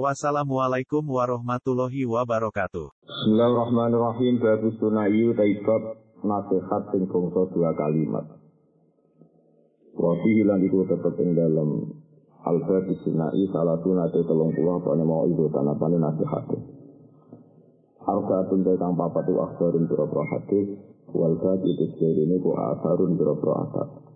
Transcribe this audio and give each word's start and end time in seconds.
Wassalamualaikum 0.00 1.04
warahmatullahi 1.04 2.08
wabarakatuh. 2.08 2.96
Bismillahirrahmanirrahim. 3.04 4.40
Babu 4.40 4.72
sunayu 4.80 5.36
taibab 5.36 6.00
nasihat 6.24 6.82
sing 6.96 7.04
bangsa 7.12 7.44
dua 7.52 7.76
kalimat. 7.76 8.24
Wafi 9.92 10.30
hilang 10.32 10.64
iku 10.64 10.88
tetep 10.88 11.12
ing 11.20 11.36
dalam 11.36 11.92
Al-Bab 12.40 12.88
sunai 13.04 13.44
salah 13.52 13.84
nate 13.84 14.24
telung 14.24 14.56
puluh 14.56 14.80
apa 14.80 14.96
mau 15.04 15.28
ibu 15.28 15.52
tanapane 15.52 16.00
nasihat. 16.00 16.48
Arbaatun 18.00 18.64
kang 18.64 18.96
papat 18.96 19.28
itu 19.28 19.44
akhbarun 19.44 19.92
biro 19.92 20.08
hadis 20.08 20.72
wal 21.12 21.36
bab 21.36 21.60
itu 21.68 21.84
ini 22.00 22.40
ku 22.40 22.56
asarun 22.56 23.20
biro 23.20 23.36
asar. 23.36 24.11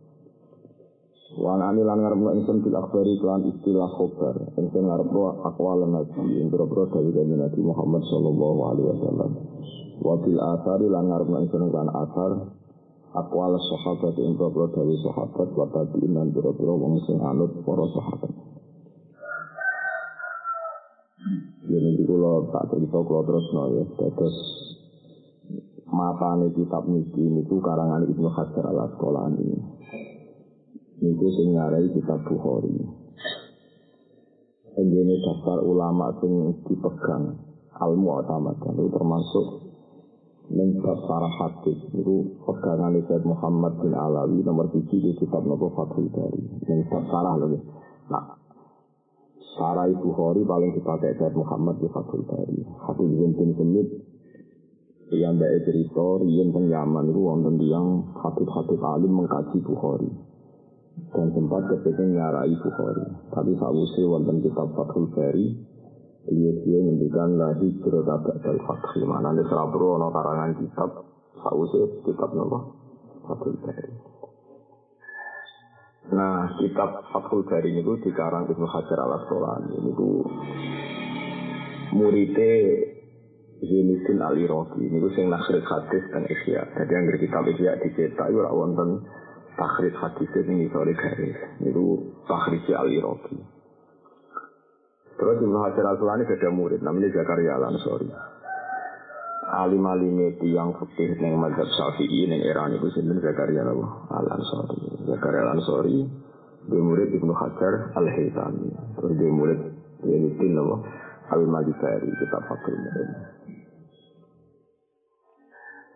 Wan 1.34 1.58
ani 1.58 1.82
lan 1.82 2.06
ngarepno 2.06 2.38
ingsun 2.38 2.62
bil 2.62 2.78
akhbari 2.78 3.18
kelan 3.18 3.50
istilah 3.50 3.90
khobar. 3.98 4.54
Ingsun 4.54 4.86
ngarepno 4.86 5.42
akwal 5.42 5.82
nabi 5.82 6.38
ing 6.38 6.54
boro 6.54 6.86
dari 6.86 7.10
Nabi 7.10 7.60
Muhammad 7.66 8.06
sallallahu 8.06 8.60
alaihi 8.70 8.88
wasallam. 8.94 9.30
Wa 10.06 10.14
bil 10.22 10.38
asari 10.38 10.86
lan 10.86 11.10
ngarepno 11.10 11.36
ingsun 11.42 11.66
kelan 11.74 11.90
asar 11.90 12.30
akwal 13.10 13.58
sahabat 13.58 14.14
ing 14.22 14.38
boro 14.38 14.70
dari 14.70 14.94
sahabat 15.02 15.48
wa 15.50 15.66
tabi'in 15.74 16.14
lan 16.14 16.30
boro 16.30 16.55
wong 16.78 17.02
sing 17.10 17.18
anut 17.18 17.50
para 17.66 17.86
sahabat. 17.90 18.33
Jadi 21.66 22.06
kalau 22.06 22.46
tak 22.55 22.70
cerita 22.70 22.98
kalau 23.02 23.22
terus 23.27 23.46
no 23.50 23.62
ya, 23.74 23.84
terus 23.98 24.36
matane 25.90 26.55
kitab 26.55 26.86
niki 26.86 27.18
niku 27.18 27.58
karangan 27.58 28.06
Ibnu 28.06 28.30
Hajar 28.30 28.70
al 28.70 28.78
Asqalani. 28.86 29.75
Niku 30.97 31.28
sing 31.28 31.52
ngarai 31.52 31.92
kitab 31.92 32.25
Bukhari. 32.25 32.72
Ini 34.77 35.16
daftar 35.20 35.61
ulama 35.61 36.08
sing 36.25 36.56
dipegang 36.64 37.36
al-mu'tamad 37.77 38.56
itu 38.56 38.89
termasuk 38.89 39.47
ning 40.56 40.80
para 40.80 41.28
hadis 41.28 41.80
itu 41.92 42.41
pegangan 42.48 42.97
Said 43.05 43.28
Muhammad 43.28 43.77
bin 43.83 43.92
Alawi 43.92 44.41
nomor 44.41 44.72
tujuh 44.72 45.00
di 45.00 45.12
kitab 45.20 45.44
Nabi 45.44 45.69
Fathul 45.77 46.08
Bari. 46.08 46.44
Ning 46.64 46.80
sarah 46.89 47.34
lho. 47.44 47.61
Nah, 48.08 48.24
Sarai 49.56 49.92
Bukhari 50.00 50.48
paling 50.48 50.72
dipakai 50.80 51.12
Said 51.20 51.36
Muhammad 51.36 51.77
di 51.77 51.92
Fathul 51.92 52.24
Bari. 52.24 52.61
Hadis 52.89 53.08
bin 53.36 53.52
Semit 53.52 53.89
yang 55.12 55.36
baik 55.36 55.61
cerita, 55.69 56.08
yang 56.24 56.50
teng 56.56 56.67
Yaman 56.72 57.12
itu 57.12 57.20
wonten 57.20 57.55
yang 57.62 57.86
hadis-hadis 58.17 58.80
alim 58.80 59.12
mengkaji 59.12 59.61
Bukhari 59.61 60.25
dan 60.97 61.28
sempat 61.33 61.62
kepingin 61.69 62.16
nyarai 62.16 62.56
Bukhari. 62.56 63.05
Tapi 63.28 63.52
sausai 63.61 64.05
wonten 64.08 64.41
kitab 64.41 64.72
Fathul 64.72 65.12
Bari, 65.12 65.47
dia 66.33 66.52
dia 66.64 66.78
ngendikan 66.80 67.36
lagi 67.36 67.69
berkata 67.84 68.33
dari 68.41 68.61
Fathul 68.64 69.05
mana 69.05 69.36
di 69.36 69.44
Serabro 69.44 70.00
no 70.00 70.08
karangan 70.08 70.56
kitab 70.56 70.91
sausai 71.44 72.00
kitab 72.00 72.33
nopo 72.33 72.58
Fathul 73.28 73.61
Bari. 73.61 73.94
Nah, 76.17 76.56
kitab 76.64 77.12
Fathul 77.12 77.44
Bari 77.44 77.77
ini 77.77 77.84
dikarang 77.84 78.48
Ibnu 78.48 78.64
Hajar 78.64 78.98
al 79.05 79.20
Asqalani 79.20 79.77
ini 79.77 79.90
tuh 79.92 80.24
muridnya 81.92 82.52
Zainuddin 83.57 84.20
al 84.20 84.36
Iraqi 84.36 84.80
ini 84.80 84.96
tuh 84.96 85.13
sing 85.13 85.28
nakhir 85.28 85.61
hadis 85.61 86.05
dan 86.08 86.24
isya. 86.24 86.64
Jadi 86.73 86.92
yang 86.92 87.05
kitab 87.20 87.45
isya 87.52 87.73
dicetak 87.84 88.33
itu 88.33 88.40
wonten 88.40 89.05
takhrij 89.56 89.94
hadis 89.96 90.30
ini 90.44 90.68
sore 90.70 90.92
garis. 90.94 91.36
Itu 91.64 92.12
takhrij 92.28 92.70
al 92.77 92.89
iraqi 92.92 93.56
terus 95.17 95.40
Ibnu 95.40 95.58
Hajar 95.64 95.84
Asqalani 95.96 96.28
ada 96.28 96.50
murid 96.52 96.80
namanya 96.84 97.08
Zakaria 97.08 97.56
Al 97.56 97.72
Ansori 97.72 98.08
alim 99.46 99.84
alim 99.89 100.18
yang 100.45 100.77
fikih 100.77 101.16
neng 101.16 101.40
mazhab 101.40 101.64
Syafi'i 101.72 102.28
neng 102.28 102.45
era 102.45 102.68
itu 102.68 102.89
sinten 102.92 103.24
Zakaria 103.24 103.64
Al 103.64 104.27
Ansori 104.28 105.08
Zakaria 105.08 105.40
Al 105.48 105.50
Ansori 105.56 106.05
dia 106.68 106.83
murid 106.83 107.16
Ibnu 107.16 107.33
Hajar 107.33 107.96
Al 107.96 108.06
Haytami 108.12 108.68
terus 109.00 109.12
dia 109.16 109.30
murid 109.33 109.61
Yainuddin 110.05 110.56
Al 111.33 111.42
Malikari 111.48 112.11
kitab 112.20 112.42
Fakir 112.46 112.77
Murid 112.77 113.08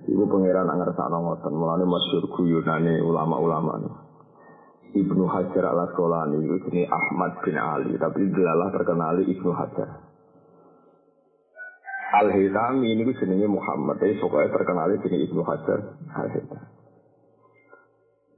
Ibu 0.09 0.25
pangeran 0.33 0.69
anggar 0.73 0.97
sakno 0.97 1.19
ngoten, 1.21 1.53
mulane 1.53 1.85
masyhur 1.85 2.25
guyonane 2.33 3.05
ulama-ulama. 3.05 4.09
Ibnu 4.91 5.25
Hajar 5.29 5.65
al 5.71 5.87
Asqalani 5.87 6.41
itu 6.41 6.57
jenis 6.67 6.89
Ahmad 6.89 7.39
bin 7.45 7.55
Ali, 7.55 7.95
tapi 8.01 8.27
delalah 8.33 8.73
terkenali 8.73 9.29
Ibnu 9.29 9.51
Hajar. 9.53 9.89
Al 12.11 12.29
Hitami 12.33 12.97
ini 12.97 13.07
jenisnya 13.15 13.47
Muhammad, 13.47 14.03
tapi 14.03 14.19
pokoknya 14.19 14.51
terkenali 14.51 14.99
jenis 15.05 15.31
Ibnu 15.31 15.43
Hajar 15.47 15.79
Al 16.17 16.29
Hitami. 16.33 16.69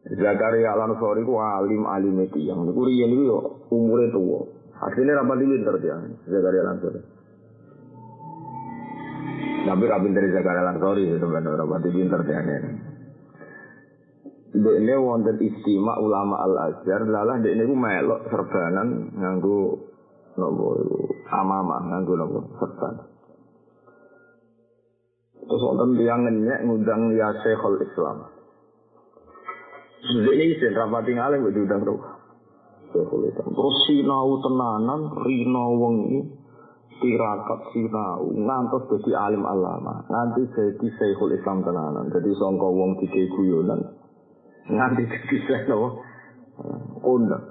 Zakaria 0.03 0.75
al 0.75 0.83
Ansori 0.91 1.23
itu 1.23 1.39
alim 1.39 1.87
alim 1.87 2.27
itu 2.27 2.43
yang 2.43 2.67
niku 2.67 2.91
riyen 2.91 3.15
itu 3.15 3.39
umurnya 3.71 4.11
tua. 4.11 4.43
Akhirnya 4.83 5.23
rapat 5.23 5.39
di 5.39 5.47
winter 5.47 5.79
dia, 5.79 5.95
Zakaria 6.27 6.61
al 6.67 6.71
Ansori. 6.75 7.22
Tapi 9.73 9.89
ra 9.89 9.97
pinter 10.05 10.21
Zakaria 10.29 10.69
Lansori 10.69 11.09
sebenarnya 11.17 11.49
ora 11.49 11.65
pati 11.65 11.89
pinter 11.89 12.21
dene. 12.29 12.57
Dekne 14.53 14.95
wonten 15.01 15.41
istimewa 15.41 15.97
ulama 15.97 16.45
Al 16.45 16.55
Azhar, 16.69 17.09
lalah 17.09 17.41
dekne 17.41 17.65
ku 17.65 17.73
melok 17.73 18.29
serbanan 18.29 19.17
nganggo 19.17 19.81
nopo 20.37 20.77
amama 21.33 21.89
nganggo 21.89 22.13
nopo 22.21 22.39
serban. 22.61 22.95
Terus 25.41 25.63
wonten 25.65 25.97
tiyang 25.97 26.21
ngenyek 26.29 26.69
ngundang 26.69 27.17
ya 27.17 27.33
Syekhul 27.41 27.81
Islam. 27.81 28.29
Ini 30.05 30.45
isin 30.53 30.77
rapati 30.77 31.17
ngalih 31.17 31.49
diundang 31.49 31.81
roh. 31.89 32.01
Syekhul 32.93 33.25
Islam. 33.25 33.49
Terus 33.57 33.77
sinau 33.89 34.37
tenanan, 34.37 35.17
rino 35.25 35.65
wengi, 35.81 36.42
tirakat 37.03 37.61
sinau. 37.75 38.31
Ngantos 38.31 38.87
jadi 38.89 39.11
alim 39.19 39.43
alama. 39.43 40.07
Nanti 40.07 40.47
jadi 40.55 40.87
syekhul 40.97 41.35
islam 41.35 41.67
tenanan. 41.67 42.09
Jadi 42.15 42.31
songko 42.39 42.71
wong 42.71 43.03
dike 43.03 43.29
guyonan 43.35 44.03
nganti 44.71 45.03
jadi 45.11 45.37
syekhul 45.47 45.99
kondang. 47.03 47.45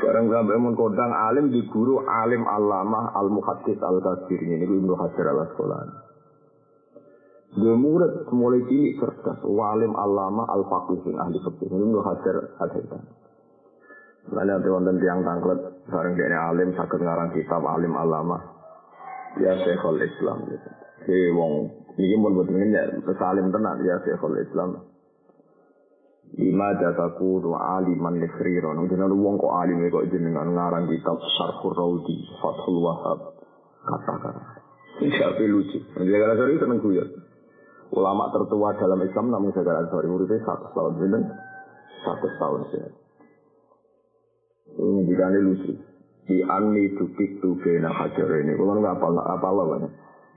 Barang 0.00 0.32
sampai 0.32 0.56
mun 0.56 0.72
kodang 0.80 1.12
alim 1.12 1.52
di 1.52 1.60
guru 1.68 2.00
alim 2.00 2.48
alama 2.48 3.12
al 3.12 3.28
muhaddis 3.28 3.76
al 3.84 4.00
kasir 4.00 4.40
ini 4.40 4.64
ibnu 4.64 4.96
hajar 4.96 5.26
al 5.28 5.44
asqalani. 5.44 5.94
Dia 7.50 7.74
murid 7.76 8.30
mulai 8.32 8.62
cilik 8.64 8.96
cerdas, 9.02 9.42
walim 9.44 9.92
alama 9.98 10.48
al 10.48 10.64
faqih 10.70 11.04
ahli 11.04 11.36
fikih 11.44 11.68
ibnu 11.68 12.00
hajar 12.00 12.48
al. 12.48 12.70
Lalu 14.28 14.52
ada 14.52 14.68
wonten 14.68 15.00
tiang 15.00 15.24
tangklet 15.24 15.60
bareng 15.88 16.14
dia 16.14 16.38
alim 16.52 16.76
sakit 16.76 17.00
ngarang 17.00 17.32
kitab 17.32 17.64
alim 17.64 17.96
alama. 17.96 18.38
Ya 19.40 19.56
Syekhul 19.64 20.02
Islam 20.04 20.44
gitu. 20.44 20.68
Si 21.08 21.16
wong 21.32 21.72
ini 21.96 22.14
pun 22.20 22.36
betul 22.36 22.60
ini 22.60 22.76
ya 22.76 22.84
kesalim 23.00 23.48
tenan 23.48 23.80
ya 23.80 23.96
Syekhul 24.04 24.36
Islam. 24.36 24.84
Lima 26.36 26.78
jataku 26.78 27.42
dua 27.42 27.80
aliman 27.80 28.22
nefriron. 28.22 28.86
Jangan 28.86 29.10
wong 29.16 29.34
kok 29.40 29.54
alim 29.56 29.82
kok 29.88 30.06
jenengan 30.12 30.52
ngarang 30.52 30.86
kitab 30.86 31.18
Syarhur 31.40 31.74
Raudi 31.74 32.16
Fathul 32.38 32.78
Wahab 32.84 33.18
katakan. 33.82 34.36
Siapa 35.00 35.42
lucu. 35.48 35.80
Jaga 35.96 36.36
sorry 36.36 36.60
seneng 36.60 36.78
guyon. 36.84 37.08
Ulama 37.90 38.30
tertua 38.30 38.76
dalam 38.78 39.00
Islam 39.02 39.32
namun 39.32 39.50
Jaga 39.50 39.88
sorry 39.90 40.06
muridnya 40.06 40.38
satu 40.44 40.70
tahun 40.76 41.24
satu 42.04 42.26
tahun 42.38 42.62
sih. 42.70 42.99
Ngendikane 44.78 45.38
lucu. 45.42 45.72
Di 46.30 46.38
anni 46.46 46.94
dukik 46.94 47.42
tu 47.42 47.58
bena 47.58 47.90
hajar 47.90 48.28
ini. 48.38 48.54
Kalau 48.54 48.78
nggak 48.78 48.96
apa 49.02 49.06
apa 49.34 49.48
apa 49.50 49.76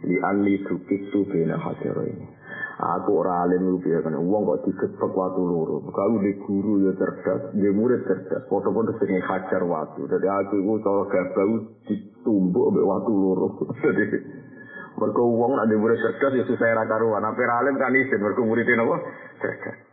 Di 0.02 0.18
anni 0.26 0.58
dukik 0.66 1.14
tu 1.14 1.28
bena 1.30 1.60
hajar 1.62 1.98
ini. 2.08 2.26
Aku 2.74 3.22
ora 3.22 3.46
alim 3.46 3.70
lu 3.70 3.78
piye 3.78 4.02
kan 4.02 4.18
wong 4.18 4.50
kok 4.50 4.66
digepek 4.66 5.14
watu 5.14 5.46
loro. 5.46 5.78
Kalau 5.94 6.18
di 6.18 6.34
guru 6.42 6.82
ya 6.82 6.92
cerdas, 6.98 7.54
di 7.54 7.70
murid 7.70 8.02
cerdas. 8.10 8.50
Foto-foto 8.50 8.98
sing 8.98 9.22
hajar 9.22 9.62
watu. 9.62 10.10
Jadi 10.10 10.26
aku 10.26 10.58
iku 10.58 10.74
cara 10.82 11.04
gabau 11.06 11.52
ditumbuk 11.86 12.74
mbek 12.74 12.86
watu 12.90 13.14
loro. 13.14 13.48
Jadi 13.86 14.06
Mergo 14.94 15.26
wong 15.26 15.58
nek 15.58 15.70
murid 15.78 16.02
cerdas 16.02 16.34
ya 16.34 16.44
susah 16.50 16.74
ra 16.74 16.90
karuan. 16.90 17.22
Apa 17.22 17.42
alim 17.62 17.78
kan 17.78 17.94
isin 17.94 18.18
mergo 18.18 18.42
muridé 18.42 18.74
napa? 18.74 18.98
Cerdas. 19.38 19.93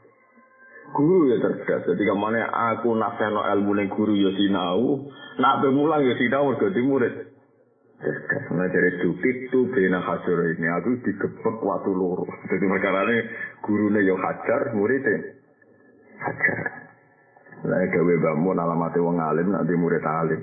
Guru 0.90 1.30
ya 1.30 1.36
cerdas. 1.38 1.86
Jadi 1.86 2.02
kemana 2.02 2.50
aku 2.74 2.90
nasihno 2.98 3.46
ilmu 3.46 3.72
ning 3.78 3.88
guru 3.94 4.14
ya 4.18 4.34
sinau, 4.34 5.06
nak 5.38 5.62
mulang 5.70 6.02
ya 6.02 6.14
sinau 6.18 6.50
mergo 6.50 6.66
di 6.74 6.82
murid. 6.82 7.14
Cerdas. 8.02 8.44
Nah 8.50 8.66
dukit 8.98 9.36
tuh 9.54 9.70
bena 9.70 10.02
hajar 10.02 10.38
ini 10.56 10.66
aku 10.66 10.98
digebek 11.06 11.56
waktu 11.62 11.90
loro. 11.94 12.26
Jadi 12.50 12.64
perkara 12.66 13.02
gurune 13.62 14.00
ya 14.02 14.14
hajar, 14.18 14.74
muridnya 14.74 15.38
hajar. 16.18 16.58
Lah 17.60 17.84
gawe 17.92 18.14
bangun 18.24 18.56
alamatnya 18.56 19.04
wong 19.04 19.20
alim 19.20 19.52
nanti 19.52 19.76
murid 19.76 20.00
alim. 20.00 20.42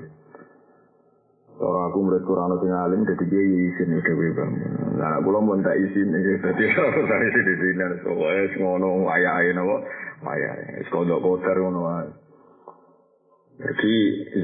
Kalau 1.58 1.90
aku 1.90 1.98
murid 2.06 2.22
Quran 2.30 2.54
sing 2.62 2.70
alim 2.70 3.02
dadi 3.10 3.26
dia 3.26 3.42
izin 3.42 3.98
udah 3.98 4.16
bebas. 4.22 4.50
Lah 5.02 5.12
aku 5.18 5.34
lo 5.34 5.42
mau 5.42 5.58
tak 5.58 5.82
izin 5.82 6.14
iki 6.14 6.34
dadi 6.46 6.64
ora 6.78 7.18
izin 7.26 7.44
di 7.50 7.56
sini 7.58 7.86
wis 8.06 8.54
ngono 8.62 9.10
ayahe 9.10 9.58
napa 9.58 9.76
Wis 10.18 10.90
kodok 10.90 11.22
kotor 11.22 11.58
ngono. 11.62 11.82
Jadi 13.58 13.94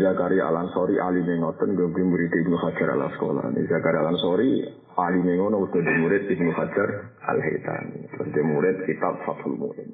Zakaria 0.02 0.50
Al 0.50 0.58
Ansori 0.58 0.98
alim 0.98 1.26
ngoten 1.26 1.78
gue 1.78 2.02
murid 2.02 2.34
Ibnu 2.34 2.58
Hajar 2.58 2.98
al 2.98 3.14
Asqalani. 3.14 3.62
Zakaria 3.70 4.02
Al 4.02 4.18
Ansori 4.18 4.66
alim 4.98 5.28
ngono 5.30 5.70
udah 5.70 5.82
di 5.82 5.94
murid 6.02 6.24
Ibnu 6.30 6.50
Hajar 6.54 6.90
Al 7.30 7.38
Haitami. 7.38 8.10
Terus 8.10 8.34
murid 8.42 8.86
kitab 8.90 9.22
Fathul 9.26 9.58
Muin. 9.58 9.90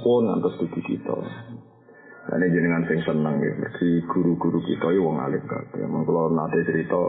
Pun 0.00 0.28
ngantos 0.28 0.60
di 0.60 0.80
kita. 0.80 1.18
Ini 2.22 2.54
jenengan 2.54 2.86
sing 2.86 3.02
seneng 3.02 3.42
ya, 3.42 3.50
mesti 3.58 4.06
guru-guru 4.06 4.62
kita 4.62 4.94
ya 4.94 5.00
wong 5.02 5.18
alim 5.18 5.42
kabeh. 5.42 5.82
Mun 5.90 6.06
nate 6.38 6.62
cerita 6.62 7.02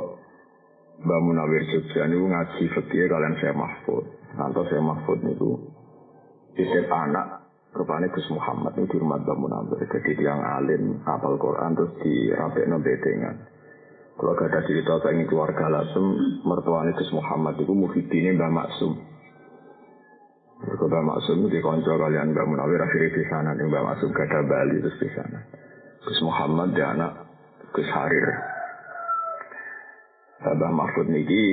Mbak 1.04 1.20
Munawir 1.22 1.64
Jogja 1.70 2.08
niku 2.10 2.26
ngaji 2.32 2.64
fikih 2.74 3.12
kalian 3.12 3.36
saya 3.38 3.54
Mahfud. 3.54 4.06
Nanti 4.40 4.62
saya 4.72 4.82
Mahfud 4.82 5.20
niku 5.22 5.52
titip 6.58 6.90
anak 6.90 7.43
rupane 7.74 8.08
Gus 8.14 8.28
Muhammad 8.30 8.78
niku 8.78 8.96
di 8.96 8.98
rumah 9.02 9.18
Mbak 9.22 9.38
Munawir. 9.38 9.82
Jadi 9.90 10.12
tiang 10.18 10.42
alim 10.42 11.02
apal 11.06 11.42
Quran 11.42 11.74
terus 11.74 11.94
dirapekno 12.06 12.78
bedengan. 12.80 13.36
Kalau 14.14 14.38
gak 14.38 14.54
ada 14.54 14.62
cerita 14.70 15.02
saya 15.02 15.26
keluarga 15.26 15.66
lasem, 15.74 16.06
mertuanya 16.46 16.94
Gus 16.94 17.10
Muhammad 17.10 17.58
itu 17.58 17.74
muhidine 17.74 18.38
Mbak 18.38 18.52
Maksum. 18.54 18.94
Mbak 20.64 21.06
Maksum 21.10 21.50
di 21.50 21.60
konco 21.66 21.98
kalian 21.98 22.38
Mbak 22.38 22.46
Munawir 22.46 22.78
akhirnya 22.78 23.10
di 23.10 23.24
sana 23.26 23.58
Mbak 23.58 23.84
Maksum 23.90 24.10
gada 24.14 24.40
Bali 24.46 24.78
terus 24.78 24.98
di 25.02 25.10
sana. 25.18 25.40
Gus 26.06 26.20
Muhammad 26.22 26.78
di 26.78 26.82
anak 26.86 27.12
Gus 27.74 27.90
Harir. 27.90 28.54
Mbak 30.44 30.72
Mahfud 30.76 31.08
niki 31.08 31.44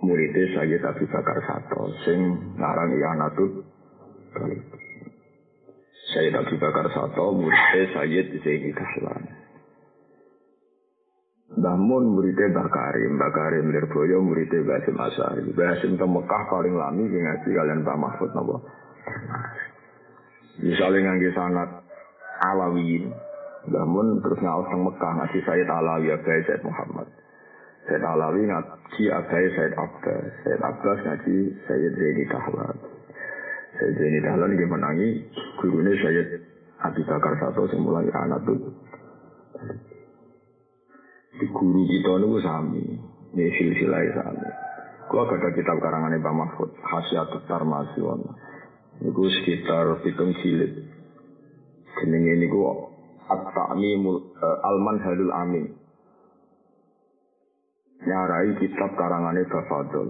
muridnya 0.00 0.44
saya 0.56 0.76
Abi 0.88 1.04
Bakar 1.04 1.38
Sato 1.44 1.92
sing 2.08 2.18
ngarang 2.56 2.96
Ianatut 2.96 3.52
Saya 6.12 6.28
Abi 6.44 6.60
Bakar 6.60 6.92
Sato 6.92 7.32
muridnya 7.32 7.88
Sayyid 7.96 8.36
Zaini 8.44 8.68
Dahlan. 8.76 9.22
Mbah 11.56 11.76
Mun 11.80 12.04
muridnya 12.12 12.52
Mbah 12.52 12.68
Karim, 12.68 13.16
Mbah 13.16 13.32
Karim 13.32 13.72
Lirboyo 13.72 14.20
muridnya 14.20 14.60
Mbah 14.60 14.76
Hasim 14.84 14.96
Asari. 15.00 15.40
Mbah 15.56 15.68
Hasim 15.72 15.96
ke 15.96 16.04
Mekah 16.04 16.42
paling 16.52 16.76
lami 16.76 17.08
ngaji 17.08 17.48
kalian 17.48 17.80
Mbah 17.80 17.96
Mahfud 17.96 18.28
napa. 18.36 18.56
Misalnya 20.60 21.00
ngangge 21.00 21.32
sanat 21.32 21.70
Alawiyin, 22.44 23.08
Mbah 23.72 23.86
Mun 23.88 24.20
terus 24.20 24.40
ngaos 24.44 24.68
teng 24.68 24.84
Mekah 24.84 25.12
ngaji 25.16 25.38
Sayyid 25.48 25.68
Alawi 25.72 26.12
Abai 26.12 26.44
Sayyid 26.44 26.60
Muhammad. 26.60 27.08
Sayyid 27.88 28.04
Alawi 28.04 28.40
ngaji 28.52 29.04
Abai 29.16 29.44
Sayyid 29.56 29.74
Abbas, 29.80 30.24
Sayyid 30.44 30.60
Abbas 30.60 30.98
ngaji 31.08 31.36
Sayyid 31.64 31.92
Zaini 31.96 32.24
Dahlan. 32.28 32.91
Sayyid 33.72 33.96
Zaini 33.96 34.20
Dahlan 34.20 34.52
nggih 34.52 34.68
menangi 34.68 35.08
gurune 35.56 35.92
Sayyid 35.96 36.28
Abi 36.82 37.02
Bakar 37.08 37.34
Sato 37.40 37.64
sing 37.72 37.80
mulai 37.80 38.10
anak 38.12 38.44
tuh. 38.44 38.58
Di 41.32 41.46
guru 41.48 41.88
kita 41.88 42.20
niku 42.20 42.38
sami, 42.44 42.84
ini 43.32 43.44
silsilah 43.56 44.02
sami. 44.12 44.48
Kalau 45.08 45.28
ada 45.28 45.48
kitab 45.56 45.76
karangan 45.80 46.14
Mbak 46.20 46.34
Mahfud, 46.36 46.70
Hasyatut 46.84 47.44
Tarmasiwan. 47.48 48.20
Niku 49.00 49.24
sekitar 49.28 50.04
pitung 50.04 50.36
jilid. 50.40 50.88
Jenenge 52.00 52.34
niku 52.44 52.60
At-Ta'mimul 53.28 54.36
uh, 54.36 54.58
Al-Manhalul 54.68 55.32
Amin. 55.32 55.64
Nyarai 58.02 58.58
kitab 58.60 58.92
karangane 58.98 59.46
Bafadul. 59.48 60.08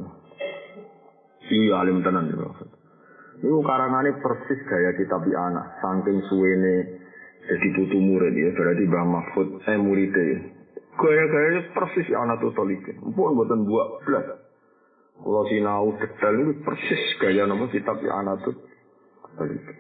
Iya 1.53 1.85
alim 1.85 2.01
tenan 2.01 2.33
Bapak. 2.33 2.82
Niku 3.43 3.59
karangane 3.67 4.23
persis 4.23 4.61
gaya 4.71 4.95
kitab 4.95 5.27
anak, 5.27 5.83
saking 5.83 6.23
suwene 6.31 7.03
jadi 7.43 7.69
putu 7.75 7.99
murid 7.99 8.39
ya, 8.39 8.55
berarti 8.55 8.87
Mbah 8.87 9.03
Mahfud 9.03 9.49
eh 9.67 9.79
muridnya 9.83 10.63
Gaya-gaya 10.93 11.73
persis 11.75 12.07
ya 12.07 12.23
anak 12.23 12.39
tuh 12.39 12.53
tolikin. 12.55 13.01
Mpun 13.03 13.35
buatan 13.35 13.65
buat 13.65 14.07
belas. 14.07 14.39
Kalau 15.19 15.45
sinau 15.49 15.97
detail 15.97 16.35
itu 16.39 16.53
persis 16.63 17.03
gaya 17.19 17.49
nama 17.49 17.67
kitab 17.73 17.99
ya 18.05 18.13
anak 18.23 18.47
tuh 18.47 18.55
tolikin. 19.35 19.77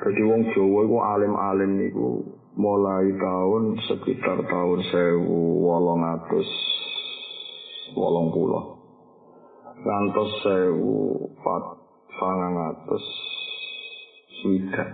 Jadi 0.00 0.20
wong 0.24 0.42
Jawa 0.56 0.80
itu 0.88 0.96
alim-alim 0.96 1.70
niku 1.76 2.24
mulai 2.56 3.12
tahun 3.20 3.76
sekitar 3.84 4.48
tahun 4.48 4.80
sewu 4.88 5.60
wolong 5.60 6.00
atus 6.00 6.48
wolong 7.92 8.32
pulau. 8.32 8.79
Ngantos 9.80 10.30
sewu 10.44 10.96
pat 11.40 11.64
sangang 12.20 12.56
atus 12.68 13.04
swidak. 14.40 14.88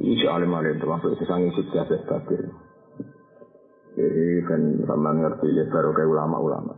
Ini 0.00 0.24
alim-alim 0.28 0.80
termasuk 0.80 1.16
sesangin 1.20 1.52
sukses 1.52 2.04
bakir. 2.08 2.48
Jadi 3.98 4.26
kan 4.46 4.62
sama 4.86 5.10
ngerti 5.10 5.48
ya 5.52 5.64
baru 5.68 5.90
kayak 5.92 6.12
ulama-ulama. 6.12 6.74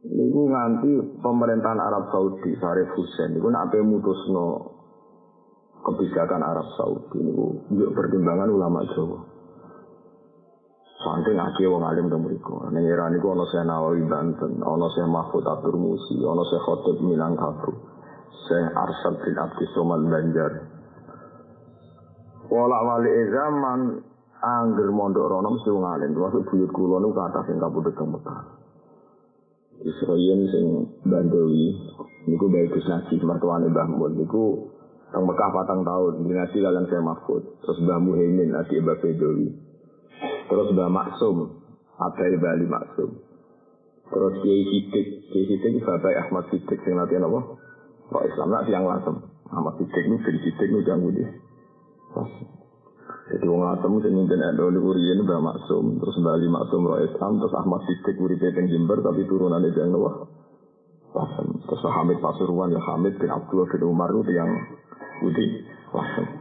Niku 0.00 0.48
nganti 0.48 0.92
pemerintahan 1.20 1.76
Arab 1.76 2.08
Saudi, 2.08 2.56
Sarif 2.56 2.88
Hussein, 2.96 3.36
niku 3.36 3.52
nak 3.52 3.68
mutusno 3.84 4.72
kebijakan 5.84 6.40
Arab 6.40 6.64
Saudi, 6.74 7.20
niku 7.20 7.68
yuk 7.76 7.92
pertimbangan 7.92 8.48
ulama 8.48 8.80
Jawa. 8.96 9.18
Santai 11.00 11.32
ngaji 11.32 11.64
wong 11.64 11.80
alim 11.80 12.12
teng 12.12 12.20
mriku. 12.20 12.60
Ning 12.68 12.84
era 12.84 13.08
niku 13.08 13.32
ana 13.32 13.48
Syekh 13.48 13.64
Nawawi 13.64 14.04
Banten, 14.04 14.60
ana 14.60 14.86
Syekh 14.92 15.08
Mahfud 15.08 15.44
Abdur 15.48 15.80
Musi, 15.80 16.20
ana 16.20 16.44
Syekh 16.44 16.60
Khotib 16.60 17.00
Minangkabau, 17.00 17.72
Syekh 18.44 18.68
Arsad 18.76 19.14
bin 19.24 19.36
Abdi 19.40 19.64
Somad 19.72 20.04
Banjar. 20.12 20.52
Wala 22.52 22.78
wali 22.84 23.12
zaman 23.32 23.80
Angger 24.40 24.88
mondok 24.88 25.28
rono 25.28 25.52
mesti 25.52 25.68
wong 25.68 25.84
alim, 25.84 26.16
termasuk 26.16 26.48
buyut 26.48 26.72
kula 26.72 26.96
niku 26.96 27.12
kathah 27.12 27.44
sing 27.44 27.60
kabudut 27.60 27.92
teng 27.92 28.08
Mekah. 28.08 28.40
Israel 29.84 30.40
sing 30.48 30.64
Bandowi 31.04 31.76
niku 32.24 32.48
bae 32.48 32.68
Gus 32.72 32.88
Najib 32.88 33.20
mertuane 33.20 33.68
Mbah 33.68 33.88
Mun 33.88 34.16
niku 34.16 34.72
teng 35.12 35.28
Mekah 35.28 35.48
patang 35.52 35.84
tahun 35.84 36.24
dinasti 36.24 36.60
kalian 36.60 36.88
saya 36.88 37.04
Mahfud. 37.04 37.42
Terus 37.60 37.84
Mbah 37.84 38.00
Muhaimin 38.00 38.56
ati 38.56 38.80
Mbah 38.80 38.96
Bedowi. 39.00 39.69
Terus 40.50 40.68
Mbah 40.74 40.90
Maksum, 40.90 41.36
Abdul 41.94 42.34
Bali 42.42 42.66
Maksum. 42.66 43.10
Terus 44.10 44.34
Kiai 44.42 44.62
Sidik, 44.66 45.06
Kiai 45.30 45.46
Sidik 45.46 45.86
Bapak 45.86 46.26
Ahmad 46.26 46.50
Sidik 46.50 46.82
sing 46.82 46.98
latihan 46.98 47.30
apa? 47.30 47.40
Kok 48.10 48.24
Islam 48.26 48.50
nak 48.50 48.66
tiang 48.66 48.84
lasem. 48.90 49.16
Ahmad 49.54 49.78
Sidik 49.78 50.04
niku 50.10 50.26
bin 50.26 50.36
Sidik 50.42 50.66
niku 50.66 50.82
janggu 50.82 51.08
dia. 51.14 51.28
Jadi 53.30 53.46
wong 53.46 53.62
atem 53.62 54.02
sing 54.02 54.12
mimpin 54.18 54.42
NU 54.42 54.66
niku 54.74 54.90
riyen 54.90 55.22
Mbah 55.22 55.38
Maksum, 55.38 56.02
terus 56.02 56.18
Bali 56.18 56.50
Maksum 56.50 56.82
Roh 56.82 56.98
Islam, 56.98 57.38
terus 57.38 57.54
Ahmad 57.54 57.86
Sidik 57.86 58.18
uripe 58.18 58.50
teng 58.50 58.66
Jember 58.66 58.98
tapi 58.98 59.22
turunane 59.30 59.70
yang 59.70 59.94
Nawah. 59.94 60.26
Wasem. 61.10 61.46
Terus 61.66 61.82
Hamid 61.90 62.18
Pasuruan 62.22 62.70
ya 62.70 62.78
Hamid 62.82 63.18
bin 63.18 63.30
Abdullah 63.30 63.66
bin 63.66 63.82
Umar 63.82 64.10
itu 64.14 64.30
yang 64.30 64.50
Budi 65.22 65.46
Wasem. 65.90 66.39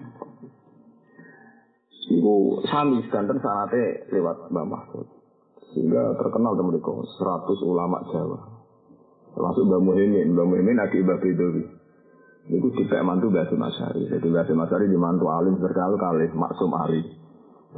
Iku 2.07 2.63
sami 2.71 3.03
sedanten 3.03 3.43
sanate 3.43 4.07
lewat 4.15 4.47
Mbah 4.47 4.65
Mahfud. 4.65 5.07
Sehingga 5.75 6.15
terkenal 6.15 6.55
teman 6.55 6.71
mereka 6.71 6.95
100 6.95 7.59
ulama 7.67 7.99
Jawa. 8.07 8.39
Termasuk 9.35 9.63
Mbah 9.67 9.81
Muhyiddin, 9.83 10.31
Mbah 10.33 10.45
Muhyiddin 10.47 10.79
Adi 10.79 10.97
Mbah 11.03 11.19
Bedowi. 11.19 11.63
Itu 12.49 12.67
tidak 12.81 13.03
mantu 13.03 13.29
Mbah 13.29 13.51
Masari. 13.59 14.07
Jadi 14.07 14.25
Mbah 14.31 14.47
Masari 14.55 14.87
dimantu 14.87 15.27
alim 15.27 15.59
berkali-kali, 15.59 16.31
maksum 16.33 16.71
Ali. 16.73 17.03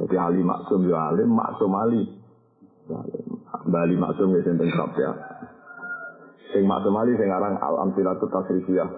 Jadi 0.00 0.16
Ali 0.16 0.40
maksum 0.40 0.80
ya 0.88 1.12
alim, 1.12 1.28
maksum 1.28 1.72
Ali. 1.76 2.02
Bali 3.68 3.94
maksum 4.00 4.32
ya 4.32 4.40
senten 4.46 4.70
kerap 4.72 4.96
ya. 4.96 5.12
Sing 6.56 6.64
maksum 6.64 6.96
Ali 6.96 7.12
sing 7.20 7.28
aran 7.28 7.60
al 7.60 7.76
amsilatut 7.84 8.32
tasrifiyah. 8.32 8.90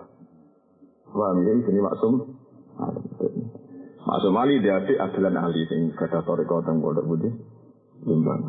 Paham 1.10 1.42
ya, 1.42 1.52
sini 1.66 1.80
maksum. 1.82 2.12
Maksum 2.78 3.13
Ali 4.14 4.62
dia 4.62 4.78
adik 4.78 4.98
adalah 5.00 5.50
ahli 5.50 5.66
sing 5.66 5.90
kata 5.98 6.22
toriko 6.22 6.62
teng 6.62 6.78
Pondok 6.78 7.02
Budi. 7.02 7.30
Jombang. 8.04 8.42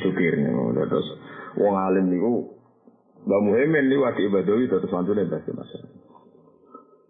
Supirnya 0.00 0.50
terus 0.88 1.06
wong 1.58 1.74
alim 1.76 2.08
niku 2.08 2.56
Mbak 3.28 3.40
Muhammad 3.44 3.84
niku 3.92 4.02
adik 4.08 4.30
Badawi 4.32 4.64
terus 4.72 4.88
mantune 4.88 5.28
Mbah 5.28 5.42
Mas. 5.52 5.72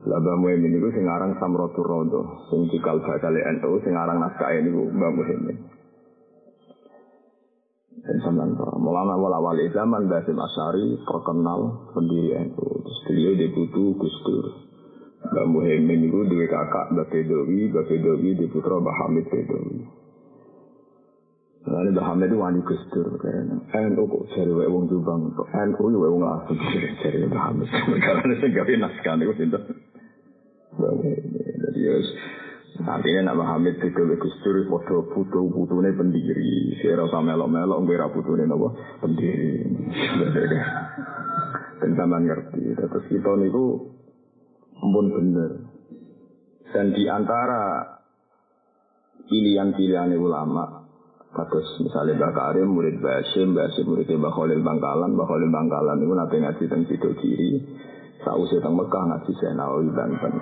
Lah 0.02 0.18
Mbak 0.18 0.36
Muhammad 0.42 0.70
niku 0.72 0.88
sing 0.90 1.04
aran 1.06 1.38
Samratul 1.38 1.86
Rondo, 1.86 2.22
sing 2.50 2.66
cikal 2.74 2.98
bakal 3.06 3.32
NU 3.32 3.72
sing 3.86 3.94
aran 3.94 4.18
naskah 4.18 4.50
niku 4.58 4.82
Mbak 4.90 5.12
Muhammad. 5.14 5.58
Dan 8.02 8.18
sampean 8.18 8.58
Mulana 8.82 9.14
wala 9.14 9.38
wali 9.38 9.70
zaman 9.70 10.10
Basim 10.10 10.34
Asyari 10.34 10.98
terkenal 11.06 11.92
pendiri 11.94 12.50
NU. 12.50 12.66
Terus 12.82 12.98
beliau 13.06 13.32
deputu 13.38 13.82
Gus 13.94 14.16
Dur. 14.26 14.71
Mbak 15.22 15.46
Muhammad 15.48 16.00
itu 16.02 16.18
dua 16.26 16.46
kakak 16.50 16.86
Mbak 16.90 17.06
Fedowi, 17.14 17.70
Mbak 17.70 17.84
Fedowi 17.86 18.30
di 18.34 18.46
putra 18.50 18.82
Mbak 18.82 18.96
Hamid 18.98 19.24
Fedowi. 19.30 19.78
Lalu 21.62 21.88
Mbak 21.94 22.06
Hamid 22.10 22.26
itu 22.26 22.36
wani 22.42 22.60
Gus 22.66 22.82
Dur. 22.90 23.06
NU 23.14 24.02
kok 24.02 24.24
cari 24.34 24.50
wae 24.50 24.66
wong 24.66 24.90
Jombang. 24.90 25.30
NU 25.30 25.84
ya 25.94 25.98
wae 26.02 26.10
wong 26.10 26.22
langsung 26.26 26.58
cari 26.58 27.22
Mbak 27.30 27.38
Hamid. 27.38 27.68
Karena 28.02 28.34
saya 28.42 28.50
gak 28.50 28.66
naskah 28.82 29.14
itu. 29.22 29.58
Mbak 30.74 30.92
Muhammad. 30.98 31.54
Jadi 31.62 31.80
ya 31.80 31.94
Artinya 32.72 33.30
nak 33.30 33.36
Muhammad 33.36 33.76
itu 33.78 33.94
Gus 33.94 34.36
Dur 34.42 34.56
foto 34.66 35.06
putu 35.12 35.44
putune 35.52 35.92
pendiri. 35.92 36.72
Saya 36.80 37.04
rasa 37.04 37.20
melok-melok 37.20 37.84
ngira 37.84 38.08
putune 38.10 38.48
nopo 38.48 38.72
pendiri. 38.98 39.60
Dan 41.78 41.90
zaman 41.98 42.24
ngerti. 42.24 42.74
Terus 42.74 43.04
kita 43.12 43.30
niku 43.38 43.92
pun 44.82 45.06
bener. 45.14 45.50
Dan 46.72 46.90
di 46.96 47.04
antara 47.06 47.86
pilihan-pilihan 49.30 50.18
ulama, 50.18 50.82
Kados 51.32 51.64
misalnya 51.80 52.20
Mbak 52.20 52.32
Karim, 52.36 52.68
murid 52.76 53.00
Basim, 53.00 53.56
Basim 53.56 53.88
murid 53.88 54.04
Mbak 54.04 54.36
Khalil 54.36 54.60
Bangkalan, 54.60 55.16
Mbak 55.16 55.26
Khalil 55.32 55.48
Bangkalan 55.48 55.96
itu 56.04 56.12
nanti 56.12 56.36
ngaji 56.44 56.64
tentang 56.68 56.84
situ 56.92 57.08
kiri, 57.24 57.50
sausnya 58.20 58.60
tentang 58.60 58.76
Mekah 58.76 59.04
ngaji 59.08 59.32
Senawi 59.40 59.88
Banten. 59.96 60.34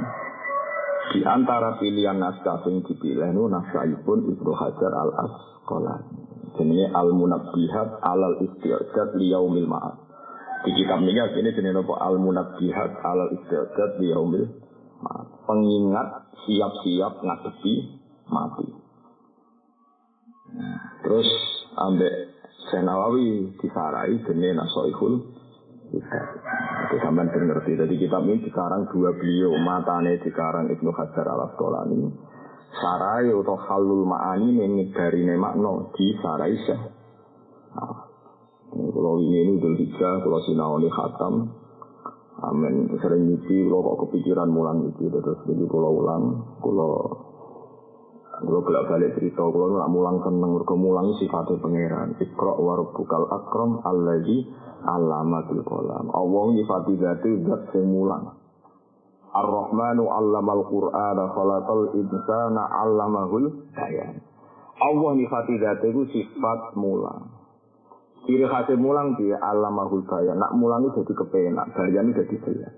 Di 1.14 1.20
antara 1.22 1.78
pilihan 1.78 2.18
naskah 2.18 2.66
yang 2.66 2.82
dipilih 2.82 3.22
itu 3.22 3.44
naskahipun 3.46 4.18
Ibnu 4.34 4.50
Hajar 4.50 4.92
al 4.94 5.10
Asqalani. 5.30 6.06
Jenenge 6.58 6.86
al 6.90 7.08
munabbihat 7.14 8.02
alal 8.02 8.42
istiadat 8.50 9.14
liyaumil 9.14 9.70
ma'ad. 9.70 10.09
Di 10.60 10.70
kitab 10.76 11.00
ini 11.00 11.16
ini 11.16 11.50
jenis 11.56 11.72
apa 11.72 11.94
al 12.04 12.20
munabbihat 12.20 13.00
alal 13.00 13.32
istiadat 13.32 13.96
liyaumil 13.96 14.44
ma'ad. 15.00 15.28
Pengingat 15.48 16.08
siap-siap 16.44 17.24
ngadepi 17.24 17.74
mati. 18.28 18.68
Nah, 20.50 21.00
terus 21.00 21.28
ambek 21.80 22.14
Senawawi 22.68 23.56
disarai 23.56 24.20
jenis 24.20 24.52
nasoihul 24.52 25.14
itu 25.90 26.96
sampai 27.02 27.26
ngerti. 27.26 27.74
Jadi 27.74 27.94
kitab 27.96 28.22
ini 28.28 28.44
sekarang 28.46 28.86
dua 28.92 29.16
beliau 29.16 29.56
matane 29.58 30.20
sekarang 30.22 30.70
Ibnu 30.70 30.90
Hajar 30.92 31.26
al 31.26 31.50
Asqalani. 31.50 32.04
Sarai 32.70 33.32
atau 33.34 33.58
halul 33.58 34.06
ma'ani 34.06 34.62
ini 34.62 34.94
dari 34.94 35.26
makno 35.34 35.90
di 35.96 36.14
sarai 36.22 36.54
kalau 38.70 39.18
ini 39.18 39.36
ini 39.42 39.52
udah 39.58 39.72
tiga, 39.74 40.10
kalau 40.22 40.38
sinaoni 40.46 40.88
khatam. 40.90 41.34
Amin. 42.40 42.88
Sering 43.02 43.28
nyuci, 43.28 43.68
kalau 43.68 43.82
kok 43.84 43.98
kepikiran 44.08 44.48
mulang 44.48 44.88
itu 44.88 45.12
terus 45.12 45.42
jadi 45.44 45.64
kalau 45.68 45.90
ulang, 46.00 46.24
kalau 46.62 46.90
kalau 48.40 48.64
gelap 48.64 48.88
balik 48.88 49.12
cerita, 49.20 49.44
kalau 49.44 49.68
nggak 49.68 49.92
mulang 49.92 50.16
seneng, 50.24 50.50
mereka 50.56 50.72
mulang 50.72 51.12
sifatnya 51.20 51.60
pangeran. 51.60 52.08
Ikro 52.16 52.56
warubukal 52.56 53.28
akram 53.28 53.84
alladhi 53.84 54.48
alamatul 54.80 55.60
kolam. 55.68 56.08
Allah 56.08 56.44
nyifati 56.56 56.92
zati 56.96 57.30
zat 57.44 57.62
sing 57.76 57.84
mulang. 57.84 58.32
Ar-Rahmanu 59.30 60.08
allamal 60.08 60.64
Qur'ana 60.66 61.30
khalaqal 61.36 61.92
insana 62.00 62.62
allamahul 62.80 63.68
bayan. 63.76 64.24
Allah 64.80 65.10
nyifati 65.20 65.54
zati 65.60 65.86
itu 65.92 66.02
sifat 66.08 66.80
mulang. 66.80 67.39
Ciri 68.28 68.44
khasnya 68.44 68.76
mulang 68.76 69.16
dia 69.16 69.40
allamahul 69.40 70.04
bayan. 70.04 70.36
Nak 70.36 70.52
mulang 70.60 70.84
itu 70.84 71.00
jadi 71.00 71.12
kepenak, 71.24 71.66
bayan 71.72 72.12
itu 72.12 72.20
jadi 72.20 72.36
jelas. 72.44 72.74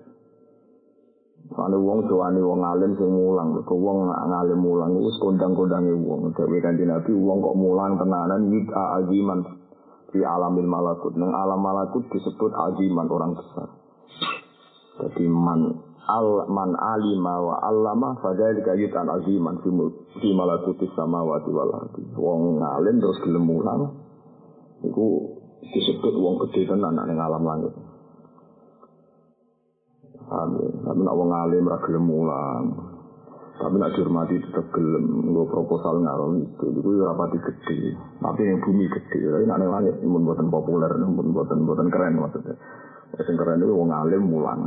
Soalnya 1.51 1.75
wong 1.75 2.07
doane 2.07 2.39
wong 2.39 2.63
alim 2.63 2.95
sing 2.95 3.11
mulang, 3.11 3.59
kok 3.67 3.75
wong 3.75 4.07
ngalim 4.07 4.59
mulang 4.63 4.95
wis 5.03 5.19
kondang-kondange 5.19 5.91
wong. 5.99 6.31
Dewe 6.31 6.63
kanjeng 6.63 6.87
Nabi 6.87 7.11
wong 7.11 7.43
kok 7.43 7.55
mulang 7.59 7.99
tenanan 7.99 8.47
yid'a 8.47 9.03
aziman 9.03 9.39
di 10.15 10.23
alamil 10.23 10.63
malakut. 10.63 11.13
Nang 11.19 11.35
alam 11.35 11.59
malakut 11.59 12.07
disebut 12.07 12.51
aziman 12.55 13.11
orang 13.11 13.35
besar. 13.35 13.67
Jadi 15.03 15.27
man 15.27 15.83
al 16.07 16.47
man 16.47 16.79
alima 16.79 17.35
wa 17.43 17.55
allama 17.59 18.15
fadzalika 18.23 18.79
yutan 18.79 19.11
aziman 19.11 19.59
fi 19.59 20.29
malakutis 20.31 20.95
samawati 20.95 21.51
wal 21.51 21.75
ardi. 21.75 22.07
Wong 22.15 22.63
ngalim 22.63 23.03
terus 23.03 23.19
gelem 23.19 23.43
mulang 23.43 23.99
iku 24.83 25.05
disebut 25.63 26.13
wong 26.19 26.35
gede 26.47 26.67
tenan 26.67 26.99
ning 27.07 27.19
alam 27.19 27.43
langit. 27.43 27.73
Amin. 30.33 30.71
Tapi 30.83 30.99
nak 31.03 31.17
wong 31.17 31.29
alim 31.29 31.67
ra 31.67 31.77
gelem 31.83 32.05
mulang. 32.07 32.65
Tapi 33.53 33.75
nak 33.77 33.93
dihormati 33.93 34.41
tetap 34.41 34.65
gelem 34.73 35.29
nggo 35.29 35.45
proposal 35.45 36.01
ngalor 36.01 36.41
itu. 36.41 36.65
Itu 36.73 36.89
rapati 37.05 37.37
gede. 37.37 37.79
Tapi 38.17 38.41
yang 38.43 38.59
bumi 38.63 38.85
gede. 38.89 39.19
Tapi 39.29 39.45
nak 39.45 39.61
langit 39.61 39.95
pun 40.01 40.25
buatan 40.25 40.47
populer, 40.49 40.89
pun 40.89 41.27
buatan 41.31 41.59
buatan 41.67 41.87
keren 41.93 42.17
maksudnya. 42.17 42.55
Yang 43.13 43.37
keren 43.37 43.61
itu 43.61 43.73
wong 43.77 43.91
alim 43.93 44.23
mulang. 44.25 44.61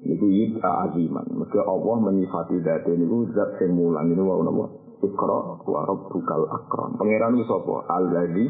Itu 0.00 0.26
yita 0.26 0.90
aziman. 0.90 1.28
Maka 1.36 1.60
Allah 1.60 1.96
menyifati 2.08 2.56
dati 2.64 2.90
ini 2.96 3.06
zat 3.36 3.62
yang 3.62 3.78
mulang. 3.78 4.10
Ini 4.10 4.22
wau 4.24 4.42
nama. 4.42 4.66
Ikra 5.00 5.38
wa 5.64 5.80
rabbukal 5.88 6.44
akram. 6.52 7.00
Pangeran 7.00 7.40
itu 7.40 7.48
apa? 7.48 7.74
Al-Ladhi 7.88 8.46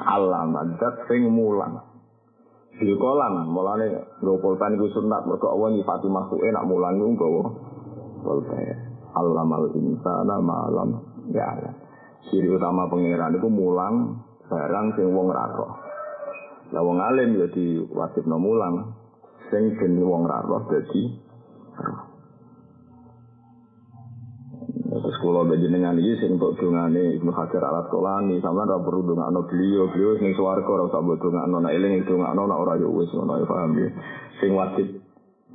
Alamat 0.00 0.80
zat 0.80 1.04
yang 1.12 1.28
mulang. 1.28 1.76
Bil 2.80 2.96
kolam, 2.96 3.44
mulane 3.52 4.16
nggo 4.24 4.40
pulpen 4.40 4.80
iku 4.80 4.88
sunat 4.96 5.28
mergo 5.28 5.52
Allah 5.52 5.76
nyifati 5.76 6.08
makhluk 6.08 6.40
nak 6.40 6.64
mulang 6.64 6.96
iku 6.96 7.08
nggawa 7.12 7.42
pulpen. 8.24 8.76
Allamal 9.12 9.68
insana 9.76 10.40
malam 10.40 11.04
ya. 11.34 11.52
Ciri 12.30 12.48
utama 12.48 12.88
pangeran 12.88 13.36
itu 13.36 13.48
mulang 13.52 14.24
barang 14.48 14.86
sing 14.96 15.12
wong 15.12 15.28
ra 15.28 15.50
roh. 15.52 15.72
Lah 16.70 16.80
wong 16.80 16.98
alim 17.02 17.36
ya 17.36 17.46
di 17.52 17.84
wajibno 17.90 18.38
mulang 18.38 18.96
sing 19.50 19.76
ben 19.76 20.00
wong 20.00 20.24
ra 20.24 20.40
roh 20.46 20.64
dadi 20.70 21.02
roh. 21.76 22.09
Terus 24.70 25.16
kalau 25.22 25.46
dengan 25.46 25.94
ini 25.98 26.14
sing 26.18 26.38
untuk 26.38 26.54
dungane 26.58 27.18
Ibnu 27.18 27.30
Hajar 27.34 27.62
al 27.62 27.86
Asqalani 27.86 28.38
sama 28.42 28.66
ora 28.66 28.78
perlu 28.78 29.02
dungakno 29.02 29.46
beliau, 29.46 29.90
beliau 29.90 30.18
sing 30.18 30.34
swarga 30.34 30.66
ora 30.66 30.86
usah 30.86 31.00
mbok 31.02 31.18
dungakno 31.18 31.56
nek 31.62 31.74
eling 31.74 32.06
dungakno 32.06 32.42
nek 32.46 32.58
ora 32.58 32.74
yo 32.78 32.90
wis 32.94 33.10
ngono 33.14 33.38
ya 33.38 33.46
paham 33.46 33.70
ya. 33.78 33.88
Sing 34.38 34.50
wajib 34.54 34.86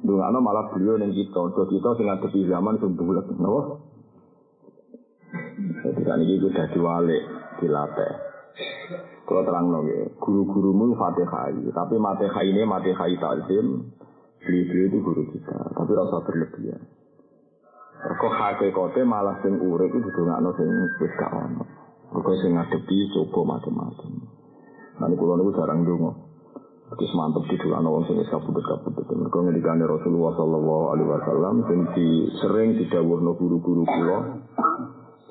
dungakno 0.04 0.40
malah 0.44 0.72
beliau 0.72 1.00
ning 1.00 1.12
kita, 1.16 1.42
so 1.56 1.64
kita 1.68 1.90
sing 1.96 2.08
ngadepi 2.12 2.48
zaman 2.48 2.76
sing 2.80 2.96
bulet, 3.00 3.28
napa? 3.40 3.62
Jadi 5.56 6.02
kan 6.04 6.20
iki 6.20 6.36
udah 6.44 6.66
diwalik, 6.72 7.24
dilatih. 7.64 8.14
Kalau 9.26 9.42
terang 9.42 9.74
nggih, 9.74 10.22
guru-gurumu 10.22 10.94
Fatihah, 10.96 11.50
tapi 11.74 11.96
Fatihah 11.98 12.44
ini 12.46 12.62
Fatihah 12.64 13.10
takzim, 13.18 13.90
beliau 14.44 14.86
itu 14.92 14.98
guru 15.02 15.24
kita, 15.34 15.58
tapi 15.74 15.92
rasa 15.98 16.18
berlebihan. 16.24 17.05
Kok 18.06 18.34
hakikate 18.38 19.02
malah 19.02 19.42
sing 19.42 19.58
urip 19.58 19.90
itu 19.90 19.98
didongakno 19.98 20.54
sing 20.54 20.70
wis 21.02 21.14
gak 21.18 21.34
ono. 21.34 21.66
Kok 22.14 22.38
sing 22.38 22.54
ngadepi 22.54 22.98
coba 23.18 23.58
macam-macam. 23.58 24.12
Niku 25.10 25.18
kula 25.18 25.34
niku 25.42 25.52
jarang 25.58 25.82
ndonga. 25.82 26.14
Terus 26.94 27.12
mantep 27.18 27.50
didongakno 27.50 27.90
wong 27.90 28.04
sing 28.06 28.22
wis 28.22 28.30
kabudut-kabudut. 28.30 29.10
Mergo 29.10 29.38
ngendikane 29.42 29.90
Rasulullah 29.90 30.38
sallallahu 30.38 30.86
alaihi 30.94 31.10
wasallam 31.10 31.56
sing 31.66 31.80
di 31.98 32.08
sering 32.46 32.78
didhawuhno 32.78 33.34
guru-guru 33.42 33.82
kula. 33.90 34.20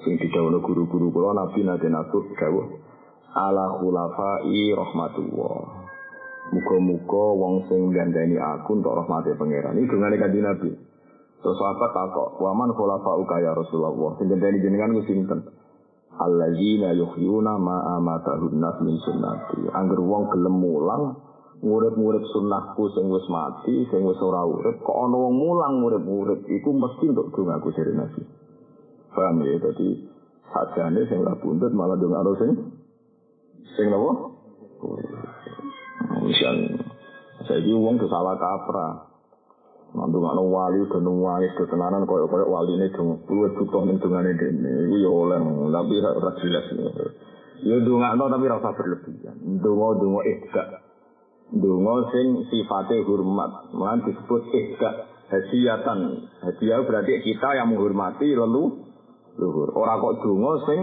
Sing 0.03 0.19
didhawuhno 0.19 0.59
guru-guru 0.59 1.15
kula 1.15 1.31
Nabi 1.31 1.63
nate 1.63 1.87
nasuk 1.87 2.35
dawuh 2.35 2.67
ala 3.39 3.79
khulafai 3.79 4.75
rahmatullah. 4.75 5.59
Muga-muga 6.51 7.25
wong 7.39 7.71
sing 7.71 7.95
gandani 7.95 8.35
aku 8.35 8.83
untuk 8.83 8.99
rahmate 8.99 9.39
pangeran. 9.39 9.79
Iki 9.79 9.91
dongane 9.95 10.19
kanjeng 10.19 10.43
Nabi. 10.43 10.94
Terus 11.45 11.57
sahabat 11.61 11.91
takok, 11.93 12.41
waman 12.41 12.73
khulafa 12.73 13.11
uka 13.21 13.37
ya 13.45 13.53
Rasulullah. 13.53 14.17
Sing 14.17 14.33
gendeni 14.33 14.65
jenengan 14.65 14.97
ku 14.97 15.05
sinten? 15.05 15.45
Alladzina 16.17 16.97
yuhyuna 16.97 17.61
ma 17.61 18.01
amatahun 18.01 18.57
nas 18.57 18.81
min 18.81 18.97
sunnati. 19.05 19.69
Angger 19.69 20.01
wong 20.01 20.33
gelem 20.33 20.57
mulang 20.57 21.21
murid-murid 21.61 22.25
sunnahku 22.33 22.89
sing 22.97 23.13
wis 23.13 23.29
mati, 23.29 23.85
sing 23.93 24.09
wis 24.09 24.17
ora 24.25 24.41
urip, 24.49 24.81
kok 24.81 24.97
ana 24.97 25.17
wong 25.21 25.35
mulang 25.37 25.85
murid-murid 25.85 26.49
iku 26.49 26.73
mesti 26.73 27.13
untuk 27.13 27.29
dongaku 27.37 27.69
dari 27.77 27.93
Nabi. 27.93 28.23
Paham 29.13 29.45
ya? 29.45 29.61
Jadi 29.61 30.15
Sajane 30.55 31.03
sing 31.11 31.19
ora 31.19 31.35
buntut 31.35 31.75
malah 31.75 31.99
ndongakno 31.99 32.33
sing 32.39 32.51
sing 33.75 33.91
napa? 33.91 34.13
Misal 36.23 36.57
saiki 37.51 37.75
wong 37.75 37.99
tuh 37.99 38.07
salah 38.07 38.39
kaprah. 38.39 39.14
Nanti 39.95 40.17
nggak 40.19 40.35
wali 40.51 40.79
udah 40.91 41.67
tenanan 41.71 42.03
koyok 42.03 42.27
koyok 42.27 42.51
wali 42.51 42.75
ini 42.75 42.91
dong 42.99 43.23
luwes 43.31 43.55
butuh 43.55 43.87
dene. 43.87 44.71
Iku 44.91 44.97
ya 44.99 45.11
oleh 45.11 45.39
tapi 45.71 45.95
ora 46.03 46.31
jelas. 46.43 46.67
Ya 47.63 47.79
dungakno 47.79 48.27
tapi 48.27 48.45
rasa 48.51 48.75
berlebihan. 48.75 49.39
Donga 49.63 50.21
ihda. 50.27 50.65
Donga 51.55 51.95
sing 52.11 52.27
sifatnya 52.51 53.07
hormat. 53.07 53.71
Malah 53.71 54.03
disebut 54.03 54.43
ihda 54.51 54.91
hadiatan. 55.31 56.27
Hadiah 56.43 56.83
berarti 56.83 57.15
kita 57.23 57.55
yang 57.55 57.71
menghormati 57.71 58.35
lalu 58.35 58.83
luhur. 59.39 59.79
Orang 59.79 60.03
kok 60.03 60.15
donga 60.27 60.53
sing 60.67 60.81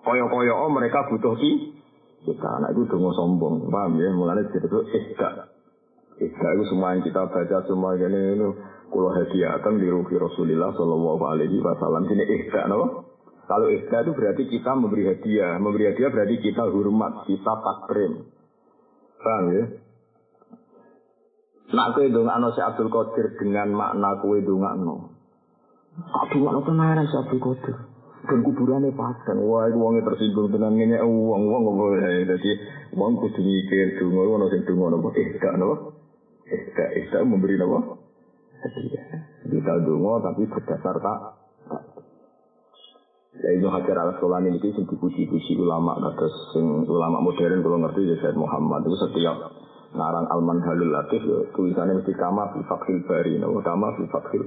koyok-koyok 0.00 0.58
mereka 0.72 1.12
butuh 1.12 1.36
ki 1.36 1.76
kita. 2.24 2.48
Anak 2.56 2.72
itu 2.72 2.88
donga 2.88 3.12
sombong. 3.12 3.68
Paham 3.68 4.00
ya? 4.00 4.08
Mulanya 4.16 4.48
disebut 4.48 4.88
ihda. 4.88 5.49
Ihda 6.20 6.48
itu 6.52 6.64
semua 6.68 6.92
yang 6.92 7.00
kita 7.00 7.32
baca 7.32 7.58
semua 7.64 7.96
ini 7.96 8.36
ini 8.36 8.48
kulo 8.92 9.08
hadiahkan 9.16 9.80
di 9.80 9.88
ruhi 9.88 10.20
Rasulullah 10.20 10.68
Shallallahu 10.76 11.24
Alaihi 11.24 11.64
Wasallam 11.64 12.04
ini 12.12 12.24
ihda, 12.28 12.68
no? 12.68 13.08
Kalau 13.48 13.66
ihda 13.72 14.04
itu 14.04 14.12
berarti 14.12 14.44
kita 14.52 14.70
memberi 14.76 15.08
hadiah, 15.16 15.56
memberi 15.56 15.88
hadiah 15.88 16.12
berarti 16.12 16.36
kita 16.44 16.68
hormat, 16.68 17.24
kita 17.24 17.52
takrim. 17.64 18.30
Paham 19.16 19.44
ya? 19.48 19.64
Nak 21.70 21.88
kue 21.94 22.10
dongakno 22.10 22.50
si 22.52 22.60
Abdul 22.60 22.90
Qadir 22.90 23.40
dengan 23.40 23.72
makna 23.72 24.18
kue 24.20 24.42
dongakno. 24.42 25.16
Abdul 26.04 26.42
Qadir 26.46 26.62
tenaran 26.66 27.06
si 27.08 27.16
Abdul 27.16 27.42
Qadir. 27.42 27.76
Dan 28.20 28.44
kuburannya 28.44 28.92
padang. 28.92 29.40
Wah, 29.48 29.64
itu 29.64 29.80
uangnya 29.80 30.04
tersinggung 30.04 30.52
dengan 30.52 30.76
ini 30.76 30.92
uang 31.00 31.40
uang 31.40 31.62
boleh. 31.72 32.28
Jadi 32.28 32.50
uang 32.92 33.16
kudu 33.16 33.40
mikir 33.40 33.96
dungo, 33.96 34.28
uang 34.28 34.52
sing 34.52 34.60
dungo 34.68 34.92
nopo 34.92 35.08
ihda 35.16 35.56
nopo. 35.56 35.99
Ihda, 36.50 36.84
ihda 36.98 37.18
memberi? 37.22 37.54
Hadiah. 37.56 39.06
Kita 39.46 39.72
dungo 39.82 40.20
tapi 40.20 40.44
berdasar 40.46 40.96
tak. 41.00 41.20
Ya 43.40 43.50
itu 43.56 43.66
Hajar 43.70 43.96
al 43.96 44.18
Asqalani 44.18 44.52
ini 44.52 44.68
sing 44.74 44.84
dipuji-puji 44.90 45.54
ulama 45.56 45.96
kados 46.02 46.34
sing 46.52 46.84
ulama 46.84 47.22
modern 47.22 47.62
kalau 47.62 47.78
ngerti 47.78 48.10
ya 48.10 48.16
Said 48.20 48.36
Muhammad 48.36 48.84
itu 48.84 48.98
setiap 49.00 49.38
ngarang 49.94 50.26
Alman 50.28 50.58
Halul 50.66 50.92
Latif 50.92 51.22
ya, 51.24 51.38
tulisannya 51.54 52.02
mesti 52.02 52.12
kama 52.18 52.52
fi 52.52 52.60
fakhil 52.66 53.06
bari 53.06 53.38
no 53.38 53.54
kama 53.62 53.96
fi 53.96 54.04
fakhil 54.10 54.44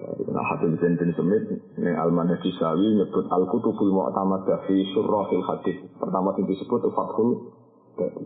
Nah, 0.00 0.44
Hafiz 0.48 0.80
bin 0.80 0.96
bin 0.96 1.12
Semit 1.12 1.44
yang 1.76 1.96
Alman 2.00 2.32
Hadisawi 2.32 2.96
nyebut 2.96 3.28
Al-Kutubul 3.28 3.92
Mu'tamad 3.92 4.48
fi 4.64 4.76
Surrahil 4.96 5.44
Hadis. 5.44 5.76
Pertama 6.00 6.32
yang 6.40 6.48
disebut 6.48 6.88
Fathul 6.88 7.52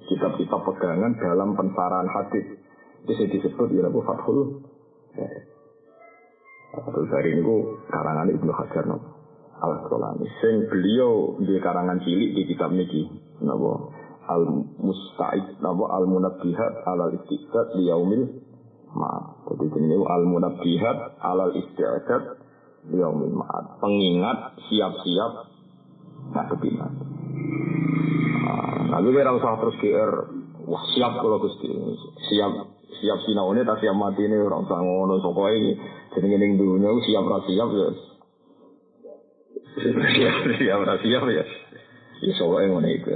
kitab-kitab 0.07 0.61
pegangan 0.63 1.19
dalam 1.19 1.59
pensarahan 1.59 2.07
hadis. 2.07 2.47
Itu 3.05 3.25
disebut 3.29 3.69
ya 3.77 3.85
Abu 3.85 4.01
Fathul 4.01 4.65
Fathul 6.73 7.07
Bari 7.07 7.37
ini 7.37 7.45
karangan 7.93 8.33
Ibnu 8.33 8.53
Hajar 8.57 8.85
no. 8.89 8.99
Al 9.61 9.81
Asqalani. 9.81 10.27
Sing 10.43 10.67
beliau 10.67 11.39
di 11.41 11.57
karangan 11.63 12.03
cilik 12.03 12.35
di 12.35 12.43
kitab 12.49 12.75
niki 12.75 13.07
napa 13.45 13.93
Al 14.27 14.45
Musta'id 14.81 15.61
napa 15.61 15.85
Al 15.95 16.05
Munabbihat 16.09 16.73
Al 16.89 17.15
Istiqat 17.21 17.79
di 17.79 17.93
Yaumil 17.93 18.25
Ma'ad. 18.95 19.53
Jadi 19.53 19.67
ini 19.79 19.97
Al 20.01 20.25
Munabbihat 20.27 20.99
Al 21.23 21.41
Istiqat 21.55 22.25
di 22.91 22.97
Yaumil 22.99 23.37
Ma'ad. 23.37 23.79
Pengingat 23.79 24.59
siap-siap 24.67 25.33
ngadepi 26.35 26.71
nanti. 26.75 27.05
Nah, 28.85 29.01
kira 29.01 29.33
usah 29.35 29.59
terus 29.59 29.77
GR 29.81 30.13
Wah 30.65 30.85
siap 30.97 31.21
kalau 31.21 31.45
Gusti 31.45 31.69
siap 32.33 32.74
siap 33.05 33.21
sinaune 33.29 33.61
tak 33.69 33.85
siap 33.85 33.93
mati 33.93 34.25
ini 34.25 34.41
orang 34.41 34.65
usah 34.65 34.81
ngono 34.81 35.21
soko 35.21 35.53
ini 35.53 35.77
jadi 36.17 36.25
ngene 36.25 36.57
dunia 36.57 36.89
siap 37.05 37.25
ra 37.29 37.39
siap 37.45 37.69
ya 37.69 37.89
siap 40.17 40.37
siap 40.57 40.81
ra 40.89 40.95
siap 41.05 41.25
ya 41.29 41.45
ya 42.25 42.33
soko 42.41 42.65
ngono 42.65 42.89
iku 42.89 43.13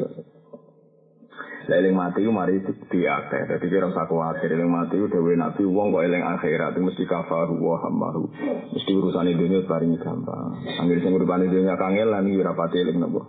Eling 1.69 1.93
mati 1.93 2.25
ku 2.25 2.33
mari 2.33 2.65
di 2.65 3.01
akeh. 3.05 3.45
Dadi 3.45 3.69
kira 3.69 3.93
usah 3.93 4.09
kuwatir 4.09 4.49
eling 4.57 4.73
mati 4.73 4.97
ku 4.97 5.05
dewe 5.05 5.37
nabi 5.37 5.69
wong 5.69 5.93
kok 5.93 6.01
eling 6.01 6.25
akhirat 6.25 6.73
mesti 6.81 7.05
kafaru 7.05 7.61
wa 7.61 7.77
hamaru. 7.85 8.25
Mesti 8.73 8.89
urusan 8.97 9.29
dunia 9.37 9.69
paling 9.69 10.01
gampang. 10.01 10.65
Anggir 10.81 11.05
sing 11.05 11.13
uripane 11.13 11.45
dunia 11.45 11.77
kangelan 11.77 12.25
iki 12.25 12.41
ora 12.41 12.57
pati 12.57 12.81
eling 12.81 13.05
napa. 13.05 13.21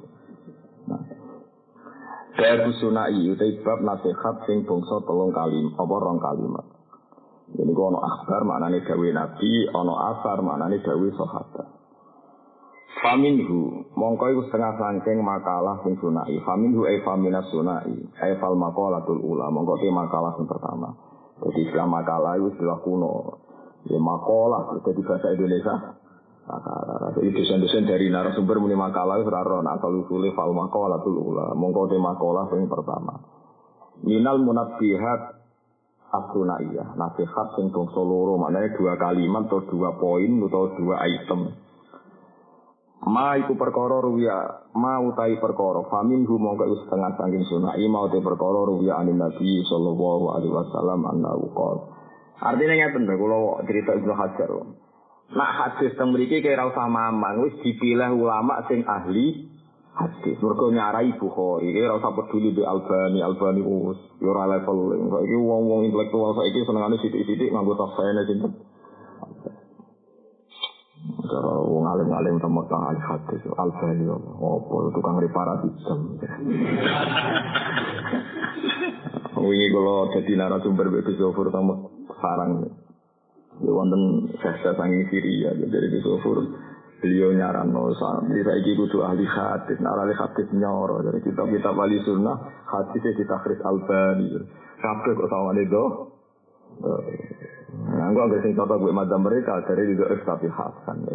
Babu 2.37 2.69
sunai 2.77 3.25
utai 3.33 3.57
bab 3.65 3.79
nasihat 3.81 4.35
sing 4.45 4.67
bangsa 4.67 5.01
telung 5.07 5.33
kalim 5.33 5.73
apa 5.73 5.95
rong 5.97 6.19
kalimat. 6.21 6.65
Ini 7.49 7.73
ku 7.73 7.81
ono 7.81 7.97
akhbar 7.97 8.45
maknane 8.45 8.85
dawe 8.85 9.09
nabi, 9.09 9.65
ono 9.73 9.93
asar 10.13 10.37
maknane 10.45 10.77
dawe 10.85 11.07
sahabat. 11.17 11.67
Faminhu, 12.99 13.89
mongko 13.97 14.25
iku 14.29 14.41
setengah 14.49 14.77
sangking 14.77 15.23
makalah 15.25 15.81
sing 15.81 15.97
sunai. 15.97 16.37
Faminhu 16.45 16.85
e 16.85 17.01
faminas 17.01 17.49
sunai, 17.49 17.89
e 17.97 18.29
fal 18.37 18.53
makalatul 18.53 19.17
ula, 19.17 19.49
mongko 19.49 19.81
te 19.81 19.89
makalah 19.89 20.37
sing 20.37 20.45
pertama. 20.45 20.93
Jadi 21.41 21.59
istilah 21.65 21.87
makalah 21.89 22.37
itu 22.37 22.53
istilah 22.53 22.77
kuno. 22.85 23.39
Ya 23.87 23.97
makalah, 23.97 24.77
jadi 24.85 25.01
bahasa 25.01 25.27
Indonesia. 25.33 25.75
Makalah. 26.49 27.13
Jadi 27.13 27.29
dosen-dosen 27.29 27.85
dari 27.85 28.09
narasumber 28.09 28.57
muni 28.57 28.73
makalah 28.73 29.21
itu 29.21 29.29
raro, 29.29 29.61
nah 29.61 29.77
asal 29.77 30.01
usulnya 30.01 30.33
fal 30.33 30.49
makalatul 30.49 31.21
ula, 31.21 31.53
mongko 31.53 31.93
te 31.93 31.97
makalah 32.01 32.49
sing 32.49 32.65
pertama. 32.65 33.21
Minal 34.01 34.41
munabbihat 34.41 35.37
Abdunaiyah, 36.09 36.97
nasihat 36.97 37.53
sing 37.53 37.69
bangsa 37.69 38.01
loro, 38.01 38.41
maknanya 38.41 38.73
dua 38.73 38.97
kalimat 38.97 39.45
atau 39.45 39.61
dua 39.69 39.93
poin 40.01 40.41
atau 40.41 40.73
dua 40.73 41.05
item. 41.05 41.53
Ma 43.05 43.37
iku 43.37 43.53
perkara 43.53 44.01
ruwiya, 44.01 44.73
ma 44.73 44.97
utai 45.05 45.37
perkara, 45.37 45.85
famin 45.85 46.25
hu 46.25 46.33
mongko 46.41 46.65
setengah 46.81 47.13
saking 47.13 47.45
sunai, 47.45 47.85
ma 47.85 48.09
utai 48.09 48.25
perkara 48.25 48.65
ruwiya 48.65 48.97
anin 48.97 49.21
Nabi 49.21 49.61
sallallahu 49.69 50.33
alaihi 50.33 50.49
wasallam 50.49 51.05
annahu 51.13 51.45
qol. 51.53 51.77
Artinya 52.41 52.73
ngeten 52.73 53.05
lho 53.05 53.15
kula 53.21 53.37
cerita 53.69 53.93
Ibnu 53.93 54.13
Hajar. 54.17 54.51
Nak 55.29 55.51
hadis 55.53 55.93
teng 55.93 56.09
mriki 56.09 56.41
kaya 56.41 56.57
ora 56.57 56.73
usah 56.73 56.89
mamang, 56.89 57.45
wis 57.45 57.53
dipilih 57.61 58.17
ulama 58.17 58.65
sing 58.65 58.81
ahli 58.81 59.45
hadis. 59.93 60.41
Mergo 60.41 60.73
nyarai 60.73 61.13
Bukhari, 61.21 61.69
kaya 61.69 61.93
ora 61.93 62.01
usah 62.01 62.13
peduli 62.17 62.57
di 62.57 62.65
Albani, 62.65 63.21
Albani 63.21 63.61
wis 63.61 64.01
yo 64.17 64.33
ora 64.33 64.49
level. 64.49 64.97
Saiki 64.97 65.37
wong-wong 65.37 65.85
intelektual 65.85 66.33
saiki 66.33 66.65
senengane 66.65 66.97
sithik-sithik 66.97 67.53
nganggo 67.53 67.77
tafsirane 67.77 68.25
sinten. 68.25 68.51
Cara 71.29 71.53
wong 71.61 71.85
alim-alim 71.85 72.41
sama 72.41 72.65
kang 72.65 72.89
ahli 72.89 72.97
hadis, 72.97 73.41
Albani 73.53 74.09
opo 74.09 74.89
tukang 74.97 75.21
reparasi 75.21 75.69
jam. 75.85 75.99
Wingi 79.39 79.67
kalau 79.69 80.09
jadi 80.09 80.31
narasumber 80.35 80.89
Bebi 80.89 81.13
Zofur 81.21 81.53
sama 81.53 81.85
sarang. 82.17 82.88
Ya 83.59 83.71
wonten 83.75 84.31
saya 84.39 84.71
sangi 84.75 85.03
Syria 85.11 85.51
jadi 85.51 85.67
Bebi 85.67 85.99
Zofur. 85.99 86.39
Beliau 86.99 87.31
nyaran 87.31 87.71
no 87.71 87.95
di 88.27 88.43
saiki 88.43 88.75
kudu 88.75 88.99
ahli 89.07 89.23
hadis, 89.23 89.79
nah 89.79 89.95
ahli 89.95 90.11
hadis 90.11 90.51
nyoro. 90.51 90.99
Jadi 90.99 91.31
kita 91.31 91.47
kita 91.47 91.71
wali 91.71 91.95
sunnah 92.03 92.35
hadisnya 92.67 93.15
kita 93.15 93.35
Chris 93.39 93.63
Albani. 93.63 94.35
Kabeh 94.83 95.11
kok 95.15 95.31
sama 95.31 95.55
itu. 95.55 95.83
Nah, 97.69 98.07
gua 98.11 98.27
nggak 98.27 98.43
sing 98.43 98.51
gue 98.55 98.91
macam 98.91 99.19
mereka 99.23 99.63
dari 99.63 99.95
juga 99.95 100.11
tapi 100.27 100.47
hasan. 100.51 101.07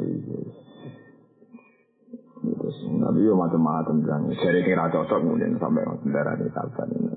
Terus 2.44 2.76
Nabi 2.96 3.28
yo 3.28 3.36
macam-macam 3.36 3.96
bilang 4.00 4.24
dari 4.32 4.64
kira 4.64 4.88
cocok 4.88 5.20
kemudian 5.20 5.60
sampai 5.60 5.84
kendaraan 6.00 6.40
di 6.40 6.48
Salban 6.52 6.88
ini. 6.96 7.12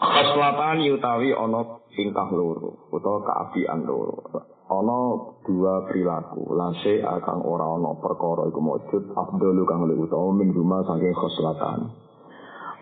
Khaslatan 0.00 0.80
yutawi 0.80 1.36
ono 1.36 1.83
tingkah 1.94 2.28
loro 2.34 2.90
utawa 2.90 3.22
keapian 3.22 3.86
loro. 3.86 4.18
Ono 4.64 5.00
dua 5.44 5.84
perilaku, 5.86 6.56
lase 6.56 7.04
akan 7.04 7.38
ora 7.44 7.66
ono 7.68 8.00
perkara 8.00 8.48
iku 8.48 8.60
mujud 8.60 9.02
afdalu 9.12 9.62
kang 9.68 9.86
luwih 9.86 10.08
utawa 10.08 10.34
min 10.34 10.50
rumah 10.50 10.82
saking 10.88 11.14
khaslatan. 11.14 11.80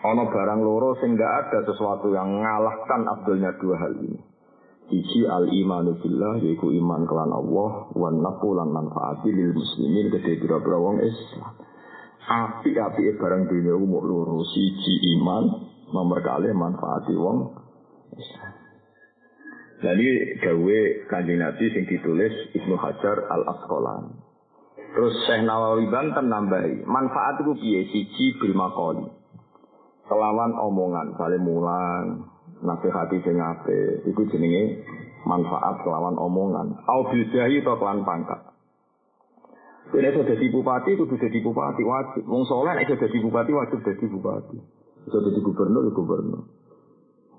Ono 0.03 0.23
barang 0.27 0.61
loro 0.63 0.99
sing 0.99 1.15
ada 1.15 1.63
sesuatu 1.63 2.11
yang 2.11 2.43
ngalahkan 2.43 3.07
abdulnya 3.07 3.55
dua 3.59 3.77
hal 3.79 3.95
ini. 4.03 4.19
Iji 4.93 5.25
al 5.25 5.47
imanu 5.49 5.97
billah 6.03 6.43
yaiku 6.43 6.69
iman 6.75 7.07
kelan 7.07 7.33
Allah 7.33 7.71
wan 7.95 8.19
nafu 8.19 8.51
lan 8.53 8.75
manfaati 8.75 9.31
lil 9.31 9.55
muslimin 9.55 10.11
gede 10.11 10.43
pira-pira 10.43 10.77
wong 10.77 11.01
Islam. 11.01 11.55
Api-api 12.23 13.19
barang 13.19 13.51
dunia 13.51 13.75
umur 13.75 14.03
loro 14.07 14.43
siji 14.47 15.19
iman 15.19 15.45
nomor 15.91 16.19
kali 16.23 16.51
manfaati 16.55 17.15
wong 17.15 17.39
Islam. 18.19 18.62
Jadi 19.83 20.39
gawe 20.39 20.79
kanjeng 21.11 21.43
Nabi 21.43 21.65
sing 21.75 21.85
ditulis 21.91 22.31
Ibnu 22.55 22.79
Hajar 22.79 23.27
al 23.35 23.43
Asqalani. 23.51 24.15
Terus 24.93 25.15
Syekh 25.27 25.43
Nawawi 25.43 25.91
Banten 25.91 26.31
nambahi, 26.31 26.87
manfaat 26.87 27.43
itu 27.43 27.53
piye 27.59 27.81
siji 27.91 28.39
bil 28.39 28.55
maqali. 28.55 29.09
Kelawan 30.07 30.53
omongan, 30.55 31.17
sale 31.19 31.41
mulang, 31.41 32.29
nasihati 32.61 33.25
sing 33.25 33.41
apik, 33.41 34.07
iku 34.07 34.23
jenenge 34.31 34.85
manfaat 35.27 35.83
kelawan 35.83 36.15
omongan. 36.15 36.79
Au 36.87 37.09
bil 37.11 37.27
jahi 37.33 37.65
kelawan 37.65 38.07
pangkat. 38.07 38.53
Jadi 39.93 40.09
iso 40.09 40.23
dadi 40.25 40.47
bupati 40.49 40.97
kudu 40.97 41.15
dadi 41.21 41.39
bupati 41.45 41.83
wajib. 41.85 42.25
Wong 42.25 42.49
saleh 42.49 42.73
nek 42.79 42.87
iso 42.89 42.97
dadi 42.97 43.19
bupati 43.21 43.51
wajib 43.53 43.79
dadi 43.85 44.05
bupati. 44.09 44.57
Iso 45.11 45.19
dadi 45.21 45.41
gubernur 45.43 45.85
ya 45.85 45.93
gubernur. 45.93 46.43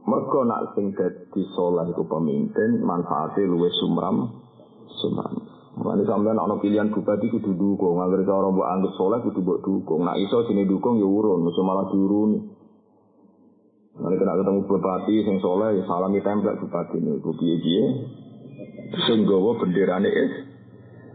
Mergo 0.03 0.43
nak 0.43 0.75
sing 0.75 0.91
dadi 0.91 1.41
saleh 1.55 1.95
iku 1.95 2.03
pemimpin 2.03 2.83
manfaate 2.83 3.47
luwih 3.47 3.71
sumram 3.79 4.43
sumram. 4.99 5.53
Mulane 5.73 6.05
sampean 6.05 6.37
ana 6.37 6.61
pilihan 6.61 6.93
bupati 6.93 7.33
kudu 7.33 7.57
dukung, 7.57 7.97
agar 7.97 8.21
cara 8.21 8.45
mbok 8.53 8.69
anggap 8.69 8.93
soleh 8.93 9.19
kudu 9.25 9.41
mbok 9.41 9.59
dukung. 9.65 10.05
Nak 10.05 10.21
iso 10.21 10.45
sini 10.45 10.69
dukung 10.69 11.01
ya 11.01 11.07
urun, 11.09 11.41
mesti 11.41 11.61
malah 11.65 11.89
diuruni. 11.89 12.39
Nanti 13.97 14.15
kena 14.21 14.37
ketemu 14.37 14.69
bupati 14.69 15.15
sing 15.25 15.41
soleh 15.41 15.81
ya 15.81 15.83
salami 15.89 16.21
template 16.21 16.61
bupati 16.61 16.97
ini, 17.01 17.17
piye-piye. 17.17 17.83
Sing 19.09 19.25
gawa 19.25 19.57
benderane 19.57 20.09
es. 20.13 20.33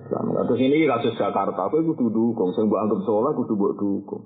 Nah, 0.08 0.42
terus 0.48 0.58
ini 0.58 0.88
kasus 0.90 1.14
Jakarta, 1.14 1.70
aku 1.70 1.94
kudu 1.94 2.10
dukung, 2.10 2.50
sing 2.58 2.66
mbok 2.66 2.82
anggap 2.82 3.00
soleh 3.06 3.30
kudu 3.38 3.54
mbok 3.54 3.74
dukung. 3.78 4.22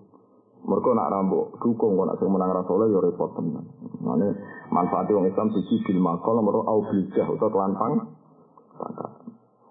Mereka 0.63 0.89
nak 0.95 1.11
rambut 1.11 1.59
dukung, 1.59 1.99
kok 1.99 2.07
nak 2.07 2.19
sing 2.23 2.31
menang 2.31 2.55
rasoleh 2.55 2.87
ya 2.95 3.03
repot 3.03 3.35
tenan. 3.35 3.67
Mane 3.99 4.29
manfaatnya 4.71 5.19
orang 5.19 5.31
Islam 5.35 5.49
siji 5.59 5.83
bil 5.83 5.99
makol, 5.99 6.39
nomor 6.39 6.63
au 6.63 6.87
biljah 6.87 7.27
atau 7.27 7.51
kelantang. 7.51 8.15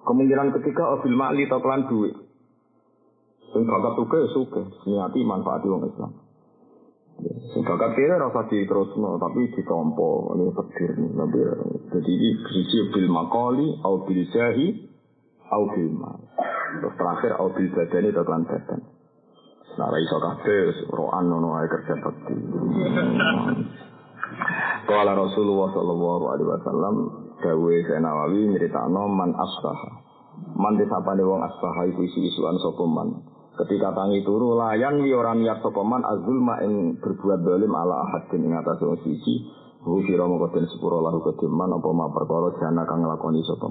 Kemungkinan 0.01 0.51
ketiga 0.59 0.97
obil 0.97 1.15
ma'li 1.15 1.47
atau 1.47 1.63
kelan 1.63 1.87
duit. 1.87 2.15
Sing 3.51 3.63
bakat 3.67 3.93
suka 3.99 4.15
ya 4.19 4.27
suka, 4.35 4.61
niati 4.87 5.19
manfaat 5.23 5.63
wong 5.63 5.87
Islam. 5.87 6.11
Sing 7.51 7.61
bakat 7.67 7.95
kira 7.95 8.15
rasa 8.19 8.47
diterusno, 8.47 9.19
tapi 9.19 9.51
ditompo, 9.51 10.35
ini 10.39 10.51
petir 10.55 10.91
nih. 10.95 11.11
Tapi, 11.11 11.39
jadi 11.91 12.11
ini 12.11 12.29
sisi 12.47 12.77
bil 12.95 13.07
makoli, 13.11 13.79
au 13.83 14.07
bil 14.07 14.23
jahi, 14.31 14.87
au 15.51 15.67
bil 15.71 15.91
mal. 15.91 16.19
Terus 16.79 16.95
terakhir 16.95 17.31
au 17.37 17.51
bil 17.51 17.67
badani 17.75 18.09
atau 18.09 18.23
kelan 18.23 18.43
badan. 18.47 18.79
Nah, 19.79 19.87
iso 19.95 20.17
kabeh 20.19 20.91
roan 20.91 21.31
nono 21.31 21.55
ae 21.55 21.67
kerja 21.71 21.95
bakti. 22.03 22.35
Kala 24.89 25.13
Rasulullah 25.15 25.69
sallallahu 25.71 26.25
alaihi 26.35 26.49
wasallam 26.49 26.95
Dawe 27.41 27.73
saya 27.89 27.97
Nawawi 27.97 28.53
nyeritakno 28.53 29.09
man 29.09 29.33
asbaha. 29.33 29.91
Man 30.53 30.77
disapane 30.77 31.25
wong 31.25 31.41
asbaha 31.41 31.89
iku 31.89 32.05
isu-isuan 32.05 32.61
sapa 32.61 32.85
man. 32.85 33.17
Ketika 33.57 33.97
tangi 33.97 34.21
turu 34.21 34.53
layan 34.53 35.01
wi 35.01 35.09
ora 35.09 35.33
niat 35.33 35.65
sapa 35.65 35.81
man 35.81 36.05
azulma 36.05 36.61
ing 36.61 37.01
berbuat 37.01 37.41
dolim 37.41 37.73
ala 37.73 38.05
ahadin 38.05 38.45
ing 38.45 38.53
atas 38.53 38.77
wong 38.85 39.01
siji. 39.01 39.49
Hu 39.81 40.05
kira 40.05 40.29
mongko 40.29 40.53
den 40.53 40.69
sepuro 40.69 41.01
lahu 41.01 41.25
apa 41.25 41.89
ma 41.89 42.13
perkara 42.13 42.53
jana 42.61 42.85
kang 42.85 43.01
nglakoni 43.01 43.41
sapa. 43.41 43.67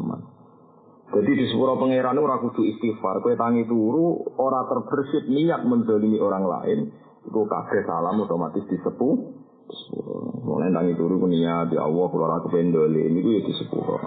Jadi 1.10 1.30
di 1.34 1.44
sepuro 1.50 1.74
pangeran 1.74 2.18
ora 2.22 2.38
kudu 2.38 2.62
istighfar. 2.62 3.18
Kowe 3.18 3.34
tangi 3.34 3.66
turu 3.66 4.22
ora 4.38 4.62
terbersit 4.70 5.26
niat 5.26 5.66
mendolimi 5.66 6.22
orang 6.22 6.44
lain. 6.46 6.80
Iku 7.26 7.44
kabeh 7.50 7.82
salam 7.84 8.22
otomatis 8.22 8.64
disepuh 8.70 9.40
Mulai 10.40 10.70
tangi 10.74 10.92
turu 10.98 11.22
niat 11.30 11.70
ya 11.70 11.86
Allah 11.86 12.10
aku 12.10 12.48
pendoli 12.50 13.06
ini 13.06 13.22
gue 13.22 13.38
di 13.46 13.52
sepuluh. 13.54 14.02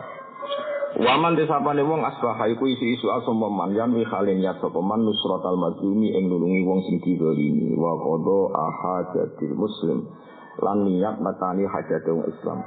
Waman 0.93 1.33
desa 1.33 1.57
pane 1.57 1.81
wong 1.81 2.05
asbaha 2.05 2.45
iku 2.53 2.69
isi 2.69 2.93
isu 2.93 3.09
asoma 3.09 3.49
man 3.49 3.73
yan 3.73 3.97
wi 3.97 4.05
khalin 4.05 4.43
ya 4.43 4.53
sapa 4.61 4.77
man 4.77 5.01
nusratal 5.01 5.57
mazlumi 5.57 6.13
ing 6.13 6.29
nulungi 6.29 6.61
wong 6.69 6.85
sing 6.85 7.01
didolimi 7.01 7.73
wa 7.73 7.97
qada 7.97 8.39
ahajatil 8.53 9.57
muslim 9.57 10.05
lan 10.61 10.85
niat 10.85 11.17
matani 11.17 11.65
hajat 11.65 12.05
wong 12.05 12.29
Islam. 12.29 12.61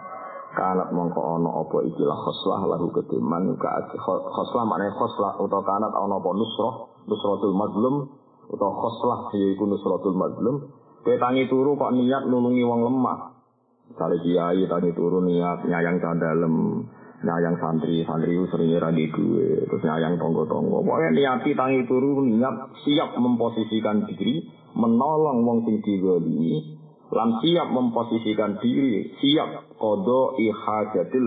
Kanat 0.57 0.88
mongko 0.88 1.21
ana 1.21 1.53
apa 1.53 1.85
ikilah 1.85 2.16
khoslah 2.16 2.61
lahu 2.64 2.88
ketiman 2.97 3.61
ka 3.61 3.92
khoslah 4.01 4.64
maknane 4.64 4.88
khoslah 4.97 5.37
utawa 5.37 5.61
kanat 5.69 5.92
ana 5.92 6.16
apa 6.16 6.31
nusrah 6.33 6.75
nusratul 7.05 7.53
mazlum 7.53 8.09
utawa 8.49 8.73
khoslah 8.73 9.19
yaiku 9.37 9.69
nusratul 9.69 10.16
mazlum 10.16 10.73
Kowe 11.07 11.14
tangi 11.23 11.47
turu 11.47 11.79
kok 11.79 11.95
niat 11.95 12.27
nulungi 12.27 12.66
wong 12.66 12.83
lemah. 12.83 13.38
Misalnya 13.87 14.19
kiai 14.27 14.66
tangi 14.66 14.90
turu 14.90 15.23
niat 15.23 15.62
nyayang 15.62 16.03
dalem, 16.03 16.83
nyayang 17.23 17.62
santri, 17.62 18.03
santri 18.03 18.35
itu 18.35 18.51
sering 18.51 18.75
di 18.75 19.07
duwe, 19.14 19.71
terus 19.71 19.87
nyayang 19.87 20.19
tonggo-tonggo. 20.19 20.83
Pokoknya 20.83 21.14
niati 21.14 21.55
tangi 21.55 21.87
turu 21.87 22.27
niat 22.27 22.75
siap 22.83 23.14
memposisikan 23.23 24.03
diri, 24.11 24.51
menolong 24.75 25.47
wong 25.47 25.59
sing 25.62 25.79
digolimi, 25.87 26.75
lan 27.14 27.38
siap 27.38 27.71
memposisikan 27.71 28.59
diri, 28.59 29.07
siap 29.23 29.65
kodo 29.78 30.34
iha 30.40 30.78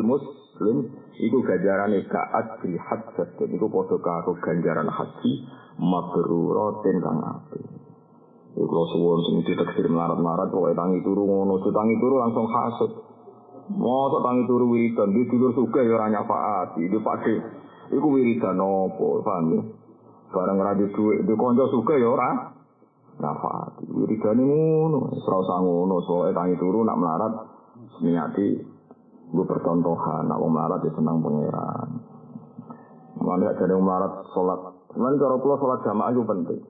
muslim. 0.03 0.77
Iku 1.19 1.43
ganjaran 1.43 1.95
ika 1.99 2.21
adri 2.31 2.79
hajat 2.79 3.35
dan 3.35 3.49
iku 3.51 3.67
kodo 3.67 3.99
karo 3.99 4.35
ganjaran 4.39 4.88
haji 4.88 5.31
magruratin 5.79 6.95
kang 7.03 7.19
api 7.23 7.59
iku 8.59 8.71
lo 8.75 8.83
suwon 8.91 9.19
sing 9.23 9.35
ditekstir 9.47 9.88
melarat-melarat 9.88 10.51
pokoknya 10.51 10.75
tangi 10.75 10.99
turu 11.05 11.23
ngono. 11.23 11.63
Tangi 11.63 11.95
turu 12.01 12.15
langsung 12.19 12.47
hasut. 12.49 12.91
Mau 13.69 14.09
tangi 14.25 14.43
turu 14.49 14.65
wiridan. 14.73 15.13
Di 15.13 15.21
dulur 15.29 15.51
suga 15.53 15.79
ya 15.85 15.93
ora 15.95 16.09
faat 16.25 16.75
di 16.75 16.89
pakde 16.99 17.35
iku 17.93 18.07
wiridan 18.09 18.57
nopo 18.57 19.21
paham 19.21 19.45
ya? 19.53 19.62
Barang 20.29 20.59
radi 20.62 20.85
dhuwit. 20.93 21.25
Di 21.25 21.33
konco 21.38 21.65
suga 21.69 21.95
ya 21.97 22.07
ora 22.09 22.29
nafati 23.19 23.85
wiridan 23.91 24.39
ngono 24.41 25.19
serasa 25.21 25.55
ngono. 25.62 25.95
Soalnya 26.03 26.33
tangi 26.35 26.55
turu 26.57 26.81
nak 26.83 26.97
melarat 26.97 27.33
niati 28.01 28.47
gue 29.29 29.45
percontohan, 29.45 30.25
nak 30.25 30.41
melarat 30.41 30.81
ya 30.81 30.91
senang 30.97 31.21
pangeran. 31.21 31.89
Mana 33.19 33.53
jadi 33.53 33.75
melarat 33.77 34.25
sholat, 34.33 34.59
mana 34.97 35.15
kalau 35.21 35.38
pulau 35.38 35.59
sholat 35.62 35.79
jamaah 35.85 36.09
itu 36.09 36.23
penting. 36.25 36.62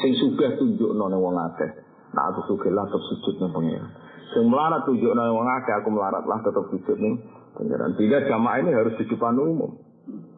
Sing 0.00 0.12
sugih 0.18 0.58
tunjukno 0.58 1.06
ning 1.12 1.20
wong 1.20 1.36
akeh. 1.38 1.70
Nah 2.14 2.30
aku 2.32 2.40
sugih 2.50 2.72
lah 2.72 2.88
tetep 2.88 3.02
sujud 3.10 3.34
ning 3.42 3.50
pengiran. 3.52 3.90
Sing 4.32 4.44
melarat 4.48 4.82
tunjukno 4.88 5.20
ning 5.22 5.34
wong 5.36 5.48
akeh, 5.60 5.74
aku 5.76 5.88
melarat 5.92 6.24
lah 6.24 6.38
tetep 6.40 6.64
sujud 6.72 6.96
ning 6.98 7.14
pengiran. 7.54 7.92
Tidak 7.94 8.20
jamaah 8.26 8.56
ini 8.64 8.70
harus 8.72 8.94
di 8.96 9.04
depan 9.06 9.36
umum. 9.36 9.70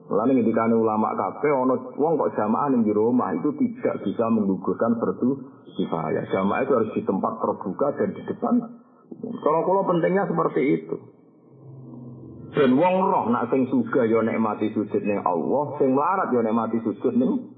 Lalu 0.07 0.39
ketika 0.39 0.71
ulama 0.71 1.19
kafe, 1.19 1.51
ono 1.51 1.95
wong 1.99 2.15
kok 2.15 2.39
jamaah 2.39 2.71
di 2.71 2.93
rumah 2.95 3.35
itu 3.35 3.51
tidak 3.59 4.07
bisa 4.07 4.31
menggugurkan 4.31 5.03
fardu 5.03 5.31
kifayah. 5.75 6.25
Jamaah 6.31 6.63
itu 6.63 6.73
harus 6.79 6.91
di 6.95 7.03
tempat 7.03 7.33
terbuka 7.43 7.87
dan 7.99 8.15
di 8.15 8.23
depan. 8.23 8.55
Kalau 9.17 9.61
kalau 9.67 9.83
pentingnya 9.87 10.27
seperti 10.27 10.63
itu. 10.83 10.97
Dan 12.57 12.73
wong 12.81 12.95
roh 13.13 13.29
nak 13.29 13.53
sing 13.53 13.69
suga 13.69 14.09
yo 14.09 14.25
nikmati 14.25 14.73
sujud 14.73 15.03
ning 15.05 15.21
Allah, 15.29 15.77
sing 15.77 15.93
melarat 15.93 16.33
yo 16.33 16.41
nikmati 16.41 16.81
sujud 16.81 17.13
ning 17.13 17.53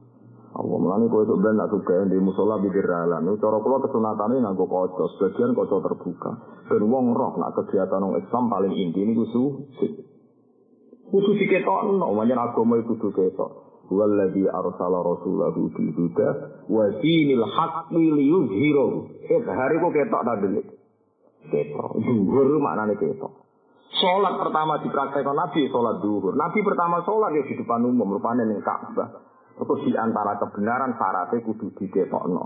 Allah 0.58 0.78
melani 0.80 1.06
kowe 1.12 1.22
itu 1.22 1.38
ben 1.38 1.54
nak 1.54 1.70
suka 1.70 2.08
di 2.08 2.18
musola 2.18 2.58
bibir 2.58 2.82
ralan. 2.82 3.30
Cara 3.38 3.62
kula 3.62 3.84
kesunatane 3.84 4.42
nganggo 4.42 4.64
kaca, 4.64 5.04
sebagian 5.14 5.52
kaca 5.54 5.76
terbuka. 5.87 6.30
Ben 6.66 6.82
wong 6.88 7.12
roh 7.14 7.37
nak 7.37 7.54
kegiatan 7.54 8.00
wong 8.00 8.18
Islam 8.18 8.50
paling 8.50 8.74
inti 8.74 9.06
niku 9.06 9.24
sujud. 9.30 9.92
Kudu 11.08 11.30
diketokno, 11.40 12.11
manjen 12.12 12.40
agama 12.40 12.80
iku 12.80 12.96
kudu 12.96 13.08
ketok. 13.12 13.50
Walladzi 13.88 14.44
arsala 14.44 15.00
rasulahu 15.00 15.72
bil 15.72 15.90
huda 15.96 16.28
wa 16.68 16.84
dinil 17.00 17.44
haqqi 17.44 18.02
liyuzhirahu. 18.02 18.98
Eh 19.30 19.40
hari 19.46 19.80
kok 19.80 19.92
ketok 19.94 20.22
ta 20.26 20.34
delik. 20.42 20.77
Ketok. 21.48 21.90
Zuhur 22.04 22.61
maknane 22.61 22.94
ketok. 23.00 23.32
Sholat 23.88 24.37
pertama 24.37 24.84
dipraktekkan 24.84 25.32
Nabi, 25.32 25.64
sholat 25.72 26.04
duhur. 26.04 26.37
Nabi 26.37 26.61
pertama 26.61 27.00
sholat 27.08 27.32
ya 27.32 27.42
di 27.48 27.56
depan 27.56 27.88
umum, 27.88 28.20
rupanya 28.20 28.44
ning 28.44 28.61
Ka'bah. 28.61 29.24
Itu 29.58 29.74
di 29.82 29.90
antara 29.96 30.38
kebenaran 30.38 30.94
syaratnya 30.94 31.42
kudu 31.42 31.72
diketokno. 31.74 32.44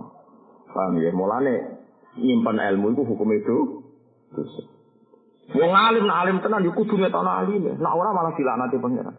Paham 0.73 0.97
ya? 0.97 1.13
Mulane 1.13 1.83
nyimpen 2.17 2.57
ilmu 2.57 2.97
itu 2.97 3.03
hukum 3.05 3.29
itu 3.37 3.57
dosa. 4.33 4.63
Wong 5.53 5.73
alim 5.75 6.09
nak 6.09 6.19
alim 6.25 6.39
tenan 6.41 6.65
yo 6.65 6.73
kudu 6.73 6.97
ngetokno 6.97 7.29
alim. 7.29 7.77
Nak 7.77 7.93
ora 7.93 8.17
malah 8.17 8.33
dilaknati 8.33 8.81
pangeran. 8.81 9.17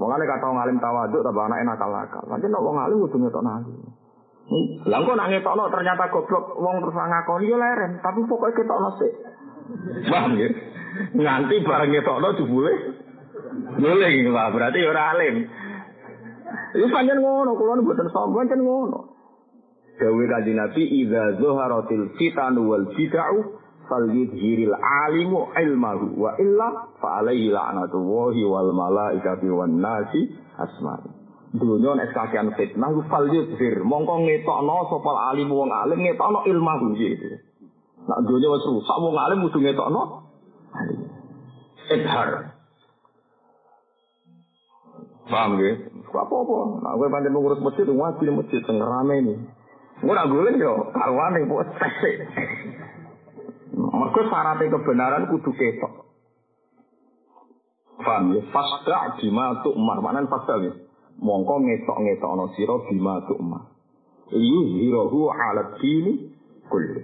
Mulane 0.00 0.24
kata 0.24 0.44
wong 0.48 0.60
alim 0.64 0.78
tawaduk 0.80 1.20
tambah 1.20 1.44
anak 1.44 1.58
nakal-nakal. 1.68 2.24
Nanti 2.30 2.46
nak 2.48 2.62
wong 2.64 2.76
alim 2.80 2.98
kudu 3.04 3.16
ngetokno 3.20 3.50
alim. 3.52 3.76
Lah 4.84 5.00
kok 5.00 5.16
nak 5.16 5.28
ngetokno 5.32 5.72
ternyata 5.72 6.12
goblok 6.12 6.52
wong 6.60 6.84
terus 6.84 6.96
ngakoni 7.00 7.48
yo 7.48 7.56
leren, 7.56 7.96
tapi 8.04 8.20
pokoknya 8.28 8.56
ketokno 8.60 8.90
sik. 9.00 9.12
Paham 10.12 10.36
ya? 10.36 10.48
Nganti 11.16 11.64
bareng 11.64 11.90
ngetokno 11.96 12.28
jebule. 12.36 12.74
Boleh 13.80 14.10
gitu, 14.12 14.30
berarti 14.34 14.78
ora 14.84 15.02
alim. 15.16 15.48
Itu 16.74 16.86
panjang 16.90 17.22
ngono, 17.22 17.56
kalau 17.56 17.80
buatan 17.80 18.08
sombong 18.12 18.44
panjang 18.44 18.62
ngono. 18.66 19.14
Dawe 19.94 20.24
kaji 20.26 20.52
Nabi, 20.58 20.82
Iza 21.06 21.38
zuharatil 21.38 22.18
fitanu 22.18 22.66
wal 22.66 22.84
bid'u 22.98 23.62
fal 23.86 24.06
yudhiril 24.10 24.74
alimu 24.74 25.54
ilmahu 25.54 26.18
wa 26.18 26.34
illa 26.42 26.90
fa 26.98 27.22
alaihi 27.22 27.54
la'natullahi 27.54 28.42
wal 28.42 28.74
malaikati 28.74 29.48
wan 29.54 29.78
nasi 29.78 30.34
asmai. 30.58 31.23
Dunia 31.54 31.94
nek 31.94 32.10
kakean 32.10 32.50
fitnah 32.58 32.90
ku 32.90 33.06
fal 33.06 33.30
yuzhir 33.30 33.86
mongko 33.86 34.26
ngetokno 34.26 34.90
sapa 34.90 35.12
alim 35.30 35.54
wong 35.54 35.70
alim 35.70 36.02
ngetokno 36.02 36.42
ilmu 36.50 36.98
gitu. 36.98 37.38
Nak 38.10 38.26
dunia 38.26 38.58
wis 38.58 38.66
rusak 38.66 38.96
wong 38.98 39.14
alim 39.14 39.46
kudu 39.46 39.58
ngetokno 39.62 40.02
alim. 40.74 40.98
Idhar. 41.94 42.58
Paham 45.24 45.56
ya? 45.60 45.72
Apa-apa. 46.14 46.84
Nah, 46.84 46.94
gue 46.94 47.08
pandai 47.10 47.32
mengurus 47.32 47.58
masjid, 47.58 47.88
wajib 47.90 48.38
masjid, 48.38 48.60
tengah 48.62 48.86
rame 48.86 49.14
ini. 49.24 49.34
Nak 50.04 50.30
gue 50.30 50.52
yo, 50.60 50.94
karuan 50.94 51.34
yang 51.34 51.50
buat 51.50 51.74
tes. 51.74 51.96
Mereka 53.74 54.20
syaratnya 54.30 54.70
kebenaran 54.78 55.26
kudu 55.32 55.50
ketok. 55.58 56.06
Paham 57.98 58.36
ya? 58.36 58.42
Fasda 58.52 59.18
bima 59.18 59.64
tu'mar. 59.66 59.98
Mana 60.04 60.28
fasda 60.30 60.54
ya? 60.60 60.72
Mongko 61.24 61.54
ngetok-ngetok 61.64 62.32
no 62.36 62.44
siro 62.52 62.84
bima 62.84 63.24
tu'mar. 63.24 63.64
Yuzhirahu 64.28 65.32
ala 65.32 65.80
dini 65.80 66.28
kulli. 66.68 67.00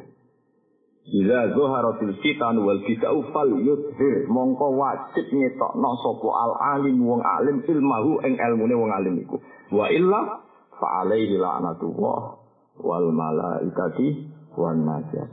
Ila 1.10 1.56
zuharatil 1.56 2.20
fitan 2.20 2.60
wal 2.60 2.84
bid'u 2.84 3.32
fal 3.32 3.48
yuzhir. 3.48 4.28
Mongko 4.28 4.76
wajib 4.76 5.24
ngetok 5.24 5.72
no 5.80 5.96
sopo 6.04 6.36
al 6.36 6.52
alim 6.76 7.00
wong 7.00 7.24
alim 7.24 7.64
ilmahu 7.64 8.20
ing 8.28 8.36
ilmune 8.36 8.76
wong 8.76 8.92
alim 8.92 9.24
iku. 9.24 9.40
Wa 9.72 9.88
illa 9.88 10.44
fa 10.76 11.00
alaihi 11.00 11.40
la'natullah 11.40 12.20
wal 12.84 13.08
malaikati 13.16 14.28
wan 14.60 14.84
nasihat. 14.84 15.32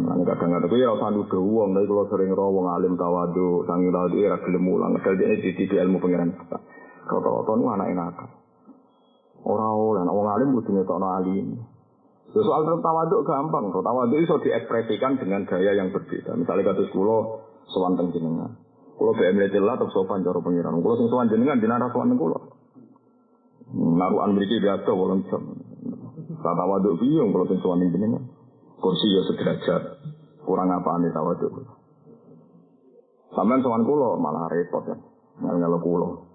Nah, 0.00 0.16
kadang-kadang 0.24 0.72
ya 0.80 0.92
ora 0.92 1.12
nuduh 1.12 1.44
wong, 1.44 1.76
tapi 1.76 1.86
kalau 1.86 2.08
sering 2.08 2.32
roh 2.32 2.50
wong 2.50 2.66
alim 2.72 2.96
tawadu, 2.96 3.68
sangi 3.68 3.92
tawadu 3.92 4.16
ora 4.16 4.38
gelem 4.44 4.62
mulang, 4.64 4.96
padahal 4.96 5.16
dia 5.20 5.52
di 5.52 5.64
ilmu 5.64 6.00
pengiran 6.00 6.32
kita. 6.34 6.58
Rata-rata 7.10 7.52
nu 7.58 7.64
anak 7.74 7.88
nakal. 7.90 8.30
Ora 9.42 9.66
oleh 9.74 10.00
anak 10.06 10.14
wong 10.14 10.28
alim 10.30 10.48
kudu 10.54 10.70
ngetokno 10.78 11.08
alim. 11.10 11.58
Ya 12.30 12.40
soal 12.46 12.62
tawadu 12.78 13.26
gampang, 13.26 13.74
kok 13.74 13.82
tawadu 13.82 14.14
iso 14.22 14.38
diekspresikan 14.38 15.18
dengan 15.18 15.42
gaya 15.50 15.74
yang 15.74 15.90
berbeda. 15.90 16.38
Misalnya 16.38 16.70
kados 16.70 16.86
kula 16.94 17.42
sowan 17.74 17.98
teng 17.98 18.14
jenengan. 18.14 18.54
Kula 18.94 19.18
BM 19.18 19.42
telah 19.50 19.74
atau 19.74 19.90
sopan 19.90 20.22
cara 20.22 20.38
pengiran. 20.38 20.78
Kula 20.78 20.94
sing 20.94 21.08
sowan 21.10 21.26
jenengan 21.26 21.58
jenengan 21.58 21.90
sowan 21.90 22.14
kula. 22.14 22.38
Naruhan 23.74 24.38
mriki 24.38 24.62
biasa 24.62 24.90
wolong 24.94 25.26
jam. 25.26 25.42
Tata 26.38 26.64
waduk 26.70 27.02
piye 27.02 27.18
kalau 27.34 27.50
sing 27.50 27.58
sowan 27.58 27.82
jenengan 27.90 28.22
kursi 28.78 29.10
ya 29.10 29.22
sederajat. 29.26 29.82
Kurang 30.46 30.70
apa 30.70 31.02
nih 31.02 31.10
tawaduk. 31.10 31.52
Sampai 33.34 33.62
sowan 33.62 33.82
kulo 33.82 34.18
malah 34.18 34.46
repot 34.50 34.86
ya. 34.86 34.96
Ngel-ngel 35.42 35.78
kulo. 35.82 36.29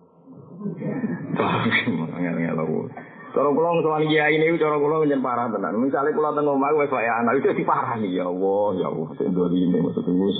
Cara 3.35 3.51
kula 3.51 3.83
sowan 3.83 4.07
kiai 4.07 4.39
ini 4.39 4.55
cara 4.55 4.79
kula 4.79 5.03
njen 5.03 5.19
parah 5.19 5.51
tenan. 5.51 5.75
Misale 5.75 6.15
kula 6.15 6.31
teng 6.31 6.47
omah 6.47 6.71
wis 6.79 6.87
kaya 6.87 7.19
anak 7.19 7.43
itu 7.43 7.51
diparani 7.51 8.15
ya 8.15 8.31
Allah, 8.31 8.67
ya 8.79 8.87
Allah 8.87 9.11
sing 9.19 9.35
ini 9.35 9.77
maksud 9.83 10.07
wis. 10.07 10.37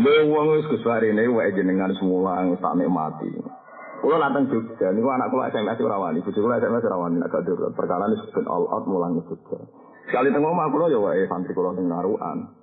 Mbok 0.00 0.24
wong 0.32 0.46
wis 0.56 0.66
kesarene 0.72 1.28
wae 1.28 1.52
jenengan 1.52 1.92
semula 2.00 2.40
tak 2.56 2.80
nikmati. 2.80 3.28
Kulo 4.00 4.16
nanteng 4.16 4.48
Jogja, 4.48 4.96
niku 4.96 5.12
anak 5.12 5.28
kula 5.28 5.52
SMS 5.52 5.76
ora 5.84 6.00
wani, 6.00 6.24
bojo 6.24 6.40
kula 6.40 6.56
SMS 6.56 6.88
ora 6.88 6.96
wani, 6.96 7.20
agak 7.20 7.44
durut. 7.44 7.76
Perkara 7.76 8.08
ini 8.08 8.16
ben 8.32 8.48
all 8.48 8.64
out 8.64 8.88
mulang 8.88 9.20
Jogja. 9.20 9.60
Sekali 10.08 10.32
teng 10.32 10.40
omah 10.40 10.72
kula 10.72 10.88
ya 10.88 10.96
wae 10.96 11.28
santri 11.28 11.52
kula 11.52 11.76
sing 11.76 11.92
narukan. 11.92 12.56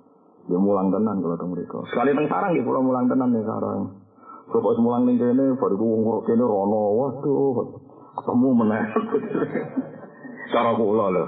Ya 0.50 0.58
mulang 0.58 0.90
tenan 0.90 1.22
kula 1.22 1.38
teng 1.38 1.54
mriku. 1.54 1.86
Sekali 1.86 2.18
teng 2.18 2.26
sarang 2.26 2.58
nggih 2.58 2.66
kula 2.66 2.82
mulang 2.82 3.06
tenan 3.06 3.30
ning 3.30 3.46
sarang. 3.46 3.97
Pas 4.48 4.78
mulang 4.80 5.04
ning 5.04 5.20
kene 5.20 5.56
baru 5.60 5.76
wong 5.76 6.24
kene 6.24 6.44
rono. 6.44 6.82
Waduh. 6.96 7.56
Ketemu 8.18 8.48
meneh. 8.64 8.84
Cara 10.52 10.72
kula 10.74 11.06
lho. 11.12 11.24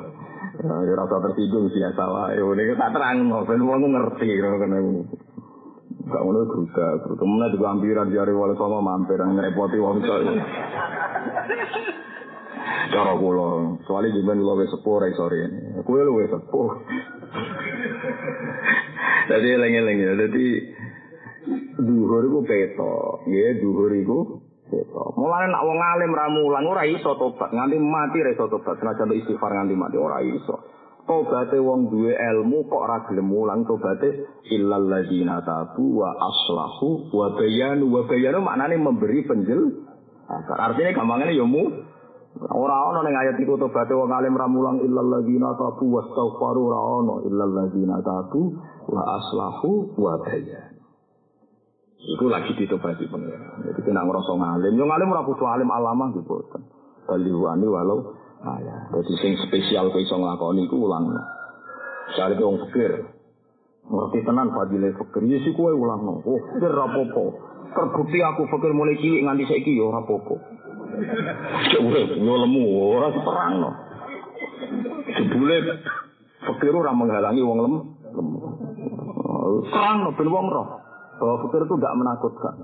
Ya 0.61 0.93
rasa 0.97 1.17
tersinggung 1.25 1.69
sih 1.73 1.81
salah. 1.97 2.33
Ya 2.33 2.43
ini 2.43 2.75
tak 2.77 2.93
terang, 2.93 3.29
ben 3.45 3.61
wong 3.65 3.81
ngerti. 3.93 4.29
Gak 6.11 6.27
ngono 6.27 6.43
juga, 6.43 6.99
kemudian 7.07 7.55
juga 7.55 7.67
ampiran 7.71 8.11
jari 8.11 8.35
wali 8.35 8.59
sama 8.59 8.83
mampir 8.83 9.15
yang 9.15 9.39
ngerepoti 9.39 9.79
wong 9.79 10.03
itu. 10.03 10.11
Cara 12.91 13.15
kula, 13.15 13.79
soalnya 13.87 14.19
jiban 14.19 14.43
kula 14.43 14.59
wis 14.59 14.75
sepuh 14.75 14.99
sore 15.15 15.39
ini. 15.39 15.79
Kuwi 15.87 16.03
lu 16.03 16.19
wis 16.19 16.35
sepuh. 16.35 16.71
Dadi 19.31 19.49
eling-eling 19.55 19.99
ya, 20.03 20.13
dadi 20.19 20.47
duhur 21.85 22.23
iku 22.29 22.41
peto, 22.45 22.95
nggih 23.27 23.61
duhur 23.61 23.93
iku 23.97 24.19
peto. 24.69 25.15
Mulane 25.19 25.51
nak 25.53 25.63
wong 25.67 25.79
alim 25.79 26.13
ra 26.15 26.27
mulang 26.31 26.65
ora 26.69 26.85
iso 26.87 27.17
tobat, 27.19 27.51
nganti 27.53 27.77
mati 27.81 28.19
ra 28.23 28.31
iso 28.33 28.47
tobat, 28.49 28.79
senajan 28.79 29.13
istighfar 29.17 29.51
nganti 29.53 29.75
mati 29.77 29.97
ora 29.99 30.23
iso. 30.23 30.57
Tobate 31.11 31.59
wong 31.59 31.91
duwe 31.91 32.15
ilmu 32.15 32.71
kok 32.71 32.81
ora 32.87 33.03
gelem 33.11 33.27
mulang 33.27 33.67
tobate 33.67 34.31
illal 34.47 34.87
tabu 35.43 35.99
wa 35.99 36.15
aslahu 36.15 37.11
wa 37.11 37.35
bayanu 37.35 37.91
wa 37.91 38.07
bayanu 38.07 38.39
maknane 38.47 38.79
memberi 38.79 39.27
penjel. 39.27 39.91
Artinya 40.31 40.95
gampangnya 40.95 41.35
ya 41.35 41.43
mu 41.43 41.67
Ora 42.39 42.95
ana 42.95 43.03
ning 43.03 43.15
ayat 43.19 43.37
iku 43.43 43.59
tobaté 43.59 43.91
wong 43.91 44.15
alim 44.15 44.39
ra 44.39 44.47
mulang 44.47 44.79
illal 44.87 45.03
ladzina 45.03 45.51
tabu 45.59 45.91
wastaghfaru 45.99 46.61
ora 46.63 46.81
ana 47.03 47.15
illal 47.27 47.53
ladzina 47.53 47.99
tabu 48.07 48.55
wa 48.87 49.03
aslahu 49.19 49.93
wa 49.99 50.15
bayyan. 50.23 50.80
Iku 52.01 52.33
lagi 52.33 52.57
ditobati 52.57 53.05
pengen. 53.13 53.29
Jadi 53.61 53.81
kena 53.85 54.09
ngerasa 54.09 54.33
ngalim. 54.33 54.73
Yang 54.73 54.89
ngalim 54.89 55.13
ora 55.13 55.23
kudu 55.29 55.45
alim 55.45 55.69
alamah 55.69 56.09
gitu. 56.17 56.33
Baliwani 57.05 57.67
walau 57.69 58.17
ayah. 58.57 58.89
Jadi 58.97 59.13
sing 59.21 59.33
spesial 59.45 59.93
kok 59.93 60.01
iso 60.01 60.17
nglakoni 60.17 60.65
iku 60.65 60.81
ulang. 60.81 61.13
Cari 62.17 62.41
wong 62.41 62.57
fikir. 62.69 63.05
Ngerti 63.85 64.19
tenan 64.25 64.49
fadile 64.57 64.97
fikir. 64.97 65.23
Ya 65.29 65.39
sik 65.45 65.53
kowe 65.53 65.77
ulang. 65.77 66.25
Oh, 66.25 66.41
fikir 66.57 66.73
rapopo. 66.73 67.37
Terbukti 67.77 68.19
aku 68.25 68.49
fikir 68.49 68.73
mulai 68.73 68.97
cilik 68.97 69.21
nganti 69.21 69.45
saiki 69.45 69.77
ya 69.77 69.93
rapopo. 69.93 70.41
Cek 71.69 71.81
urip 71.85 72.17
yo 72.17 72.35
lemu 72.49 72.65
ora 72.97 73.13
perang 73.13 73.55
no. 73.61 73.71
Jebule 75.21 75.57
fakir 76.49 76.73
ora 76.73 76.97
menghalangi 76.97 77.45
wong 77.45 77.59
lem 77.61 77.75
lemu. 78.17 78.39
Perang 79.69 79.97
no 80.01 80.11
ben 80.17 80.33
wong 80.33 80.49
roh. 80.49 80.80
Bahwa 81.21 81.37
fakir 81.45 81.69
itu 81.69 81.75
tidak 81.77 81.97
menakutkan. 82.01 82.55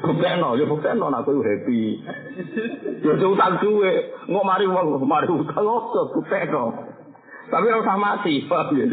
Buktekno, 0.00 0.56
ya 0.56 0.64
buktekno 0.64 1.06
aku 1.12 1.44
happy. 1.44 2.00
Ya 3.04 3.12
utang 3.20 3.60
duwe, 3.60 3.92
ngok 4.30 4.46
mari 4.46 4.64
wong 4.64 5.04
mari 5.04 5.28
utang 5.28 5.66
ojo 5.66 6.08
buktekno. 6.16 6.72
Tapi 7.48 7.64
ora 7.68 7.80
usah 7.80 7.96
mati, 8.00 8.44
paham 8.48 8.76
ya. 8.80 8.86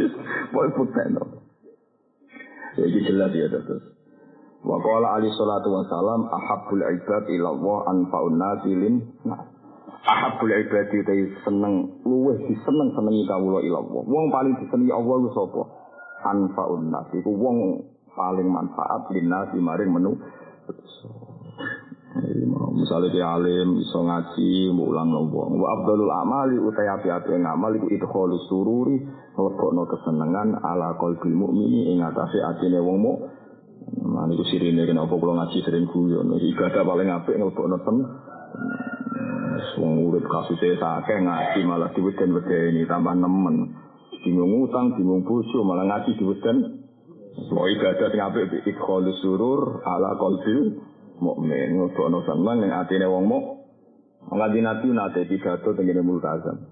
Pokoke 0.52 0.76
buktekno. 0.76 1.24
Ya 2.76 2.86
jelas 2.91 3.32
ya 3.32 3.48
terus. 3.48 3.95
Wa 4.65 4.82
qala 4.82 5.21
ali 5.21 5.30
salatu 5.38 5.69
wasalam 5.69 6.26
ahabbul 6.28 6.82
ibad 6.82 7.24
ila 7.30 7.48
Allah 7.54 7.78
anfa'un 7.93 8.36
nasilin 8.36 8.95
nah. 9.24 9.45
Ahabbul 10.06 10.50
ibad 10.50 10.89
itu 10.89 11.38
seneng 11.45 12.02
luweh 12.02 12.36
diseneng 12.50 12.89
senengi 12.98 13.24
kawula 13.30 13.62
ila 13.62 13.80
Allah. 13.80 14.02
Wong 14.04 14.26
paling 14.34 14.54
disenengi 14.60 14.91
Allah 14.91 15.15
ku 15.21 15.30
sapa? 15.32 15.63
Anfa'un 16.26 16.89
nas 16.89 17.08
iku 17.13 17.32
wong 17.32 17.58
paling 18.15 18.47
manfaat 18.49 19.12
linasi 19.12 19.60
maring 19.62 19.91
menu. 19.91 20.17
Misalnya 22.75 23.12
dia 23.12 23.28
alim, 23.28 23.75
iso 23.80 23.99
ngaji, 24.04 24.71
mulang 24.71 25.12
wong. 25.12 25.60
Wa 25.60 25.67
abdalul 25.80 26.12
amali 26.12 26.56
utai 26.60 26.88
api-api 26.88 27.43
ngamal 27.43 27.75
iku 27.75 27.88
idkhalus 27.91 28.47
sururi, 28.47 29.04
lebokno 29.36 29.84
kesenengan 29.88 30.63
ala 30.63 30.95
qalbil 30.95 31.36
mukmini 31.36 31.91
ing 31.91 31.99
atase 32.04 32.39
atine 32.39 32.80
wong 32.80 32.99
mukmin 33.04 33.43
Nah, 33.86 34.25
itu 34.32 34.43
sirine 34.49 34.86
kenapa 34.86 35.13
kalau 35.13 35.38
ngaji 35.38 35.58
sering 35.62 35.86
guyon. 35.89 36.34
Ibadah 36.34 36.82
paling 36.82 37.10
apik 37.10 37.38
ngelbok 37.38 37.67
nonton. 37.69 37.97
Wong 39.75 40.08
urip 40.08 40.25
kasusnya 40.25 40.80
sakit 40.80 41.19
ngaji 41.25 41.60
malah 41.67 41.91
diweden-weden 41.93 42.80
ini 42.80 42.88
tambah 42.88 43.12
nemen. 43.12 43.75
Bingung 44.23 44.65
utang, 44.65 44.95
bingung 44.95 45.21
bojo 45.28 45.62
malah 45.67 45.86
ngaji 45.86 46.17
diweden. 46.17 46.85
Mau 47.36 47.67
ibadah 47.67 48.08
sing 48.12 48.21
apik 48.24 48.63
ikhlas 48.63 49.15
surur 49.19 49.84
ala 49.84 50.15
qalbil 50.15 50.80
mukmin 51.19 51.76
ngelbok 51.76 52.08
nonton 52.08 52.48
yang 52.63 52.71
atine 52.71 53.08
wong 53.12 53.28
muk. 53.28 53.43
Ngaji 54.32 54.60
nabi 54.63 54.88
nate 54.95 55.21
pidato 55.28 55.76
tengene 55.76 56.02
multazam. 56.02 56.63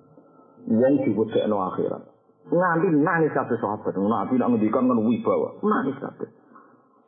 Wong 0.72 0.94
diwedekno 1.04 1.58
akhirat. 1.72 2.04
Nganti 2.48 2.88
nangis 3.00 3.32
kabeh 3.32 3.56
sahabat. 3.60 3.96
Nabi 3.96 4.36
nak 4.40 4.50
ngendikan 4.56 4.88
kan 4.88 5.00
wibawa. 5.00 5.60
Nangis 5.64 5.96
kabeh. 6.00 6.30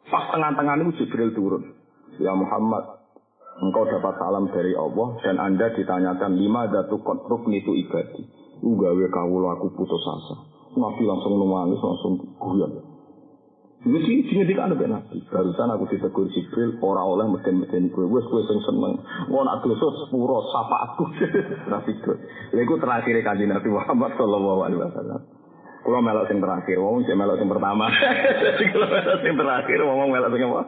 Pas 0.08 0.26
tengah-tengah 0.32 0.76
itu 0.86 0.92
Jibril 1.02 1.34
turun. 1.34 1.64
Ya 2.22 2.32
Muhammad, 2.32 3.04
engkau 3.60 3.84
dapat 3.90 4.16
salam 4.22 4.48
dari 4.54 4.72
Allah 4.78 5.08
dan 5.26 5.36
Anda 5.42 5.74
ditanyakan 5.76 6.40
lima 6.40 6.72
datu 6.72 7.02
kotruk 7.02 7.50
itu 7.52 7.72
ibadi. 7.74 8.22
Ugawe 8.64 9.06
kawula 9.12 9.60
aku 9.60 9.76
putus 9.76 10.04
asa. 10.08 10.36
Nabi 10.80 11.04
langsung 11.04 11.36
nangis, 11.42 11.80
langsung 11.84 12.14
guyon. 12.40 12.95
Ini 13.86 14.00
sih 14.02 14.18
sing 14.26 14.42
ngendikan 14.42 14.74
ada 14.74 14.86
nabi. 14.90 15.22
Barusan 15.30 15.70
aku 15.70 15.86
ditegur 15.94 16.26
Jibril 16.34 16.82
ora 16.82 17.06
oleh 17.06 17.30
meden-meden 17.30 17.94
kowe. 17.94 18.10
Wis 18.10 18.26
kowe 18.26 18.42
sing 18.50 18.58
seneng. 18.66 18.98
Ngono 19.30 19.46
nak 19.46 19.62
dosa 19.62 19.86
sepuro 20.02 20.42
sapa 20.50 20.90
aku. 20.90 21.06
Nabi 21.70 21.94
itu. 21.94 22.14
Lha 22.58 22.62
iku 22.66 22.82
terakhir 22.82 23.14
kanjeng 23.22 23.54
Nabi 23.54 23.70
Muhammad 23.70 24.18
sallallahu 24.18 24.62
alaihi 24.66 24.82
wasallam. 24.82 25.22
Kulo 25.86 26.02
melok 26.02 26.26
sing 26.26 26.42
terakhir, 26.42 26.82
wong 26.82 27.06
sing 27.06 27.14
melok 27.14 27.38
sing 27.38 27.46
pertama. 27.46 27.86
Jadi 28.58 28.66
kulo 28.74 28.86
melok 28.90 29.18
sing 29.22 29.34
terakhir, 29.38 29.80
wong 29.86 30.10
melok 30.10 30.30
sing 30.34 30.50
apa? 30.50 30.64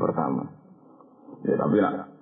Pertama. 0.00 0.42
Ya 1.44 1.54
tapi 1.60 1.76
nak 1.84 2.18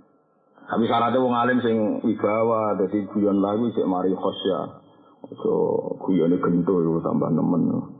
tapi 0.67 0.83
syaratnya 0.91 1.23
wong 1.23 1.35
alim 1.39 1.59
sing 1.63 1.77
wibawa, 2.03 2.75
dadi 2.75 3.07
guyon 3.15 3.39
lagu 3.39 3.71
sik 3.71 3.87
mari 3.87 4.11
khosya. 4.11 4.83
Ojo 5.31 5.55
guyone 6.03 6.43
gento 6.43 6.83
yo 6.83 6.99
tambah 6.99 7.31
nemen. 7.31 7.96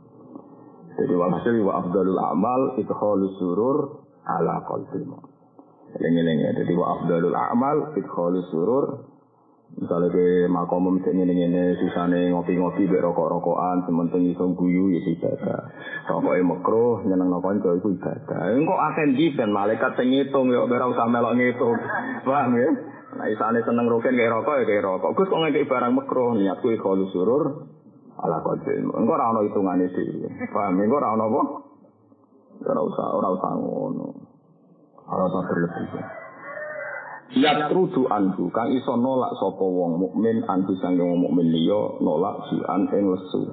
Jadi 0.97 1.13
walhasil 1.13 1.53
wa 1.61 1.73
afdalul 1.85 2.17
amal 2.17 2.61
idkhalus 2.81 3.37
surur 3.37 4.01
ala 4.25 4.65
qalbil 4.65 5.05
Lengi-lengi. 5.97 6.57
Jadi 6.57 6.73
wa 6.73 6.97
afdalul 6.97 7.37
amal 7.37 7.93
idkhalus 7.95 8.49
surur 8.49 8.85
Misalnya 9.75 10.09
ke 10.09 10.47
makom 10.47 10.95
misalnya 10.95 11.27
ini 11.27 11.43
ini 11.43 11.63
susane 11.75 12.31
ngopi-ngopi 12.31 12.87
be 12.87 13.03
rokok-rokokan 13.03 13.83
sementing 13.83 14.31
iso 14.31 14.47
guyu 14.55 14.95
ya 14.95 15.03
ibadah. 15.03 15.61
Rokoknya 16.07 16.47
makro 16.47 17.03
nyeneng 17.03 17.27
nokon 17.27 17.59
itu 17.59 17.75
itu 17.75 17.89
ibadah. 17.99 18.57
Engkau 18.57 18.73
akan 18.73 19.09
jiben 19.19 19.51
malaikat 19.51 19.99
ngitung 19.99 20.49
ya 20.49 20.63
ora 20.63 20.87
usah 20.87 21.05
melok 21.11 21.35
ngitung. 21.35 21.77
Paham 22.23 22.55
ya? 22.55 22.69
Nah 23.21 23.27
isane 23.27 23.59
seneng 23.67 23.85
roken 23.91 24.15
kayak 24.15 24.33
rokok 24.33 24.55
ya 24.55 24.63
kayak 24.65 24.85
rokok. 24.87 25.11
Gus 25.13 25.29
kok 25.29 25.39
ngekek 25.45 25.67
barang 25.67 25.93
makro 25.93 26.25
niatku 26.39 26.67
ikhlas 26.73 27.11
surur 27.11 27.43
ala 28.23 28.41
kodil. 28.41 28.89
Engkau 28.93 29.13
ora 29.13 29.29
ono 29.29 29.45
hitungane 29.45 29.85
dhewe. 29.93 30.29
Paham? 30.49 30.81
Ora 30.81 31.07
ono 31.13 31.23
apa? 31.29 31.41
Ora 32.65 32.81
usah 32.81 33.07
ora 33.13 33.27
usah 33.37 33.51
ngono. 33.53 34.07
Ora 35.05 35.23
usah 35.29 35.41
berlebihan. 35.45 36.05
Ya 37.35 37.67
trudu 37.67 38.07
anhu 38.07 38.47
kang 38.55 38.71
iso 38.71 38.95
nolak 38.95 39.35
sapa 39.35 39.59
wong 39.59 39.99
mukmin 39.99 40.47
anhu 40.47 40.71
sange 40.79 41.03
wong 41.03 41.27
mukmin 41.27 41.51
liya 41.51 41.99
nolak 41.99 42.47
jian 42.47 42.87
ing 42.87 43.05
lesu. 43.11 43.43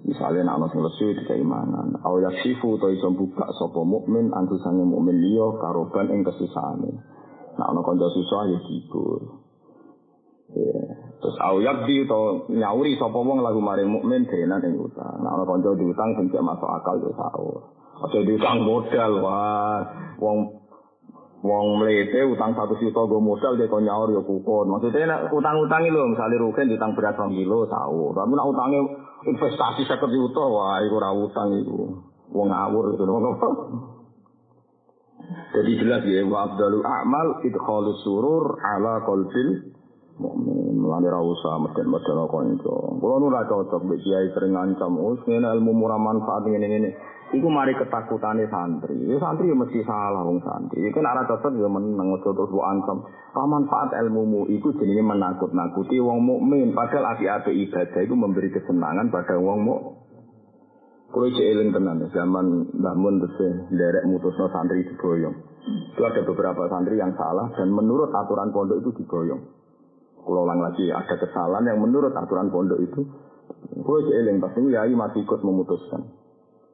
Misalnya 0.00 0.50
nak 0.50 0.56
ana 0.58 0.66
sing 0.74 0.82
lesu 0.82 1.14
iki 1.14 1.22
keimanan. 1.30 1.94
Aw 2.02 2.14
yaksifu 2.18 2.82
to 2.82 2.90
iso 2.90 3.14
buka 3.14 3.46
sapa 3.56 3.80
mukmin 3.86 4.34
anhu 4.34 4.58
sange 4.60 4.82
mukmin 4.82 5.22
liya 5.22 5.54
karoban 5.62 6.10
ing 6.10 6.26
kesusahane. 6.26 6.90
Nak 7.56 7.68
ana 7.70 7.80
kanca 7.86 8.10
susah 8.10 8.42
ya 8.50 8.58
dibur. 8.66 9.39
Terus 11.20 11.36
au 11.44 11.60
yakdi 11.60 12.08
to 12.08 12.48
nyauri 12.48 12.96
sapa 12.96 13.18
wong 13.20 13.44
lagu 13.44 13.60
maring 13.60 13.92
mukmin 13.92 14.24
denan 14.24 14.64
ing 14.64 14.80
utang. 14.80 15.20
Nak 15.20 15.32
ana 15.36 15.44
kanca 15.44 15.76
diutang 15.76 16.16
sing 16.16 16.26
masuk 16.32 16.70
akal 16.70 16.96
ya 17.04 17.12
saur. 17.12 17.60
Aja 18.00 18.18
diutang 18.24 18.64
modal 18.64 19.12
wah 19.20 19.84
wong 20.16 20.60
Wong 21.40 21.80
mlete 21.80 22.20
utang 22.28 22.52
satu 22.52 22.76
juta 22.76 23.00
gue 23.08 23.16
modal 23.16 23.56
dia 23.56 23.64
kau 23.64 23.80
nyaur 23.80 24.12
ya 24.12 24.20
kukun. 24.20 24.76
Maksudnya 24.76 25.08
nak 25.08 25.32
utang-utang 25.32 25.88
itu 25.88 25.96
misalnya 25.96 26.36
rugen 26.36 26.68
utang 26.68 26.92
berat 26.92 27.16
rong 27.16 27.32
kilo 27.32 27.64
tahu. 27.64 28.12
Tapi 28.12 28.32
nak 28.36 28.44
utangnya 28.52 28.80
investasi 29.24 29.88
seket 29.88 30.12
juta 30.12 30.44
wah 30.44 30.84
itu 30.84 31.00
ora 31.00 31.16
utang 31.16 31.48
itu. 31.56 31.96
Wong 32.36 32.52
ngawur 32.52 32.92
itu? 32.92 33.02
Jadi 35.56 35.72
jelas 35.80 36.04
ya 36.04 36.28
wa 36.28 36.44
abdalu 36.44 36.84
a'mal 36.84 37.28
idkhalus 37.40 38.04
surur 38.04 38.60
ala 38.60 39.00
qalbil 39.08 39.79
mukmin. 40.20 40.76
Mulane 40.76 41.08
ra 41.08 41.24
usah 41.24 41.56
meden-meden 41.64 42.20
kanca. 42.28 42.76
Kulo 43.00 43.14
nu 43.16 43.32
ra 43.32 43.48
cocok 43.48 43.88
mbek 43.88 44.00
kiai 44.04 44.28
sering 44.36 44.52
ngancam, 44.52 45.00
"Oh, 45.00 45.16
ngene 45.24 45.48
ilmu 45.56 45.72
murah 45.72 45.96
manfaat 45.96 46.44
ngene-ngene." 46.44 46.92
Iku 47.30 47.46
mari 47.46 47.72
ketakutane 47.78 48.44
santri. 48.50 49.06
Ya 49.06 49.16
santri 49.22 49.48
ya 49.48 49.56
mesti 49.56 49.80
salah 49.86 50.20
wong 50.26 50.42
santri. 50.44 50.82
Iku 50.84 51.00
nek 51.00 51.14
ora 51.16 51.22
cocok 51.30 51.56
ya 51.56 51.68
meneng 51.70 52.08
aja 52.20 52.30
terus 52.36 52.50
mbok 52.52 52.68
ancam. 52.68 52.98
Pa 53.32 53.42
manfaat 53.48 53.96
ilmumu 53.96 54.50
iku 54.50 54.74
jenenge 54.76 55.02
menakut-nakuti 55.06 55.96
wong 56.02 56.20
mukmin. 56.26 56.74
Padahal 56.74 57.16
api-api 57.16 57.70
ibadah 57.70 58.00
itu 58.02 58.14
memberi 58.18 58.50
kesenangan 58.52 59.08
pada 59.08 59.38
wong 59.40 59.58
mukmin. 59.62 60.00
Kulo 61.10 61.26
eling 61.26 61.74
tenan 61.74 62.06
zaman 62.14 62.70
Mbah 62.70 62.94
Mun 62.94 63.18
terus 63.18 63.66
nderek 63.74 64.06
mutusno 64.06 64.46
santri 64.54 64.86
diboyong. 64.86 65.34
Itu 65.90 66.06
ada 66.06 66.22
beberapa 66.22 66.70
santri 66.70 67.02
yang 67.02 67.10
salah 67.18 67.50
dan 67.58 67.66
menurut 67.74 68.14
aturan 68.14 68.54
pondok 68.54 68.78
itu 68.78 68.90
diboyong. 69.02 69.42
Kulo 70.20 70.44
ulang 70.44 70.60
lagi 70.60 70.88
ada 70.92 71.14
kesalahan 71.16 71.64
yang 71.64 71.80
menurut 71.80 72.12
aturan 72.12 72.52
pondok 72.52 72.80
itu. 72.80 73.00
Kulo 73.80 73.98
cek 74.04 74.16
eling 74.20 74.38
pas 74.38 74.52
itu 74.52 74.68
yai 74.68 74.92
masih 74.92 75.24
ikut 75.24 75.40
memutuskan. 75.40 76.02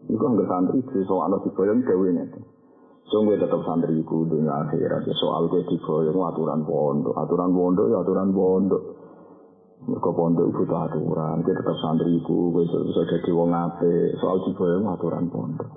Iku 0.06 0.22
nggak 0.22 0.46
santri 0.46 0.82
soal 1.06 1.32
diboyong 1.42 1.82
dewi 1.82 2.14
itu. 2.14 2.40
So 3.06 3.22
gue 3.22 3.38
tetap 3.38 3.62
santri 3.62 4.02
iku 4.02 4.26
dunia 4.26 4.66
akhirat 4.66 5.06
ya 5.06 5.14
soal 5.14 5.46
gue 5.46 5.62
diboyong 5.62 6.26
aturan 6.26 6.66
pondok, 6.66 7.14
aturan 7.14 7.54
pondok 7.54 7.86
ya 7.86 8.02
aturan 8.02 8.34
pondok. 8.34 8.82
Mereka 9.86 10.10
pondok 10.10 10.46
itu 10.50 10.62
aturan, 10.66 11.36
kita 11.46 11.62
tetap 11.62 11.76
santri 11.78 12.18
iku 12.18 12.50
gue 12.50 12.66
bisa 12.66 13.02
jadi 13.06 13.30
wong 13.30 13.54
ape 13.54 14.18
soal 14.18 14.42
diboyong 14.42 14.90
aturan 14.90 15.30
pondok. 15.30 15.70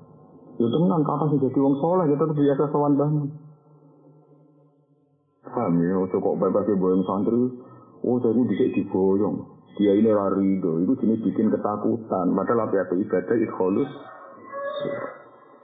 Ya 0.57 0.67
tenan 0.67 1.01
kata 1.05 1.25
sih 1.29 1.39
jadi 1.39 1.59
wong 1.61 1.75
soleh 1.77 2.05
kita 2.09 2.23
tetap 2.25 2.37
biasa 2.41 2.63
sowan 2.73 2.93
banget. 2.97 3.29
Paham 5.49 5.81
ya, 5.81 5.97
kok 6.05 6.35
bebas 6.37 6.69
boyong 6.77 7.03
santri, 7.05 7.41
oh 8.05 8.17
jadi 8.21 8.41
bisa 8.45 8.65
diboyong. 8.77 9.37
Dia 9.79 9.95
ini 9.95 10.11
rarido, 10.11 10.83
itu 10.83 10.93
jenis 10.99 11.23
bikin 11.23 11.49
ketakutan. 11.49 12.35
Padahal 12.35 12.67
apa 12.67 12.93
ibadah 12.93 13.35
ikholus 13.39 13.91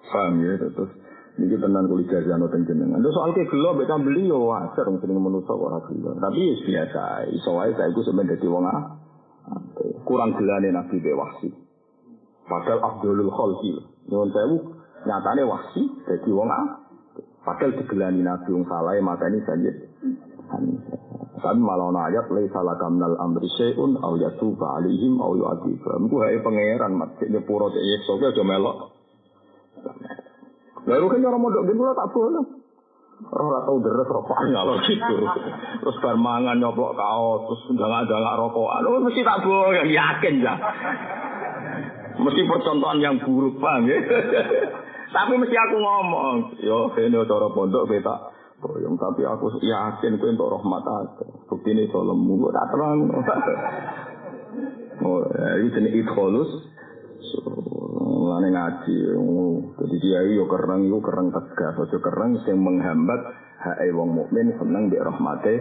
Paham 0.06 0.40
ya, 0.42 0.56
terus 0.62 0.92
ini 1.36 1.56
tenan 1.60 1.92
kulit 1.92 2.08
jari 2.08 2.32
anu 2.32 2.48
jenengan. 2.48 3.04
Terus 3.04 3.12
soal 3.12 3.36
ke 3.36 3.44
gelo, 3.52 3.76
mereka 3.76 4.00
beli 4.00 4.30
yo 4.30 4.48
wajar, 4.48 4.88
sering 4.88 5.20
menusuk 5.20 5.60
orang 5.60 5.84
gelo. 5.92 6.16
Tapi 6.16 6.40
ya 6.40 6.56
biasa, 6.64 7.02
wae 7.52 7.72
saya 7.76 7.92
itu 7.92 8.02
sebenarnya 8.08 8.40
jadi 8.40 8.48
wong 8.48 8.66
kurang 10.08 10.38
gelane 10.38 10.72
nabi 10.72 11.02
be 11.02 11.12
wahsi. 11.12 11.50
Padahal 12.46 12.80
Abdulul 12.80 13.34
Khalqi, 13.34 13.74
nyuwun 14.08 14.30
sewu, 14.32 14.56
nyatane 15.04 15.44
wahsi 15.44 15.82
jadi 16.08 16.30
wong 16.30 16.50
Padahal 17.46 17.78
digelani 17.78 18.26
nabi 18.26 18.50
wong 18.50 18.66
salah, 18.66 18.98
maka 19.06 19.30
ini 19.30 19.40
saja. 19.46 19.72
Tapi 21.36 21.62
malah 21.62 21.94
ana 21.94 22.10
ayat 22.10 22.26
laisa 22.34 22.58
lakam 22.66 22.98
nal 22.98 23.14
amri 23.22 23.46
syai'un 23.54 24.02
aw 24.02 24.18
yatuba 24.18 24.82
alaihim 24.82 25.22
aw 25.22 25.30
yu'adzibahum. 25.38 26.10
Ku 26.10 26.18
hae 26.26 26.42
pangeran 26.42 26.98
mat 26.98 27.22
dene 27.22 27.46
pura 27.46 27.70
dek 27.70 27.86
yekso 27.86 28.18
aja 28.18 28.42
melok. 28.42 28.90
Lalu 30.90 31.06
kan 31.06 31.22
orang 31.22 31.42
modok 31.46 31.64
gitu 31.70 31.82
tak 31.86 32.10
boleh. 32.18 32.46
Orang 33.16 33.64
tahu 33.64 33.78
deres 33.80 34.10
rokokan 34.12 34.50
kalau 34.52 34.76
gitu. 34.84 35.16
Terus 35.86 35.98
bar 36.04 36.18
mangan 36.20 36.58
nyoplok 36.60 36.98
kaos, 36.98 37.48
terus 37.48 37.62
jangan-jangan 37.80 38.36
rokokan. 38.42 38.82
Oh, 38.90 39.00
mesti 39.06 39.22
tak 39.24 39.40
boleh, 39.46 39.88
yakin 39.88 40.44
ya. 40.44 40.54
Mesti 42.20 42.42
percontohan 42.44 43.00
yang 43.00 43.16
buruk, 43.24 43.56
bang. 43.62 43.88
Ya? 43.88 43.98
Tapi 45.16 45.34
mesti 45.40 45.56
aku 45.56 45.80
ngomong, 45.80 46.60
yo 46.60 46.92
ini 47.00 47.16
cara 47.24 47.48
pondok 47.56 47.88
beta 47.88 48.36
boyong. 48.60 49.00
Tapi 49.00 49.24
aku 49.24 49.64
yakin 49.64 50.20
itu 50.20 50.26
untuk 50.28 50.52
rahmat 50.52 50.84
aku. 50.84 51.26
Bukti 51.48 51.72
ini 51.72 51.88
tolongmu, 51.88 52.36
gue 52.44 52.52
tak 52.52 52.68
terang. 52.76 53.00
Oh, 55.08 55.24
ini 55.60 55.72
jenis. 55.72 56.08
So, 57.26 57.40
mulane 58.04 58.52
ngaji. 58.52 58.98
Jadi 59.76 59.96
dia 60.04 60.20
yo 60.36 60.52
kereng 60.52 60.88
yo 60.88 61.00
kereng 61.00 61.32
tegas, 61.32 61.80
aja 61.80 61.98
kereng 62.00 62.44
sing 62.44 62.60
menghambat 62.60 63.22
hak 63.60 63.80
wong 63.96 64.14
mukmin 64.14 64.54
seneng 64.60 64.92
mbek 64.92 65.04
rahmate 65.04 65.56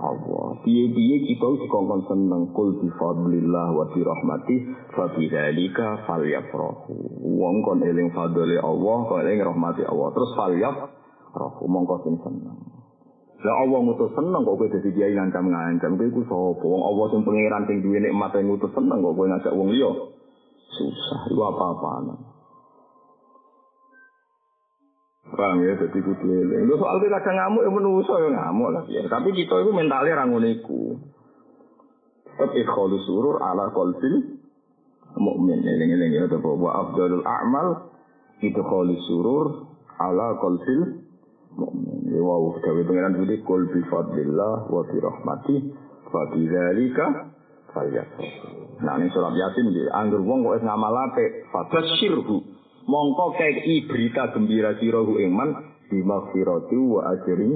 Allah. 0.00 0.58
Piye-piye 0.64 1.16
kita 1.28 1.46
dikongkon 1.60 2.08
seneng 2.08 2.42
kul 2.56 2.80
bi 2.80 2.88
fadlillah 2.96 3.68
wa 3.76 3.84
bi 3.92 4.00
rahmati 4.00 4.56
fa 4.96 5.12
bi 5.12 5.28
dzalika 5.28 6.08
falyafrahu. 6.08 7.20
Wong 7.36 7.56
kon 7.60 7.84
eling 7.84 8.08
fadlile 8.16 8.56
Allah, 8.58 8.98
kon 9.06 9.20
eling 9.20 9.44
rahmati 9.44 9.84
Allah. 9.84 10.08
Terus 10.16 10.30
falyafrahu 10.34 11.62
mongko 11.68 11.96
sing 12.08 12.16
seneng. 12.24 12.58
Lah 13.40 13.56
Allah 13.64 13.78
ngutus 13.80 14.12
seneng 14.12 14.44
kok 14.44 14.56
kowe 14.56 14.68
dadi 14.68 14.90
kiai 14.92 15.16
ngancam-ngancam 15.16 15.96
kowe 15.96 16.06
iku 16.12 16.20
sapa? 16.28 16.64
Wong 16.64 16.82
Allah 16.84 17.06
sing 17.08 17.20
pangeran 17.24 17.62
sing 17.64 17.76
duwe 17.80 17.98
nikmat 18.00 18.36
ngutus 18.36 18.72
seneng 18.76 19.00
kok 19.00 19.14
kowe 19.16 19.26
ngajak 19.28 19.52
wong 19.56 19.68
liya. 19.72 19.90
Susah, 20.70 21.20
itu 21.26 21.40
apa-apaan. 21.40 22.29
Paham 25.30 25.62
ya, 25.62 25.78
jadi 25.78 25.98
kudu 26.02 26.26
eling. 26.26 26.66
Lu 26.66 26.74
soal 26.74 26.98
kita 26.98 27.22
kadang 27.22 27.38
ngamuk 27.38 27.62
ya 27.62 27.70
menuso 27.70 28.14
ya 28.18 28.28
ngamuk 28.34 28.68
lah. 28.74 28.82
Ya. 28.90 29.06
Tapi 29.06 29.30
kita 29.30 29.62
itu 29.62 29.70
mentalnya 29.70 30.26
ranguniku. 30.26 30.98
Tetap 32.26 32.50
ikholu 32.50 32.98
surur 33.06 33.38
ala 33.38 33.70
kolfil 33.70 34.42
mukmin 35.14 35.62
eling-eling 35.62 36.18
ya. 36.18 36.26
Tapi 36.26 36.42
wa 36.42 36.82
abdalul 36.82 37.22
a'mal 37.22 37.94
itu 38.42 38.58
kholu 38.58 38.98
surur 39.06 39.46
ala 40.02 40.34
kolfil 40.42 41.06
mukmin. 41.54 42.10
Ya 42.10 42.18
wow, 42.18 42.50
gawe 42.58 42.80
pengiran 42.82 43.14
budi 43.22 43.38
kul 43.46 43.70
bi 43.70 43.86
fadlillah 43.86 44.66
wa 44.66 44.82
bi 44.82 44.98
rahmati 44.98 45.56
fa 46.10 46.20
bi 46.34 46.42
dzalika. 46.42 47.06
Nah 48.82 48.98
ini 48.98 49.06
surat 49.14 49.30
yasin 49.38 49.70
di 49.70 49.86
anggur 49.94 50.26
wong 50.26 50.42
kok 50.42 50.66
ngamal 50.66 50.90
ape, 51.06 51.46
fabasyirhu 51.54 52.49
Mongko 52.88 53.36
kei 53.36 53.84
berita 53.84 54.32
gembira 54.32 54.76
sira 54.80 55.04
hu 55.04 55.20
ingman 55.20 55.52
bimaghfirati 55.90 56.76
wa 56.78 57.00
ajri 57.12 57.50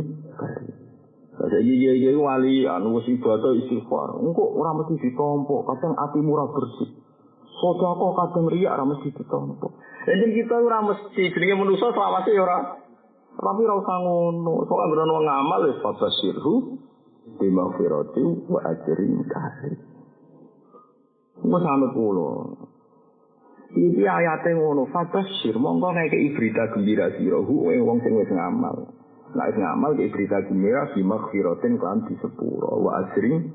Saiki 1.34 1.66
iki 1.66 1.88
iki 1.98 2.14
wali 2.14 2.62
anu 2.62 2.94
wis 2.94 3.10
ibadah 3.10 3.58
istighfar. 3.58 4.22
Engko 4.22 4.54
ora 4.54 4.70
mesti 4.78 5.02
ditompo, 5.02 5.66
kadang 5.66 5.98
atimu 5.98 6.30
ora 6.30 6.46
bersih. 6.46 6.94
Sedekah 7.58 8.10
kadang 8.14 8.46
riya 8.54 8.78
ora 8.78 8.86
mesti 8.86 9.10
ditompo. 9.10 9.74
Jadi 10.06 10.30
kita 10.30 10.54
ora 10.62 10.78
mesti 10.86 11.22
jenenge 11.34 11.54
manusa 11.58 11.90
selawase 11.90 12.30
ora 12.38 12.58
tapi 13.34 13.60
ora 13.66 13.74
usah 13.82 13.98
ngono. 13.98 14.62
Soale 14.70 14.86
bener 14.94 15.10
wong 15.10 15.24
ngamal 15.26 15.60
wis 15.66 15.78
fabasirhu 15.82 16.54
bimaghfirati 17.42 18.22
wa 18.46 18.60
ajrin 18.70 19.14
karim. 19.26 19.74
Wes 21.42 21.64
anut 21.66 21.90
kula. 21.98 22.30
Iki 23.74 24.06
ayate 24.06 24.54
ngono, 24.54 24.86
fabasir 24.94 25.58
monggo 25.58 25.90
ngekeki 25.90 26.38
berita 26.38 26.70
gembira 26.70 27.10
sira 27.18 27.42
hu 27.42 27.66
wong 27.66 27.98
sing 28.06 28.14
wis 28.14 28.30
ngamal. 28.30 28.86
Nah, 29.34 29.50
wis 29.50 29.58
ngamal 29.58 29.98
ki 29.98 30.14
berita 30.14 30.46
gembira 30.46 30.94
bimaghfiratin 30.94 31.74
kan 31.82 32.06
di 32.06 32.14
sepuro 32.22 32.78
wa 32.78 33.02
karim. 33.10 33.50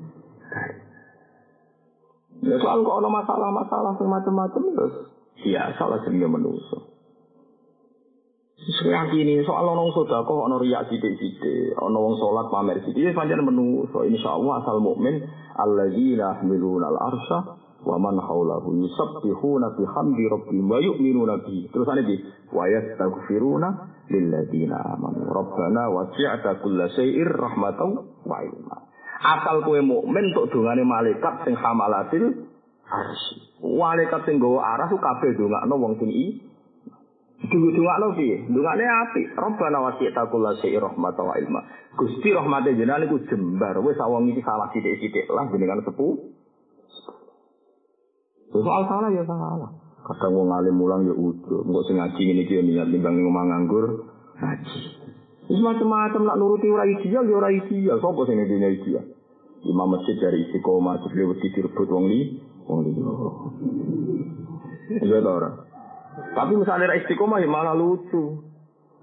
Ya 2.44 2.56
soal 2.60 2.84
kok 2.84 2.96
ada 3.00 3.08
masalah-masalah 3.08 3.92
macam-macam 3.96 4.62
terus 4.76 4.94
biasa 5.40 5.82
lah 5.88 5.98
jenenge 6.04 6.28
manusia. 6.28 6.78
Saya 8.60 9.08
yakini 9.08 9.40
soal 9.48 9.64
orang 9.64 9.88
sudah 9.96 10.20
kok 10.20 10.36
ono 10.36 10.60
riak 10.60 10.92
sidik-sidik, 10.92 11.80
ono 11.80 11.96
wong 11.96 12.14
sholat 12.20 12.52
pamer 12.52 12.84
sidik, 12.84 13.08
ya 13.08 13.16
panjang 13.16 13.40
menu. 13.40 13.88
So 13.88 14.04
insya 14.04 14.36
Allah 14.36 14.60
asal 14.60 14.84
mukmin 14.84 15.24
alladzina 15.56 16.44
yahmiluna 16.44 16.92
al-arsha 16.92 17.56
wa 17.80 17.96
man 17.96 18.20
haulahu 18.20 18.76
yusabbihuna 18.76 19.72
bihamdi 19.76 20.24
rabbihim 20.28 20.66
wa 20.68 20.78
yu'minuna 20.80 21.40
bihi. 21.44 21.72
Terus 21.72 21.88
ana 21.88 22.02
di 22.04 22.16
wa 22.52 22.64
yastaghfiruna 22.68 23.68
lilladzina 24.12 24.76
amanu. 24.96 25.24
Rabbana 25.24 25.88
wasi'ta 25.88 26.60
kulla 26.60 26.92
syai'ir 26.92 27.28
rahmatan 27.28 27.90
wa 28.26 28.36
ilma. 28.44 28.76
Asal 29.20 29.64
kowe 29.64 29.80
mukmin 29.80 30.32
tok 30.32 30.48
dongane 30.52 30.84
malaikat 30.84 31.44
sing 31.48 31.56
hamalatil 31.56 32.48
arsy. 32.88 33.36
Malaikat 33.60 34.24
sing 34.28 34.40
nggawa 34.40 34.76
aras 34.76 34.92
kabeh 34.92 35.36
dongakno 35.36 35.74
wong 35.76 35.94
sing 36.00 36.10
i 36.12 36.26
Dungu-dungakno 37.40 38.20
piye? 38.20 38.44
Dungane 38.52 38.84
apik. 38.84 39.32
Rabbana 39.32 39.80
wasi'ta 39.80 40.28
kulla 40.28 40.60
syai'in 40.60 40.84
rahmatan 40.84 41.24
wa 41.24 41.34
ilma. 41.40 41.60
Gusti 41.96 42.36
rahmate 42.36 42.76
jenengan 42.76 43.08
iku 43.08 43.16
jembar. 43.32 43.80
Wis 43.80 43.96
awang 43.96 44.28
iki 44.28 44.44
salah 44.44 44.68
sithik-sithik 44.76 45.24
lah 45.32 45.48
jenengan 45.48 45.80
sepuh. 45.80 46.39
Soal 48.50 48.82
salah 48.90 49.10
ya 49.14 49.22
salah. 49.26 49.70
Kadang 50.02 50.32
wong 50.34 50.50
alim 50.50 50.74
mulang 50.74 51.06
ya 51.06 51.14
ujo. 51.14 51.62
Engko 51.62 51.80
sing 51.86 52.02
ngaji 52.02 52.18
ngene 52.18 52.42
iki 52.42 52.58
ya 52.58 52.62
niat 52.66 52.88
timbang 52.90 53.14
ngomong 53.22 53.46
nganggur 53.46 53.86
ngaji. 54.42 54.80
Wis 55.50 55.60
macam-macam 55.62 56.22
nak 56.26 56.38
nuruti 56.38 56.66
ora 56.66 56.86
ideal 56.86 57.24
ya 57.30 57.34
ora 57.38 57.50
ideal. 57.54 57.96
Sopo 58.02 58.26
sing 58.26 58.42
ngene 58.42 58.74
ideal? 58.74 59.06
Imam 59.60 59.92
masjid 59.92 60.16
dari 60.18 60.48
istiqomah 60.48 61.04
jebule 61.04 61.36
wedi 61.36 61.52
direbut 61.52 61.88
wong 61.92 62.08
li, 62.08 62.20
wong 62.64 62.80
li. 62.80 62.90
Iya 65.04 65.20
ta 65.20 65.30
ora? 65.30 65.50
Tapi 66.32 66.52
misalnya 66.56 66.96
istiqomah 66.96 67.38
ya 67.38 67.46
malah 67.46 67.76
lucu. 67.76 68.40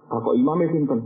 Kok 0.07 0.35
imamnya 0.35 0.71
sinten? 0.71 0.99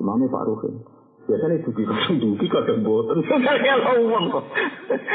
Imamnya 0.00 0.32
Pak 0.32 0.44
Ruhin. 0.48 0.91
biasanya 1.22 1.62
dugi 1.62 1.82
kadang 1.86 2.16
dugi 2.18 2.46
kadang 2.50 2.78
boten 2.82 3.22
misalnya 3.22 3.74
lo 3.84 3.92
uang 4.10 4.24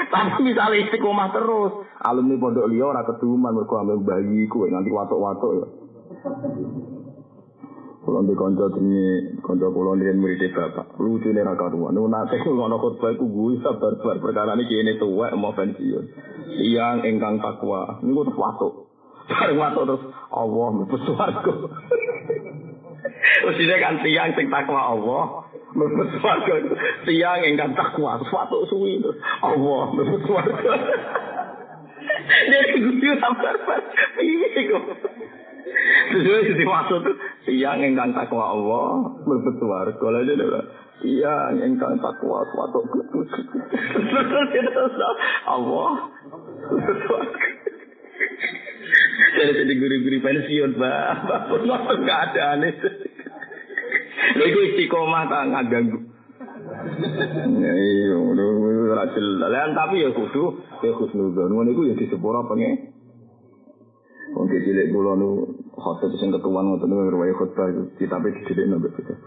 tapi 0.08 0.40
misalnya 0.44 0.88
istiqomah 0.88 1.30
terus. 1.36 1.84
Alumni 2.02 2.40
pondok 2.40 2.70
liya 2.72 2.90
ora 2.90 3.04
keduman 3.04 3.54
mergo 3.54 3.76
ambil 3.82 4.00
bayi 4.06 4.48
kue 4.48 4.72
nanti 4.72 4.90
watuk-watuk 4.94 5.52
ya. 5.60 5.68
Kalau 8.08 8.24
di 8.24 8.36
konco 8.40 8.72
ini 8.80 9.36
konco 9.44 9.68
kulo 9.76 10.00
dengan 10.00 10.24
murid 10.24 10.40
bapak. 10.56 10.96
Lucu 10.96 11.28
nih 11.36 11.44
raka 11.44 11.68
tua 11.76 11.92
nu 11.92 12.08
nate 12.08 12.40
kulo 12.40 12.64
ngono 12.64 12.80
kot 12.80 13.04
baik 13.04 13.20
ugu 13.20 13.60
sabar 13.60 14.00
sabar 14.00 14.18
perkara 14.24 14.56
ini 14.56 14.64
kini 14.64 14.94
tua 14.96 15.36
mau 15.36 15.52
pensiun. 15.52 16.06
Yang 16.56 16.98
engkang 17.04 17.44
takwa. 17.44 18.00
Nunggu 18.00 18.32
tuh 18.32 18.38
watok 18.40 18.74
bareng 19.28 19.60
watok 19.60 19.84
terus 19.92 20.04
Allah 20.32 20.68
mepesuatku 20.72 21.54
Terus 23.18 23.56
dia 23.60 23.78
kan 23.80 24.00
tiang 24.04 24.32
sing 24.36 24.48
takwa 24.52 24.82
Allah, 24.94 25.47
mlebu 25.78 26.04
swarga. 26.18 26.56
Tiang 27.06 27.42
ingkang 27.46 27.78
takwa 27.78 28.18
watuk 28.18 28.66
suwi 28.74 28.98
Allah 29.46 29.84
mlebu 29.94 30.18
swarga. 30.26 30.74
Jadi 32.28 32.78
gue 32.98 33.16
sabar-sabar. 33.22 33.82
Piye 34.18 34.62
kok? 34.74 34.84
Terus 36.08 36.46
itu 36.50 36.64
maksud 36.66 37.04
tiang 37.46 37.80
ingkang 37.86 38.12
takwa 38.18 38.58
Allah 38.58 38.90
mlebu 39.22 39.50
swarga. 39.62 40.06
Lha 40.10 40.22
dene 40.26 40.46
Tiang 40.98 41.62
ingkang 41.62 42.02
takwa 42.02 42.42
watuk 42.42 42.86
kudus. 42.90 43.30
Terus 44.50 44.94
Allah 45.46 45.92
mlebu 46.74 46.94
swarga. 47.06 47.50
Jadi 49.38 49.54
jadi 49.54 49.74
guru-guru 49.78 50.18
pensiun, 50.26 50.72
Pak. 50.82 51.30
Bapak 51.30 51.96
nggak 52.02 52.20
ada 52.34 52.42
aneh. 52.58 52.74
Itu 54.38 54.60
istiqomah 54.74 55.24
tak 55.30 55.46
nggak 55.52 55.66
ganggu. 55.70 56.00
Ya 57.58 57.74
iya, 57.74 58.16
udah 58.18 59.08
jelas. 59.14 59.72
Tapi 59.74 60.04
ya 60.04 60.10
kudu, 60.14 60.44
ya 60.84 60.92
khusnudon. 60.94 61.54
Ngono 61.54 61.70
iku 61.72 61.82
ya 61.88 61.96
disepuro 61.96 62.46
pengen. 62.50 62.98
Wong 64.36 64.52
cilik 64.52 64.92
kula 64.92 65.16
nu 65.16 65.56
khotbah 65.72 66.12
sing 66.20 66.36
ketuan 66.36 66.68
ngoten 66.68 66.92
niku 66.92 67.16
riwayat 67.16 67.36
khotbah 67.40 67.72
kitabe 67.96 68.36
dididik 68.36 68.68
nang 68.68 68.84
bocah. 68.84 69.18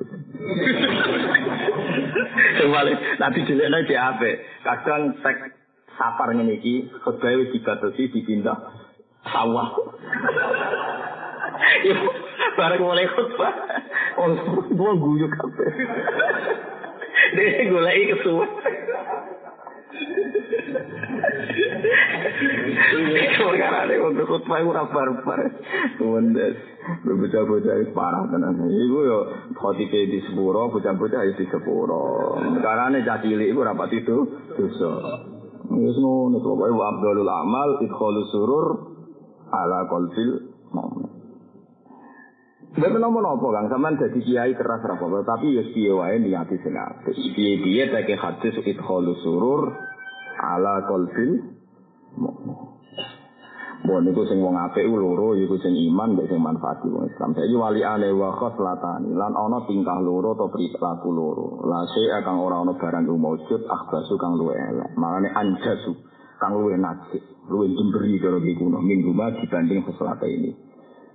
Sing 2.61 2.69
paling 2.69 2.97
nanti 3.17 3.39
dilekno 3.49 3.79
di 3.89 3.97
apik. 3.97 4.35
Kadang 4.61 5.17
tek 5.25 5.57
sapar 5.97 6.37
ngene 6.37 6.61
iki 6.61 6.93
khotbah 7.01 7.33
wis 7.33 7.49
dibatasi 7.49 8.13
dipindah 8.13 8.59
sawah. 9.25 9.73
Bareng 12.59 12.83
mulai 12.83 13.07
khutbah, 13.09 13.53
semua 14.69 14.93
guyu 14.99 15.27
kabeh. 15.31 15.71
Dia 17.31 17.63
golek 17.71 17.97
kesuwen. 18.17 18.51
Perkara 23.41 23.87
ini 23.87 23.97
untuk 24.01 24.27
khutbah 24.27 24.61
ora 24.65 24.85
barbar. 24.89 25.41
Wendes. 26.01 26.57
Bocah-bocah 27.07 27.77
parah 27.95 28.25
tenan. 28.33 28.57
Iku 28.67 28.99
yo 29.05 29.19
khotibe 29.55 30.11
di 30.11 30.19
sepuro, 30.27 30.73
bocah-bocah 30.73 31.23
di 31.37 31.47
sepuro. 31.47 32.37
Karane 32.59 33.05
cah 33.05 33.21
cilik 33.23 33.53
iku 33.53 33.63
ora 33.63 33.77
pati 33.77 34.01
itu 34.01 34.17
dosa. 34.57 34.93
Wis 35.71 35.97
ngono 36.03 36.43
to, 36.43 36.51
wa 36.57 36.87
abdul 36.91 37.31
amal 37.31 37.79
idkhalus 37.85 38.29
surur 38.35 38.67
ala 39.55 39.87
qalbil 39.87 40.51
mu'min. 40.75 41.20
Mboten 42.71 43.03
napa-napa 43.03 43.47
Kang, 43.51 43.67
sampean 43.67 43.99
dadi 43.99 44.23
kiai 44.23 44.55
keras 44.55 44.87
ra 44.87 44.95
apa 44.95 45.27
tapi 45.27 45.59
ya 45.59 45.67
piye 45.75 45.91
wae 45.91 46.23
niati 46.23 46.55
sing 46.63 46.79
apik. 46.79 47.19
Piye-piye 47.35 47.91
tak 47.91 48.07
hadis 48.07 48.63
idkhalus 48.63 49.19
surur 49.27 49.75
ala 50.39 50.87
qalbil. 50.87 51.51
Bon 53.81 54.07
niku 54.07 54.23
sing 54.31 54.39
wong 54.39 54.55
apik 54.55 54.87
ku 54.87 54.95
loro 55.03 55.35
iku 55.35 55.59
sing 55.59 55.75
iman 55.91 56.15
mek 56.15 56.31
sing 56.31 56.39
manfaati 56.39 56.87
wong 56.87 57.11
Islam. 57.11 57.35
Saiki 57.35 57.59
wali 57.59 57.83
ane 57.83 58.15
wa 58.15 58.39
khoslatani 58.39 59.19
lan 59.19 59.35
ana 59.35 59.67
tingkah 59.67 59.99
loro 59.99 60.39
atau 60.39 60.55
perilaku 60.55 61.11
loro. 61.11 61.67
La 61.67 61.83
syai 61.91 62.23
kang 62.23 62.39
ora 62.39 62.63
ana 62.63 62.79
barang 62.79 63.03
ku 63.03 63.19
maujud 63.19 63.67
akhbasu 63.67 64.15
kang 64.15 64.39
luwe 64.39 64.55
elek. 64.55 64.95
Makane 64.95 65.27
anjasu 65.35 65.99
kang 66.39 66.55
luwe 66.55 66.79
najis, 66.79 67.51
luwe 67.51 67.67
jemberi 67.67 68.15
karo 68.23 68.39
kuno 68.39 68.79
minggu 68.79 69.11
dibanding 69.43 69.83
khoslata 69.83 70.31
ini. 70.31 70.70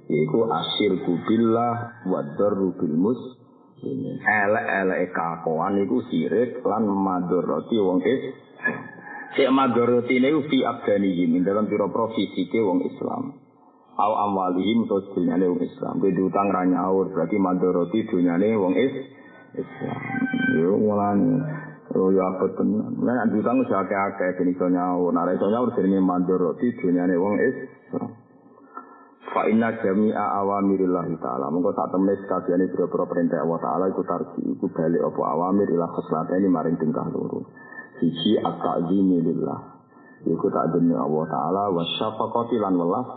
Iku 0.06 0.40
asyirku 0.46 1.18
billah 1.26 2.06
wa 2.06 2.22
darru 2.38 2.78
bil 2.78 2.94
mus 2.94 3.22
elek-elek 4.26 5.14
kakoan 5.14 5.82
iku 5.82 6.02
sirik 6.10 6.62
lan 6.66 6.86
madoroti 6.90 7.78
wong 7.82 8.02
is 8.06 8.24
Cek 9.36 9.52
madoroti 9.52 10.16
ini 10.16 10.32
fi 10.48 10.64
abdanihim 10.64 11.44
dalam 11.44 11.68
piro 11.68 11.92
profisi 11.92 12.48
ke 12.48 12.64
wong 12.64 12.88
Islam. 12.88 13.36
Aw 14.00 14.12
amwalihim 14.28 14.88
to 14.88 15.12
dunyane 15.12 15.52
wong 15.52 15.60
Islam. 15.60 16.00
Kuwi 16.00 16.16
utang 16.24 16.56
ra 16.56 16.64
nyaur 16.64 17.12
berarti 17.12 17.36
madoroti 17.36 18.08
dunyane 18.08 18.56
wong 18.56 18.80
is 18.80 18.96
Islam. 19.60 20.00
Yo 20.56 20.80
mulane 20.80 21.44
Oh 21.96 22.12
ya 22.12 22.28
apa 22.28 22.48
tenan. 22.60 22.92
Nek 23.00 23.32
utang 23.40 23.64
wis 23.64 23.72
akeh-akeh 23.72 24.36
ben 24.40 24.52
iso 24.52 24.68
nyaur. 24.68 25.12
Nek 25.16 25.36
iso 25.36 25.48
nyaur 25.52 25.72
jenenge 25.76 26.00
madoroti 26.00 26.68
dunyane 26.80 27.16
wong 27.20 27.36
Islam. 27.36 28.25
Fa 29.36 29.52
inna 29.52 29.68
jami'a 29.84 30.40
awamirillah 30.40 31.12
ta'ala. 31.20 31.52
Monggo 31.52 31.76
sak 31.76 31.92
temne 31.92 32.16
sakabehane 32.24 32.72
pira-pira 32.72 33.04
perintah 33.04 33.44
Allah 33.44 33.60
taala 33.60 33.86
iku 33.92 34.08
tarji 34.08 34.48
iku 34.48 34.72
balik 34.72 35.04
apa 35.04 35.22
awamir 35.28 35.68
ila 35.76 35.92
khoslatene 35.92 36.48
maring 36.48 36.80
tingkah 36.80 37.04
loro. 37.12 37.44
Siji 38.00 38.40
at-ta'zimi 38.40 39.20
lillah. 39.28 39.60
Iku 40.24 40.48
tak 40.56 40.72
demi 40.72 40.96
Allah 40.96 41.28
taala 41.28 41.64
wa 41.68 41.84
syafaqati 41.84 42.64
lan 42.64 42.80
welas 42.80 43.08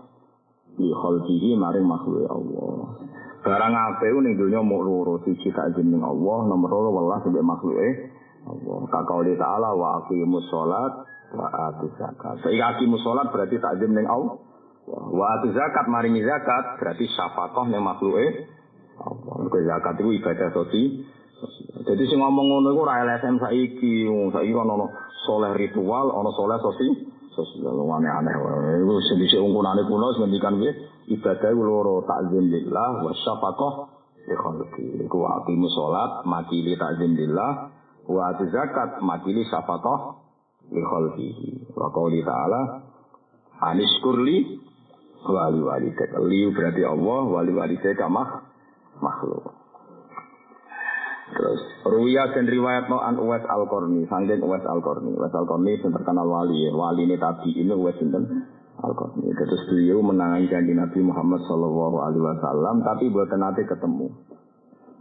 li 0.82 0.90
khalqihi 0.90 1.54
maring 1.54 1.86
makhluk 1.86 2.26
Allah. 2.26 2.98
Barang 3.46 3.78
apik 3.78 4.10
ning 4.18 4.34
donya 4.34 4.58
mung 4.58 4.82
loro, 4.82 5.22
siji 5.22 5.54
takzim 5.54 5.86
ning 5.86 6.02
Allah, 6.02 6.50
nomor 6.50 6.66
loro 6.66 6.90
welas 6.98 7.22
mbek 7.30 7.46
makhluke 7.46 8.10
Allah. 8.42 8.78
Kakauli 8.90 9.38
ta'ala 9.38 9.70
wa 9.70 10.02
aqimus 10.02 10.50
sholat 10.50 10.98
wa 11.30 11.46
atuz 11.46 11.94
zakat. 11.94 12.42
Saiki 12.42 12.58
aqimus 12.58 13.06
sholat 13.06 13.30
berarti 13.30 13.62
takzim 13.62 13.94
ning 13.94 14.10
Allah. 14.10 14.47
Wa 14.88 15.26
atuz 15.38 15.52
zakat 15.52 15.86
maringi 15.92 16.24
zakat 16.24 16.80
berarti 16.80 17.04
syafaqah 17.12 17.68
ning 17.68 17.84
makhluke 17.84 18.48
Allah. 18.98 19.34
Mergo 19.44 19.58
zakat 19.62 19.94
itu 20.00 20.10
ibadah 20.18 20.48
sosial. 20.50 20.86
Jadi 21.86 22.02
sing 22.10 22.18
ngomong 22.18 22.46
ngono 22.50 22.68
iku 22.74 22.80
ora 22.82 23.06
LSM 23.06 23.38
saiki, 23.38 24.10
saiki 24.10 24.52
ono 24.52 24.90
soleh 25.22 25.54
ritual, 25.54 26.10
ono 26.10 26.34
soleh 26.34 26.58
sosial. 26.58 27.14
Sosial 27.30 27.78
aneh-aneh. 27.78 28.34
Iku 28.82 28.94
sing 29.06 29.16
dhisik 29.22 29.38
ungkunane 29.38 29.86
kuno 29.86 30.10
ngendikan 30.18 30.58
piye? 30.58 30.72
ibadah 31.08 31.52
loro 31.56 32.04
takzim 32.04 32.52
lillah 32.52 33.00
wa 33.00 33.12
syafaqah 33.16 33.72
li 34.28 34.34
khalqi. 34.36 34.86
Iku 35.08 35.18
aqimu 35.24 35.68
salat 35.72 36.26
makili 36.28 36.76
takzim 36.76 37.16
lillah 37.16 37.72
wa 38.04 38.34
zakat 38.36 39.00
makili 39.00 39.46
syafaqah 39.48 40.20
li 40.68 40.82
khalqihi. 40.84 41.72
Wa 41.72 41.88
qouli 41.94 42.20
ta'ala 42.20 42.60
aniskurli 43.72 44.67
wali 45.26 45.60
walidek. 45.62 46.10
Li 46.26 46.50
berarti 46.52 46.82
Allah 46.86 47.20
wali 47.26 47.52
walidek 47.54 47.98
mah 48.06 48.28
makhluk. 49.02 49.44
Terus 51.28 51.60
Ruya 51.84 52.32
dan 52.32 52.48
riwayat 52.48 52.88
no 52.88 53.04
an 53.04 53.20
Uwais 53.20 53.44
Al 53.44 53.68
Qarni, 53.68 54.08
sangking 54.08 54.40
Uwais 54.40 54.64
Al 54.64 54.80
Qarni. 54.80 55.12
Uwais 55.12 55.34
Al 55.36 55.44
Qarni 55.44 55.76
yang 55.76 55.92
terkenal 55.92 56.24
wali, 56.24 56.72
wali 56.72 57.04
ini 57.04 57.20
tabi 57.20 57.52
ini 57.52 57.72
Uwais 57.76 58.00
sinten 58.00 58.48
Al-Qasmi. 58.78 59.26
Terus 59.34 59.60
beliau 59.66 59.98
menangani 60.06 60.46
janji 60.46 60.70
Nabi 60.70 61.02
Muhammad 61.02 61.42
Shallallahu 61.50 61.98
Alaihi 61.98 62.22
Wasallam, 62.22 62.76
tapi 62.86 63.10
buat 63.10 63.30
nanti 63.34 63.66
ketemu. 63.66 64.06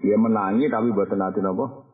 Dia 0.01 0.17
menangi 0.17 0.65
tapi 0.69 0.89
buat 0.93 1.09
nanti 1.13 1.41
nopo. 1.41 1.86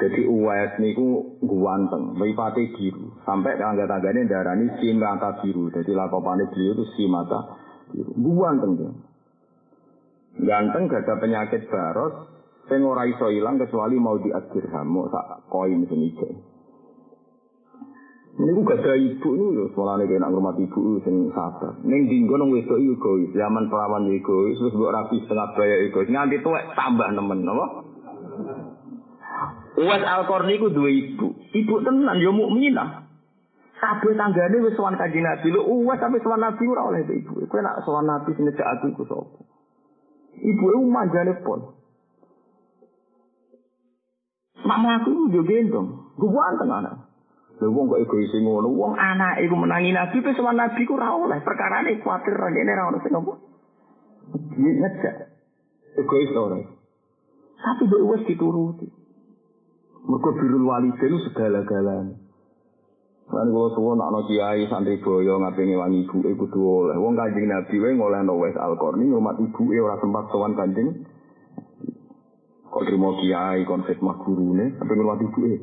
Jadi 0.00 0.24
Uwais 0.24 0.80
niku 0.80 1.36
guanteng, 1.44 2.16
mripate 2.16 2.72
biru. 2.72 3.12
Sampai 3.28 3.60
tangga-tanggane 3.60 4.24
darani 4.24 4.66
si 4.80 4.96
mata 4.96 5.36
biru. 5.44 5.68
Jadi 5.68 5.92
lakopane 5.92 6.48
beliau 6.48 6.72
itu 6.80 6.84
si 6.96 7.04
mata 7.04 7.60
biru. 7.92 8.16
Guanteng 8.16 8.72
dia. 8.80 8.92
Ganteng 10.40 10.88
gak 10.88 11.04
ada 11.04 11.20
penyakit 11.20 11.68
baros, 11.68 12.14
sing 12.70 12.80
ora 12.80 13.04
iso 13.04 13.28
ilang 13.28 13.60
kecuali 13.60 14.00
mau 14.00 14.16
diadirham, 14.16 14.86
mau 14.88 15.10
sak 15.10 15.50
koin 15.52 15.84
ini 18.40 18.56
gue 18.56 18.64
gak 18.64 18.80
ada 18.80 18.96
ibu 18.96 19.28
ini 19.36 19.46
loh, 19.52 19.68
soalnya 19.76 20.08
kayak 20.08 20.22
nak 20.24 20.32
rumah 20.32 20.56
ibu 20.56 20.96
sing 21.04 21.28
sabar. 21.34 21.76
Neng 21.84 22.08
dinggo 22.08 22.40
nong 22.40 22.56
wedok 22.56 22.80
itu 22.80 22.96
egois, 22.96 23.36
zaman 23.36 23.68
perawan 23.68 24.08
egois, 24.08 24.56
terus 24.56 24.72
buat 24.80 24.96
rapi 24.96 25.20
setengah 25.26 25.52
baya 25.52 25.76
egois. 25.84 26.08
Nganti 26.08 26.40
tuh 26.40 26.56
tambah 26.72 27.08
nemen, 27.12 27.44
apa? 27.44 27.66
Uwes 29.80 30.02
Al-Qarni 30.04 30.60
ku 30.60 30.68
dua 30.68 30.90
ibu. 30.92 31.32
Ibu 31.32 31.74
tenan, 31.80 32.20
yo 32.20 32.30
mukminah. 32.36 33.08
Kabeh 33.80 34.12
tanggane 34.12 34.60
wis 34.60 34.76
sowan 34.76 35.00
Kanjeng 35.00 35.24
Nabi. 35.24 35.48
Lho 35.48 35.64
uwes 35.64 35.96
sampe 35.96 36.20
sowan 36.20 36.44
Nabi 36.44 36.68
ora 36.68 36.84
oleh 36.84 37.00
ibu. 37.08 37.48
Kowe 37.48 37.60
nak 37.64 37.80
sowan 37.88 38.04
Nabi 38.04 38.36
sing 38.36 38.44
ngejak 38.44 38.68
aku 38.76 38.92
ku 38.92 39.08
sapa? 39.08 39.40
Ibu 40.36 40.64
e 40.68 40.76
manjane 40.84 41.32
pon. 41.40 41.60
Mak 44.68 44.78
mlaku 44.84 45.32
yo 45.32 45.40
gendong. 45.48 46.12
Guwan 46.20 46.60
tengah 46.60 46.84
anak. 46.84 46.96
Lha 47.60 47.68
wong 47.68 47.88
kok 47.88 48.00
egois 48.04 48.32
ngono, 48.40 48.72
wong 48.72 48.96
anak 48.96 49.44
iku 49.44 49.52
menangi 49.52 49.92
nabi 49.92 50.24
pe 50.24 50.32
sama 50.32 50.52
nabi 50.52 50.84
ku 50.84 50.96
ora 50.96 51.16
oleh. 51.16 51.40
Perkarane 51.40 52.00
kuwatir 52.04 52.36
rene 52.36 52.72
ora 52.76 52.88
ono 52.92 52.98
sing 53.00 53.16
apa. 53.16 53.32
Ngecek. 54.60 55.16
Egois 56.04 56.36
ora. 56.36 56.60
Tapi 57.60 57.82
mbok 57.88 58.04
wis 58.12 58.22
dituruti. 58.28 58.99
Mergo 60.10 60.34
birul 60.34 60.66
walidain 60.66 61.22
segala-galanya. 61.22 62.18
Lan 63.30 63.46
kula 63.54 63.70
suwun 63.78 64.02
ana 64.02 64.26
kiai 64.26 64.66
santri 64.66 64.98
boyo 64.98 65.38
ngapingi 65.38 65.78
wangi 65.78 66.02
ibu 66.02 66.18
e 66.26 66.34
kudu 66.34 66.58
oleh. 66.58 66.98
Wong 66.98 67.14
Kanjeng 67.14 67.46
Nabi 67.46 67.78
wae 67.78 67.94
ngolehno 67.94 68.34
wis 68.42 68.58
Al-Qarni 68.58 69.06
ngrumat 69.06 69.38
ibu 69.38 69.70
e 69.70 69.78
ora 69.78 70.02
sempat 70.02 70.26
sowan 70.34 70.58
Kanjeng. 70.58 71.06
Kok 72.74 72.84
trimo 72.90 73.22
kiai 73.22 73.62
kon 73.70 73.86
khidmah 73.86 74.18
gurune 74.26 74.74
sampe 74.82 74.98
ngrumat 74.98 75.22
ibu 75.22 75.40
e. 75.46 75.62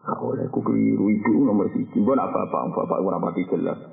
Gak 0.00 0.16
oleh 0.16 0.48
ku 0.48 0.64
keliru 0.64 1.12
ibu 1.12 1.44
nomor 1.44 1.68
siji. 1.76 2.00
Mbok 2.00 2.16
apa-apa, 2.16 2.72
bapak 2.72 3.04
ora 3.04 3.20
pati 3.20 3.42
jelas. 3.52 3.78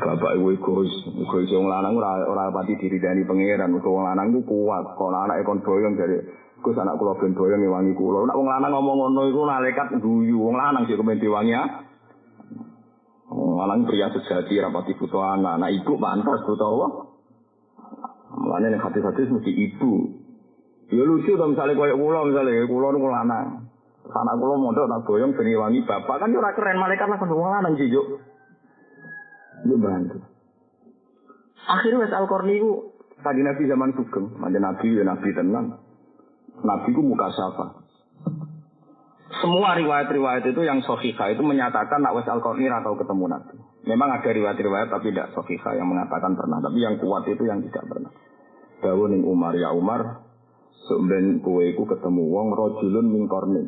Bapak 0.00 0.32
ibu 0.40 0.56
egois, 0.56 0.92
egois 1.20 1.52
wong 1.52 1.68
lanang 1.68 2.00
ora 2.00 2.24
ora 2.24 2.48
pati 2.48 2.80
diridani 2.80 3.28
pangeran. 3.28 3.76
Wong 3.76 4.08
lanang 4.08 4.32
ku 4.32 4.40
kuat, 4.48 4.96
kok 4.96 5.12
anake 5.12 5.44
kon 5.44 5.60
boyong 5.60 6.00
dari 6.00 6.16
Gus 6.60 6.76
anak 6.76 7.00
kula 7.00 7.16
ben 7.16 7.32
boyong 7.32 7.64
wangi 7.72 7.92
kula. 7.96 8.28
Nek 8.28 8.36
wong 8.36 8.48
lanang 8.48 8.72
ngomong 8.76 8.96
ngono 9.00 9.22
iku 9.32 9.40
malaikat 9.48 9.96
guyu. 9.96 10.36
Wong 10.36 10.60
lanang 10.60 10.84
sih 10.84 10.96
kemen 10.96 11.16
diwangi 11.16 11.56
ya. 11.56 11.64
Lanang 13.32 13.88
pria 13.88 14.12
sejati 14.12 14.60
rapati 14.60 14.92
butuh 15.00 15.40
anak. 15.40 15.56
Nah 15.56 15.72
ibu 15.72 15.96
pantas 15.96 16.44
butuh 16.44 16.68
apa? 16.68 16.86
Mulane 18.36 18.76
nek 18.76 18.84
hati-hati 18.84 19.32
mesti 19.32 19.52
ibu. 19.52 19.92
Ya 20.92 21.02
lucu 21.06 21.32
to 21.32 21.44
misalnya 21.48 21.80
koyo 21.80 21.96
kula 21.96 22.28
misalnya 22.28 22.68
kula 22.68 22.88
niku 22.92 23.08
lanang. 23.08 23.46
Anak 24.10 24.36
kula 24.36 24.54
mondok 24.60 24.88
tak 24.90 25.02
boyong 25.08 25.32
ben 25.32 25.48
wangi 25.56 25.80
bapak 25.88 26.16
kan 26.20 26.36
ora 26.36 26.52
keren 26.52 26.76
malaikat 26.76 27.08
lah 27.08 27.16
kan 27.16 27.32
wong 27.32 27.48
lanang 27.48 27.74
sih 27.80 27.88
yo. 27.88 28.20
Bantu. 29.64 30.18
Akhirnya 31.68 32.04
wes 32.04 32.12
Al-Qarni 32.12 32.60
ku 32.60 32.96
tadi 33.20 33.40
Nabi 33.44 33.68
zaman 33.68 33.92
sugeng, 33.96 34.36
manjen 34.40 34.64
Nabi 34.64 34.88
ya 34.96 35.04
Nabi 35.04 35.28
tenang. 35.36 35.79
Nabi 36.60 36.88
ku 36.92 37.00
muka 37.04 37.28
siapa? 37.32 37.64
Semua 39.40 39.72
riwayat-riwayat 39.78 40.44
itu 40.44 40.60
yang 40.66 40.84
sohika 40.84 41.30
itu 41.32 41.40
menyatakan 41.40 42.02
nak 42.02 42.12
wes 42.18 42.28
Al-Qarni 42.28 42.68
atau 42.68 42.98
ketemu 42.98 43.24
Nabi. 43.30 43.56
Memang 43.88 44.20
ada 44.20 44.28
riwayat-riwayat 44.28 44.92
tapi 44.92 45.14
tidak 45.14 45.32
sohika 45.32 45.72
yang 45.72 45.88
mengatakan 45.88 46.36
pernah. 46.36 46.60
Tapi 46.60 46.78
yang 46.82 47.00
kuat 47.00 47.24
itu 47.30 47.48
yang 47.48 47.64
tidak 47.64 47.88
pernah. 47.88 48.12
Dawuh 48.80 49.12
Umar 49.12 49.56
ya 49.56 49.72
Umar, 49.72 50.30
Sebenarnya 50.90 51.38
kue 51.44 51.70
iku 51.70 51.86
ketemu 51.86 52.22
wong 52.34 52.48
rojulun 52.50 53.06
mingkornin. 53.14 53.66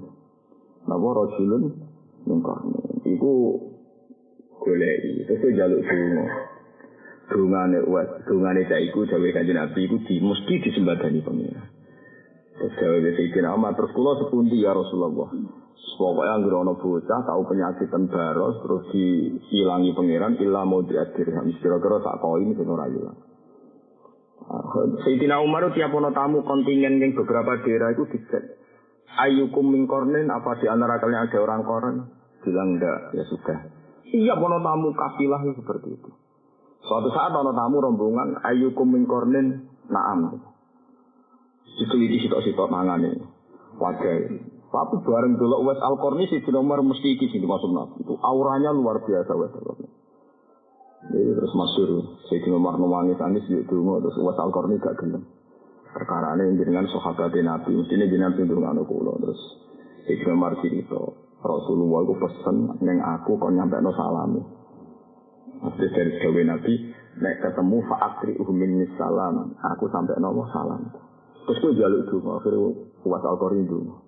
Napa 0.90 1.08
rojulun 1.12 1.70
mingkornin? 2.26 2.98
Iku 3.06 3.32
goleki. 4.58 5.30
Terus 5.30 5.54
jaluk 5.54 5.86
dungo. 5.86 6.24
Dungane 7.32 7.78
uat, 7.86 8.26
dungane 8.28 8.66
cah 8.66 8.80
iku 8.82 9.06
dawe 9.08 9.28
kanjeng 9.30 9.54
Nabi 9.54 9.86
iku 9.86 9.96
di 10.02 10.18
mesti 10.18 10.54
disembadani 10.66 11.20
pengira. 11.22 11.62
Terus 12.52 12.74
dawe 12.76 12.98
Sayyidina 13.00 13.56
Umar 13.56 13.72
terus 13.72 13.92
kula 13.96 14.20
sepundi 14.20 14.60
ya 14.60 14.76
Rasulullah. 14.76 15.32
Pokoknya 15.92 16.34
anggere 16.34 16.56
ana 16.56 16.74
bocah 16.74 17.20
tahu 17.26 17.42
penyakit 17.46 17.90
baros 18.10 18.56
terus 18.64 18.82
diilangi 18.90 19.92
pangeran 19.94 20.34
illa 20.40 20.66
mau 20.66 20.82
diadirham. 20.82 21.46
Kira-kira 21.62 22.02
tak 22.02 22.18
koin 22.18 22.54
sing 22.58 22.66
ora 22.66 22.90
ilang. 22.90 23.18
Sayyidina 25.06 25.38
Umar 25.38 25.70
tiap 25.72 25.94
ono 25.94 26.10
tamu 26.10 26.42
kontingen 26.42 26.98
yang 26.98 27.14
beberapa 27.14 27.62
daerah 27.62 27.94
itu 27.94 28.04
dicek. 28.10 28.58
Ayukum 29.12 29.68
mingkornin 29.68 30.32
apa 30.32 30.56
di 30.58 30.66
antara 30.66 30.96
kalian 30.96 31.28
ada 31.28 31.38
orang 31.38 31.62
koren? 31.68 31.96
Bilang 32.42 32.80
enggak, 32.80 33.12
ya 33.12 33.24
sudah. 33.28 33.58
Iya 34.08 34.34
ono 34.40 34.58
tamu 34.58 34.90
kafilah 34.96 35.42
seperti 35.52 35.88
itu. 35.94 36.10
Suatu 36.82 37.08
saat 37.14 37.30
ono 37.30 37.52
tamu 37.54 37.78
rombongan 37.78 38.42
ayukum 38.42 38.90
mingkornin 38.90 39.70
naam. 39.86 40.51
Diteliti 41.66 42.26
sitok-sitok 42.26 42.68
mangane. 42.70 43.18
Wagai. 43.78 44.20
Tapi 44.72 44.94
bareng 45.04 45.36
dulu 45.36 45.68
Wes 45.68 45.80
Al-Qarni 45.84 46.24
si 46.32 46.40
Umar 46.48 46.80
mesti 46.80 47.12
iki 47.12 47.28
sing 47.28 47.44
dimaksud 47.44 47.76
Itu 48.00 48.16
auranya 48.24 48.72
luar 48.72 49.04
biasa 49.04 49.32
Wes 49.36 49.52
Al-Qarni. 49.52 49.88
Jadi 51.02 51.34
terus 51.34 51.52
masyur, 51.58 51.90
Sayyidina 52.30 52.62
Umar 52.62 52.78
nangis 52.78 53.18
nangis 53.18 53.42
di 53.50 53.58
dungo 53.66 53.98
terus 53.98 54.14
was 54.22 54.38
al-Qarni 54.38 54.78
gak 54.78 55.02
gelem. 55.02 55.26
Perkara 55.90 56.38
ini 56.38 56.56
jenengan 56.56 56.86
sahabat 56.88 57.34
Nabi, 57.34 57.74
mestinya 57.74 58.06
jenengan 58.06 58.38
pintu 58.38 58.54
nganu 58.54 58.86
kulo 58.86 59.18
terus 59.18 59.40
Sayyidina 60.06 60.30
Umar 60.30 60.54
cerita, 60.62 61.02
Rasulullah 61.42 62.00
itu 62.06 62.14
pesen 62.22 62.56
neng 62.86 62.98
aku 63.02 63.34
kau 63.34 63.50
nyampe 63.50 63.82
no 63.82 63.90
salami. 63.98 64.42
Maksudnya 65.62 65.90
dari 65.90 66.10
gawe 66.22 66.42
Nabi, 66.54 66.74
nek 67.18 67.34
ketemu 67.42 67.76
faakri 67.86 68.32
umin 68.38 68.86
salam, 68.94 69.58
aku 69.58 69.90
sampai 69.90 70.22
no 70.22 70.46
salam. 70.54 70.86
Terus 71.42 71.58
gue 71.58 71.72
jaluk 71.78 72.02
dungo, 72.06 72.30
akhirnya 72.38 72.70
was 73.02 73.24
al-Qarni 73.26 73.66
dungo. 73.66 74.02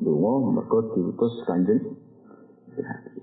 Dungo 0.00 0.32
mereka 0.54 0.78
diutus 0.96 1.34
kanjeng 1.44 2.08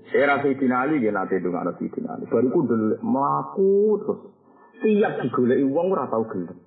saya 0.06 0.38
rasa 0.38 0.48
Ali 0.52 1.02
ya 1.02 1.10
nanti 1.10 1.40
itu 1.40 1.48
nggak 1.50 1.80
Sayyidina 1.80 2.08
Ali. 2.14 2.24
Baru 2.30 2.48
ku 2.52 2.60
delik 2.68 3.00
melaku 3.02 3.72
terus. 4.04 4.20
Tiap 4.76 5.12
digoleki 5.24 5.64
uang 5.66 5.86
ora 5.96 6.06
tau 6.12 6.24
gelem. 6.28 6.58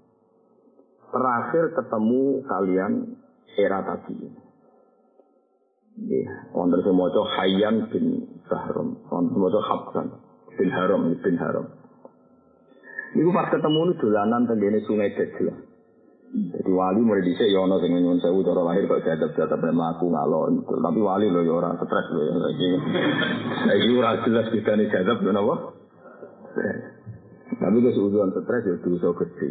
Terakhir 1.13 1.65
ketemu 1.77 2.21
kalian 2.45 2.93
era 3.53 3.79
tadi. 3.85 4.17
Ya, 5.99 6.31
wonten 6.55 6.79
semoco 6.81 7.27
Hayyan 7.37 7.91
bin 7.91 8.25
Bahram, 8.49 8.97
wonten 9.07 9.29
semoco 9.35 9.59
Habsan 9.61 10.07
bin 10.57 10.69
Haram, 10.73 11.05
bin 11.11 11.35
Haram. 11.37 11.65
Iku 13.13 13.29
pas 13.29 13.51
ketemu 13.53 13.79
ini 13.89 13.93
dolanan 14.01 14.41
tenggene 14.49 14.79
sungai 14.89 15.13
Dajjal. 15.13 15.68
Jadi 16.29 16.69
wali 16.69 17.01
mulai 17.01 17.25
dhisik 17.25 17.49
ya 17.49 17.65
ana 17.65 17.81
sing 17.81 17.89
nyuwun 17.89 18.21
sewu 18.21 18.45
cara 18.45 18.61
lahir 18.61 18.85
kok 18.85 19.01
jadab-jadab 19.01 19.65
mlaku 19.73 20.13
ngalor. 20.13 20.53
Tapi 20.61 20.99
wali 21.01 21.25
lho 21.25 21.41
ya 21.41 21.53
ora 21.57 21.73
stres 21.73 22.07
lho 22.13 22.21
ya 22.21 22.33
saiki. 22.37 22.69
Saiki 23.65 23.89
ora 23.97 24.21
jelas 24.21 24.47
bedane 24.53 24.85
jadab 24.93 25.17
lho 25.25 25.31
napa? 25.33 25.55
Tapi 27.49 27.77
wis 27.81 27.97
uzuan 27.97 28.29
stres 28.29 28.61
ya 28.61 28.77
dosa 28.77 29.09
gede. 29.25 29.49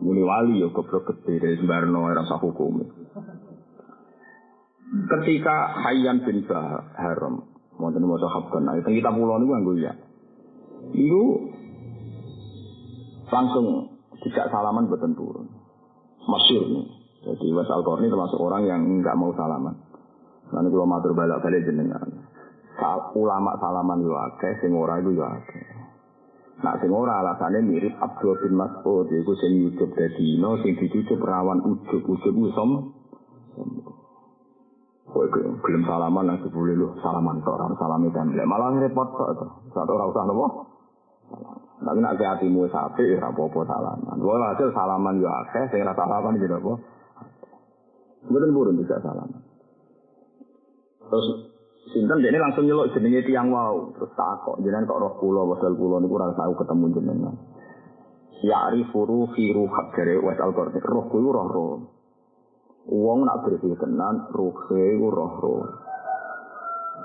Muni 0.00 0.24
wali 0.24 0.64
ya 0.64 0.72
goblok 0.72 1.04
gede 1.04 1.36
dari 1.36 1.56
sembarno 1.60 2.08
ora 2.08 2.24
sah 2.24 2.40
hukum. 2.40 2.80
Ketika 4.86 5.84
Hayyan 5.84 6.24
bin 6.24 6.48
Haram, 6.96 7.44
wonten 7.76 8.06
maca 8.06 8.30
habkan, 8.30 8.64
nah, 8.64 8.78
kita 8.80 9.10
pulau 9.10 9.36
niku 9.36 9.52
nganggo 9.52 9.72
ya. 9.82 9.92
Itu 10.94 11.22
langsung 13.28 13.98
tidak 14.22 14.46
salaman 14.48 14.86
betul 14.86 15.12
turun. 15.18 15.55
Masyur 16.26 16.64
nih. 16.66 16.86
Jadi 17.26 17.46
Was 17.54 17.70
al 17.70 17.82
ini 17.82 18.06
termasuk 18.06 18.38
orang 18.38 18.62
yang 18.70 18.80
nggak 19.02 19.18
mau 19.18 19.34
salaman. 19.34 19.74
Nanti 20.46 20.70
kalau 20.70 20.86
matur 20.86 21.10
balak 21.14 21.42
balik 21.42 21.66
jenengan. 21.66 22.06
Ulama 23.18 23.58
salaman 23.58 24.04
yo 24.04 24.14
akeh, 24.14 24.62
sing 24.62 24.70
ora 24.78 25.02
iku 25.02 25.10
yo 25.10 25.26
akeh. 25.26 25.66
Nak 26.62 26.78
sing 26.78 26.90
ora 26.94 27.18
alasane 27.18 27.66
mirip 27.66 27.98
Abdul 27.98 28.38
bin 28.46 28.54
Mas'ud 28.54 29.10
iku 29.10 29.32
sing 29.42 29.58
ujub 29.74 29.90
dadino 29.96 30.60
sing 30.62 30.78
dicucuk 30.78 31.18
rawan 31.18 31.66
ujub 31.66 32.02
ujub 32.06 32.34
usom. 32.36 32.94
Kowe 35.10 35.26
gelem 35.32 35.82
salaman 35.82 36.30
nang 36.30 36.38
sebule 36.46 36.78
lu 36.78 36.94
salaman 37.02 37.42
tok 37.42 37.74
salami 37.80 38.12
template. 38.14 38.46
Malah 38.46 38.76
repot 38.76 39.08
tok. 39.18 39.66
Satu 39.74 39.90
ora 39.98 40.04
usah 40.12 40.24
nopo. 40.30 40.46
Tapi 41.76 41.98
nak 42.00 42.16
hatimu 42.16 42.64
sapi, 42.72 43.04
ya 43.04 43.20
apa-apa 43.20 43.60
salaman. 43.68 44.16
Gue 44.16 44.32
hasil 44.32 44.72
salaman 44.72 45.20
ya 45.20 45.28
akeh, 45.44 45.64
sing 45.68 45.84
rasa 45.84 46.08
salaman 46.08 46.40
jadi 46.40 46.56
apa? 46.56 46.72
Bukan 48.32 48.50
burun 48.56 48.80
bisa 48.80 48.96
salaman. 49.04 49.44
Terus 51.06 51.26
sinten 51.92 52.18
ini 52.24 52.38
langsung 52.40 52.64
nyeluk 52.64 52.90
jenenge 52.96 53.28
tiang 53.28 53.52
wau, 53.52 53.92
terus 53.92 54.10
takok 54.16 54.58
jenengan 54.64 54.88
kok 54.88 54.98
roh 54.98 55.14
kula 55.20 55.42
wasal 55.46 55.76
kula 55.76 56.00
niku 56.00 56.16
ora 56.16 56.34
tau 56.34 56.52
ketemu 56.56 56.84
jenengan. 56.96 57.34
Ya'rifu 58.40 59.06
ruhi 59.06 59.52
ruhak 59.52 59.96
dari 59.96 60.16
wes 60.18 60.40
al 60.40 60.52
roh 60.56 61.04
kuwi 61.12 61.28
roh 61.28 61.46
roh. 61.46 61.76
Wong 62.86 63.26
nak 63.26 63.46
bersih 63.46 63.76
tenan, 63.78 64.32
ruh 64.32 64.54
iku 64.72 65.06
roh 65.12 65.32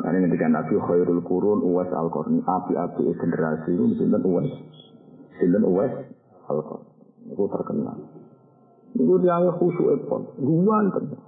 Nah 0.02 0.10
ini 0.18 0.26
ketika 0.26 0.50
Nabi 0.50 0.76
khairul 0.82 1.22
kurun 1.22 1.62
uwas 1.62 1.90
al 1.94 2.10
qarni 2.10 2.42
api-api 2.42 3.06
generasi 3.22 3.70
ini 3.78 3.94
sinten 4.02 4.26
uwas. 4.26 4.50
Sinten 5.38 5.62
uwas 5.62 5.94
al 6.50 6.60
qarni. 6.66 6.90
Itu 7.30 7.46
terkenal. 7.46 7.98
Itu 8.98 9.14
dia 9.22 9.38
khusyuk 9.62 9.88
epon. 10.02 10.22
Guan 10.42 10.90
tenan. 10.90 11.22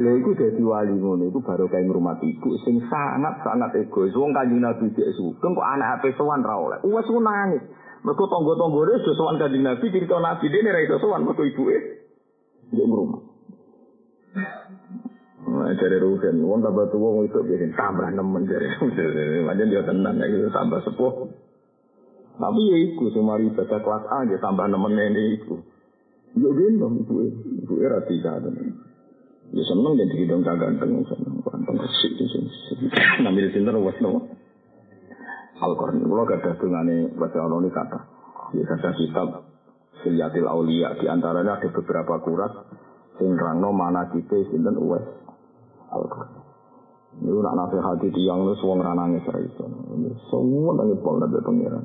Lha 0.00 0.16
iku 0.16 0.32
dadi 0.32 0.62
wali 0.64 0.96
ngono 0.96 1.28
iku 1.28 1.44
baru 1.44 1.68
kae 1.68 1.84
ngrumat 1.84 2.18
ibu 2.22 2.56
sing 2.64 2.82
sangat-sangat 2.88 3.74
egois. 3.84 4.14
Wong 4.16 4.32
Kanjeng 4.34 4.62
Nabi 4.62 4.90
dhek 4.90 5.12
sugeng 5.18 5.52
kok 5.52 5.66
anak 5.66 6.00
ape 6.00 6.14
sowan 6.16 6.40
ra 6.40 6.56
oleh. 6.56 6.78
Wes 6.86 7.06
ku 7.06 7.20
nangis. 7.22 7.62
Mergo 8.00 8.24
tangga-tanggane 8.32 9.02
do 9.04 9.12
sowan 9.14 9.36
Kanjeng 9.36 9.62
Nabi 9.66 9.86
cerita 9.92 10.16
Nabi 10.18 10.46
dene 10.48 10.70
ra 10.72 10.80
iso 10.80 10.96
sowan 10.98 11.22
mergo 11.22 11.42
ibuke 11.44 11.76
ndek 12.70 12.86
ngrumat. 12.86 13.22
Nah, 15.50 15.74
dari 15.74 15.98
Ruben, 15.98 16.46
wong 16.46 16.62
tambah 16.62 16.94
tua 16.94 17.10
wong 17.10 17.26
itu 17.26 17.42
bikin 17.42 17.74
tambah 17.74 18.06
nemen 18.14 18.46
dari 18.46 18.70
Macam 19.50 19.66
dia 19.66 19.82
tenang 19.82 20.14
ya 20.22 20.26
gitu 20.30 20.46
tambah 20.54 20.78
sepuh. 20.86 21.14
Tapi 22.38 22.60
ya 22.70 22.76
itu 22.86 23.04
semua 23.10 23.34
ibadah 23.42 23.80
kelas 23.82 24.04
A 24.14 24.18
dia 24.30 24.38
tambah 24.38 24.70
nemen 24.70 24.94
ini 24.94 25.42
itu. 25.42 25.58
Ya 26.38 26.50
gendong 26.54 27.02
ibu 27.02 27.26
ibu 27.66 27.74
era 27.82 27.98
tiga 28.06 28.38
dan 28.38 28.54
ya 29.50 29.62
seneng 29.66 29.98
dan 29.98 30.10
hidung 30.14 30.46
kagak 30.46 30.78
ganteng 30.78 31.02
seneng 31.10 31.42
ganteng 31.42 31.76
kesik 31.82 32.12
di 32.14 32.26
sini. 32.30 32.86
Nambil 33.26 33.50
sinter 33.50 33.74
was 33.74 33.98
no. 33.98 34.30
Al-Quran 35.60 36.06
ada 36.06 36.50
dengane 36.62 37.10
baca 37.18 37.38
Allah 37.42 37.58
ini 37.58 37.70
kata. 37.74 37.98
Ya 38.54 38.62
kata 38.70 38.90
kitab 38.94 39.28
Silyatil 40.06 40.46
Aulia 40.46 40.94
di 40.94 41.10
antaranya 41.10 41.58
ada 41.58 41.68
beberapa 41.74 42.22
kurat 42.22 42.52
sing 43.18 43.34
rangno 43.34 43.74
mana 43.74 44.08
kita 44.14 44.38
sinten 44.48 44.78
uwes 44.78 45.20
Al-Qur'an. 45.90 46.50
Ini 47.20 47.26
nak 47.42 47.54
nasihati 47.58 48.08
tiang 48.14 48.46
lu 48.46 48.54
suang 48.54 48.78
ranangnya 48.78 49.18
saya 49.26 49.42
itu. 49.42 49.66
Semua 50.30 50.78
nangis 50.78 51.02
pol 51.02 51.18
nabi 51.18 51.42
pengiran. 51.42 51.84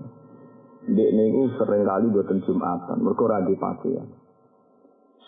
Dek 0.85 1.09
niku 1.17 1.49
sering 1.57 1.81
kali 1.81 2.13
boten 2.13 2.45
jumatan. 2.45 3.01
Mereka 3.01 3.23
ragi 3.25 3.53
pasti 3.57 3.89
ya. 3.89 4.05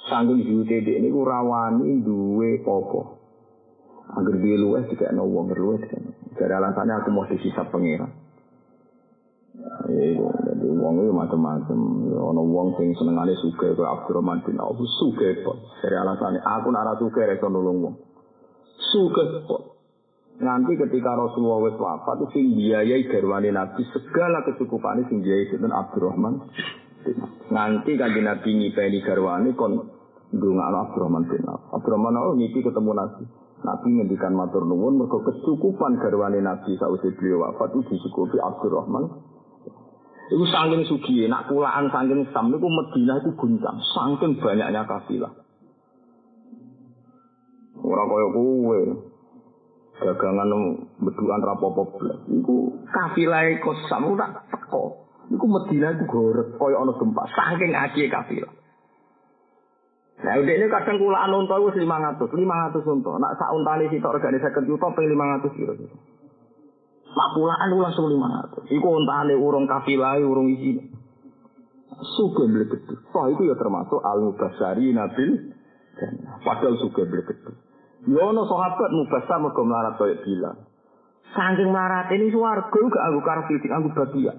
Sanggup 0.05 0.38
jute 0.38 0.86
dek 0.86 1.01
niku 1.01 1.25
rawani 1.25 2.05
duwe 2.05 2.61
apa. 2.61 3.01
Agar 4.21 4.36
dia 4.38 4.55
luwes 4.55 4.86
tidak 4.93 5.17
wong 5.17 5.49
luwes. 5.49 5.82
kan. 5.89 6.13
Jadi 6.38 6.53
alasannya 6.53 6.93
aku 7.01 7.09
mau 7.09 7.25
sisa 7.28 7.65
pengiran. 7.67 8.13
Iya, 9.89 10.30
jadi 10.53 10.67
wong 10.78 11.01
itu 11.01 11.11
macam-macam. 11.11 11.80
Ono 12.13 12.41
wong 12.45 12.78
sing 12.78 12.93
senengane 12.93 13.34
aja 13.34 13.41
suka 13.41 13.73
Abdurrahman 13.73 14.45
bin 14.45 14.61
Auf 14.61 14.78
suka 15.01 15.25
itu. 15.25 15.53
Jadi 15.82 15.95
alasannya 15.97 16.39
aku 16.45 16.69
nara 16.69 16.93
suka 17.01 17.25
resonan 17.25 17.65
uang. 17.65 17.95
Kok. 18.78 19.61
Nanti 20.38 20.78
ketika 20.78 21.17
Rasulullah 21.17 21.65
wis 21.65 21.78
wafat 21.82 22.30
sing 22.30 22.53
biayai 22.53 23.09
garwane 23.09 23.49
Nabi 23.49 23.82
segala 23.89 24.45
kecukupane 24.45 25.09
sing 25.09 25.25
biayai 25.25 25.49
sinten 25.49 25.73
Abdurrahman. 25.73 26.45
Nanti 27.49 27.97
kanjeng 27.97 28.30
Nabi 28.30 28.49
ngipeni 28.53 29.01
garwane 29.01 29.57
kon 29.57 29.82
ndongakno 30.30 30.78
Abdurrahman 30.88 31.25
bin. 31.25 31.41
Abdurrahman 31.73 32.21
oh 32.21 32.38
ngipi 32.38 32.61
ketemu 32.61 32.91
Nabi. 32.93 33.23
Nabi 33.65 33.88
ngendikan 33.97 34.38
matur 34.38 34.69
nuwun 34.69 35.01
mergo 35.01 35.25
kecukupan 35.25 35.97
garwane 35.97 36.38
Nabi 36.38 36.78
sausé 36.78 37.17
beliau 37.17 37.41
wafat 37.41 37.73
itu 37.73 37.97
dicukupi 37.97 38.38
Abdurrahman. 38.38 39.09
Itu 40.28 40.43
saking 40.53 40.84
sugi, 40.86 41.25
nak 41.32 41.47
pulaan 41.49 41.88
saking 41.89 42.28
Sam 42.36 42.51
itu 42.51 42.67
Medina 42.67 43.15
itu 43.23 43.32
guncang, 43.39 43.80
saking 43.80 44.38
banyaknya 44.38 44.84
kafilah. 44.84 45.46
Orang 47.88 48.07
kaya 48.11 48.27
kowe, 48.35 48.79
dagangan 50.03 50.49
beduan 50.99 51.41
rapopo 51.41 51.83
belas. 51.95 52.19
Iku 52.27 52.83
kafilah 52.91 53.47
kok 53.63 53.77
Sam 53.88 54.13
tak 54.19 54.43
teko. 54.51 55.07
Iku 55.27 55.45
Medina 55.47 55.91
itu 55.95 56.03
gorek, 56.07 56.55
kaya 56.55 56.75
ana 56.79 56.93
gempa, 56.95 57.23
saking 57.31 57.71
akeh 57.71 58.07
kafilah. 58.11 58.53
Nah, 60.17 60.33
udah 60.33 60.49
ini 60.49 60.65
kadang 60.65 60.97
kulaan 60.97 61.29
unta 61.29 61.61
itu 61.61 61.85
500, 61.85 62.25
500 62.25 62.89
unta. 62.89 63.11
Nak 63.21 63.38
sak 63.38 63.53
untane 63.53 63.85
sitok 63.85 64.17
regane 64.17 64.41
50 64.41 64.65
juta, 64.65 64.89
ping 64.97 65.07
500 65.13 65.53
kira-kira. 65.53 65.93
Makulaan 67.17 67.69
lu 67.73 67.81
langsung 67.81 68.07
lima 68.13 68.29
ratus. 68.29 68.65
Iku 68.69 68.88
ontane 68.93 69.33
urung 69.33 69.65
kafilah, 69.65 70.21
urung 70.21 70.53
isi. 70.53 70.77
Suge 72.17 72.45
blegedu. 72.45 72.93
Toh 73.09 73.25
itu 73.33 73.41
ya 73.49 73.57
termasuk 73.57 74.01
al 74.05 74.21
mubasari 74.21 74.93
nabil. 74.93 75.53
Padahal 76.45 76.77
suge 76.77 77.09
blegedu. 77.09 77.57
Yono 78.05 78.45
sahabat 78.45 78.93
mubasar 78.93 79.41
mergo 79.41 79.65
melarat 79.65 79.97
kaya 79.97 80.21
bilang. 80.21 80.57
Saking 81.33 81.73
melarat 81.73 82.13
ini 82.13 82.29
suarga 82.29 82.69
gak 82.69 83.05
aku 83.09 83.19
karep 83.25 83.45
titik 83.49 83.73
aku 83.73 83.89
bahagia. 83.97 84.33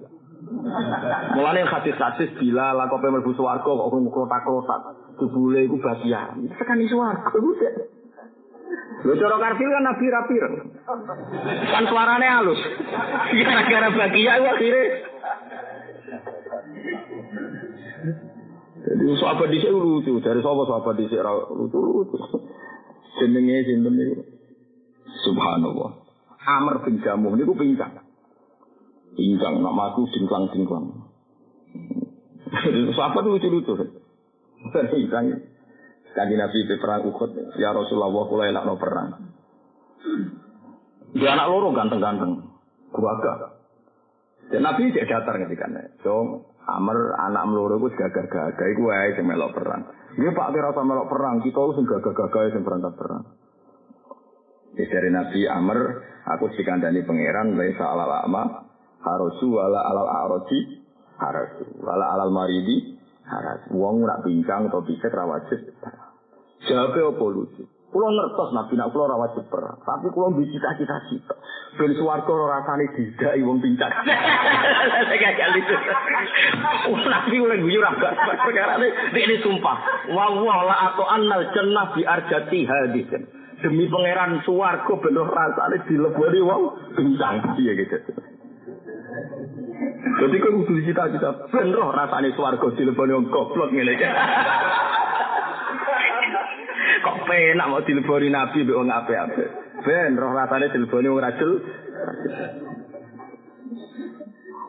Mulane 1.35 1.67
hadis-hadis 1.67 2.31
bila 2.39 2.73
lakope 2.73 3.11
mlebu 3.11 3.35
swarga 3.35 3.67
kok 3.67 3.91
klotak-klotak. 3.91 4.81
Jebule 5.19 5.67
iku 5.67 5.77
bahagia. 5.83 6.39
Tekan 6.55 6.87
swarga 6.87 7.35
iku 7.35 7.51
Lho 8.99 9.15
cara 9.15 9.37
karfil 9.39 9.71
kan 9.71 9.85
nabi 9.87 10.07
rapir. 10.11 10.45
Kan 11.71 11.85
suarane 11.87 12.27
halus. 12.27 12.61
Gara-gara 13.31 13.89
bahagia 13.95 14.33
itu 14.39 14.47
akhirnya. 14.49 14.85
Jadi 18.79 19.05
sahabat 19.21 19.49
dhisik 19.53 19.71
lucu, 19.75 20.23
dari 20.23 20.41
sapa 20.43 20.63
sahabat 20.67 20.95
dhisik 20.99 21.21
lucu-lucu. 21.53 22.19
Jenenge 23.19 23.67
sinten 23.67 23.95
niku? 23.95 24.17
Subhanallah. 25.27 25.91
Amr 26.49 26.81
bin 26.87 27.03
Jamuh 27.03 27.35
niku 27.35 27.53
pincang. 27.59 28.01
Pincang 29.19 29.61
nak 29.61 29.75
maku 29.75 30.07
dingklang-dingklang. 30.15 30.87
Sahabat 32.97 33.25
lucu-lucu. 33.27 33.75
Pincang. 34.73 35.25
Kanji 36.09 36.35
Nabi 36.35 36.67
di 36.67 36.75
perang 36.83 37.07
Uhud, 37.07 37.31
ya 37.63 37.71
Rasulullah, 37.71 38.27
kula 38.27 38.51
enak 38.51 38.65
no 38.67 38.75
perang. 38.75 39.09
Dia 41.15 41.39
anak 41.39 41.47
loro 41.47 41.71
ganteng-ganteng, 41.71 42.43
gua 42.91 43.15
Dan 44.51 44.67
Nabi 44.67 44.91
tidak 44.91 45.07
datar 45.15 45.39
ketika 45.47 45.69
So, 46.03 46.48
Amr 46.69 47.17
anak 47.17 47.45
meloro 47.49 47.81
itu 47.81 47.97
gagah-gagah, 47.97 48.67
itu 48.69 48.83
wae 48.85 49.17
sing 49.17 49.25
melok 49.25 49.57
perang. 49.57 49.89
Dia 50.21 50.37
Pak 50.37 50.53
kira 50.53 50.77
sama 50.77 50.93
melok 50.93 51.09
perang, 51.09 51.41
kita 51.41 51.57
itu 51.57 51.83
gagah-gagah 51.89 52.53
sing 52.53 52.63
berangkat 52.63 52.95
perang. 53.01 53.25
Ya, 54.77 54.85
dari 54.85 55.11
Nabi 55.11 55.41
Amr, 55.49 55.79
aku 56.29 56.53
dikandani 56.53 57.03
pangeran, 57.09 57.57
laisa 57.57 57.89
ala 57.89 58.05
lama, 58.05 58.69
harasu 59.01 59.47
wala 59.49 59.81
alal 59.81 60.07
a'raji 60.07 60.85
harasu 61.19 61.67
wala 61.83 62.15
alal 62.15 62.31
maridi 62.31 62.99
harasu. 63.27 63.75
Wong 63.75 64.07
nak 64.07 64.23
bincang 64.23 64.71
atau 64.71 64.85
bisa 64.87 65.11
ra 65.11 65.27
wajib. 65.27 65.61
Jawabnya 66.67 67.03
apa 67.15 67.25
lucu? 67.31 67.65
Kulo 67.89 68.13
ngertos 68.13 68.53
nabi 68.53 68.77
nak 68.77 68.93
kulo 68.93 69.09
ora 69.09 69.17
wajib 69.17 69.49
perang, 69.49 69.81
tapi 69.81 70.13
kulo 70.13 70.37
cita-cita 70.45 71.09
cita. 71.09 71.33
Ben 71.81 71.97
swarga 71.97 72.29
ora 72.29 72.61
rasane 72.61 72.85
didai 72.93 73.41
wong 73.41 73.65
pincang. 73.65 73.89
Saya 75.09 75.31
gak 75.33 75.51
lucu. 75.57 75.77
Nabi 77.09 77.37
kulo 77.41 77.55
guyu 77.65 77.81
ra 77.81 77.97
gak 77.97 78.13
perkara 78.45 78.77
ini 79.17 79.41
sumpah. 79.41 79.77
Wa 80.13 80.37
wa 80.37 80.69
la 80.69 80.77
atau 80.93 81.09
annal 81.09 81.49
jannah 81.57 81.97
bi 81.97 82.05
arjati 82.05 82.61
hadisen. 82.69 83.25
Demi 83.65 83.89
pangeran 83.89 84.45
swarga 84.45 84.93
ben 85.01 85.17
rasane 85.17 85.77
dileboni 85.89 86.41
wong 86.45 86.93
pincang. 86.93 87.57
Iya 87.57 87.73
gitu. 87.73 87.97
Jadi 89.99 90.37
kok 90.45 90.53
kudu 90.61 90.85
cita-cita 90.85 91.49
ben 91.57 91.73
roh 91.73 91.89
rasane 91.97 92.37
swarga 92.37 92.69
dileboni 92.77 93.17
wong 93.17 93.33
goblok. 93.33 93.73
Kok 93.73 94.98
penak 97.29 97.69
mau 97.69 97.85
dileboni 97.85 98.33
nabi 98.33 98.65
mbek 98.65 98.79
wong 98.81 98.89
apik-apik. 98.89 99.49
Ben 99.85 100.17
roh 100.17 100.33
rasane 100.33 100.73
dileboni 100.73 101.13
wong 101.13 101.21
rajul. 101.21 101.53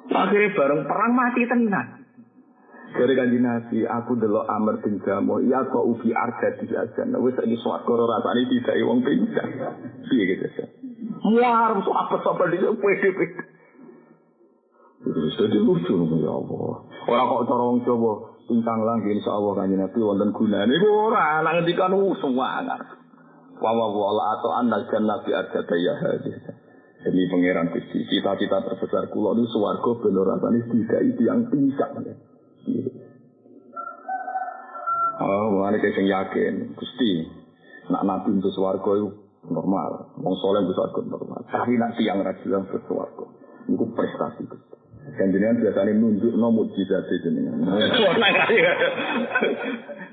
Akhirnya 0.09 0.55
bareng 0.57 0.81
perang 0.83 1.13
mati 1.15 1.47
tenan. 1.47 1.87
Dari 2.89 3.13
kanji 3.13 3.37
nabi, 3.37 3.85
aku 3.85 4.17
delok 4.17 4.49
Amr 4.49 4.81
bin 4.81 4.97
Jamo, 5.05 5.37
ya 5.45 5.61
kok 5.69 5.85
ubi 5.85 6.09
arga 6.09 6.57
di 6.57 6.73
ajan. 6.73 7.13
Wis 7.21 7.37
ini 7.45 7.53
suat 7.61 7.85
koro 7.85 8.09
rasanya 8.09 8.49
tidak 8.49 8.75
wong 8.81 9.05
pincang. 9.05 9.49
Iya 10.09 10.23
gitu. 10.35 10.45
Muar, 11.21 11.77
so 11.85 11.93
apa 11.93 12.17
apa 12.17 12.43
di 12.49 12.57
pede 12.57 13.09
pede. 13.13 13.43
Terus 14.99 15.37
jadi 15.37 15.57
lucu 15.61 15.95
ya 16.19 16.33
Allah. 16.33 16.73
Orang 17.07 17.25
kok 17.29 17.43
cara 17.45 17.63
wong 17.63 17.79
coba 17.85 18.11
pincang 18.49 18.81
lagi 18.81 19.13
insya 19.13 19.37
Allah 19.37 19.53
kanji 19.61 19.77
nabi 19.77 19.99
wonten 20.01 20.33
gunane. 20.33 20.73
Iku 20.73 20.89
ora 20.89 21.45
nang 21.45 21.61
ngendikan 21.61 21.93
semangat. 22.17 22.81
Wa 23.61 23.71
wa 23.77 23.85
wa 23.93 24.25
atau 24.33 24.51
anda 24.57 24.81
jannah 24.89 25.21
bi 25.21 25.31
arga 25.37 25.61
ya 25.77 25.93
hadis. 26.01 26.41
Demi 26.99 27.31
pangeran 27.31 27.71
Gusti, 27.71 28.03
cita-cita 28.11 28.59
terbesar 28.59 29.07
kula 29.07 29.31
niku 29.31 29.47
swarga 29.55 29.91
ben 30.03 30.19
ora 30.19 30.35
tidak 30.35 30.99
itu 31.07 31.21
yang 31.23 31.47
pincang. 31.47 31.95
Oh, 35.19 35.63
kayak 35.63 35.95
yang 35.95 36.07
yakin, 36.07 36.53
Gusti, 36.75 37.11
nak 37.91 38.03
nabi 38.07 38.35
untuk 38.39 38.51
swargo 38.55 38.91
itu 38.95 39.09
normal, 39.51 40.15
wong 40.15 40.35
soleh 40.39 40.63
untuk 40.63 40.75
swargo 40.75 40.99
normal. 41.07 41.43
Tapi 41.47 41.75
nak 41.75 41.95
tiang 41.95 42.19
rajin 42.19 42.67
untuk 42.67 42.83
swargo, 42.87 43.31
itu 43.67 43.85
prestasi 43.95 44.43
Gusti. 44.47 44.78
Dan 45.17 45.33
jenengan 45.33 45.61
biasanya 45.63 45.93
nunjuk 45.95 46.33
no 46.35 46.53
mujizat 46.53 47.09
jenengan. 47.23 47.57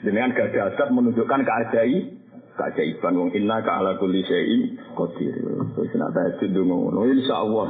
jenengan 0.04 0.32
gak 0.36 0.54
adab 0.54 0.88
menunjukkan 0.94 1.40
keajaib, 1.42 2.04
keajaiban 2.56 3.18
wong 3.20 3.30
inna 3.36 3.60
ka 3.60 3.82
ala 3.82 4.00
kulli 4.00 4.24
syai'in 4.24 4.80
qadir. 4.96 5.36
Wis 5.76 5.92
nak 5.98 6.16
tahajud 6.16 6.56
ngono, 6.56 7.04
insyaallah. 7.04 7.66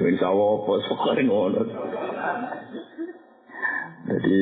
Insyaallah 0.00 0.50
apa 0.58 0.72
sok 0.90 1.04
ngono. 1.22 1.62
Jadi, 4.02 4.34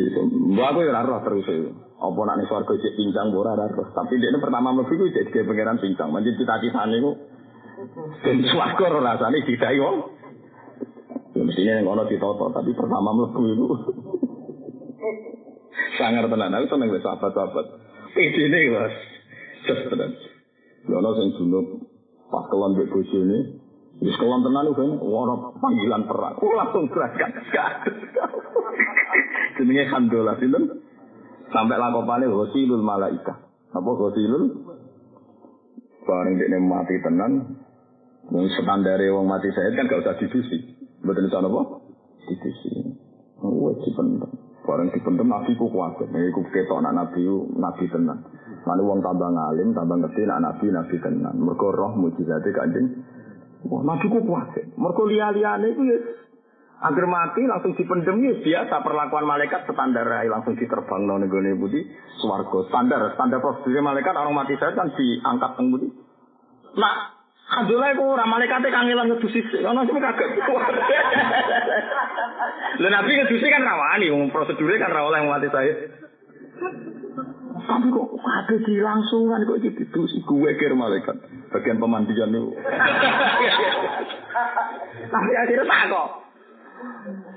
mbak 0.56 0.68
aku 0.72 0.80
ya 0.88 1.04
roh 1.04 1.20
terus 1.20 1.46
itu. 1.52 1.70
Apa 2.00 2.20
nak 2.24 2.36
nih 2.40 2.46
swarga 2.48 2.72
cek 2.80 2.96
pincang 2.96 3.28
ora 3.36 3.52
roh. 3.52 3.88
Tapi 3.92 4.16
dia 4.16 4.32
pertama 4.40 4.72
mlebu 4.72 5.04
jadi 5.12 5.28
kayak 5.28 5.46
pangeran 5.52 5.76
pincang. 5.76 6.08
Manjen 6.08 6.32
cita-citane 6.40 6.96
iku 6.96 7.12
ben 8.24 8.40
swarga 8.50 8.84
ora 8.88 9.00
rasane 9.14 9.44
didai 9.44 9.76
wong. 9.76 9.96
Ya 11.30 11.42
mestinya 11.46 11.72
yang 11.78 11.86
ono 11.86 12.02
ditoto, 12.10 12.50
tapi 12.50 12.70
pertama 12.74 13.14
mlebu 13.14 13.42
iku. 13.54 13.66
Sangar 15.98 16.26
tenan, 16.26 16.54
aku 16.54 16.66
seneng 16.66 16.90
wis 16.90 17.04
sahabat-sahabat. 17.04 17.66
Idene 18.18 18.60
Mas. 18.74 18.94
Just 19.68 19.84
tenan. 19.90 20.10
Ya 20.90 20.94
ono 20.98 21.10
sing 21.14 21.28
junub 21.38 21.66
pas 22.30 22.46
kelon 22.46 22.78
mbek 22.78 22.90
bojone, 22.90 23.38
Wis 24.00 24.16
kelon 24.16 24.42
tenan 24.42 24.74
kan, 24.74 24.90
ono 24.98 25.54
panggilan 25.60 26.02
perang. 26.08 26.34
Oh, 26.40 26.54
langsung 26.56 26.88
berangkat. 26.88 27.30
jenenge 29.60 29.84
Handolah 29.92 30.40
sinten? 30.40 30.64
Sampai 31.52 31.76
lakopane 31.76 32.30
Ghasilul 32.30 32.80
Malaika. 32.80 33.36
Apa 33.76 33.90
Ghasilul? 33.92 34.44
Bareng 36.08 36.34
dekne 36.40 36.58
mati 36.64 36.96
tenan. 37.04 37.32
Wong 38.30 38.46
standare 38.56 39.10
wong 39.12 39.26
mati 39.26 39.50
saya 39.52 39.74
kan 39.76 39.90
gak 39.90 40.00
usah 40.06 40.16
didusi. 40.22 40.69
Mboten 41.00 41.26
iso 41.28 41.36
apa? 41.40 41.62
Didusi. 42.28 42.70
Wes 43.40 43.76
dipendem. 43.84 44.30
Bareng 44.64 44.88
dipendem 44.92 45.28
nabi 45.28 45.56
ku 45.56 45.72
kuat. 45.72 45.96
Nek 46.00 46.22
iku 46.30 46.44
ketok 46.52 46.80
anak 46.84 46.94
nabi 46.94 47.24
nabi 47.56 47.84
tenan. 47.88 48.18
Lalu 48.60 48.82
wong 48.84 49.00
tambah 49.00 49.28
ngalim, 49.32 49.72
tambah 49.72 49.96
ngerti 50.04 50.28
nak 50.28 50.42
nabi 50.44 50.66
nabi 50.68 50.96
tenan. 51.00 51.34
Mergo 51.40 51.72
roh 51.72 51.96
mujizate 51.96 52.52
Kanjeng 52.52 52.88
Wah, 53.64 53.80
nabi 53.84 54.06
ku 54.12 54.20
kuat. 54.24 54.52
Mergo 54.76 55.02
liya-liyane 55.08 55.68
ya 55.72 55.98
Agar 56.80 57.04
mati 57.04 57.44
langsung 57.44 57.76
dipendem 57.76 58.24
ya 58.24 58.32
biasa 58.40 58.80
perlakuan 58.80 59.28
malaikat 59.28 59.68
standar 59.68 60.08
langsung 60.08 60.56
diterbang 60.56 61.04
nang 61.04 61.20
nggone 61.20 61.52
budi 61.60 61.84
swarga 62.24 62.72
standar 62.72 63.04
standar 63.20 63.36
prosedur 63.44 63.84
malaikat 63.84 64.16
orang 64.16 64.32
mati 64.32 64.56
saya 64.56 64.72
kan 64.72 64.88
diangkat 64.96 65.60
teng 65.60 65.76
budi. 65.76 65.92
Nah, 66.80 67.19
Alhamdulillah 67.50 67.90
itu 67.98 68.04
orang 68.06 68.30
malaikatnya 68.30 68.70
kangelan 68.70 69.10
ngedusi 69.10 69.42
ono 69.66 69.82
sing 69.82 69.98
kaget. 69.98 70.30
Lha 72.78 72.88
nabi 72.94 73.10
ngedusi 73.18 73.46
kan 73.50 73.66
rawani 73.66 74.06
wong 74.14 74.30
prosedurnya 74.30 74.86
kan 74.86 74.94
rawani 74.94 75.18
yang 75.18 75.26
mati 75.26 75.50
saya. 75.50 75.74
Tapi 77.60 77.86
kok 77.90 78.06
kabeh 78.22 78.58
dilangsungan 78.62 79.46
kok 79.50 79.58
iki 79.66 79.70
didusi 79.82 80.22
gue 80.22 80.50
kira 80.62 80.78
malaikat. 80.78 81.16
Bagian 81.50 81.82
pemandian 81.82 82.30
itu. 82.30 82.54
Tapi 85.10 85.30
akhirnya 85.34 85.66
tak 85.66 85.82
kok. 85.90 86.08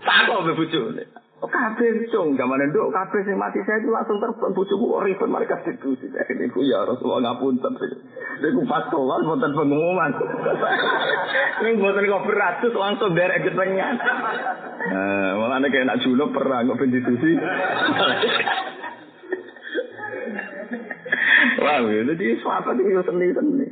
Tak 0.05 0.19
kok 0.29 0.41
be 0.45 0.51
bojone. 0.53 1.03
Kabeh 1.43 2.07
cung 2.07 2.39
gamane 2.39 2.71
nduk 2.71 2.95
kabeh 2.95 3.19
sing 3.27 3.35
mati 3.35 3.59
saya 3.67 3.83
itu 3.83 3.91
langsung 3.91 4.15
terbang 4.23 4.55
bojoku 4.55 4.95
kok 4.95 5.03
ribet 5.03 5.27
mereka 5.27 5.59
diskusi. 5.67 6.07
Niku 6.39 6.63
ya 6.63 6.87
Rasulullah 6.87 7.35
ngapunten. 7.35 7.75
Niku 8.39 8.63
pas 8.63 8.87
keluar 8.87 9.19
wonten 9.27 9.51
pengumuman. 9.51 10.11
Ning 11.67 11.83
boten 11.83 12.07
kok 12.07 12.25
beratus 12.31 12.71
langsung 12.71 13.11
derek 13.11 13.43
getengan. 13.43 13.95
Nah, 14.87 15.35
malah 15.35 15.59
nek 15.59 15.75
enak 15.75 15.99
junub 16.07 16.31
perang 16.31 16.71
kok 16.71 16.79
diskusi. 16.87 17.35
Wah, 21.63 21.79
jadi 21.83 22.39
suatu 22.39 22.71
itu 22.79 23.03
seni-seni. 23.03 23.67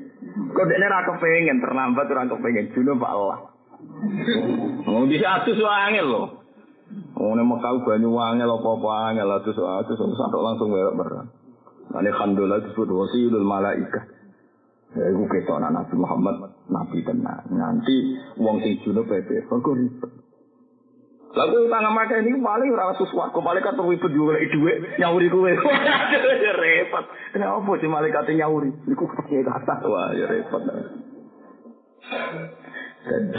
Kok 0.51 0.67
dia 0.67 0.91
ra 0.91 1.07
kepengen 1.07 1.63
terlambat 1.63 2.11
ora 2.11 2.27
kepengen 2.27 2.75
junub 2.75 2.99
Pak 2.99 3.15
Allah. 3.15 3.39
Oh, 4.91 5.07
bisa 5.07 5.39
atus 5.39 5.55
angel 5.63 6.07
loh. 6.11 6.40
Nek 7.21 7.45
Mekah 7.47 7.73
banyu 7.85 8.11
angel 8.17 8.49
apa-apa 8.49 8.89
angel 9.13 9.29
atus 9.39 9.57
atus 9.57 9.97
sampai 9.97 10.41
langsung 10.41 10.73
werek 10.73 10.97
berang. 10.97 11.29
Ane 11.95 12.09
khandula 12.11 12.59
disebut 12.63 12.87
wasilul 12.87 13.43
malaika. 13.43 14.07
Ya, 14.91 15.07
ketok 15.07 15.55
anak 15.55 15.71
Nabi 15.71 15.95
Muhammad, 15.95 16.35
Nabi 16.67 16.99
tenan. 17.07 17.47
Nanti 17.47 17.95
wong 18.35 18.59
sing 18.59 18.83
junub 18.83 19.07
pepe, 19.07 19.47
kok 19.47 19.63
ribet. 19.63 20.11
Lalu 21.31 21.71
utang 21.71 21.95
maka 21.95 22.19
ini 22.19 22.35
paling 22.43 22.75
ora 22.75 22.91
sesuatu 22.99 23.39
malaikat 23.39 23.79
ribet 23.79 24.11
juga 24.11 24.35
lagi 24.35 24.51
duit 24.51 24.99
nyauri 24.99 25.31
kowe. 25.31 25.47
Ya 26.43 26.51
repot. 26.59 27.05
Kenapa 27.31 27.71
sih 27.79 27.87
malaikat 27.87 28.27
nyauri? 28.35 28.71
Niku 28.83 29.07
pakai 29.07 29.47
kata 29.47 29.87
wah 29.87 30.11
ya 30.11 30.27
repot. 30.27 30.59
Dan 33.07 33.31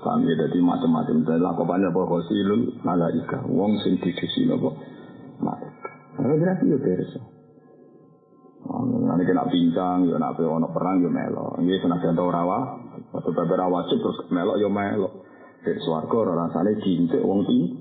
Kami 0.00 0.32
jadi 0.32 0.58
macam-macam 0.64 1.16
dan 1.28 1.44
lakukannya 1.44 1.92
apa 1.92 2.00
kosilul 2.08 2.80
malaika. 2.80 3.44
Wong 3.44 3.76
sing 3.84 4.00
dikisi 4.00 4.48
nopo 4.48 4.72
malaikat. 5.44 5.94
Nah, 6.16 6.36
berarti 6.36 6.64
ya 6.72 6.78
beres. 6.80 7.12
Nanti 8.70 9.22
kena 9.24 9.44
bincang, 9.48 10.08
ya 10.08 10.16
nak 10.16 10.40
ono 10.40 10.68
perang 10.72 11.04
ya 11.04 11.10
melo. 11.12 11.56
Ini 11.60 11.80
senajan 11.80 12.16
tau 12.16 12.28
rawa, 12.28 12.58
atau 13.12 13.30
beberapa 13.32 13.68
wajib 13.68 14.00
terus 14.00 14.24
melo 14.32 14.56
ya 14.56 14.68
melo. 14.68 15.24
Dari 15.60 15.80
suarga 15.84 16.16
orang 16.16 16.48
rasanya 16.48 16.72
jintik 16.80 17.20
wong 17.20 17.44
tinggi. 17.44 17.76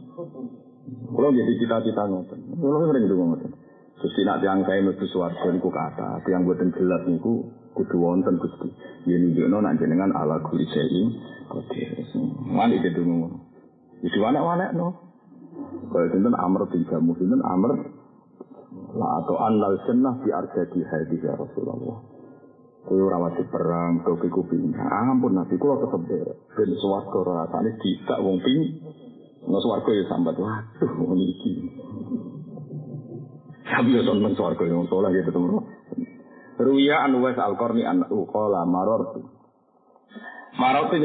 Kalau 1.16 1.32
jadi 1.32 1.54
cita-cita 1.64 2.04
ngoten. 2.12 2.40
Kalau 2.60 2.88
sering 2.92 3.06
ngoten. 3.08 3.52
Terus 4.00 4.14
tidak 4.16 4.40
tiang 4.40 4.64
kain 4.64 4.88
itu 4.88 5.06
suarga 5.12 5.48
niku 5.52 5.68
kata, 5.68 6.24
tiang 6.24 6.48
buatan 6.48 6.72
jelas 6.72 7.04
niku 7.04 7.52
kudu 7.76 8.00
wonten 8.00 8.40
gusti. 8.40 8.72
Ya 9.04 9.20
nunjukno 9.20 9.60
nak 9.60 9.76
jenengan 9.76 10.16
ala 10.16 10.40
kuli 10.40 10.64
sei 10.72 11.04
kodir. 11.52 12.00
Mana 12.48 12.80
itu 12.80 13.02
ngono. 13.04 13.44
Itu 14.00 14.24
anak-anak 14.24 14.72
no. 14.80 14.88
Kalau 15.90 16.08
sinten 16.14 16.38
Amr 16.38 16.70
bin 16.72 16.88
Jamuh 16.88 17.18
sinten 17.20 17.44
Amr 17.44 17.76
la 18.96 19.08
atau 19.20 19.36
anal 19.42 19.82
jannah 19.84 20.16
bi 20.24 20.30
arjadi 20.32 20.80
hadis 20.86 21.20
ya 21.20 21.36
Rasulullah. 21.36 22.00
Kowe 22.88 22.96
ora 22.96 23.20
wajib 23.20 23.52
perang, 23.52 24.02
kowe 24.08 24.16
iku 24.24 24.48
pindah. 24.48 24.88
Ampun 25.12 25.36
Nabi 25.36 25.60
kula 25.60 25.84
tetep. 25.84 26.08
Ben 26.56 26.70
swarga 26.80 27.20
rasane 27.28 27.76
tidak 27.84 28.20
wong 28.24 28.40
ping. 28.40 28.80
Nang 29.44 29.60
swarga 29.60 29.92
ya 29.92 30.04
sambat 30.08 30.40
waduh 30.40 30.92
ngono 30.96 31.20
iki. 31.20 31.54
Tapi 33.70 33.94
ya 33.94 34.02
seneng 34.02 34.34
swarga 34.34 34.66
yang 34.66 34.90
soleh 34.90 35.14
gitu 35.14 35.30
teman. 35.30 35.62
Ruya 36.60 37.06
an 37.06 37.16
Uwais 37.22 37.38
Al-Qarni 37.38 37.86
an 37.86 38.04
uqala 38.10 38.66
marartu. 38.66 39.24
Marartu 40.58 40.98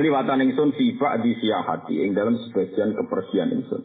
liwatan 0.00 0.40
ingsun 0.48 0.72
sifat 0.78 1.20
di 1.20 1.36
siyahati 1.42 1.98
ing 1.98 2.14
dalam 2.14 2.38
sebagian 2.38 2.94
kepergian 2.96 3.50
ingsun. 3.52 3.82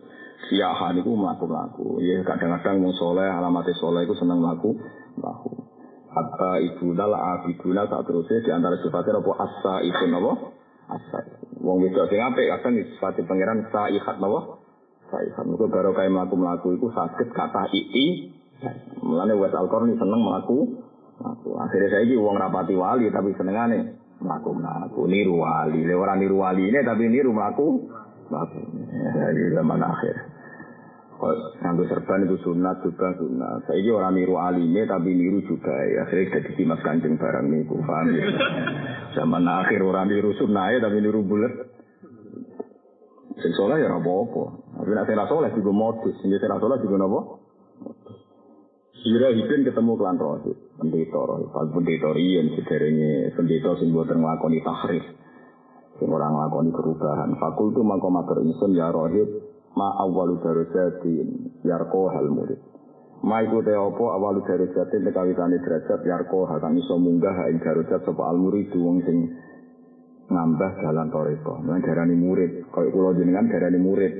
Siyah 0.47 0.79
niku 0.93 1.11
mlaku-mlaku. 1.17 1.99
Ya 2.05 2.21
kadang-kadang 2.23 2.85
wong 2.85 2.93
soleh 2.95 3.27
alamat 3.27 3.67
soleh 3.81 4.05
iku 4.07 4.15
seneng 4.15 4.39
mlaku 4.39 4.77
mlaku. 5.19 5.51
Hatta 6.13 6.61
ibu 6.61 6.93
dal 6.93 7.17
abiduna 7.17 7.89
tak 7.89 8.05
terusnya 8.05 8.45
di 8.45 8.51
antara 8.53 8.77
sifatnya 8.77 9.17
apa 9.17 9.31
asa 9.43 9.73
itu 9.81 10.05
apa? 10.13 10.31
Asa. 10.93 11.19
Wong 11.57 11.81
wedok 11.81 12.05
sing 12.13 12.21
apik 12.21 12.47
kadang 12.47 12.73
sifat 12.79 13.17
pangeran 13.25 13.65
saihat 13.73 14.21
napa? 14.21 14.62
Saihat. 15.13 15.45
Muga 15.45 15.69
baru 15.69 15.93
kaya 15.93 16.09
mlaku-mlaku 16.09 16.73
iku 16.73 16.89
saged 16.89 17.29
kata 17.29 17.69
ii. 17.69 18.33
Mulane 19.05 19.37
wes 19.37 19.53
Al-Qarni 19.53 19.93
seneng. 20.01 20.25
Mlaku. 20.25 20.81
Akhirnya 21.53 21.93
saya 21.93 22.03
ini 22.09 22.17
wong 22.17 22.35
rapati 22.35 22.73
wali 22.73 23.13
tapi 23.13 23.37
senengane 23.37 24.01
mlaku 24.17 24.57
mlaku 24.57 25.05
niru 25.05 25.45
wali. 25.45 25.85
Le 25.85 25.93
ora 25.93 26.17
niru 26.17 26.41
wali 26.41 26.73
ini 26.73 26.81
tapi 26.81 27.05
niru 27.05 27.29
mlaku. 27.29 27.85
Ya, 28.33 29.29
di 29.29 29.53
zaman 29.53 29.77
akhir. 29.85 30.15
Nganggo 31.61 31.85
serban 31.85 32.25
itu 32.25 32.41
sunat 32.41 32.81
juga 32.81 33.13
sunat. 33.13 33.69
Saya 33.69 33.77
ini 33.77 33.93
orang 33.93 34.17
niru 34.17 34.35
alime 34.41 34.89
tapi 34.89 35.13
niru 35.13 35.45
juga 35.45 35.71
ya. 35.85 36.09
Akhirnya 36.09 36.41
jadi 36.41 36.49
simas 36.57 36.81
kancing 36.81 37.21
barang 37.21 37.45
nih, 37.53 37.61
paham 37.69 38.07
ya. 38.11 38.25
Zaman 39.21 39.45
akhir 39.45 39.85
orang 39.85 40.09
niru 40.09 40.33
sunat 40.35 40.73
ya 40.73 40.79
tapi 40.81 40.97
niru 40.99 41.21
bulat. 41.21 41.72
Sing 43.41 43.51
soleh 43.57 43.81
ya 43.81 43.89
apa-apa. 43.89 44.43
Tapi 44.77 44.91
nak 44.93 45.05
sing 45.09 45.17
soleh 45.25 45.49
juga 45.57 45.71
modus. 45.73 46.15
Sing 46.21 46.29
sing 46.29 46.49
soleh 46.61 46.77
juga 46.83 46.97
apa? 47.01 47.19
Sira 49.03 49.35
hipin 49.35 49.67
ketemu 49.67 49.99
klan 49.99 50.15
rohib. 50.15 50.57
Pendeta 50.79 51.19
rohib. 51.19 51.49
Pas 51.51 51.67
pendeta 51.67 52.09
rian 52.15 52.47
sederenge 52.55 53.35
pendeta 53.35 53.75
sing 53.81 53.91
buatan 53.91 54.23
ngelakoni 54.23 54.63
tahrif. 54.63 55.05
Sing 55.99 56.07
orang 56.07 56.31
ngelakoni 56.31 56.71
perubahan. 56.71 57.35
Fakultu 57.35 57.83
mangkomatur 57.83 58.39
insun 58.45 58.71
ya 58.71 58.93
rohib 58.95 59.27
ma 59.75 59.97
awalu 60.07 60.39
darajatin 60.39 61.59
yarko 61.67 62.13
hal 62.15 62.31
murid. 62.31 62.61
Ma 63.27 63.43
iku 63.43 63.59
te 63.59 63.75
apa 63.75 64.05
awalu 64.15 64.39
darajatin 64.47 65.03
tekawitane 65.03 65.57
derajat 65.59 65.99
yarko 66.07 66.47
hal 66.47 66.63
kang 66.63 66.79
iso 66.79 66.95
munggah 66.95 67.51
ing 67.51 67.59
darajat 67.59 68.07
sapa 68.07 68.23
al 68.23 68.39
murid 68.39 68.71
wong 68.77 69.03
sing 69.03 69.17
ngambah 70.33 70.81
jalan 70.81 71.07
toreko. 71.13 71.61
Mulane 71.61 71.85
darani 71.85 72.15
murid, 72.17 72.51
kaya 72.73 72.89
kula 72.89 73.13
jenengan 73.13 73.45
darani 73.47 73.77
murid. 73.77 74.13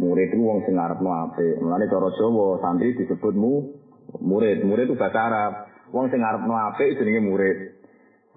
Murid 0.00 0.28
itu 0.32 0.40
wong 0.40 0.64
sing 0.64 0.80
ngarepno 0.80 1.10
apik. 1.28 1.60
Mulane 1.60 1.84
cara 1.86 2.08
Jawa 2.16 2.58
santri 2.64 2.96
disebut 2.96 3.34
mu 3.36 3.76
murid. 4.24 4.64
Murid 4.64 4.88
itu 4.88 4.96
bahasa 4.96 5.20
Arab. 5.28 5.52
Wong 5.92 6.08
sing 6.08 6.24
ngarepno 6.24 6.54
apik 6.56 6.96
jenenge 6.96 7.20
murid. 7.20 7.58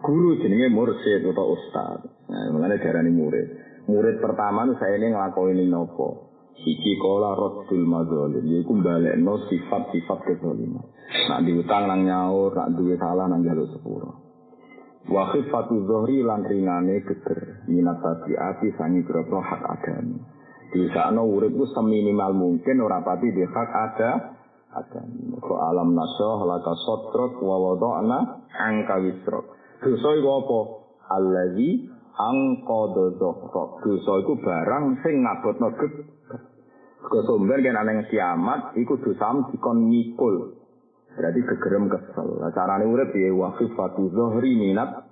Guru 0.03 0.43
jenenge 0.43 0.68
mursyid 0.70 1.24
atau 1.24 1.55
ustaz. 1.55 2.03
Nah, 2.28 2.51
mulane 2.51 2.76
darani 2.84 3.11
murid. 3.16 3.47
Murid 3.88 4.20
pertama 4.20 4.68
itu 4.68 4.76
saya 4.82 4.99
ini 4.99 5.16
ngelakoni 5.16 5.66
nopo. 5.72 6.36
Siji 6.55 6.95
kola 6.97 7.36
rotul 7.36 7.84
madzolim, 7.84 8.47
yaitu 8.47 8.74
balekno 8.80 9.43
sifat-sifat 9.51 10.20
kezaliman. 10.24 10.88
Nak 11.30 11.43
diutang 11.45 11.86
nang 11.86 12.07
nyaur, 12.07 12.55
nak 12.55 12.74
duwe 12.74 12.95
salah 12.95 13.28
nang 13.28 13.43
jaluk 13.43 13.70
sepuro. 13.70 14.24
Wa 15.05 15.29
khifatu 15.29 15.85
zohri 15.85 16.25
lan 16.25 16.41
ringane 16.41 17.05
geger, 17.05 17.61
minat 17.69 18.01
tabiati 18.01 18.73
sangi 18.73 19.05
grobro 19.05 19.37
hak 19.37 19.61
adami. 19.61 20.17
Di 20.73 20.89
sana 20.89 21.21
urip 21.21 21.53
ku 21.53 21.69
seminimal 21.69 22.33
mungkin 22.33 22.81
ora 22.81 23.05
pati 23.05 23.29
di 23.29 23.45
hak 23.45 23.69
ada 23.69 24.11
adami. 24.73 25.37
Ko 25.37 25.61
alam 25.61 25.93
nasoh 25.93 26.49
laka 26.49 26.73
sotrok 26.89 27.37
wa 27.37 27.55
wadokna 27.69 28.49
angka 28.49 28.97
wisrok. 29.05 29.45
Dosa 29.85 30.09
iku 30.17 30.29
apa? 30.41 30.59
Allazi 31.13 31.85
angkodo 32.17 33.13
zohrok. 33.21 33.85
Dosa 33.85 34.11
iku 34.25 34.33
barang 34.41 35.05
sing 35.05 35.21
ngabotno 35.21 35.69
geger. 35.77 36.05
Kesumber 37.05 37.61
kan 37.61 37.77
aneh 37.85 38.09
kiamat, 38.09 38.73
iku 38.81 38.97
dosam 38.97 39.53
dikon 39.53 39.85
mikul. 39.85 40.54
Berarti 41.16 41.41
kegerem 41.47 41.88
kesel. 41.88 42.43
Carane 42.51 42.84
urip 42.84 43.16
ya 43.16 43.32
wakif 43.32 43.72
fatu 43.80 44.11
zohri 44.11 44.51
minat 44.51 45.07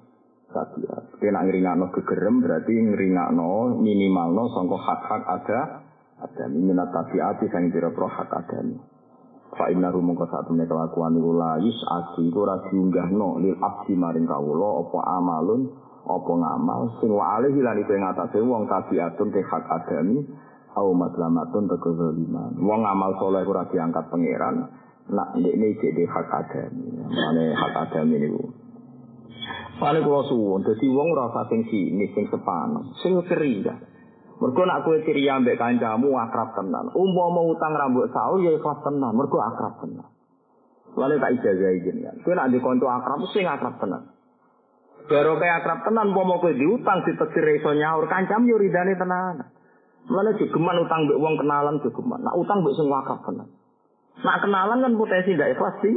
sabiat. 0.51 1.17
Kena 1.17 1.47
ngringakno 1.47 1.95
kegerem 1.95 2.43
berarti 2.43 2.75
ngringakno 2.75 3.79
minimalno 3.79 4.51
sangka 4.51 4.77
hak-hak 4.83 5.23
ada 5.23 5.59
ada 6.19 6.45
minat 6.51 6.91
tabiat 6.91 7.39
sing 7.39 7.71
pira-pira 7.71 8.07
hak 8.11 8.31
ada. 8.31 8.59
Fa 9.53 9.69
inna 9.69 9.93
rum 9.93 10.11
mongko 10.11 10.25
sak 10.27 10.49
temne 10.49 10.65
kelakuan 10.65 11.13
yus 11.61 11.79
ati 11.85 12.25
iku 12.25 12.41
ora 12.41 12.57
diunggahno 12.67 13.37
lil 13.37 13.53
abdi 13.61 13.93
maring 13.93 14.25
kawula 14.25 14.81
apa 14.81 14.99
amalun 15.21 15.61
apa 16.03 16.31
ngamal 16.33 16.81
sing 16.97 17.13
wa 17.13 17.37
alihi 17.37 17.61
lan 17.61 17.77
iku 17.85 17.93
ing 17.93 18.01
atase 18.01 18.41
wong 18.41 18.65
tabiatun 18.65 19.29
te 19.29 19.45
hak 19.45 19.63
adami 19.69 20.25
au 20.73 20.89
maslamatun 20.97 21.69
teko 21.69 21.89
zaliman. 21.93 22.57
Wong 22.57 22.81
amal 22.81 23.13
soleh 23.21 23.45
ora 23.45 23.69
diangkat 23.69 24.09
pangeran. 24.09 24.82
Nak 25.11 25.35
ini 25.35 25.75
jadi 25.75 26.03
hak 26.07 26.31
adami. 26.31 26.87
Mane 27.11 27.43
hak 27.51 27.73
adami 27.89 28.15
niku. 28.23 28.45
Mane 29.83 29.99
kula 29.99 30.21
suwun 30.31 30.63
dadi 30.63 30.87
wong 30.87 31.11
ora 31.11 31.27
usah 31.27 31.51
sing 31.51 31.67
sini 31.67 32.07
sing 32.15 32.31
sepanas, 32.31 32.87
sing 33.03 33.19
ceria. 33.27 33.75
Mergo 34.39 34.63
nak 34.63 34.87
kowe 34.87 34.97
ceria 35.03 35.39
ambek 35.39 35.59
kancamu 35.59 36.15
akrab 36.19 36.55
tenan. 36.55 36.91
Umpama 36.95 37.41
utang 37.47 37.75
rambut 37.75 38.11
saul 38.15 38.43
ya 38.43 38.51
ikhlas 38.55 38.79
tenan, 38.83 39.11
mergo 39.11 39.39
akrab 39.43 39.79
tenan. 39.83 40.07
Lalu 40.93 41.15
tak 41.19 41.31
ijazah 41.39 41.71
izin 41.79 41.97
kan. 42.03 42.15
Kowe 42.23 42.33
nak 42.35 42.49
dikonco 42.51 42.87
akrab 42.87 43.23
sing 43.31 43.45
akrab 43.47 43.79
tenan. 43.79 44.07
Baru 45.07 45.35
kayak 45.35 45.63
akrab 45.63 45.79
tenan, 45.83 46.15
umpama 46.15 46.39
kowe 46.39 46.51
diutang 46.55 47.03
ditekir 47.03 47.59
iso 47.59 47.75
nyaur 47.75 48.07
kancam 48.07 48.47
yo 48.47 48.55
ridane 48.55 48.95
tenan. 48.95 49.51
Mana 50.11 50.35
jogeman 50.35 50.83
utang 50.83 51.07
mbek 51.07 51.19
wong 51.19 51.35
kenalan 51.39 51.79
jogeman. 51.79 52.19
Nak 52.23 52.35
utang 52.35 52.63
mbek 52.63 52.75
sing 52.75 52.87
wakaf 52.91 53.19
tenan. 53.23 53.47
Nak 54.21 54.39
kenalan 54.45 54.85
kan 54.85 54.93
potensi 54.93 55.33
ndak 55.33 55.57
ikhlas 55.57 55.75
sih. 55.81 55.95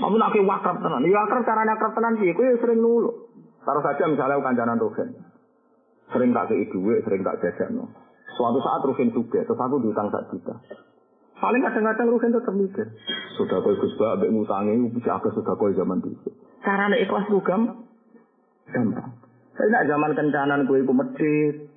Kamu 0.00 0.16
nak 0.16 0.30
ke 0.30 0.40
wakaf 0.44 0.76
tenan. 0.78 1.02
Ya 1.08 1.26
akrab 1.26 1.42
caranya 1.42 1.74
akrab 1.74 1.92
tenan 1.98 2.14
piye? 2.22 2.32
Kowe 2.36 2.46
sering 2.62 2.78
nuluk. 2.78 3.32
Taruh 3.66 3.82
saja 3.84 4.04
misalnya 4.06 4.40
kancanan 4.40 4.80
Rugen. 4.80 5.08
Sering 6.14 6.30
tak 6.32 6.48
kei 6.48 6.66
duit, 6.70 7.04
sering 7.04 7.20
tak 7.26 7.38
jajan. 7.42 7.84
Suatu 8.38 8.58
saat 8.62 8.80
Rugen 8.86 9.12
juga, 9.12 9.44
terus 9.44 9.60
aku 9.60 9.82
diutang 9.82 10.08
sak 10.08 10.30
juta. 10.32 10.54
Paling 11.40 11.60
kadang-kadang 11.64 12.08
Rugen 12.08 12.32
tetap 12.32 12.54
mikir. 12.56 12.86
Sudah 13.36 13.60
kau 13.60 13.72
Ba, 14.00 14.16
ambek 14.16 14.32
ngutangi, 14.32 14.92
bisa 14.96 15.20
agak 15.20 15.32
sudah 15.36 15.54
kau 15.56 15.72
zaman 15.72 16.00
itu. 16.04 16.30
Caranya 16.64 16.96
ikhlas 16.96 17.24
juga 17.28 17.56
gampang. 18.70 19.10
Saya 19.56 19.68
nak 19.68 19.86
zaman 19.92 20.12
kencanan 20.16 20.64
kue 20.64 20.80
iku 20.80 20.92
medit, 20.96 21.68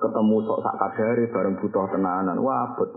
ketemu 0.00 0.36
sok 0.44 0.60
sak 0.64 0.76
kadare 0.80 1.24
bareng 1.32 1.54
butuh 1.60 1.86
tenanan 1.92 2.38
wabet 2.40 2.90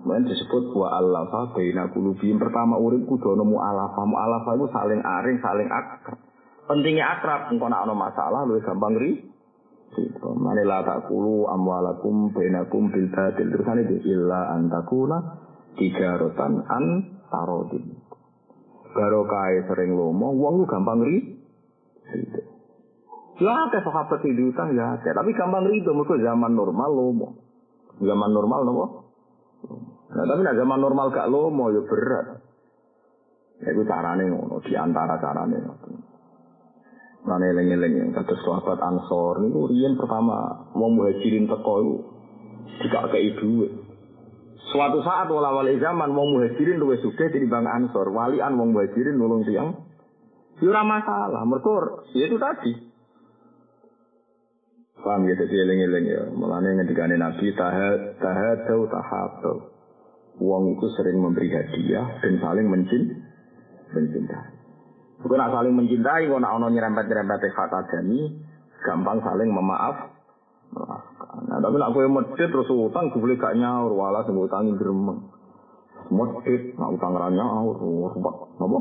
Mungkin 0.00 0.32
disebut 0.32 0.72
wa 0.72 0.96
alafa 0.96 1.52
baina 1.52 1.92
kulubihim 1.92 2.40
pertama 2.40 2.80
urip 2.80 3.04
kudu 3.04 3.36
ana 3.36 3.44
mu'alafa 3.44 4.02
mu'alafa 4.08 4.50
itu 4.56 4.66
saling 4.72 5.00
aring 5.04 5.38
saling 5.44 5.68
akrab 5.68 6.16
pentingnya 6.64 7.04
akrab 7.20 7.52
engko 7.52 7.68
nek 7.68 7.84
ana 7.84 7.92
masalah 7.92 8.48
luwih 8.48 8.64
gampang 8.64 8.96
ri 8.96 9.28
Mane 10.40 10.62
la 10.62 10.86
takulu 10.86 11.50
amwalakum 11.50 12.30
bainakum 12.30 12.94
bil 12.94 13.10
batil 13.10 13.50
terusane 13.50 13.82
illa 14.06 14.54
antakuna 14.54 15.18
tijaratan 15.74 16.62
an 16.64 16.84
tarodin 17.28 17.98
barokah 18.94 19.66
sering 19.66 19.98
lomo 19.98 20.32
wong 20.32 20.64
gampang 20.64 21.02
ri 21.04 21.16
Ya 23.40 23.56
ada 23.56 23.80
sahabat 23.80 24.20
diutang 24.20 24.76
ya. 24.76 25.00
Tapi 25.00 25.32
gampang 25.32 25.64
ridho. 25.64 25.96
Mereka 25.96 26.20
zaman 26.20 26.52
normal 26.52 26.92
lomo. 26.92 27.28
Zaman 27.96 28.30
normal 28.36 28.60
lomo. 28.68 29.09
Nah, 30.10 30.24
tapi 30.26 30.40
nah, 30.42 30.54
zaman 30.58 30.78
normal 30.82 31.14
gak 31.14 31.30
lomo 31.30 31.70
ya 31.70 31.82
berat. 31.86 32.26
Ya 33.62 33.70
itu 33.76 33.82
carane 33.86 34.24
ngono. 34.26 34.58
Di 34.64 34.74
antara 34.74 35.20
carane. 35.20 35.58
Nah, 37.20 37.36
eling-eling 37.36 37.94
yang 38.00 38.10
kata 38.16 38.32
sahabat 38.40 38.80
Ansor 38.80 39.44
ini 39.44 39.52
rian 39.52 39.94
pertama 40.00 40.66
mau 40.72 40.88
muhajirin 40.88 41.44
teko 41.44 41.74
itu 41.84 41.96
jika 42.80 43.12
ke 43.12 43.18
ibu. 43.20 43.68
Suatu 44.72 45.04
saat 45.04 45.28
wala 45.28 45.52
wali 45.52 45.76
zaman 45.76 46.10
mau 46.16 46.24
muhajirin 46.24 46.80
luwe 46.80 46.96
suge 47.04 47.28
di 47.30 47.44
bang 47.44 47.68
Ansor. 47.68 48.08
Walian 48.08 48.56
mau 48.56 48.66
muhajirin 48.66 49.14
nulung 49.14 49.44
tiang. 49.44 49.76
Ya 50.60 50.82
masalah. 50.84 51.44
Mereka 51.44 51.72
ya 52.16 52.24
itu 52.28 52.36
tadi. 52.40 52.72
Paham 55.00 55.24
ya, 55.24 55.34
jadi 55.36 55.54
eling-eling 55.64 56.04
ya. 56.12 56.22
Mulanya 56.36 56.76
ngendikane 56.76 57.16
Nabi, 57.16 57.46
tahad, 57.56 58.20
tahadau, 58.20 58.84
tahabau. 58.88 59.56
Wong 60.40 60.76
itu 60.76 60.86
sering 60.96 61.20
memberi 61.20 61.52
hadiah 61.52 62.20
dan 62.20 62.40
saling 62.40 62.68
mencin, 62.68 63.24
mencintai. 63.92 64.60
Kau 65.20 65.36
nak 65.36 65.52
saling 65.52 65.76
mencintai, 65.76 66.32
kau 66.32 66.40
nak 66.40 66.56
ono 66.56 66.72
nyerempet-nyerempet 66.72 67.52
hak 67.52 67.72
adami, 67.76 68.40
gampang 68.80 69.20
saling 69.20 69.52
memaaf. 69.52 70.16
Nah, 70.70 71.58
tapi 71.60 71.76
nak 71.76 71.92
kue 71.92 72.08
medit 72.08 72.48
terus 72.48 72.72
utang, 72.72 73.12
gue 73.12 73.20
boleh 73.20 73.36
gak 73.36 73.58
nyaur, 73.58 73.92
walah 73.92 74.24
sembuh 74.24 74.48
utangin 74.48 74.80
geremeng. 74.80 75.28
Medit, 76.08 76.72
nak 76.80 76.96
utang 76.96 77.12
ranya, 77.20 77.44
ruwet, 77.60 78.16
apa? 78.16 78.80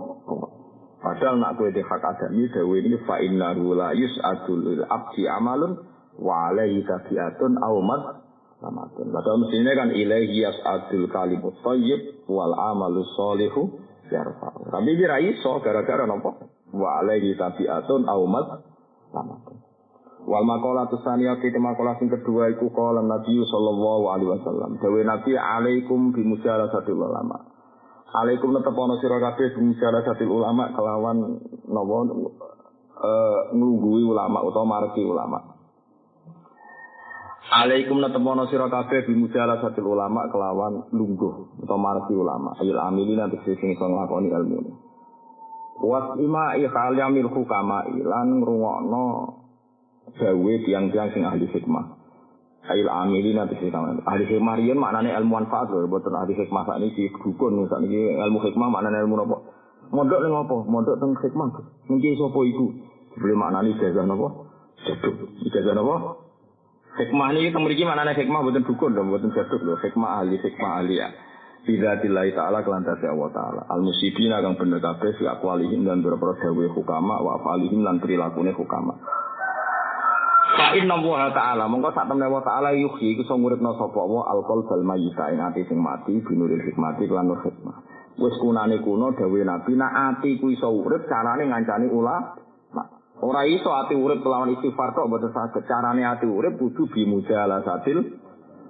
Padahal 0.99 1.35
nak 1.43 1.59
kue 1.59 1.75
di 1.75 1.83
hak 1.83 2.03
adami, 2.03 2.47
dawe 2.51 2.75
ini 2.79 2.97
fa 3.03 3.19
inna 3.19 3.51
la 3.51 3.89
yus'adul 3.91 4.79
abdi 4.87 5.27
amalun, 5.27 5.75
wa 6.19 6.51
alaihi 6.51 6.83
tabiatun 6.83 7.57
awmat 7.63 8.29
Lamatun. 8.59 9.07
Padahal 9.15 9.39
mestinya 9.47 9.71
kan 9.71 9.89
ilahi 9.95 10.43
yas'adul 10.43 11.07
kalimut 11.07 11.55
tayyib 11.63 12.27
wal 12.27 12.51
amalus 12.51 13.07
solihu 13.15 13.79
yarfa'u. 14.11 14.67
Tapi 14.67 14.99
dia 14.99 15.15
iso 15.31 15.63
gara-gara 15.63 16.03
nopo? 16.03 16.35
Wa 16.75 16.99
alaihi 16.99 17.39
tabiatun 17.39 18.03
awmat 18.03 18.67
lamatun. 19.15 19.63
Wal 20.27 20.43
makola 20.43 20.91
tusaniyah 20.91 21.39
kita 21.39 21.55
makola 21.55 21.95
sing 22.03 22.11
kedua 22.11 22.51
iku 22.51 22.67
kala 22.75 22.99
Nabi 22.99 23.39
sallallahu 23.47 24.05
alaihi 24.11 24.31
wasallam. 24.35 24.75
Dewe 24.83 25.07
Nabi 25.07 25.39
alaikum 25.39 26.11
bi 26.11 26.27
satu 26.43 26.91
ulama. 26.99 27.39
Alaikum 28.11 28.51
netepono 28.51 28.99
sira 28.99 29.23
kabeh 29.23 29.55
bi 29.55 30.25
ulama 30.27 30.75
kelawan 30.75 31.39
napa 31.63 31.97
eh 32.99 33.55
ulama 33.55 34.43
utawa 34.43 34.67
marki 34.67 35.07
ulama. 35.07 35.58
Alaikum 37.49 37.97
natemono 37.97 38.45
sira 38.45 38.69
kabeh 38.69 39.09
bimujala 39.09 39.57
satil 39.57 39.89
ulama 39.89 40.29
kelawan 40.29 40.85
lungguh 40.93 41.65
atau 41.65 41.81
marki 41.81 42.13
ulama. 42.13 42.53
Ayil 42.61 42.77
amilina 42.77 43.25
tegese 43.25 43.57
sing 43.57 43.73
iso 43.73 43.89
nglakoni 43.89 44.29
ilmu. 44.29 44.77
Was 45.81 46.13
ima 46.21 46.53
ikhal 46.61 46.93
yamil 46.93 47.25
hukama 47.25 47.89
ilan 47.89 48.37
ngrungokno 48.37 49.05
dawe 50.21 50.53
tiang-tiang 50.61 51.09
sing 51.09 51.25
ahli 51.25 51.49
hikmah. 51.49 51.97
Ayil 52.69 52.85
amilina 52.85 53.49
tegese 53.49 53.73
sama. 53.73 53.97
Ahli 54.05 54.29
hikmah 54.29 54.53
riyen 54.53 54.77
maknane 54.77 55.09
ilmu 55.09 55.41
manfaat 55.41 55.73
lho, 55.73 55.89
boten 55.89 56.13
ahli 56.13 56.37
hikmah 56.37 56.69
sak 56.69 56.77
niki 56.77 57.09
dukun 57.17 57.65
sak 57.65 57.81
niki 57.81 58.13
ilmu 58.13 58.45
hikmah 58.45 58.69
maknane 58.69 59.01
ilmu 59.09 59.25
napa? 59.25 59.37
Mondok 59.89 60.21
ning 60.21 60.37
apa? 60.37 60.57
Mondok 60.69 61.01
teng 61.01 61.17
hikmah. 61.17 61.49
Niki 61.89 62.13
sapa 62.13 62.39
iku? 62.45 62.77
Boleh 63.17 63.37
maknani 63.41 63.73
ijazah 63.73 64.05
napa? 64.05 64.53
Jaduk. 64.85 65.33
Ijazah 65.49 65.73
napa? 65.73 66.28
Hikmah 66.99 67.31
ini 67.31 67.47
kita 67.47 67.63
memiliki 67.63 67.87
mana 67.87 68.11
hikmah 68.11 68.43
bukan 68.43 68.67
dukun 68.67 68.91
dong, 68.91 69.07
bukan 69.07 69.31
jaduk 69.31 69.63
loh. 69.63 69.79
Hikmah 69.79 70.19
ahli, 70.19 70.35
hikmah 70.35 70.71
ahli 70.83 70.99
ya. 70.99 71.07
Bila 71.63 71.95
tilai 72.03 72.35
ta'ala 72.35 72.59
kelantasi 72.59 73.07
Allah 73.07 73.31
ta'ala. 73.31 73.61
Al 73.71 73.79
musibina 73.79 74.43
kang 74.43 74.59
bener 74.59 74.83
kabeh 74.83 75.15
fi 75.15 75.23
akwalihim 75.31 75.87
dan 75.87 76.03
beberapa 76.03 76.35
dawe 76.35 76.65
hukama 76.75 77.23
wa 77.23 77.39
afalihim 77.39 77.87
lan 77.87 78.03
perilakunya 78.03 78.51
hukama. 78.51 78.99
Fa 80.59 80.75
inna 80.75 80.99
wa 80.99 81.31
ta'ala 81.31 81.71
mongko 81.71 81.95
sak 81.95 82.11
temne 82.11 82.27
wa 82.27 82.43
ta'ala 82.43 82.75
yuhyi 82.75 83.15
iku 83.15 83.23
iso 83.23 83.35
nguripno 83.39 83.79
sapa 83.79 84.01
wa 84.03 84.27
alqal 84.27 84.67
bal 84.67 84.83
mayyita 84.83 85.31
ing 85.31 85.39
ati 85.39 85.63
sing 85.71 85.79
mati 85.79 86.19
binuril 86.19 86.59
hikmati 86.59 87.07
lan 87.07 87.31
nur 87.31 87.39
hikmah. 87.47 87.75
Wis 88.19 88.35
kunane 88.43 88.83
kuno 88.83 89.15
dawe 89.15 89.39
nabi 89.47 89.71
nak 89.79 90.19
ati 90.19 90.35
ku 90.35 90.51
iso 90.51 90.67
urip 90.67 91.07
carane 91.07 91.47
ngancani 91.47 91.87
ulah 91.87 92.48
Ora 93.19 93.43
iso 93.43 93.67
ati 93.75 93.99
urip 93.99 94.23
kelawan 94.23 94.55
istighfar 94.55 94.95
kok 94.95 95.11
mboten 95.11 95.35
saged. 95.35 95.67
Carane 95.67 96.07
ati 96.07 96.23
urip 96.23 96.55
kudu 96.55 96.87
satil 97.67 97.99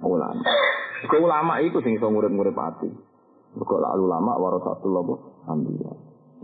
ulama. 0.02 0.42
Ke 1.06 1.16
ulama 1.22 1.62
itu 1.62 1.78
sing 1.86 1.94
iso 1.94 2.10
ngurip-ngurip 2.10 2.56
ati. 2.58 2.90
Mergo 3.54 3.76
lalu 3.78 4.10
ulama 4.10 4.32
warasatul 4.42 4.94
apa? 5.06 5.14
Anbiya. 5.54 5.92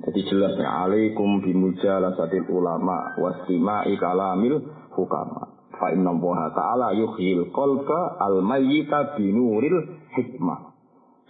Jadi 0.06 0.20
jelas 0.28 0.54
ya 0.60 0.86
alaikum 0.86 1.42
satil 1.42 2.46
ulama 2.46 3.16
wastima'i 3.18 3.98
kalamil 3.98 4.62
hukama. 4.94 5.56
Fa 5.76 5.92
inna 5.92 6.14
Allah 6.14 6.38
ta'ala 6.56 6.88
yuhyil 6.96 7.52
qalba 7.52 8.22
al-mayyita 8.22 9.18
binuril 9.18 9.98
hikmah. 10.14 10.72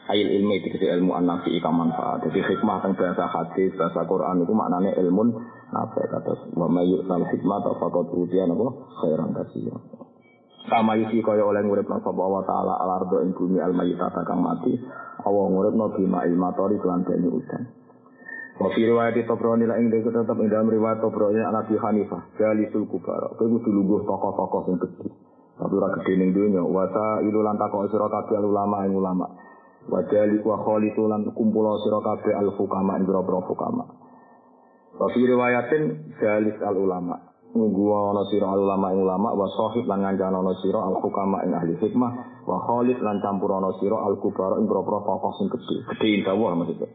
Ail 0.07 0.29
ilmu 0.39 0.53
itu 0.63 0.87
ilmu 0.87 1.19
an-nafi 1.19 1.59
manfaat. 1.59 2.31
Jadi 2.31 2.39
hikmah 2.39 2.79
tentang 2.79 3.11
bahasa 3.11 3.27
hadis, 3.27 3.75
bahasa 3.75 4.07
Quran 4.07 4.47
itu 4.47 4.55
maknanya 4.55 4.95
ilmu 5.03 5.35
apa 5.75 6.01
kata 6.07 6.33
wa 6.55 6.71
mayyut 6.71 7.07
sal 7.11 7.27
hikmah 7.27 7.59
ta 7.65 7.75
faqat 7.83 8.07
utiya 8.15 8.47
napa 8.47 8.71
khairan 9.03 9.35
kasih 9.35 9.71
sama 10.67 10.99
yusi 10.99 11.23
kaya 11.23 11.47
oleh 11.47 11.63
ngurip 11.63 11.87
napa 11.87 12.11
wa 12.11 12.43
taala 12.43 12.75
al 12.83 12.91
ardo 13.03 13.23
ing 13.23 13.31
bumi 13.39 13.63
al 13.63 13.71
mayyitata 13.71 14.27
kang 14.27 14.43
mati. 14.43 14.75
Awa 15.23 15.47
ngurip 15.47 15.75
napa 15.79 15.95
bima 15.95 16.27
ilmatori 16.27 16.77
kelan 16.83 17.07
banyu 17.07 17.39
udan. 17.39 17.63
Wa 18.59 18.73
fi 18.75 18.83
riwayat 18.83 19.15
Tobroni 19.31 19.69
la 19.69 19.79
ing 19.79 19.95
dhewe 19.95 20.11
tetep 20.11 20.37
ing 20.43 20.51
dalam 20.51 20.67
riwayat 20.67 20.99
Tobroni 20.99 21.39
Nabi 21.39 21.75
Hanifah 21.79 22.35
jalisul 22.35 22.89
kubar 22.91 23.37
kowe 23.39 23.47
kudu 23.47 23.69
lungguh 23.69 24.03
tokoh-tokoh 24.11 24.61
sing 24.67 24.77
gedhe. 24.83 25.09
Tapi 25.55 25.73
ora 25.77 25.89
gedhe 26.01 26.13
ning 26.19 26.31
donya. 26.35 26.63
Wa 26.67 26.89
ta 26.91 27.23
ilu 27.23 27.47
lan 27.47 27.61
takok 27.61 27.87
sira 27.87 28.11
kabeh 28.11 28.43
ulama 28.43 28.83
ing 28.91 28.97
ulama. 28.97 29.27
Wa 29.87 30.03
jali 30.11 30.43
wa 30.43 30.57
khalitu 30.67 31.07
lan 31.07 31.31
kumpul 31.31 31.79
sira 31.87 32.03
kabeh 32.03 32.35
al 32.35 32.51
hukama 32.59 32.99
ing 32.99 33.07
hukama. 33.07 33.85
Wa 33.87 34.06
fi 34.97 35.21
riwayatin 35.21 35.83
jalis 36.17 36.57
al 36.65 36.77
ulama. 36.77 37.17
Nunggu 37.57 37.89
ana 37.89 38.23
sira 38.29 38.53
al 38.53 38.61
ulama 38.61 38.93
ing 38.93 39.01
ulama 39.01 39.29
wa 39.33 39.49
sahib 39.49 39.89
lan 39.89 40.05
ngancan 40.05 40.33
ana 40.33 40.53
sira 40.61 40.81
al 40.81 41.01
hukama 41.01 41.41
ing 41.45 41.53
ahli 41.57 41.73
hikmah 41.81 42.13
wa 42.45 42.57
khalid 42.69 43.01
lan 43.01 43.21
campur 43.25 43.53
ana 43.57 43.73
sira 43.81 43.97
al 43.97 44.17
kubara 44.21 44.61
ing 44.61 44.69
propro 44.69 45.05
tokoh 45.05 45.33
sing 45.41 45.49
gedhe. 45.53 45.77
Gedhe 45.97 46.25
dawuh 46.25 46.53
maksudnya. 46.57 46.89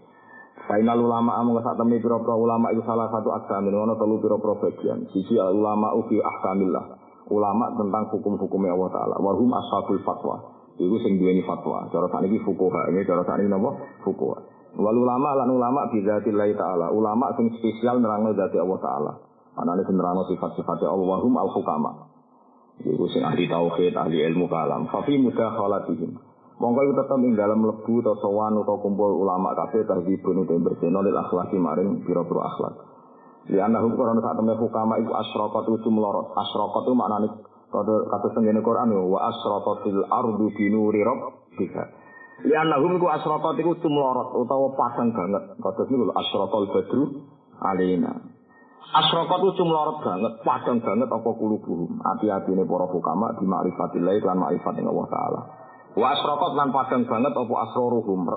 Final 0.69 0.97
ulama 1.01 1.41
amung 1.41 1.57
sak 1.65 1.73
temi 1.75 1.97
pira-pira 1.97 2.37
ulama 2.37 2.69
itu 2.69 2.85
salah 2.85 3.09
satu 3.09 3.33
aksamin 3.33 3.73
ono 3.73 3.97
telu 3.97 4.21
pira-pira 4.21 4.53
bagian. 4.61 5.09
Sisi 5.09 5.33
ulama 5.37 5.97
ufi 5.97 6.21
ahkamillah. 6.21 7.01
Ulama 7.31 7.73
tentang 7.79 8.11
hukum-hukumnya 8.13 8.75
Allah 8.75 8.89
taala. 8.91 9.15
Warhum 9.17 9.49
ashabul 9.55 10.03
fatwa. 10.05 10.37
Iku 10.77 10.97
sing 11.01 11.17
duweni 11.17 11.41
fatwa. 11.47 11.87
Cara 11.89 12.07
sakniki 12.11 12.43
fuqaha, 12.43 12.91
ini 12.93 13.07
cara 13.07 13.23
sakniki 13.25 13.49
napa? 13.49 13.71
Fuqaha. 14.05 14.60
Wal 14.77 14.97
ulama 14.97 15.35
lan 15.35 15.49
ulama 15.51 15.91
bidzatillahi 15.91 16.55
taala. 16.55 16.91
Ulama 16.95 17.35
sing 17.35 17.51
spesial 17.59 17.99
nerangno 17.99 18.31
zati 18.35 18.55
Allah 18.55 18.79
taala. 18.79 19.11
Anane 19.59 19.83
sing 19.83 19.99
nerangno 19.99 20.23
sifat-sifat 20.31 20.87
Allah 20.87 21.17
hum 21.19 21.35
al 21.35 21.51
hukama. 21.51 21.91
Iku 22.81 23.05
sing 23.11 23.21
ahli 23.21 23.45
tauhid, 23.51 23.93
ahli 23.93 24.23
ilmu 24.31 24.47
kalam. 24.47 24.87
Fa 24.87 25.03
fi 25.03 25.19
mudakhalatihim. 25.19 26.11
Monggo 26.61 26.81
iku 26.87 26.93
tetep 27.03 27.19
ing 27.25 27.33
dalam 27.33 27.65
lebu 27.65 28.05
atau 28.05 28.15
sowan 28.21 28.53
atau 28.61 28.77
kumpul 28.79 29.17
ulama 29.17 29.57
kabeh 29.57 29.81
terhibun 29.81 30.45
utawa 30.45 30.71
berseno 30.71 31.01
lil 31.01 31.17
akhlaki 31.17 31.57
maring 31.57 32.05
pira-pira 32.05 32.41
akhlak. 32.53 32.75
Di 33.49 33.57
anahum 33.57 33.97
Quran 33.97 34.21
saat 34.21 34.37
temen 34.37 34.53
hukama 34.55 35.01
iku 35.01 35.11
asyraqat 35.17 35.65
itu 35.67 35.89
melorot. 35.89 36.31
Asyraqat 36.37 36.85
itu 36.85 36.93
maknane 36.93 37.27
kata 38.07 38.27
tengene 38.37 38.61
Quran 38.61 38.93
wa 38.93 39.19
asyraqatil 39.33 40.05
ardu 40.05 40.45
bi 40.53 40.65
nuri 40.69 41.01
rabbika. 41.01 41.83
Ya 42.41 42.65
nahum 42.65 42.97
ku 42.97 43.05
asrotot 43.05 43.53
iku 43.61 43.77
tumlorot 43.85 44.33
utawa 44.33 44.73
padang 44.73 45.13
banget. 45.13 45.61
Kados 45.61 45.87
niku 45.93 46.09
lho 46.09 46.13
asrotol 46.17 46.65
badru 46.73 47.03
alina. 47.61 48.13
Asrotot 48.91 49.39
itu 49.39 49.61
cumlorot 49.61 50.03
banget, 50.03 50.33
padang 50.43 50.83
banget 50.83 51.07
apa 51.07 51.29
kulubuhum. 51.37 52.01
Hati-hati 52.01 52.51
ini 52.51 52.67
para 52.67 52.91
hukama 52.91 53.31
di 53.39 53.47
ma'rifatillah 53.47 54.19
lan 54.19 54.37
ma'rifat 54.43 54.75
Allah 54.83 55.07
Ta'ala. 55.07 55.41
Wa 55.95 56.07
asrotot 56.11 56.59
lan 56.59 56.75
padang 56.75 57.07
banget 57.07 57.31
apa 57.31 57.53
asroruhum. 57.71 58.27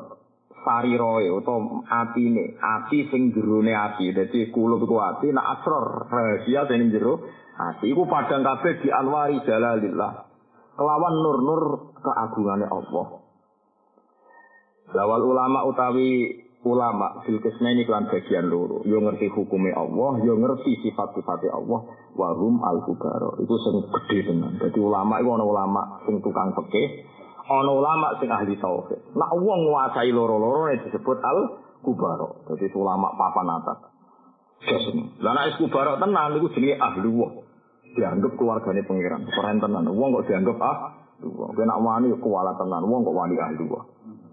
Sariroe 0.65 1.29
atau 1.29 1.85
ati 1.85 2.23
ini, 2.25 2.57
ati 2.57 3.09
sing 3.13 3.35
jerone 3.37 3.73
ati. 3.73 4.15
Jadi 4.15 4.49
kulub 4.49 4.81
itu 4.85 4.97
ati, 4.97 5.29
nah 5.33 5.59
asror 5.59 6.09
rahasia 6.09 6.71
sing 6.71 6.89
jero 6.89 7.21
ati. 7.57 7.91
Iku 7.91 8.07
padang 8.07 8.47
kabeh 8.47 8.81
di 8.81 8.89
anwari 8.95 9.43
jalalillah. 9.45 10.13
Kelawan 10.79 11.15
nur-nur 11.19 11.63
keagungannya 11.99 12.71
Allah. 12.71 13.24
Lawal 14.95 15.27
ulama 15.27 15.67
utawi 15.67 16.45
ulama 16.65 17.21
fil 17.29 17.39
ini 17.43 17.85
kelan 17.85 18.09
bagian 18.09 18.49
loro. 18.49 18.81
Yo 18.89 19.03
ngerti 19.05 19.29
hukumnya 19.29 19.77
Allah, 19.77 20.23
yo 20.25 20.39
ngerti 20.41 20.81
sifat-sifatnya 20.81 21.53
Allah. 21.53 21.81
Warum 22.17 22.63
al 22.65 22.81
kubaro. 22.87 23.37
Itu 23.43 23.55
sing 23.61 23.75
gede 23.91 24.33
tenan. 24.33 24.57
Jadi 24.63 24.79
ulama 24.81 25.21
itu 25.21 25.29
ana 25.35 25.45
ulama 25.45 25.83
sing 26.07 26.23
tukang 26.25 26.55
fikih, 26.57 27.05
ana 27.51 27.73
ulama 27.75 28.17
sing 28.23 28.31
ahli 28.33 28.57
tauhid. 28.57 29.19
Nak 29.19 29.31
wong 29.35 29.61
nguasai 29.69 30.15
loro-loro 30.15 30.73
disebut 30.79 31.19
al 31.21 31.39
kubaro. 31.85 32.47
Jadi 32.55 32.73
ulama 32.73 33.13
papan 33.19 33.51
atas. 33.61 33.79
Lah 35.21 35.33
nek 35.37 35.61
kubaro 35.61 36.01
tenan 36.01 36.39
niku 36.39 36.49
jenenge 36.57 36.81
ahli 36.81 37.09
wah. 37.13 37.33
Dianggap 37.95 38.33
keluargane 38.39 38.83
pangeran. 38.87 39.27
Keren 39.27 39.59
tenan. 39.59 39.91
Wong 39.91 40.23
kok 40.23 40.27
dianggap 40.31 40.59
ah, 40.63 40.79
kena 41.55 41.77
wani 41.83 42.15
kuwala 42.19 42.55
tenan. 42.57 42.87
Wong 42.87 43.03
kok 43.03 43.15
wani 43.15 43.37
ahli 43.39 43.67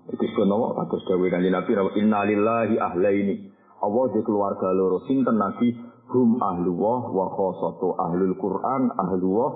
wah. 0.08 0.14
Itu 0.14 0.26
sebenarnya 0.34 0.68
kados 0.82 1.04
dawe 1.06 1.28
kanji 1.30 1.50
Nabi 1.54 1.72
Inna 2.02 2.20
lillahi 2.26 2.76
ahlaini. 2.82 3.36
Allah 3.82 4.06
di 4.14 4.22
keluarga 4.22 4.70
loro 4.78 5.02
sinten 5.10 5.42
Nabi 5.42 5.74
hum 6.14 6.38
ahlullah 6.38 7.02
wa 7.10 7.26
khosatu 7.34 7.98
ahlul 7.98 8.38
Quran 8.38 8.94
ahlullah 8.94 9.52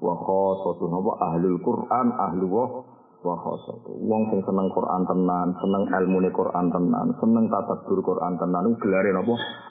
wa 0.00 0.14
khosatu 0.20 0.84
napa 0.88 1.12
ahlul 1.32 1.58
Quran 1.64 2.06
ahlullah 2.12 2.68
wa 3.20 3.34
khosatu. 3.36 3.90
Wong 4.00 4.32
sing 4.32 4.40
seneng 4.44 4.68
Quran 4.72 5.02
tenan, 5.04 5.48
seneng 5.60 5.84
ilmu 5.88 6.18
Quran 6.32 6.66
tenan, 6.72 7.06
seneng 7.20 7.44
tadabbur 7.48 7.98
Quran 8.04 8.36
tenan 8.40 8.64
iku 8.72 8.76
gelare? 8.84 9.10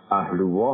Ahli 0.09 0.45
wa 0.45 0.71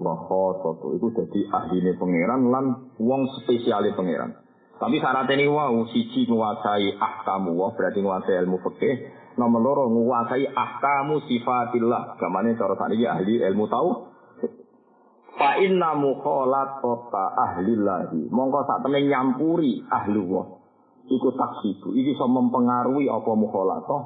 wa 0.00 0.14
khosatu. 0.28 0.96
Iku 1.00 1.08
dadi 1.12 1.40
ahline 1.52 1.96
pangeran 1.96 2.42
lan 2.52 2.64
wong 3.00 3.28
spesiale 3.40 3.96
pangeran. 3.96 4.43
Tapi 4.74 4.96
syaratnya 4.98 5.38
ini 5.38 5.46
wow, 5.46 5.86
siji 5.90 6.26
menguasai 6.26 6.98
ahkamu 6.98 7.54
wah 7.54 7.70
berarti 7.78 8.02
menguasai 8.02 8.42
ilmu 8.42 8.58
fikih. 8.68 8.94
Nomor 9.38 9.60
loro 9.62 9.84
menguasai 9.90 10.50
ahkamu 10.50 11.22
sifatillah. 11.30 12.18
Gamane 12.18 12.58
cara 12.58 12.74
tadi 12.74 13.06
ahli 13.06 13.42
ilmu 13.42 13.64
tahu. 13.70 13.90
Fa 15.34 15.58
inna 15.58 15.98
mukhalatata 15.98 17.24
ahlillahi. 17.34 18.30
Mongko 18.30 18.60
sak 18.66 18.86
temen 18.86 19.10
nyampuri 19.10 19.82
ahli 19.90 20.20
wah 20.22 20.46
iku 21.10 21.28
taksibu. 21.34 21.94
Iki 21.94 22.14
iso 22.18 22.26
mempengaruhi 22.30 23.10
apa 23.10 23.32
mukhalatah 23.34 24.02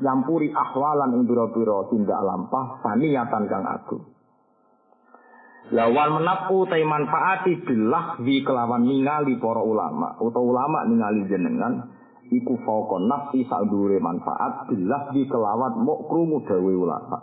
nyampuri 0.00 0.48
ahwalan 0.54 1.20
ing 1.20 1.22
pira-pira 1.28 1.86
tindak 1.92 2.20
lampah 2.24 2.80
saniyatan 2.80 3.44
kang 3.50 3.64
agung. 3.68 4.02
Lawan 5.72 6.20
menapu 6.20 6.68
tai 6.68 6.84
manfaati 6.84 7.64
bilah 7.64 8.20
di 8.20 8.44
kelawan 8.44 8.84
ningali 8.84 9.40
para 9.40 9.64
ulama 9.64 10.20
atau 10.20 10.44
ulama 10.44 10.84
ningali 10.84 11.24
jenengan 11.32 11.88
iku 12.28 12.60
fauqa 12.60 13.00
nafsi 13.00 13.48
sadure 13.48 13.96
manfaat 13.96 14.68
bilah 14.68 15.08
di 15.16 15.24
kelawan 15.24 15.80
mok 15.80 16.12
krungu 16.12 16.44
dawe 16.44 16.72
ulama. 16.76 17.18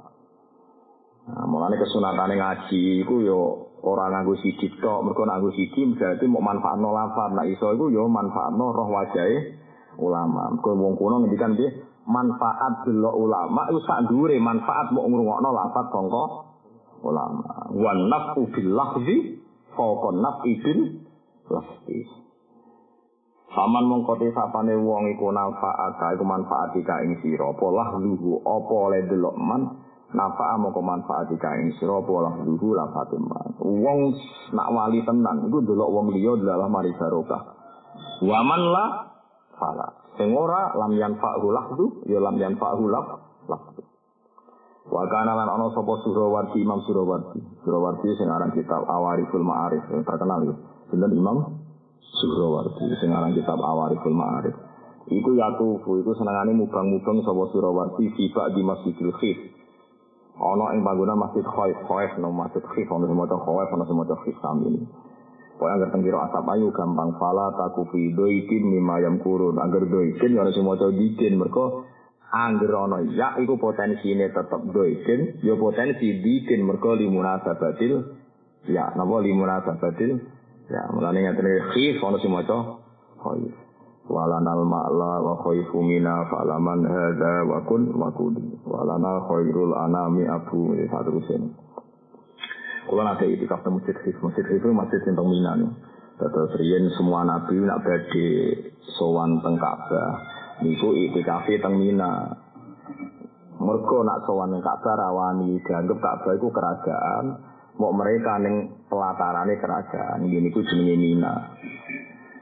Nah, 1.29 1.45
mulane 1.45 1.77
kesunatane 1.77 2.41
ngaji 2.41 3.05
iku 3.05 3.21
yo 3.21 3.39
ora 3.85 4.09
nganggo 4.09 4.33
siji 4.41 4.81
tok, 4.81 5.05
mergo 5.05 5.29
nganggo 5.29 5.53
siji 5.53 5.85
berarti 5.93 6.25
mau 6.25 6.41
manfaatno 6.41 6.89
lafaz. 6.89 7.37
Nah 7.37 7.45
iso 7.45 7.69
iku 7.69 7.93
yo 7.93 8.09
manfaatno 8.09 8.73
roh 8.73 8.89
wajahe 8.89 9.61
ulama. 10.01 10.57
Mergo 10.57 10.73
wong 10.73 10.97
kuno 10.97 11.21
ngendikan 11.21 11.53
piye? 11.53 11.85
Manfaat 12.09 12.89
delok 12.89 13.13
ulama 13.13 13.69
iku 13.69 13.77
sak 13.85 14.09
dhuwure 14.09 14.41
manfaat 14.41 14.89
mau 14.89 15.05
ngrungokno 15.05 15.49
lafaz 15.53 15.85
sangka 15.93 16.48
ulama. 17.03 17.71
Wan 17.73 18.09
nafu 18.11 18.47
bil 18.51 18.69
lafzi 18.75 19.41
fawqa 19.73 20.09
naf'i 20.15 20.53
bil 20.59 20.79
lafzi. 21.49 21.99
Saman 23.49 23.89
mongko 23.89 24.13
sapane 24.29 24.77
wong 24.77 25.09
iku 25.17 25.33
manfaat 25.33 25.97
iku 26.13 26.21
manfaat 26.21 26.69
ika 26.77 27.01
ing 27.01 27.17
sira 27.25 27.49
apa 27.49 27.65
lahluhu 27.65 28.45
apa 28.45 28.73
oleh 28.77 29.01
delok 29.09 29.33
man 29.41 29.73
nafa'a 30.13 30.53
mongko 30.61 30.85
manfaat 30.85 31.33
ika 31.33 31.57
ing 31.57 31.73
sira 31.81 31.97
apa 31.97 32.13
lahluhu 32.29 32.77
la 32.77 32.85
fatimah. 32.93 33.57
Wong 33.65 34.13
nak 34.53 34.69
wali 34.69 35.01
tenan 35.01 35.49
iku 35.49 35.65
delok 35.65 35.89
wong 35.89 36.13
liya 36.13 36.37
dalah 36.45 36.69
mari 36.69 36.93
barokah. 36.93 37.41
Wa 38.21 38.39
man 38.45 38.61
la 38.69 38.85
fala. 39.57 39.87
Sing 40.13 40.29
ora 40.37 40.77
lam 40.77 40.93
yanfa'hu 40.93 41.47
lahdu 41.49 41.85
ya 42.05 42.21
lam 42.21 42.37
yanfa'hu 42.37 42.85
lahdu. 42.85 43.88
Wa 44.89 45.05
kana 45.05 45.37
lan 45.37 45.47
ana 45.53 45.69
sapa 45.69 45.93
Surawardi 46.01 46.57
Imam 46.65 46.81
Surawardi. 46.81 47.39
Surawardi 47.61 48.09
sing 48.17 48.25
aran 48.25 48.49
kitab 48.57 48.89
Awariful 48.89 49.45
Ma'arif 49.45 49.85
yang 49.93 50.01
terkenal 50.01 50.49
ya. 50.49 50.55
Sinten 50.89 51.13
Imam 51.13 51.61
Surawardi 52.01 52.89
sing 52.97 53.13
aran 53.13 53.37
kitab 53.37 53.61
Awariful 53.61 54.17
Ma'arif. 54.17 54.57
Iku 55.09 55.33
ya 55.37 55.53
tufu, 55.57 56.01
iku 56.01 56.13
senengane 56.17 56.57
mubang-mubang 56.57 57.21
sapa 57.21 57.43
Surawardi 57.53 58.05
sifat 58.17 58.57
di 58.57 58.61
Masjidil 58.65 59.13
Khif. 59.21 59.37
Ana 60.41 60.73
ing 60.73 60.81
panggonan 60.81 61.19
Masjid 61.21 61.45
Khaif, 61.45 61.77
Khaif 61.85 62.17
no 62.17 62.33
Masjid 62.33 62.63
Khif 62.63 62.87
ana 62.89 63.05
maca 63.13 63.37
Khaif 63.37 63.69
ana 63.69 63.85
maca 63.93 64.15
Khif 64.25 64.37
sami. 64.41 64.73
Pokoknya 65.59 65.75
agar 65.83 65.89
tengkiro 65.91 66.17
asap 66.23 66.47
ayu 66.55 66.71
gampang 66.71 67.19
fala 67.19 67.51
takufi 67.51 68.15
doikin 68.15 68.63
mima 68.63 69.03
yang 69.03 69.19
kurun. 69.19 69.59
Agar 69.59 69.83
doikin 69.83 70.39
ana 70.39 70.55
sing 70.55 70.63
maca 70.63 70.87
dikin 70.87 71.35
mereka 71.35 71.83
Angger 72.29 72.69
ana 72.69 73.01
ya 73.09 73.41
iku 73.41 73.57
potensine 73.57 74.29
tetep 74.29 74.61
doikin, 74.69 75.41
ya 75.41 75.57
potensi 75.57 76.21
dikin 76.21 76.61
mergo 76.61 76.93
limunasabatil 76.93 78.05
ya 78.69 78.93
napa 78.93 79.15
limunasabatil 79.25 80.21
ya 80.69 80.81
mulane 80.93 81.25
ngaten 81.25 81.73
khif 81.73 81.97
ana 82.05 82.21
sing 82.21 82.29
maca 82.29 82.77
khaif. 83.17 83.53
Walanal 84.09 84.65
ma'la 84.65 85.21
wa 85.21 85.37
khaifu 85.41 85.85
mina 85.85 86.25
fa'laman 86.29 86.81
hadza 86.81 87.45
wa 87.45 87.61
kun 87.65 87.93
wa 87.93 88.09
kudi. 88.13 88.61
Walana 88.65 89.25
khairul 89.25 89.73
anami 89.77 90.25
abu 90.25 90.73
ini 90.73 90.89
satu 90.89 91.13
rusin. 91.13 91.53
Kalau 92.89 93.05
nanti 93.05 93.29
itikaf 93.29 93.61
di 93.61 93.69
masjid 93.69 93.93
khif, 94.01 94.17
masjid 94.21 94.41
khif 94.49 94.65
masjid 94.73 94.97
yang 95.05 95.29
Mina 95.29 95.53
nih. 95.61 95.71
Terus 96.17 96.51
riyen 96.57 96.89
semua 96.97 97.21
nabi 97.21 97.57
nak 97.61 97.85
badhe 97.85 98.29
sowan 98.97 99.45
teng 99.45 99.61
Ka'bah 99.61 100.38
niku 100.63 100.91
itikafi 100.95 101.59
teng 101.59 101.79
Mina. 101.79 102.35
Mergo 103.59 104.07
nak 104.07 104.23
sowan 104.23 104.55
ning 104.55 104.63
Ka'bah 104.63 104.95
rawani 104.95 105.59
dianggap 105.67 105.99
Ka'bah 105.99 106.31
iku 106.39 106.47
kerajaan, 106.47 107.25
mau 107.75 107.91
mereka 107.91 108.39
ning 108.39 108.87
pelatarane 108.87 109.59
kerajaan. 109.59 110.23
Ini 110.23 110.47
niku 110.47 110.63
jenenge 110.63 110.95
Mina. 110.95 111.33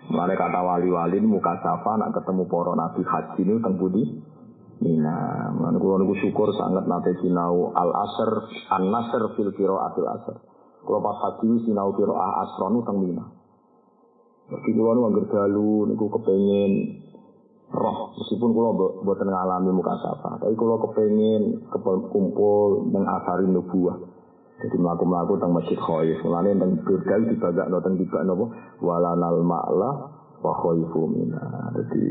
Mulane 0.07 0.39
kata 0.39 0.61
wali-wali 0.63 1.19
muka 1.19 1.59
safa 1.59 1.99
nak 1.99 2.15
ketemu 2.15 2.47
para 2.47 2.71
nabi 2.79 3.01
haji 3.03 3.41
ini 3.43 3.53
teng 3.59 3.75
budi 3.81 4.03
Mina. 4.81 5.49
Mulane 5.57 5.77
niku 5.81 6.13
syukur 6.21 6.53
sangat 6.53 6.85
nate 6.85 7.17
sinau 7.21 7.73
al 7.73 7.91
asr 7.91 8.31
an 8.77 8.83
nasr 8.93 9.21
fil 9.33 9.51
qiraatil 9.57 10.09
asr. 10.09 10.35
Kula 10.85 11.01
pas 11.01 11.17
haji 11.17 11.65
sinau 11.65 11.97
qiraah 11.97 12.45
asron 12.45 12.77
teng 12.85 12.97
Mina. 13.01 13.25
Jadi 14.47 14.69
kula 14.79 14.95
nu 14.95 15.01
angger 15.11 15.25
dalu 15.27 15.91
niku 15.91 16.07
kepengin 16.13 17.03
roh 17.67 18.15
meskipun 18.15 18.49
kula 18.55 18.69
mboten 19.03 19.27
ngalami 19.27 19.71
muka 19.75 19.93
sapa 19.99 20.39
tapi 20.39 20.55
kula 20.55 20.79
kepengin 20.87 21.67
kumpul 22.11 22.87
nang 22.91 23.03
asari 23.03 23.47
nubuah. 23.47 23.97
Jadi 24.57 24.73
mlaku-mlaku 24.81 25.37
teng 25.37 25.53
masjid 25.53 25.77
khaif. 25.77 26.17
Mulane 26.25 26.57
teng 26.57 26.81
berdal 26.81 27.29
dibagakno 27.29 27.77
teng 27.77 27.93
tiba 28.01 28.25
napa? 28.25 28.45
Walanal 28.81 29.45
ma'la 29.45 30.17
wa 30.37 30.53
khaifu 30.61 31.09
mina 31.09 31.73
jadi 31.73 32.03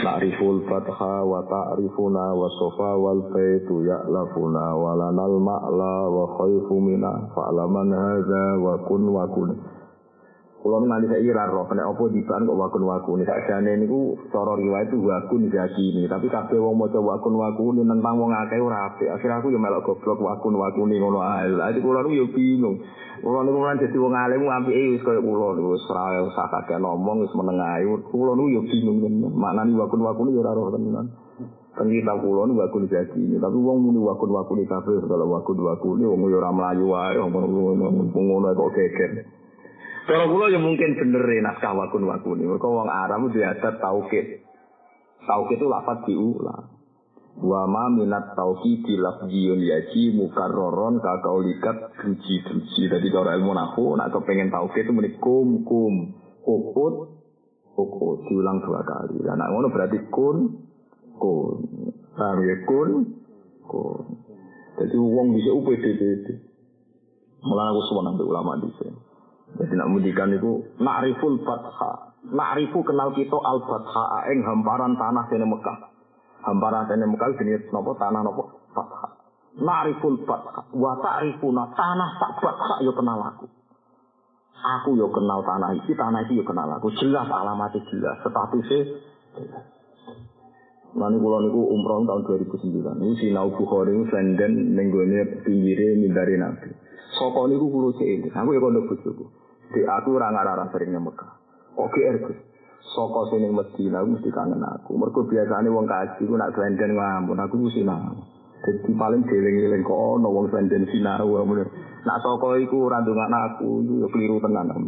na'riful 0.00 0.64
fatha 0.64 1.20
wa 1.28 1.44
ta'rifuna 1.44 2.32
wa 2.32 2.48
sofa 2.56 2.96
wal 2.96 3.20
baitu 3.28 3.84
ya'lafuna 3.84 4.72
walanal 4.72 5.36
ma'la 5.36 6.08
wa 6.08 6.24
khaifu 6.40 6.76
mina 6.80 7.28
fa'laman 7.36 7.92
wa 8.64 8.74
kun 8.88 9.02
wa 9.12 9.28
kun 9.28 9.50
Kulo 10.66 10.82
nanti 10.82 11.06
saya 11.06 11.22
ira 11.22 11.46
roh, 11.46 11.62
kena 11.70 11.86
apa 11.86 12.10
diban 12.10 12.42
kok 12.42 12.58
wakun 12.58 12.90
wakuni. 12.90 13.22
Sakjane 13.22 13.86
niku 13.86 14.18
cara 14.34 14.58
riwayat 14.58 14.90
itu 14.90 14.98
wakun 14.98 15.46
ini. 15.46 16.10
Tapi 16.10 16.26
kabeh 16.26 16.58
wong 16.58 16.74
maca 16.74 16.98
wakun 16.98 17.38
wakuni 17.38 17.86
tentang 17.86 18.18
wong 18.18 18.34
akeh 18.34 18.58
ora 18.58 18.90
apik. 18.90 19.06
Akhir 19.14 19.30
aku 19.30 19.54
ya 19.54 19.62
melok 19.62 19.86
goblok 19.86 20.18
wakun 20.18 20.58
wakuni 20.58 20.98
ngono 20.98 21.22
ae. 21.22 21.54
Lah 21.54 21.70
kulo 21.70 22.02
niku 22.02 22.18
ya 22.18 22.26
bingung. 22.34 22.82
Kulo 23.22 23.46
niku 23.46 23.62
kan 23.62 23.78
dadi 23.78 23.94
wong 23.94 24.10
alim 24.18 24.42
apike 24.42 24.82
wis 24.90 25.02
koyo 25.06 25.22
kulo 25.22 25.54
wis 25.70 25.86
ora 25.86 26.26
usah 26.26 26.50
kakek 26.50 26.82
ngomong 26.82 27.22
wis 27.22 27.32
meneng 27.38 27.62
ae. 27.62 27.86
Kulo 28.10 28.34
niku 28.34 28.58
ya 28.58 28.62
bingung 28.66 28.98
tenan. 29.06 29.30
Maknane 29.38 29.70
wakun 29.78 30.02
wakuni 30.02 30.34
ya 30.34 30.42
ora 30.42 30.50
roh 30.50 30.74
tenan. 30.74 31.06
Kita 31.78 32.14
kulo 32.18 32.42
niku 32.50 32.58
wakun 32.58 32.90
ini. 32.90 33.38
Tapi 33.38 33.54
wong 33.54 33.86
muni 33.86 34.02
wakun 34.02 34.34
wakuni 34.34 34.66
kabeh 34.66 34.98
segala 34.98 35.30
wakun 35.30 35.62
wakuni 35.62 36.10
wong 36.10 36.26
ya 36.26 36.42
ora 36.42 36.50
mlayu 36.50 36.90
wae 36.90 37.14
wong 37.22 37.30
ngono 38.10 38.50
kok 38.50 38.74
geger. 38.74 39.45
Kalau 40.06 40.30
kula 40.30 40.54
ya 40.54 40.62
mungkin 40.62 40.94
bener 40.94 41.26
ya 41.26 41.42
naskah 41.42 41.74
wakun 41.74 42.06
wakuni. 42.06 42.46
Mereka 42.46 42.62
wong 42.62 42.86
Arab 42.86 43.26
biasa 43.34 43.82
taukid. 43.82 44.46
Taukid 45.26 45.58
itu 45.58 45.66
lafaz 45.66 46.06
diulang. 46.06 46.78
Wa 47.42 47.66
ma 47.66 47.90
minat 47.90 48.38
di 48.62 48.94
lafziyun 48.96 49.60
yaji 49.60 50.14
mukarroron 50.14 51.02
kakaulikat 51.02 51.98
duji-duji. 51.98 52.86
Jadi 52.86 53.06
cara 53.10 53.34
ilmu 53.34 53.50
nahu, 53.50 53.98
nak 53.98 54.14
kepengen 54.14 54.54
taukid 54.54 54.86
itu 54.86 54.94
muni 54.94 55.10
kum 55.18 55.66
kum. 55.66 56.14
Ukut, 56.46 56.94
ukut. 57.74 58.18
Diulang 58.30 58.62
dua 58.62 58.86
kali. 58.86 59.18
Dan 59.26 59.42
nak 59.42 59.50
ngono 59.50 59.74
berarti 59.74 60.06
kun, 60.06 60.70
kun. 61.18 61.58
Paham 62.14 62.46
ya 62.46 62.56
kun, 62.62 62.90
kun. 63.66 64.04
Jadi 64.78 64.94
uang 64.94 65.34
bisa 65.34 65.50
UPDPD. 65.50 66.26
Mulai 67.42 67.74
aku 67.74 67.82
semua 67.90 68.06
nanti 68.06 68.22
ulama 68.22 68.54
di 68.62 68.70
sini. 68.78 69.05
Jadi 69.54 69.72
nak 69.78 69.88
mudikan 69.88 70.34
itu 70.34 70.74
nakriful 70.82 71.38
fatha. 71.46 72.18
Nakrifu 72.26 72.82
kenal 72.82 73.14
kita 73.14 73.38
al 73.38 73.62
fatha 73.62 74.26
ing 74.34 74.42
hamparan 74.42 74.98
tanah 74.98 75.24
sene 75.30 75.46
Mekah. 75.46 75.78
Hamparan 76.42 76.90
sene 76.90 77.06
Mekah 77.06 77.30
jenis 77.38 77.70
nopo 77.70 77.94
tanah 77.94 78.20
nopo 78.26 78.66
fatha. 78.74 79.14
Nakriful 79.62 80.26
fatha 80.26 80.66
wa 80.74 80.98
ta'rifuna 80.98 81.72
tanah 81.78 82.10
tak 82.18 82.32
fatha 82.42 82.82
yo 82.82 82.92
kenal 82.92 83.22
aku. 83.22 83.46
Aku 84.56 84.98
yo 84.98 85.06
kenal 85.14 85.46
tanah 85.46 85.78
iki, 85.78 85.94
tanah 85.94 86.26
iki 86.26 86.42
yo 86.42 86.44
kenal 86.44 86.66
aku. 86.74 86.90
Jelas 86.98 87.30
alamatnya 87.30 87.86
jelas, 87.86 88.18
statusnya 88.26 88.80
jelas. 89.38 89.64
Lalu 90.96 91.16
kalau 91.20 91.40
niku 91.44 91.60
umroh 91.76 92.08
tahun 92.08 92.24
2009, 92.24 93.04
ini 93.04 93.14
sinau 93.20 93.52
Bukhari 93.52 93.92
ini 93.92 94.08
senden 94.08 94.52
nenggone 94.72 95.44
pinggirnya 95.44 95.92
mindari 96.00 96.40
Nabi. 96.40 96.72
Soko 97.16 97.48
niku 97.48 97.66
kulo 97.72 97.96
cilik, 97.96 98.32
aku 98.32 98.52
ya 98.52 98.60
kondo 98.60 98.84
bojoku. 98.84 99.24
Di 99.72 99.82
aku 99.82 100.20
ora 100.20 100.30
ngarara 100.30 100.68
sering 100.70 100.92
nang 100.92 101.08
Mekah. 101.08 101.32
Oke 101.80 102.00
Gus. 102.22 102.38
saka 102.96 103.20
sini 103.28 103.52
Medina 103.52 104.00
aku 104.00 104.16
mesti 104.16 104.30
kangen 104.32 104.62
aku. 104.62 104.96
Mergo 104.96 105.28
biasane 105.28 105.68
wong 105.68 105.84
kaji 105.84 106.22
ku 106.24 106.34
nak 106.38 106.56
slenden 106.56 106.96
ngampun 106.96 107.40
aku 107.42 107.54
mesti 107.60 107.84
sinau. 107.84 108.16
Jadi 108.64 108.90
paling 108.96 109.22
dieling-eling 109.28 109.84
kok 109.84 110.00
ono 110.16 110.28
wong 110.32 110.46
sinau 110.48 111.28
ngono. 111.28 111.64
Nak 112.08 112.18
saka 112.24 112.48
iku 112.62 112.88
ora 112.88 113.04
ndongan 113.04 113.34
aku 113.34 113.84
ya 113.84 114.08
keliru 114.08 114.40
tenan 114.40 114.72
aku. 114.72 114.80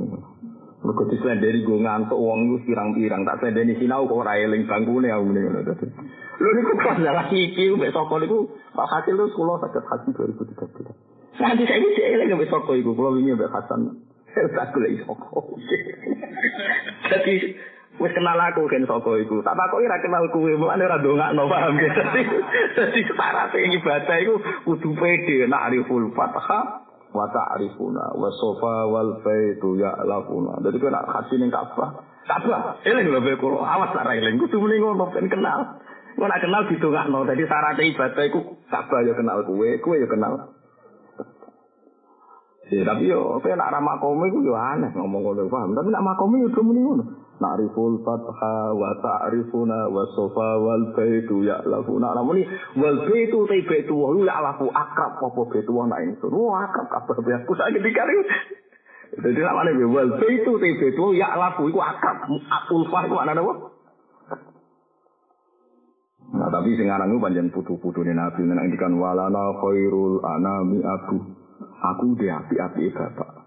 Mergo 0.79 1.03
dislendeni 1.11 1.67
go 1.67 1.77
ngantuk 1.77 2.17
wong 2.17 2.39
iku 2.49 2.57
pirang-pirang 2.71 3.27
tak 3.29 3.39
slendeni 3.45 3.77
sinau 3.77 4.09
kok 4.09 4.25
ora 4.25 4.41
eling 4.41 4.65
aku 4.65 4.93
ngono. 5.03 5.61
Lho 6.39 6.51
niku 6.55 6.73
pas 6.79 6.97
jalan 7.03 7.29
iki 7.35 7.75
mbek 7.75 7.91
saka 7.91 8.15
niku 8.23 8.47
Pak 8.73 8.87
Hasil 8.87 9.19
lu 9.19 9.27
sekolah 9.35 9.59
sakit 9.59 9.85
haji 9.91 10.09
2013. 10.15 11.07
Nanti 11.39 11.62
saya 11.62 11.78
ini 11.78 12.02
eling 12.02 12.35
mbek 12.35 12.51
saka 12.51 12.74
iku 12.74 12.98
kula 12.98 13.15
wingi 13.15 13.39
mbek 13.39 13.51
Hasan. 13.55 13.94
Tak 14.35 14.74
golek 14.74 15.06
saka. 15.06 15.39
Jadi 17.15 17.35
wis 18.02 18.12
kenal 18.15 18.39
aku 18.43 18.66
kan 18.66 18.82
saka 18.82 19.12
iku. 19.23 19.39
Tak 19.47 19.55
takoki 19.55 19.86
ora 19.86 20.02
kenal 20.02 20.24
kuwe, 20.35 20.59
mulane 20.59 20.82
ora 20.82 20.98
ndongakno 20.98 21.47
paham 21.47 21.78
ya. 21.78 21.90
Dadi 21.94 22.23
dadi 22.74 23.01
syarat 23.06 23.55
ibadah 23.55 24.16
iku 24.19 24.35
kudu 24.66 24.90
pede 24.98 25.47
nak 25.47 25.70
ariful 25.70 26.10
fatha 26.10 26.82
wa 27.15 27.24
ta'rifuna 27.31 28.19
wa 28.19 28.28
sofa 28.35 28.90
wal 28.90 29.23
baitu 29.23 29.78
ya'lafuna. 29.78 30.59
Dadi 30.59 30.82
kok 30.82 30.90
nak 30.90 31.06
hati 31.06 31.39
ning 31.39 31.55
Ka'bah. 31.55 32.02
Ka'bah, 32.27 32.82
eling 32.82 33.15
mbek 33.15 33.39
kula. 33.39 33.62
Awas 33.62 33.94
tak 33.94 34.10
eling 34.10 34.43
kudu 34.43 34.59
muni 34.59 34.82
ngono 34.82 35.06
ben 35.15 35.31
kenal. 35.31 35.78
Kok 36.19 36.27
nak 36.27 36.43
kenal 36.43 36.66
didongakno. 36.66 37.31
Dadi 37.31 37.47
syarat 37.47 37.78
ibadah 37.78 38.24
iku 38.27 38.59
Ka'bah 38.66 39.06
ya 39.06 39.15
kenal 39.15 39.47
kuwe, 39.47 39.78
kuwe 39.78 40.02
ya 40.02 40.10
kenal. 40.10 40.57
Ya, 42.69 42.85
tapi 42.85 43.09
yo, 43.09 43.40
saya 43.40 43.57
nak 43.57 43.73
ramah 43.73 43.97
komi 43.97 44.28
itu 44.28 44.45
yo 44.45 44.53
aneh 44.53 44.93
ngomong 44.93 45.24
ngono 45.24 45.49
paham. 45.49 45.73
Tapi 45.73 45.89
nak 45.89 46.05
yo 46.20 46.61
muni 46.61 46.85
ngono. 46.85 47.05
Na'riful 47.39 48.03
fatha 48.05 48.77
wa 48.77 48.93
ta'rifuna 48.99 49.89
wa 49.89 50.05
sofa 50.12 50.59
wal 50.61 50.93
baitu 50.93 51.49
ya 51.49 51.65
lafuna. 51.65 52.12
Namun 52.12 52.43
ini 52.43 52.45
wal 52.77 53.09
baitu 53.09 53.47
te 53.49 53.62
baitu 53.65 53.95
wa 53.97 54.12
ya 54.20 54.43
lafu 54.43 54.69
akrab 54.69 55.16
apa 55.16 55.40
baitu 55.49 55.70
wa 55.73 55.89
nak 55.89 56.03
ingsun. 56.03 56.28
Wah 56.28 56.66
akrab 56.66 57.09
kabeh 57.09 57.40
aku 57.40 57.57
sak 57.57 57.73
ketika 57.73 58.05
iki. 58.05 58.23
Jadi 59.23 59.40
namanya 59.40 59.86
wal 59.89 60.19
baitu 60.19 60.53
te 60.61 60.69
baitu 60.82 61.05
ya 61.16 61.31
lafu 61.40 61.73
iku 61.73 61.81
akrab. 61.81 62.27
Ulfah 62.74 63.03
iku 63.07 63.16
ana 63.23 63.32
apa? 63.39 63.55
Nah 66.28 66.49
tapi 66.53 66.77
sing 66.77 66.93
aran 66.93 67.16
ku 67.16 67.23
panjen 67.23 67.49
putu-putune 67.49 68.12
Nabi 68.12 68.45
nang 68.45 68.61
ngendikan 68.61 68.99
walana 69.01 69.57
khairul 69.62 70.20
anami 70.20 70.85
abu. 70.85 71.38
Aku 71.59 72.14
udah 72.14 72.47
api-api 72.47 72.90
bapak. 72.94 73.39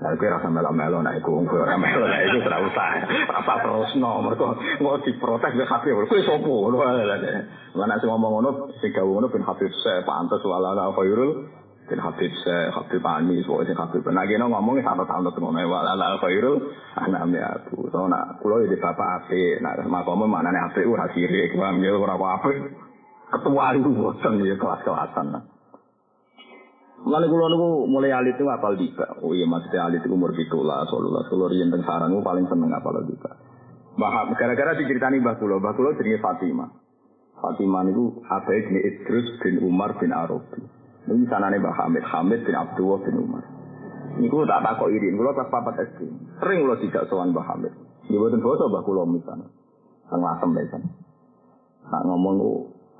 Nah, 0.00 0.16
gue 0.16 0.32
rasa 0.32 0.48
melo-melo, 0.48 1.04
nah 1.04 1.12
iku 1.12 1.44
gue 1.44 1.60
rasa 1.60 1.76
melo, 1.76 2.08
nah 2.08 2.20
iku 2.24 2.40
serah 2.40 2.60
usah. 2.64 3.04
Apa 3.36 3.54
terus 3.60 3.92
no, 4.00 4.24
mereka 4.24 4.56
nggak 4.56 5.04
diprotes 5.04 5.52
gue 5.52 5.68
hafif, 5.68 5.92
gue 5.92 6.24
sopo, 6.24 6.72
mana 7.76 8.00
sih 8.00 8.08
ngomong 8.08 8.32
ngono, 8.40 8.50
si 8.80 8.88
gawe 8.96 9.04
ngono 9.04 9.28
bin 9.28 9.44
hafif 9.44 9.68
se, 9.68 10.00
pantas 10.08 10.40
wala 10.40 10.72
la 10.72 10.88
khairul, 10.96 11.44
bin 11.84 12.00
hafif 12.00 12.32
se, 12.32 12.72
hafif 12.72 13.04
anis, 13.04 13.44
pokoknya 13.44 13.68
sing 13.68 13.76
hafif. 13.76 14.00
Nah, 14.08 14.24
gini 14.24 14.40
ngomongnya 14.40 14.88
satu 14.88 15.04
tahun 15.04 15.28
terus 15.28 15.44
ngono, 15.44 15.68
wala 15.68 15.92
la 15.92 16.16
khairul, 16.16 16.56
anaknya 16.96 17.60
aku. 17.60 17.92
So, 17.92 18.08
nak 18.08 18.40
kulo 18.40 18.64
jadi 18.64 18.80
bapak 18.80 19.28
api, 19.28 19.60
nah 19.60 19.76
makomnya 19.84 20.24
mana 20.24 20.48
nih 20.48 20.64
api, 20.64 20.80
gue 20.80 20.96
hasiri, 20.96 21.52
gue 21.52 21.60
ambil 21.60 22.00
berapa 22.00 22.26
api, 22.40 22.52
ketua 23.36 23.76
itu 23.76 23.90
bosan 23.92 24.48
ya 24.48 24.56
kelas-kelasan. 24.56 25.28
Nah. 25.28 25.59
Lalu 27.00 27.26
kulo 27.32 27.46
niku 27.48 27.68
mulai 27.88 28.12
alit 28.12 28.36
itu 28.36 28.44
apal 28.44 28.76
dika. 28.76 29.24
Oh 29.24 29.32
iya 29.32 29.48
maksudnya 29.48 29.88
alit 29.88 30.04
itu 30.04 30.12
umur 30.12 30.36
pitulah, 30.36 30.84
solulah, 30.84 31.24
solulah 31.32 31.56
yang 31.56 31.72
teng 31.72 31.80
sarang 31.88 32.12
paling 32.20 32.44
seneng 32.44 32.68
apal 32.76 33.00
dika. 33.08 33.32
Bah, 33.96 34.28
gara-gara 34.36 34.76
diceritani 34.76 35.20
Mbah 35.20 35.36
Kulo, 35.40 35.58
Mbah 35.58 35.74
Kulo 35.76 35.96
jenenge 35.96 36.20
Fatimah. 36.20 36.68
Fatimah 37.40 37.82
niku 37.88 38.20
abae 38.28 38.68
jenenge 38.68 38.84
Idrus 38.84 39.26
bin 39.40 39.64
Umar 39.64 39.96
bin 39.96 40.12
Arabi. 40.12 40.60
Niku 41.08 41.24
sanane 41.32 41.56
Mbah 41.56 41.74
Hamid, 41.84 42.04
Hamid 42.04 42.40
bin 42.44 42.54
Abdullah 42.54 43.00
bin 43.00 43.16
Umar. 43.16 43.44
Niku 44.20 44.44
tak 44.44 44.60
takok 44.60 44.92
irin, 44.92 45.16
kulo 45.16 45.32
pas 45.32 45.48
papat 45.48 45.96
SD. 45.96 46.04
Sering 46.36 46.58
kulo 46.68 46.76
tidak 46.84 47.08
sowan 47.08 47.32
Mbah 47.32 47.46
Hamid. 47.48 47.72
Boten 48.12 48.44
basa 48.44 48.64
Mbah 48.68 48.82
Kulo 48.84 49.02
misalnya. 49.08 49.48
Sang 50.10 50.20
lasem 50.20 50.50
lesan. 50.52 50.82
Nak 51.90 52.02
ngomong 52.06 52.36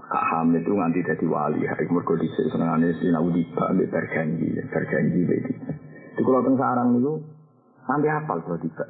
Hamid 0.09 0.65
itu 0.65 0.73
nganti 0.73 1.05
jadi 1.05 1.27
wali. 1.29 1.69
Hari 1.69 1.85
mergo 1.93 2.17
dhisik 2.17 2.49
senengane 2.49 2.97
sinau 2.99 3.29
tiba 3.29 3.69
ambek 3.69 3.93
berjanji, 3.93 4.49
berjanji 4.73 5.21
iki. 5.29 5.53
Di 6.17 6.21
kula 6.25 6.41
teng 6.41 6.57
sarang 6.57 6.97
niku 6.97 7.21
nanti 7.85 8.09
hafal 8.09 8.41
kula 8.41 8.57
tiba. 8.65 8.87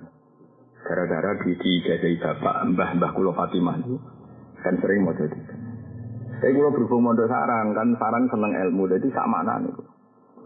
Gara-gara 0.86 1.36
di 1.42 1.52
dijajahi 1.58 2.16
bapak 2.22 2.56
mbah-mbah 2.72 3.10
kula 3.12 3.34
Fatimah 3.34 3.76
itu 3.82 3.98
kan 4.62 4.78
sering 4.78 5.02
mau 5.02 5.12
jadi. 5.18 5.38
Tapi 6.38 6.52
kula 6.54 6.70
berhubung 6.70 7.02
mondok 7.10 7.26
sarang 7.26 7.74
kan 7.74 7.88
sarang 7.98 8.24
seneng 8.30 8.52
ilmu 8.54 8.86
jadi 8.86 9.06
sak 9.10 9.26
niku. 9.66 9.82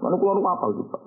Mana 0.01 0.16
kula 0.16 0.32
nu 0.32 0.49
hafal 0.49 0.70
juga. 0.81 0.99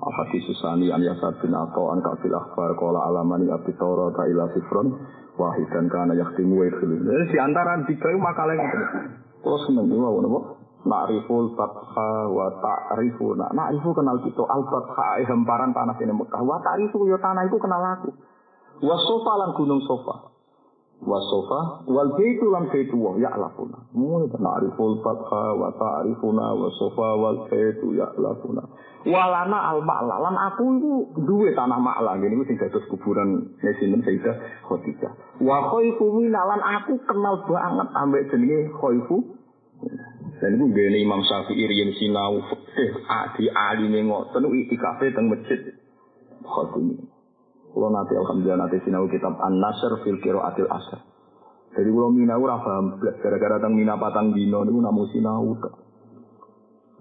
Al-Hadis 0.00 0.48
Susani 0.48 0.88
an 0.88 1.04
Yasar 1.04 1.36
bin 1.44 1.52
Ato 1.52 1.92
an 1.92 2.00
Kafil 2.00 2.32
Akhbar 2.32 2.72
Kola 2.80 3.04
Alamani 3.04 3.52
Abdi 3.52 3.76
Toro 3.76 4.08
Ta'ila 4.16 4.48
Sifron 4.56 4.96
Wahid 5.36 5.68
dan 5.68 5.92
Kana 5.92 6.16
Yakhtimu 6.16 6.56
wa 6.56 6.64
Idkhulu 6.64 6.94
Jadi 7.04 7.24
di 7.32 7.38
antara 7.38 7.80
tiga 7.84 8.08
itu 8.08 8.20
makalah 8.20 8.54
yang 8.56 8.68
Kalau 9.40 9.58
seneng 9.68 9.88
itu 9.88 9.96
nopo 10.00 10.60
Na'riful 10.80 11.52
fatha 11.60 12.24
wa 12.32 12.48
ta'rifu. 12.56 13.36
Na'rifu 13.36 13.92
kenal 13.92 14.16
kita 14.24 14.40
Al-fatha 14.48 15.20
hemparan 15.28 15.76
tanah 15.76 15.92
ini 16.00 16.16
Mekah. 16.16 16.40
Wa 16.40 16.56
ta'rifu 16.64 17.04
ya 17.04 17.20
tanah 17.20 17.44
itu 17.44 17.60
kenal 17.60 17.84
aku. 18.00 18.08
Wa 18.80 18.96
sofa 18.96 19.32
lan 19.44 19.52
gunung 19.60 19.84
sofa 19.84 20.39
Wa 21.00 21.18
sofa 21.32 21.60
Wal 21.88 22.12
baitu 22.12 22.44
lan 22.52 22.68
baitu 22.68 22.96
wa 23.00 23.16
ya'lafuna 23.16 23.88
Mulai 23.96 24.28
na'riful 24.36 25.00
fatha 25.00 25.56
wa 25.56 25.72
ta'rifuna 25.72 26.46
Wa 26.56 26.68
sofa 26.76 27.08
wal 27.16 27.38
baitu 27.48 27.96
ya'lafuna 27.96 28.62
Walana 29.00 29.72
al 29.72 29.80
ma'la 29.80 30.20
lan 30.20 30.36
aku 30.36 30.76
itu 30.76 30.92
duwe 31.24 31.56
tanah 31.56 31.80
ma'la 31.80 32.20
gini 32.20 32.44
sing 32.44 32.60
dados 32.60 32.84
kuburan 32.92 33.56
Yasinten 33.64 34.04
Sayyidah 34.04 34.36
Khadijah. 34.68 35.40
Wa 35.40 35.72
khaifu 35.72 36.20
minalan 36.20 36.60
aku 36.60 37.00
kenal 37.08 37.40
banget 37.48 37.88
ambek 37.96 38.28
jenenge 38.28 38.68
khaifu. 38.76 39.40
Dan 40.36 40.60
itu 40.60 40.66
gini 40.68 41.00
Imam 41.00 41.24
Syafi'i 41.24 41.64
riyen 41.64 41.96
sinau 41.96 42.44
fikih 42.44 42.92
adi 43.08 43.48
alime 43.48 44.04
ngoten 44.04 44.44
itikafe 44.52 45.16
teng 45.16 45.32
masjid 45.32 45.72
Khatimi. 46.44 47.00
Kulo 47.70 47.86
nanti 47.94 48.18
alhamdulillah 48.18 48.66
nanti 48.66 48.82
sinau 48.82 49.06
kitab 49.06 49.38
An-Nasr 49.38 50.02
fil 50.02 50.18
Qiraatil 50.18 50.66
Asr. 50.66 50.98
Jadi 51.70 51.86
kulo 51.86 52.10
minau 52.10 52.42
ora 52.42 52.58
paham 52.58 52.98
gara-gara 52.98 53.62
teng 53.62 53.78
mina 53.78 53.94
patang 53.94 54.34
dino 54.34 54.66
niku 54.66 54.82
namung 54.82 55.06
sinau 55.14 55.54
tok. 55.54 55.74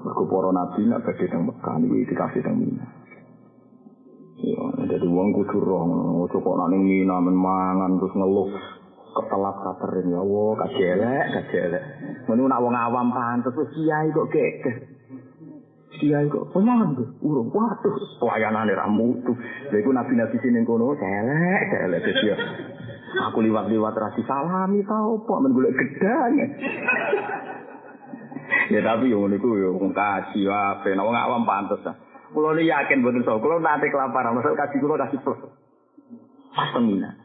Mergo 0.06 0.24
para 0.30 0.50
nabi 0.54 0.86
nak 0.86 1.02
badhe 1.04 1.26
teng 1.26 1.50
Mekah 1.50 1.76
niku 1.82 1.94
dikasih 2.06 2.42
teng 2.46 2.56
Mina. 2.62 2.86
Ya, 4.40 4.64
jadi 4.96 5.04
wong 5.04 5.36
kudu 5.36 5.60
roh 5.60 5.84
ngono, 5.84 6.32
kok 6.32 6.56
nang 6.56 6.72
Mina 6.80 7.18
men 7.20 7.36
mangan 7.36 8.00
terus 8.00 8.14
ngeluh 8.16 8.48
ketelap 9.10 9.58
katerin 9.66 10.14
ya 10.14 10.22
Allah 10.22 10.50
kajelek 10.64 11.26
kajelek. 11.34 11.84
Ngono 12.30 12.46
nak 12.46 12.62
wong 12.62 12.76
awam 12.78 13.10
pantes 13.10 13.52
terus 13.52 13.74
kiai 13.74 14.14
kok 14.14 14.30
kekeh. 14.30 14.99
Kiai 16.00 16.32
kok 16.32 16.56
pemangan 16.56 16.96
tuh, 16.96 17.12
urung 17.20 17.52
waduh, 17.52 17.92
pelayanane 18.24 18.72
ra 18.72 18.88
mutu. 18.88 19.36
Lha 19.68 19.78
iku 19.84 19.92
nabi-nabi 19.92 20.40
sing 20.40 20.64
kono 20.64 20.96
celek, 20.96 21.62
celek 21.76 22.08
ya. 22.24 22.36
Aku 23.28 23.44
liwat-liwat 23.44 24.00
rasi 24.00 24.24
salami 24.24 24.80
tau 24.88 25.20
apa 25.20 25.34
men 25.44 25.52
golek 25.52 25.76
gedang. 25.76 26.34
Ya 28.70 28.82
tapi 28.86 29.10
yo 29.10 29.26
niku 29.26 29.58
yo 29.58 29.78
wong 29.78 29.94
kaji 29.94 30.46
wae, 30.46 30.94
nek 30.94 31.06
wong 31.06 31.18
awam 31.18 31.46
pantes. 31.46 31.82
Kulo 32.30 32.54
ni 32.54 32.70
yakin 32.70 33.02
boten 33.02 33.26
so, 33.26 33.42
kulo 33.42 33.58
nanti 33.58 33.90
kelaparan, 33.90 34.38
maksud 34.38 34.54
kaji 34.54 34.78
kulo 34.78 34.94
kasih 34.94 35.18
plus. 35.26 35.42
Pas 36.54 36.74
mina. 36.78 37.18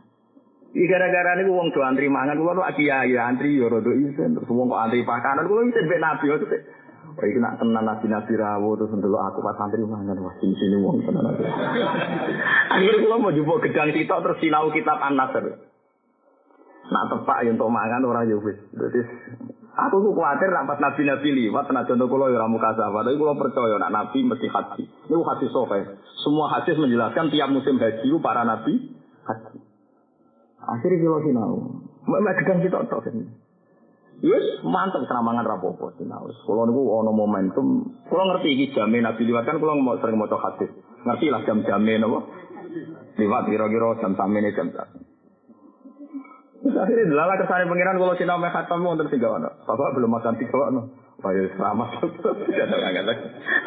Iki 0.73 0.89
gara-gara 0.89 1.37
niku 1.37 1.53
wong 1.53 1.69
do 1.73 1.85
antri 1.85 2.09
mangan 2.09 2.41
tuh 2.41 2.65
kiai 2.77 3.13
ya 3.13 3.29
antri 3.29 3.61
yo 3.61 3.69
rada 3.69 3.93
isen, 3.93 4.37
terus 4.37 4.49
wong 4.49 4.73
kok 4.73 4.83
antri 4.89 5.05
pakanan 5.05 5.45
kulo 5.45 5.69
isen 5.69 5.85
mbek 5.85 6.01
nabi 6.01 6.33
yo 6.33 6.37
Oh 7.15 7.23
nak 7.23 7.63
tenan 7.63 7.87
nabi 7.87 8.11
nabi 8.11 8.35
rawo 8.35 8.75
terus 8.75 8.91
ndelok 8.91 9.23
aku 9.31 9.39
pas 9.47 9.55
antri 9.63 9.87
mangan 9.87 10.19
wah 10.19 10.35
sini 10.43 10.51
sini 10.59 10.83
wong 10.83 10.99
tenan 11.07 11.31
aku. 11.31 11.47
Akhirnya 12.75 12.99
kulo 13.07 13.17
mau 13.23 13.31
jupuk 13.31 13.63
gedang 13.63 13.95
sitok 13.95 14.19
terus 14.27 14.39
sinau 14.43 14.67
kitab 14.75 14.99
An-Nasr. 14.99 15.63
Nak 16.91 17.05
tepak 17.15 17.47
yang 17.47 17.55
untuk 17.55 17.71
makan 17.71 18.03
orang 18.03 18.27
yo 18.27 18.43
wis. 18.43 18.59
Aku 19.75 19.97
tuh 20.03 20.11
khawatir 20.11 20.51
nak 20.51 20.67
pas 20.71 20.79
nabi-nabi 20.83 21.29
liwat, 21.35 21.67
nah 21.75 21.83
contoh 21.87 22.07
kalau 22.07 22.31
ya 22.31 22.39
ramu 22.39 22.63
kasar, 22.63 22.95
tapi 22.95 23.19
kalau 23.19 23.35
percaya 23.35 23.75
nak 23.79 23.91
nabi 23.91 24.23
mesti 24.23 24.47
haji. 24.47 24.83
Ini 24.87 25.19
hadis 25.19 25.51
sokai. 25.51 25.83
Semua 26.23 26.47
hadis 26.47 26.79
menjelaskan 26.79 27.31
tiap 27.31 27.51
musim 27.51 27.79
haji 27.79 28.07
para 28.23 28.43
nabi 28.47 28.91
haji. 29.27 29.59
Akhirnya 30.63 30.99
kalau 30.99 31.21
sinau, 31.27 31.55
mak 32.07 32.35
gedang 32.43 32.59
kita 32.63 32.87
tok 32.87 33.07
Yes, 34.25 34.65
mantap 34.65 35.05
senamangan 35.05 35.45
rapopo 35.45 35.93
sinau. 36.01 36.25
Kalau 36.33 36.65
niku 36.65 36.81
ono 36.97 37.13
momentum, 37.13 37.93
kalau 38.09 38.33
ngerti 38.33 38.57
iki 38.57 38.67
jamin 38.73 39.05
nabi 39.05 39.21
liwat 39.29 39.45
kan 39.45 39.61
kalau 39.61 39.77
mau 39.77 40.01
sering 40.01 40.17
mau 40.17 40.25
hadis. 40.25 40.73
Ngerti 41.05 41.29
lah 41.29 41.45
jam 41.45 41.61
jamin 41.61 42.09
apa? 42.09 42.19
Liwat 43.21 43.45
kira-kira 43.53 44.01
jam 44.01 44.17
samene 44.17 44.57
jam 44.57 44.73
Akhirnya 46.65 47.05
delala 47.05 47.37
ke 47.37 47.45
sana 47.45 47.69
pengiran 47.69 48.01
kalau 48.01 48.17
sinau 48.17 48.41
mek 48.41 48.57
khatam 48.57 48.81
wonten 48.81 49.13
tiga 49.13 49.29
ono. 49.29 49.61
Bapak 49.69 49.93
belum 49.93 50.17
makan 50.17 50.41
tiga 50.41 50.73
ono. 50.73 50.83
Ayo 51.21 51.45
selamat. 51.61 51.89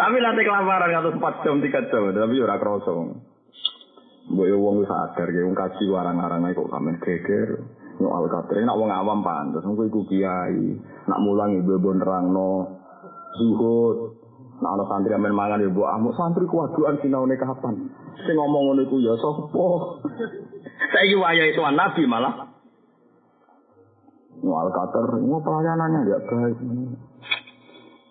Tapi 0.02 0.18
nanti 0.18 0.42
kelaparan 0.42 0.90
atau 0.90 1.14
empat 1.14 1.46
jam 1.46 1.62
tiga 1.62 1.86
jam, 1.86 2.18
tapi 2.18 2.42
ora 2.42 2.58
kroso. 2.58 3.14
Mbok 4.34 4.46
yo 4.50 4.58
wong 4.58 4.90
sadar 4.90 5.30
ge 5.30 5.46
wong 5.46 5.54
kaji 5.54 5.86
warang-arang 5.94 6.50
kok 6.50 6.70
kamen 6.74 6.98
geger. 6.98 7.77
Nyoal 7.98 8.30
kader 8.30 8.62
nak 8.62 8.78
wong 8.78 8.94
awam 8.94 9.26
pantes, 9.26 9.66
mung 9.66 9.82
iku 9.82 10.06
kiai. 10.06 10.78
Nak 11.10 11.22
mulang 11.22 11.58
ibu 11.58 11.82
ibu 11.82 11.90
nerangno 11.98 12.78
zuhud. 13.38 13.98
Nak 14.62 14.74
ana 14.74 14.84
santri 14.90 15.14
amen 15.14 15.34
mangan 15.34 15.62
mbok 15.70 15.90
amuk 15.98 16.14
santri 16.18 16.46
kuwaduan 16.50 16.98
sinaune 17.02 17.38
kapan. 17.38 17.90
Sing 18.26 18.34
ngomong 18.38 18.74
ngono 18.74 18.82
iku 18.86 18.98
ya 19.02 19.14
sapa? 19.18 19.68
Saiki 20.94 21.16
wayahe 21.18 21.54
tuan 21.54 21.78
Nabi 21.78 22.06
malah 22.10 22.58
Wal 24.38 24.70
kater, 24.70 25.18
mau 25.26 25.42
pelayanannya 25.42 26.00
nggak 26.06 26.22
baik. 26.30 26.58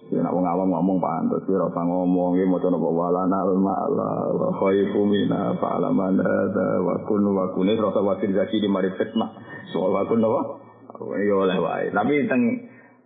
Ya 0.06 0.22
nak 0.22 0.34
wong 0.34 0.46
awam 0.46 0.70
ngomong 0.70 0.98
pantes, 1.02 1.42
kira 1.46 1.66
apa 1.66 1.82
ngomong, 1.82 2.38
ya 2.38 2.46
mau 2.46 2.62
coba 2.62 2.78
wala 2.78 3.26
nal 3.26 3.58
ma'la, 3.58 4.10
wa 4.38 4.48
khaifu 4.54 5.02
mina 5.02 5.58
fa'ala 5.58 5.90
man 5.90 6.18
hadha, 6.18 6.78
wa 6.82 6.94
kun 7.10 7.26
wa 7.26 7.50
kun, 7.50 7.66
ini 7.66 7.78
rasa 7.78 8.06
wakil 8.06 8.30
zaki 8.30 8.62
di 8.62 8.70
mari 8.70 8.90
fitnah. 8.94 9.34
Soal 9.74 9.90
wa 9.90 10.06
kun 10.06 10.22
apa? 10.22 10.40
Ya 11.22 11.34
oleh 11.34 11.58
wae. 11.58 11.86
Tapi 11.90 12.26
teng, 12.30 12.42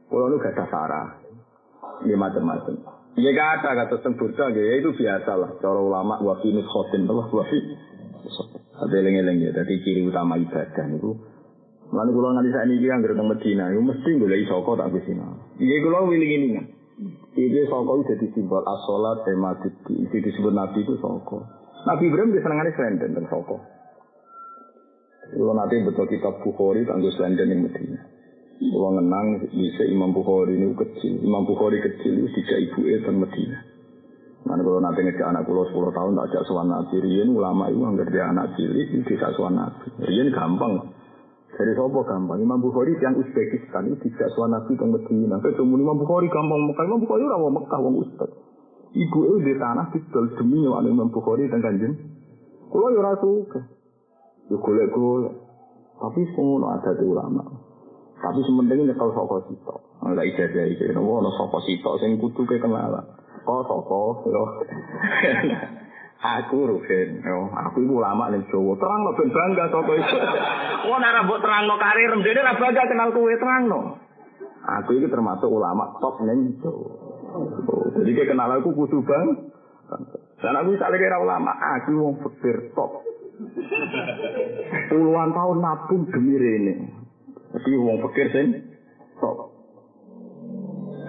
kalau 0.09 0.31
lu 0.33 0.37
gak 0.41 0.57
ada. 0.57 1.19
Ya 2.05 2.17
macam-macam. 2.17 2.75
Ya 3.19 3.31
gak 3.35 3.51
ada 3.61 3.71
kata 3.85 3.97
sempurna, 4.05 4.53
ya 4.55 4.81
itu 4.81 4.93
biasa 4.95 5.33
lah. 5.37 5.51
Cara 5.59 5.81
ulama, 5.81 6.21
wa 6.23 6.39
finis 6.41 6.69
khotin, 6.69 7.05
apa? 7.09 7.25
Wa 7.29 7.45
finis 7.49 7.81
Tapi 8.81 8.95
eleng-eleng 8.97 9.37
ya, 9.45 9.51
jadi 9.53 9.75
ciri 9.85 10.09
utama 10.09 10.41
ibadah 10.41 10.89
itu 10.89 11.13
Lalu 11.91 12.11
kalau 12.15 12.31
nanti 12.39 12.51
saat 12.55 12.71
ini 12.71 12.87
yang 12.87 13.03
datang 13.03 13.27
Medina, 13.27 13.67
itu 13.75 13.83
mesti 13.83 14.11
boleh 14.15 14.47
soko 14.47 14.79
tak 14.79 14.95
ke 14.95 15.11
sini. 15.11 15.27
Iya 15.59 15.77
kalau 15.83 16.07
willing 16.07 16.31
ini 16.31 16.49
kan. 16.55 16.67
Iya 17.35 17.67
soko 17.67 17.99
itu 17.99 18.15
jadi 18.15 18.27
simbol 18.31 18.63
asolat 18.63 19.27
tema 19.27 19.59
itu 19.91 20.17
disebut 20.23 20.55
Nabi 20.55 20.87
itu 20.87 20.95
soko. 21.03 21.43
Nabi 21.91 22.07
Ibrahim 22.07 22.31
bisa 22.31 22.47
senengane 22.47 22.71
selenden 22.79 23.19
dan 23.19 23.27
soko. 23.27 23.59
Kalau 25.31 25.55
nanti 25.55 25.79
betul 25.87 26.07
kitab 26.11 26.43
Bukhari 26.43 26.83
tangguh 26.83 27.13
selenden 27.15 27.49
yang 27.55 27.61
Medina. 27.71 28.01
Kalau 28.61 28.91
ngenang 28.93 29.27
bisa 29.49 29.83
Imam 29.87 30.11
Bukhari 30.13 30.59
ini 30.59 30.75
kecil. 30.75 31.23
Imam 31.23 31.47
Bukhari 31.47 31.81
kecil 31.81 32.13
itu 32.19 32.29
tiga 32.35 32.57
ibu 32.61 32.81
dan 33.07 33.17
Medina. 33.17 33.59
Mana 34.45 34.61
kalau 34.65 34.81
nanti 34.81 35.01
ngejak 35.05 35.29
anak 35.31 35.45
pulau 35.45 35.69
10 35.69 35.97
tahun 35.97 36.17
tak 36.17 36.27
ajak 36.33 36.43
suan 36.49 36.69
Nabi. 36.69 36.97
Rian 37.01 37.29
ulama 37.33 37.69
itu 37.69 37.81
nggak 37.81 38.09
dia 38.09 38.25
anak 38.29 38.57
cilik 38.57 38.89
itu 38.91 39.05
tidak 39.17 39.37
suan 39.37 39.57
Nabi. 39.57 39.87
Rian 40.01 40.29
gampang. 40.33 40.73
Dari 41.57 41.73
sopo 41.77 42.01
gampang. 42.05 42.41
Imam 42.41 42.59
Bukhari 42.61 42.97
yang 42.99 43.17
Uzbekistan 43.21 43.93
itu 43.93 44.11
tidak 44.11 44.29
suan 44.33 44.51
Nabi 44.53 44.73
ke 44.77 44.85
Medina. 44.85 45.37
Ketemu 45.41 45.75
Imam 45.81 45.97
Bukhari 46.01 46.27
gampang 46.33 46.61
Mekah. 46.67 46.85
Imam 46.85 47.01
Bukhari 47.05 47.23
orang 47.29 47.55
Mekah, 47.55 47.79
orang 47.79 47.97
Uzbek. 48.01 48.31
Ibu 48.91 49.19
itu 49.23 49.37
di 49.47 49.55
tanah 49.55 49.87
didol 49.95 50.27
demi 50.35 50.67
nyawak 50.67 50.83
Imam 50.89 51.09
Bukhari 51.15 51.47
dan 51.47 51.63
kanjen. 51.63 51.93
Kalau 52.71 52.89
ya 52.91 53.01
rasa 53.07 53.31
Ya 54.51 54.57
golek-golek. 54.59 55.35
Tapi 56.01 56.21
semua 56.35 56.75
ada 56.75 56.91
di 56.99 57.05
ulama. 57.07 57.45
Tapi 58.21 58.41
sementing 58.45 58.85
ini 58.85 58.95
kalau 58.99 59.15
soko 59.15 59.47
sitok. 59.47 59.79
Enggak 60.03 60.27
ijazah 60.35 60.67
itu. 60.67 60.91
Nopo 60.93 61.23
no 61.23 61.31
soko 61.39 61.63
sitok. 61.63 62.03
Sing 62.03 62.19
kudu 62.19 62.43
ke 62.45 62.59
kenalan. 62.59 63.05
Kok 63.47 63.63
soko. 63.65 64.27
Aku 66.21 66.69
Ruben, 66.69 67.25
yo, 67.25 67.49
aku 67.49 67.81
ibu 67.81 67.97
lama 67.97 68.29
nih 68.29 68.45
Jawa. 68.53 68.77
Terang 68.77 69.09
lo 69.09 69.17
ben 69.17 69.33
bangga 69.33 69.73
itu. 69.73 69.81
Wah 70.93 70.99
nara 71.01 71.25
buat 71.25 71.41
terang 71.41 71.65
lo 71.65 71.81
karir, 71.81 72.13
jadi 72.21 72.45
nara 72.45 72.61
bangga 72.61 72.93
kenal 72.93 73.09
kue 73.17 73.41
terang 73.41 73.73
lo. 73.73 73.97
Aku 74.61 75.01
ini 75.01 75.09
termasuk 75.09 75.49
ulama 75.49 75.97
top 75.97 76.21
nih 76.21 76.61
Jawa. 76.61 76.93
Jadi 78.05 78.11
kayak 78.13 78.37
kenal 78.37 78.53
aku 78.53 78.69
kudu 78.77 79.01
bang. 79.01 79.49
Dan 80.45 80.53
aku 80.61 80.77
misalnya 80.77 81.01
kira 81.01 81.19
ulama, 81.25 81.57
aku 81.57 81.89
mau 81.97 82.13
pikir 82.13 82.77
top. 82.77 83.01
Puluhan 84.91 85.31
tahun 85.33 85.59
nabung 85.63 86.03
demi 86.13 86.35
rene. 86.37 86.75
Tapi 87.51 87.71
wong 87.75 87.99
pikir 88.07 88.27
sen 88.31 88.49
sok. 89.19 89.51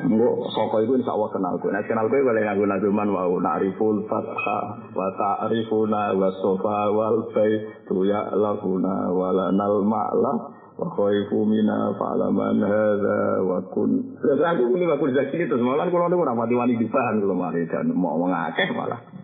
Engko 0.01 0.49
sapa 0.49 0.81
iku 0.81 0.97
insya 0.97 1.13
Allah 1.13 1.29
kenal 1.29 1.55
kowe. 1.61 1.69
Nek 1.69 1.85
kenal 1.85 2.09
kowe 2.09 2.17
oleh 2.17 2.41
nganggo 2.41 2.65
lagu 2.65 2.89
man 2.89 3.13
wau 3.13 3.37
na'riful 3.37 4.01
fatha 4.09 4.59
wa 4.97 5.07
ta'rifuna 5.13 6.17
wa 6.17 6.29
sofa 6.41 6.89
wal 6.89 7.29
fai 7.37 7.85
tu 7.85 8.01
ya 8.09 8.33
lakuna 8.33 9.13
wa 9.13 9.29
lanal 9.29 9.85
ma'la 9.85 10.33
wa 10.81 10.85
khaifu 10.97 11.45
mina 11.45 11.93
fa'ala 11.93 12.33
hadza 12.33 13.19
wa 13.45 13.61
kun. 13.69 14.17
Lah 14.25 14.57
aku 14.57 14.73
muni 14.73 14.89
aku 14.89 15.13
zakiri 15.13 15.45
terus 15.45 15.61
malah 15.61 15.85
kula 15.93 16.09
ora 16.09 16.33
mati 16.33 16.57
wani 16.57 16.81
dipahan 16.81 17.21
kula 17.21 17.37
mari 17.37 17.69
dan 17.69 17.93
mau 17.93 18.17
ngakeh 18.25 18.73
malah. 18.73 19.20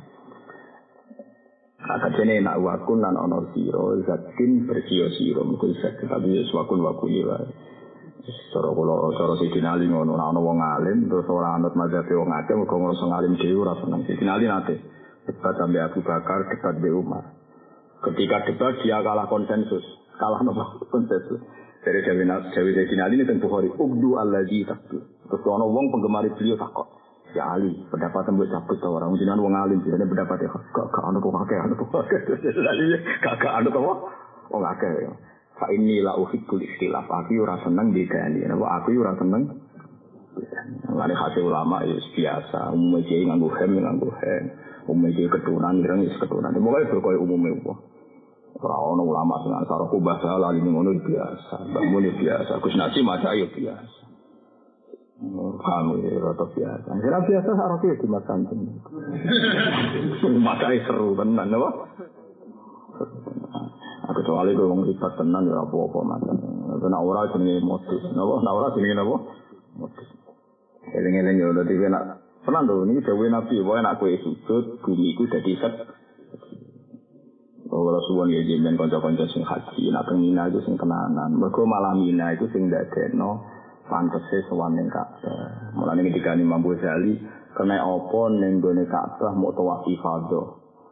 Kata 1.88 2.12
jene 2.20 2.44
nak 2.44 2.60
wakun 2.60 3.00
lan 3.00 3.16
honor 3.16 3.48
siro, 3.56 3.96
zatin 4.04 4.68
bersio 4.68 5.08
siro, 5.16 5.48
mungkin 5.48 5.72
zat 5.80 5.96
tapi 6.04 6.44
wakun 6.52 6.84
wakuni 6.84 7.24
wae. 7.24 7.48
Cara 8.52 8.76
kula 8.76 9.16
cara 9.16 9.40
Sidina 9.40 9.80
Ali 9.80 9.88
ngono 9.88 10.20
ana 10.20 10.36
wong 10.36 10.60
alim 10.60 11.08
terus 11.08 11.32
ora 11.32 11.56
anut 11.56 11.72
mazhab 11.80 12.04
wong 12.12 12.28
akeh 12.28 12.60
mergo 12.60 12.76
ngono 12.76 12.96
sing 13.00 13.08
alim 13.16 13.40
ora 13.40 13.80
seneng. 13.80 14.04
Sidina 14.04 14.36
Ali 14.36 14.52
nate 14.52 14.76
debat 15.24 15.56
sampai 15.56 15.80
Abu 15.80 16.04
Bakar, 16.04 16.44
debat 16.52 16.76
di 16.76 16.92
Umar. 16.92 17.24
Ketika 18.04 18.44
debat 18.52 18.84
dia 18.84 19.00
kalah 19.00 19.32
konsensus, 19.32 19.84
kalah 20.20 20.44
nopo 20.44 20.64
konsensus. 20.94 21.40
Dari 21.88 22.04
Dewi 22.04 22.28
Dewi 22.28 22.72
Sidina 22.84 23.08
Ali 23.08 23.16
ini 23.16 23.24
tentang 23.24 23.48
Bukhari, 23.48 23.72
Ugdu 23.72 24.20
allazi 24.20 24.68
takdu. 24.68 25.00
Terus 25.00 25.48
ana 25.48 25.64
wong 25.64 25.88
penggemar 25.88 26.28
beliau 26.36 26.60
takut. 26.60 27.07
Ya 27.36 27.44
Ali, 27.54 27.76
pendapat 27.92 28.32
mbok 28.32 28.48
cabut 28.48 28.80
ta 28.80 28.88
orang 28.88 29.14
jenengan 29.20 29.44
wong 29.44 29.52
alim 29.52 29.84
jadi 29.84 30.00
pendapat 30.00 30.48
ya 30.48 30.50
gak 30.50 30.88
gak 30.96 31.04
ana 31.04 31.20
kok 31.20 31.36
akeh 31.44 31.58
ana 31.60 31.74
kok 31.76 31.92
akeh. 31.92 32.20
Gak 33.20 33.36
gak 33.44 33.54
ana 33.60 33.68
kok 33.68 33.84
wong 33.84 34.64
akeh. 34.64 34.92
Fa 35.58 35.68
inni 35.74 36.00
la 36.00 36.16
uhibbul 36.16 36.64
ikhtilaf. 36.64 37.10
Aku 37.10 37.36
ora 37.44 37.60
seneng 37.66 37.92
bedani. 37.92 38.46
Aku 38.48 38.90
ora 38.96 39.14
seneng 39.20 39.68
Lari 40.94 41.14
hati 41.14 41.40
ulama 41.42 41.82
itu 41.86 41.98
biasa. 42.14 42.74
Umumnya 42.74 43.06
kiai 43.06 43.26
nganggu 43.26 43.50
hem, 43.58 43.72
nganggu 43.74 44.10
hem. 44.22 44.44
Umumnya 44.86 45.14
kiai 45.18 45.30
keturunan, 45.34 45.82
kira 45.82 45.94
ngis 45.98 46.18
keturunan. 46.22 46.54
Pokoknya 46.54 46.90
berkaya 46.94 47.18
umumnya 47.22 47.58
apa. 47.58 47.74
Orang 48.58 49.06
ulama 49.06 49.38
dengan 49.46 49.66
sarah 49.70 49.86
kubah 49.94 50.18
salah 50.18 50.50
ini 50.58 50.66
ngono 50.66 50.98
biasa. 50.98 51.70
Bangun 51.70 52.06
biasa. 52.18 52.58
Gus 52.58 52.74
Nasi 52.74 53.06
ya 53.06 53.48
biasa. 53.50 54.07
Kami 55.18 55.98
rata 56.22 56.46
biasa. 56.54 56.90
Kira 57.02 57.20
biasa 57.26 57.50
sarah 57.50 57.78
itu 57.82 57.96
di 57.98 58.06
mas 58.06 58.24
kancing. 58.30 58.62
Masa 60.46 60.70
seru 60.86 61.18
tenan, 61.18 61.50
apa? 61.50 61.70
kecuali 64.18 64.58
gue 64.58 64.66
wong 64.66 64.82
ribat 64.88 65.14
tenan 65.20 65.46
ya 65.46 65.62
apa-apa 65.62 66.00
mantan. 66.02 66.38
Itu 66.74 66.88
nak 66.90 67.04
ora 67.06 67.30
jenenge 67.32 67.62
modus. 67.62 68.04
Napa 68.12 68.34
nak 68.42 68.54
ora 68.56 68.68
jenenge 68.74 68.96
napa? 68.98 69.16
Modus. 69.78 70.10
Eling-eling 70.96 71.38
yo 71.38 71.54
dadi 71.54 71.76
nak 71.86 72.04
tenan 72.48 72.66
lho 72.66 72.88
niki 72.88 73.06
dawuh 73.06 73.28
Nabi 73.30 73.56
wae 73.62 73.80
nak 73.84 74.00
kowe 74.02 74.10
sujud 74.10 74.82
bumi 74.82 75.14
iku 75.14 75.30
dadi 75.30 75.54
set. 75.60 75.74
Oh, 77.68 77.84
kalau 77.84 78.00
suwon 78.08 78.32
ya 78.32 78.40
jenengan 78.48 78.80
kanca-kanca 78.80 79.28
sing 79.28 79.44
haji, 79.44 79.92
nak 79.92 80.08
teng 80.08 80.24
Mina 80.24 80.48
itu 80.48 80.64
sing 80.64 80.80
tenanan. 80.80 81.36
Mergo 81.36 81.68
malah 81.68 82.00
Mina 82.00 82.32
itu 82.32 82.48
sing 82.56 82.72
ndadekno 82.72 83.44
pantese 83.88 84.48
sowan 84.52 84.76
ning 84.76 84.88
Ka'bah. 84.92 85.74
Mulane 85.76 86.06
ketika 86.12 86.36
Imam 86.36 86.64
Ghazali 86.64 87.18
kena 87.56 87.82
apa 87.82 88.22
ning 88.38 88.64
gone 88.64 88.84
Ka'bah 88.88 89.34
mau 89.34 89.56
tawaf 89.56 89.88
ifadah. 89.88 90.48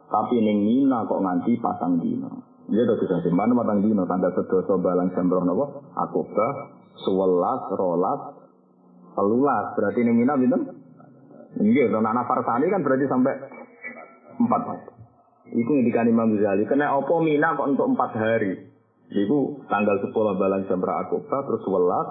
Tapi 0.06 0.36
ning 0.42 0.64
Mina 0.64 1.06
kok 1.06 1.22
nganti 1.22 1.56
pasang 1.60 2.00
dino. 2.02 2.56
Iya 2.66 2.82
tuh 2.82 2.98
bisa 2.98 3.22
simpan 3.22 3.54
matang 3.54 3.78
dino 3.78 4.02
tanggal 4.10 4.34
sedoso 4.34 4.82
balang 4.82 5.14
sembroh 5.14 5.46
nopo 5.46 5.86
akobah 5.94 6.74
sewelas 6.98 7.62
rolas 7.78 8.20
telulas. 9.14 9.78
Berarti 9.78 10.02
ini 10.02 10.10
mina 10.10 10.34
binten 10.34 10.74
iya 11.62 11.86
tuh 11.86 12.02
nana 12.02 12.26
farsani 12.26 12.66
kan 12.66 12.82
berarti 12.82 13.06
sampai 13.06 13.34
empat. 14.42 14.62
Itu 15.54 15.70
yang 15.78 15.86
dikani 15.86 16.10
Imam 16.10 16.34
Ghazali 16.34 16.66
kena 16.66 16.90
opo 16.98 17.22
mina 17.22 17.54
kok 17.54 17.70
untuk 17.70 17.86
empat 17.86 18.18
hari? 18.18 18.74
Itu 19.14 19.62
tanggal 19.70 20.02
sepuluh 20.02 20.34
balang 20.34 20.66
sembroh 20.66 21.06
akobah 21.06 21.46
terus 21.46 21.62
sewelas 21.62 22.08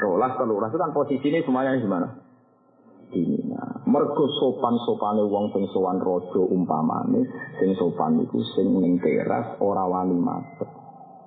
rolas 0.00 0.32
telulas 0.36 0.70
itu 0.72 0.78
kan 0.80 0.92
posisinya 0.92 1.40
semuanya 1.44 1.80
di 1.80 1.88
mana 1.88 2.08
di 3.10 3.22
Mina. 3.22 3.86
Mergo 3.86 4.26
sopan-sopane 4.38 5.22
wong 5.30 5.54
sing 5.54 5.64
sowan 5.70 6.02
raja 6.02 6.42
umpamane, 6.42 7.22
sing 7.58 7.70
sopan 7.78 8.18
iku 8.18 8.42
sing 8.56 8.66
ning 8.82 8.98
teras 8.98 9.54
ora 9.62 9.86
wani 9.86 10.16
madhep. 10.18 10.68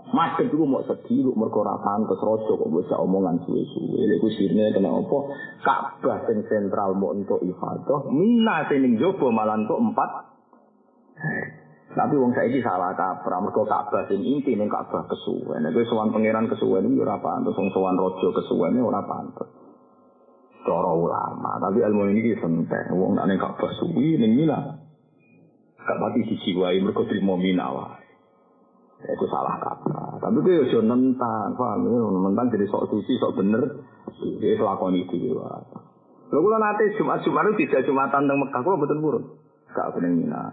Madhep 0.09 0.49
iku 0.51 0.65
mok 0.65 0.89
sedih 0.89 1.29
lu 1.29 1.31
mergo 1.39 1.63
ora 1.63 1.79
pantes 1.79 2.19
raja 2.19 2.51
kok 2.51 2.71
bisa 2.73 2.95
omongan 2.99 3.39
suwe-suwe. 3.47 3.99
Lek 4.11 4.23
sirine 4.35 4.75
kena 4.75 4.91
apa? 4.91 5.17
Ka'bah 5.63 6.17
sing 6.27 6.43
sentral 6.51 6.99
mok 6.99 7.15
entuk 7.15 7.39
ibadah, 7.47 8.11
Mina 8.11 8.67
sing 8.67 8.83
ning 8.83 8.93
jaba 8.99 9.27
malah 9.31 9.55
entuk 9.55 9.79
empat 9.79 10.09
Tapi 11.89 12.13
wong 12.13 12.37
saiki 12.37 12.61
salah 12.61 12.93
kaprah, 12.93 13.41
mergo 13.41 13.65
Ka'bah 13.65 14.05
sing 14.05 14.21
inti 14.21 14.53
ning 14.53 14.69
Ka'bah 14.69 15.09
kesuwen. 15.09 15.65
Nek 15.65 15.73
sowan 15.89 16.13
pangeran 16.13 16.45
kesuwen 16.45 16.85
iki 16.85 17.01
ora 17.01 17.17
pantes, 17.17 17.57
wong 17.57 17.73
sowan 17.73 17.97
raja 17.97 18.29
kesuwen 18.29 18.77
ora 18.77 19.01
pantes. 19.09 19.49
Cara 20.61 20.91
ulama, 20.93 21.57
tapi 21.57 21.81
ilmu 21.81 22.13
ini 22.13 22.21
ki 22.21 22.33
sentek. 22.37 22.93
Wong 22.93 23.17
nek 23.17 23.25
ning 23.25 23.41
Ka'bah 23.41 23.73
suwi 23.81 24.21
ning 24.21 24.37
Mina. 24.37 24.85
Gak 25.81 25.97
pati 25.97 26.21
siji 26.29 26.53
wae 26.53 26.77
mergo 26.77 27.09
trimo 27.09 27.33
Mina 27.41 27.73
wae. 27.73 28.05
Itu 29.09 29.25
salah 29.31 29.57
kaprah. 29.57 30.21
Tapi 30.21 30.45
itu 30.45 30.75
ya 30.75 30.85
nentang, 30.85 31.55
paham 31.57 31.87
ya? 31.87 31.99
Nentang 32.29 32.51
jadi 32.51 32.67
sok 32.67 32.91
suci, 32.91 33.17
sok 33.17 33.39
bener. 33.39 33.63
Dia 34.37 34.59
kelakuan 34.59 34.93
itu 34.93 35.15
ya. 35.15 35.39
Lalu 36.29 36.45
kalau 36.45 36.59
nanti 36.61 36.83
Jumat-Jumat 36.99 37.43
itu 37.49 37.65
tidak 37.65 37.89
Jumatan 37.89 38.29
tentang 38.29 38.37
Mekah, 38.37 38.61
kalau 38.61 38.77
betul 38.77 38.99
buruk. 39.01 39.23
Gak 39.73 39.97
bener 39.97 40.11
Mina. 40.13 40.43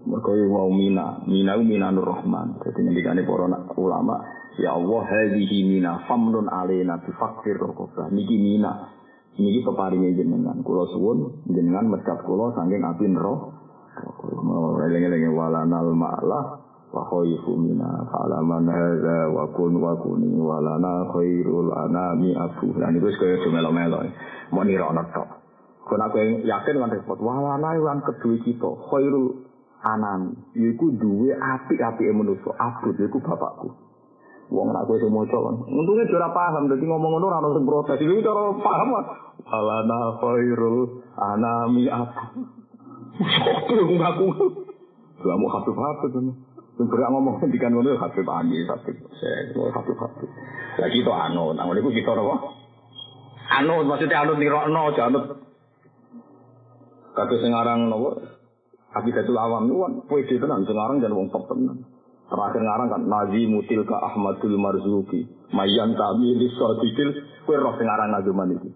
Mereka 0.00 0.32
mau 0.48 0.72
mina, 0.72 1.20
mina 1.28 1.60
itu 1.60 1.64
mina 1.66 1.92
nur 1.92 2.08
rahman. 2.08 2.56
Jadi 2.64 3.04
kan 3.04 3.20
para 3.20 3.46
ulama, 3.76 4.16
ya 4.56 4.72
Allah 4.72 5.02
hadhihi 5.04 5.66
mina 5.66 6.08
famnun 6.08 6.48
alena 6.48 6.96
bifakir 7.04 7.60
rokobah. 7.60 8.08
Niki 8.08 8.38
mina, 8.40 8.96
niki 9.36 9.60
peparingnya 9.60 10.16
jenengan. 10.16 10.64
Kulo 10.64 10.88
suwun 10.94 11.18
jenengan 11.52 11.90
medap 11.90 12.24
kulo 12.24 12.54
saking 12.56 12.80
api 12.80 13.12
roh. 13.12 13.52
Eleng-eleng 14.80 15.36
walanal 15.36 15.92
ma'lah 15.92 16.44
wa 16.90 17.02
khaifu 17.06 17.52
mina 17.60 18.08
falaman 18.08 18.72
hadza 18.72 19.28
wa 19.28 19.52
kun 19.52 19.78
wa 19.84 19.94
kuni 20.00 20.40
walana 20.40 21.12
khairul 21.12 21.76
anami 21.76 22.32
afu. 22.32 22.72
Lah 22.80 22.88
niku 22.88 23.12
wis 23.12 23.20
kaya 23.20 23.36
melo-melo. 23.52 24.00
Mau 24.54 24.64
nirono 24.64 25.04
tok. 25.12 25.28
Kon 25.84 26.00
aku 26.00 26.40
yakin 26.40 26.80
kan 26.80 26.88
repot. 26.88 27.20
Walana 27.20 27.76
lan 27.76 28.00
kedue 28.00 28.40
kita 28.40 28.70
khairul 28.88 29.49
anami 29.80 30.36
yaiku 30.52 30.92
duwe 31.00 31.32
apik-apike 31.32 32.12
manusa 32.12 32.52
abot 32.60 32.94
yaiku 32.96 33.18
bapakku. 33.20 33.68
Wong 34.50 34.66
ora 34.74 34.82
kowe 34.82 34.98
sing 34.98 35.14
maca 35.14 35.38
kan 35.38 35.56
untune 35.62 36.02
ora 36.10 36.28
paham 36.34 36.66
dadi 36.66 36.82
ngomong 36.82 37.10
ngono 37.16 37.26
ora 37.30 37.38
ono 37.38 37.54
sing 37.54 37.64
protes. 37.64 38.02
Iki 38.02 38.26
cara 38.26 38.50
paham 38.58 38.90
alana 39.46 39.98
khairul 40.18 41.06
anami 41.14 41.86
apa 41.86 42.24
Kok 43.20 43.90
ngaku 44.00 44.26
Gak 45.20 45.36
mau 45.36 45.52
habib 45.52 45.76
habib 45.76 46.10
kan 46.16 46.26
Sebenernya 46.80 47.12
ngomong 47.12 47.34
ngendikan 47.44 47.76
ngono 47.76 47.92
habib 48.00 48.26
ani 48.26 48.64
habib 48.64 48.96
saya 49.20 49.52
habib 49.52 49.96
habib 50.00 50.28
lagi 50.80 50.98
itu 51.04 51.12
anut. 51.12 51.52
Nang 51.54 51.70
niku 51.76 51.92
kita 51.92 52.10
apa? 52.16 52.36
Anut 53.60 53.84
maksudnya 53.84 54.24
anut 54.24 54.40
nirokno 54.40 54.82
janut 54.96 55.24
Kata 57.14 57.34
sing 57.38 57.52
aran 57.52 57.92
napa 57.92 58.39
Akidatul 58.90 59.38
awam 59.38 59.70
itu 59.70 59.78
kan 59.78 59.92
pede 60.10 60.36
tenan, 60.42 60.66
sekarang 60.66 60.98
jangan 60.98 61.14
wong 61.14 61.28
top 61.30 61.46
tenan. 61.46 61.86
Terakhir 62.30 62.62
ngarang 62.62 62.88
kan 62.94 63.02
Nazi 63.10 63.42
mutil 63.46 63.82
ke 63.82 63.94
Ahmadul 63.94 64.54
Marzuki. 64.54 65.26
Mayan 65.50 65.98
kami 65.98 66.38
di 66.38 66.46
Sodikil, 66.54 67.10
kue 67.42 67.58
roh 67.58 67.74
sekarang 67.74 68.14
nazuman 68.14 68.54
itu. 68.54 68.70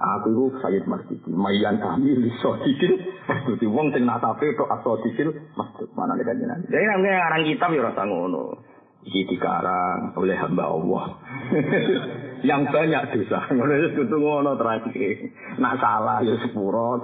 Aku 0.00 0.32
itu 0.32 0.44
Sayyid 0.64 0.84
Marzuki. 0.88 1.28
Mayan 1.28 1.76
kami 1.76 2.16
di 2.16 2.32
Sodikil, 2.40 2.96
Marzuki. 3.28 3.68
Wong 3.68 3.92
sing 3.92 4.08
natape 4.08 4.56
itu 4.56 4.64
Asodikil, 4.64 5.36
Marzuki. 5.52 5.92
Mana 5.92 6.16
dekat 6.16 6.40
jenang. 6.40 6.64
Jadi 6.64 6.84
namanya 6.84 7.28
ngarang 7.28 7.42
kitab 7.44 7.70
ya 7.76 7.80
rasa 7.92 8.02
ngono. 8.08 8.44
Iki 9.00 9.20
dikarang 9.36 10.16
oleh 10.16 10.36
hamba 10.36 10.64
Allah. 10.64 11.04
Yang 12.48 12.62
banyak 12.72 13.02
dosa. 13.16 13.48
Ngono 13.52 13.72
itu 13.84 13.88
kudu 14.00 14.16
ngono 14.16 14.56
terakhir. 14.56 15.28
Nak 15.60 15.76
salah 15.76 16.24
ya 16.24 16.36
sepurot. 16.40 17.00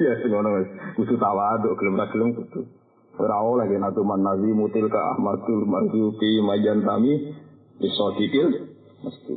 Ya 0.00 0.26
ngono 0.26 0.58
wis. 0.58 0.68
Kudu 0.98 1.14
tawaduk 1.18 1.78
gelem 1.78 1.94
ra 1.98 2.06
gelem 2.10 2.34
kudu. 2.34 2.66
Ora 3.14 3.38
oleh 3.46 3.70
yen 3.70 3.86
atuman 3.86 4.26
nazi 4.26 4.50
mutil 4.50 4.90
ka 4.90 5.14
Ahmadul 5.14 5.70
Marzuki 5.70 6.42
majan 6.42 6.82
kami 6.82 7.30
iso 7.78 8.06
dikil 8.18 8.74
mesti. 9.06 9.34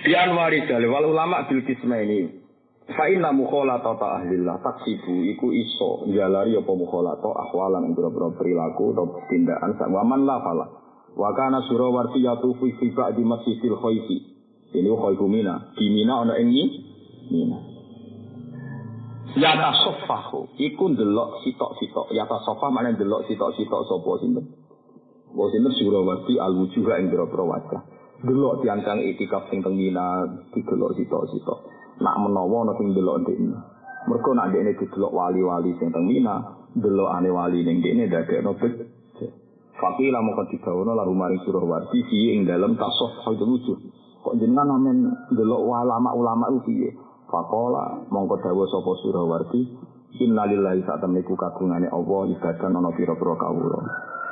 Pian 0.00 0.32
waridal 0.32 0.88
wal 0.88 1.12
ulama 1.12 1.44
bil 1.52 1.60
kismaini. 1.68 2.40
Fa 2.96 3.12
inna 3.12 3.30
mukhalata 3.36 3.92
ahlillah 3.92 4.64
taksibu 4.64 5.20
iku 5.36 5.52
iso 5.52 6.08
jalari 6.08 6.56
apa 6.56 6.72
mukhalata 6.72 7.28
ahwalan 7.28 7.92
boro-boro 7.92 8.34
perilaku 8.40 8.96
atau 8.96 9.20
tindakan 9.28 9.76
sak 9.76 9.92
waman 9.92 10.24
la 10.24 10.40
fala. 10.40 10.66
Wa 11.12 11.36
kana 11.36 11.60
surawarti 11.68 12.24
yatufu 12.24 12.72
fi 12.80 12.88
ba'di 12.88 13.20
masjidil 13.20 13.76
khaifi. 13.76 14.18
Ini 14.72 14.88
khaifu 14.88 15.28
mina. 15.28 15.76
Di 15.76 15.92
mina 15.92 16.24
ana 16.24 16.40
ing 16.40 16.48
mina. 17.28 17.71
Yata 19.32 19.72
sofahu, 19.80 20.52
iku 20.60 20.92
ndelok 20.92 21.40
sitok-sitok. 21.40 22.12
Yata 22.12 22.36
sofa 22.44 22.68
mana 22.68 22.92
ndelok 22.92 23.24
sitok-sitok 23.24 23.82
sopo 23.88 24.20
sinten. 24.20 24.44
Wa 25.32 25.48
sinten 25.48 25.72
Surawati 25.72 26.36
al-wujuh 26.36 26.84
ing 27.00 27.08
boro-boro 27.08 27.56
wajah. 27.56 27.80
Delok 28.20 28.60
diancang 28.60 29.00
itikaf 29.00 29.48
sing 29.48 29.64
teng 29.64 29.72
Mina, 29.72 30.28
didelok 30.52 31.00
sitok-sitok. 31.00 31.58
Nak 32.04 32.20
menawa 32.20 32.68
ana 32.68 32.72
sing 32.76 32.92
ndelok 32.92 33.24
ndekne. 33.24 33.56
Mergo 34.12 34.30
nak 34.36 34.52
ndekne 34.52 34.76
didelok 34.76 35.12
wali-wali 35.16 35.80
sing 35.80 35.88
teng 35.88 36.04
Mina, 36.04 36.68
delok 36.76 37.08
wali 37.32 37.64
ning 37.64 37.80
ndekne 37.80 38.12
dadekno 38.12 38.52
bet. 38.60 38.74
Fakila 39.80 40.20
moko 40.20 40.44
digawono 40.52 40.92
lalu 40.92 41.16
maring 41.16 41.40
Surawati 41.48 42.04
fi 42.04 42.36
ing 42.36 42.44
dalem 42.44 42.76
tasof 42.76 43.24
itu 43.32 43.48
wujuh. 43.48 43.78
Kok 44.22 44.36
jenengan 44.38 44.76
amen 44.78 45.10
delok 45.32 45.64
ulama-ulama 45.64 46.52
piye? 46.68 47.11
Fakola 47.32 48.04
mongko 48.12 48.44
dawa 48.44 48.68
sapa 48.68 48.92
Surawarti 49.00 49.60
innalillahi 50.20 50.84
sak 50.84 51.00
kagungane 51.00 51.88
Allah 51.88 52.20
ibadah 52.28 52.68
ana 52.68 52.92
pira-pira 52.92 53.34
kawula. 53.40 53.80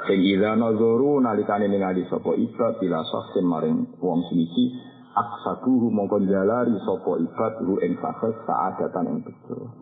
Sing 0.05 0.21
ida 0.21 0.53
nazaru 0.53 1.17
nalikane 1.25 1.73
ningali 1.73 2.05
sapa 2.13 2.37
ibad 2.37 2.77
bila 2.77 3.01
saksen 3.09 3.49
maring 3.49 3.97
wong 4.05 4.21
siji 4.29 4.77
aksaduhu 5.17 5.89
mongko 5.89 6.21
jalari 6.29 6.77
sapa 6.85 7.13
ibad 7.25 7.53
ru 7.65 7.81
ing 7.81 7.97
sakes 8.05 8.37
saadatan 8.45 9.17
ing 9.17 9.19
bejo. 9.25 9.73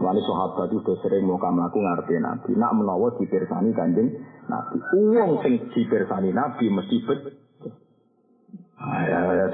Mulane 0.00 0.20
sahabat 0.24 0.72
itu 0.72 0.96
sering 1.04 1.28
mau 1.28 1.36
mlaku 1.36 1.76
ngarepe 1.76 2.16
Nabi. 2.24 2.56
Nak 2.56 2.72
menawa 2.72 3.12
dipirsani 3.20 3.76
Kanjeng 3.76 4.16
Nabi. 4.48 4.80
Wong 5.12 5.44
sing 5.44 5.68
dipirsani 5.76 6.32
Nabi 6.32 6.72
mesti 6.72 6.96
bet 7.04 7.20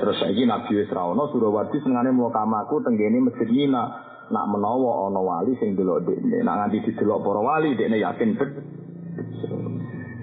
terus 0.00 0.18
lagi 0.24 0.42
Nabi 0.48 0.72
wis 0.80 0.88
ra 0.88 1.05
ono 1.05 1.28
Surawati 1.28 1.84
senengane 1.84 2.14
mau 2.16 2.32
kamaku 2.32 2.80
tenggene 2.80 3.20
Masjid 3.20 3.48
Mina. 3.48 4.09
Nak 4.28 4.44
menawa 4.44 5.09
ana 5.09 5.24
wali 5.24 5.56
sing 5.56 5.72
delok 5.72 6.05
dekne, 6.05 6.44
nak 6.44 6.60
nganti 6.60 6.84
didelok 6.84 7.24
para 7.24 7.40
wali 7.40 7.72
dekne 7.72 7.96
yakin 7.96 8.36
bet. 8.36 8.50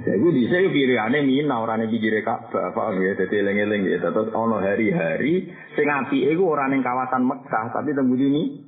Jadi 0.05 0.27
di 0.29 0.45
saya 0.45 0.69
pirane 0.69 1.25
Mina 1.25 1.57
ora 1.57 1.73
ning 1.73 1.89
pinggire 1.89 2.21
Ka'bah, 2.21 2.69
paham 2.77 3.01
ya? 3.01 3.17
Dadi 3.17 3.41
eling-eling 3.41 3.81
ya. 3.89 4.05
Terus 4.05 4.29
ana 4.29 4.61
hari-hari 4.61 5.49
sing 5.73 5.89
apike 5.89 6.37
iku 6.37 6.53
ora 6.53 6.69
ning 6.69 6.85
kawasan 6.85 7.25
Mekah, 7.25 7.73
tapi 7.73 7.97
teng 7.97 8.13
ini. 8.13 8.61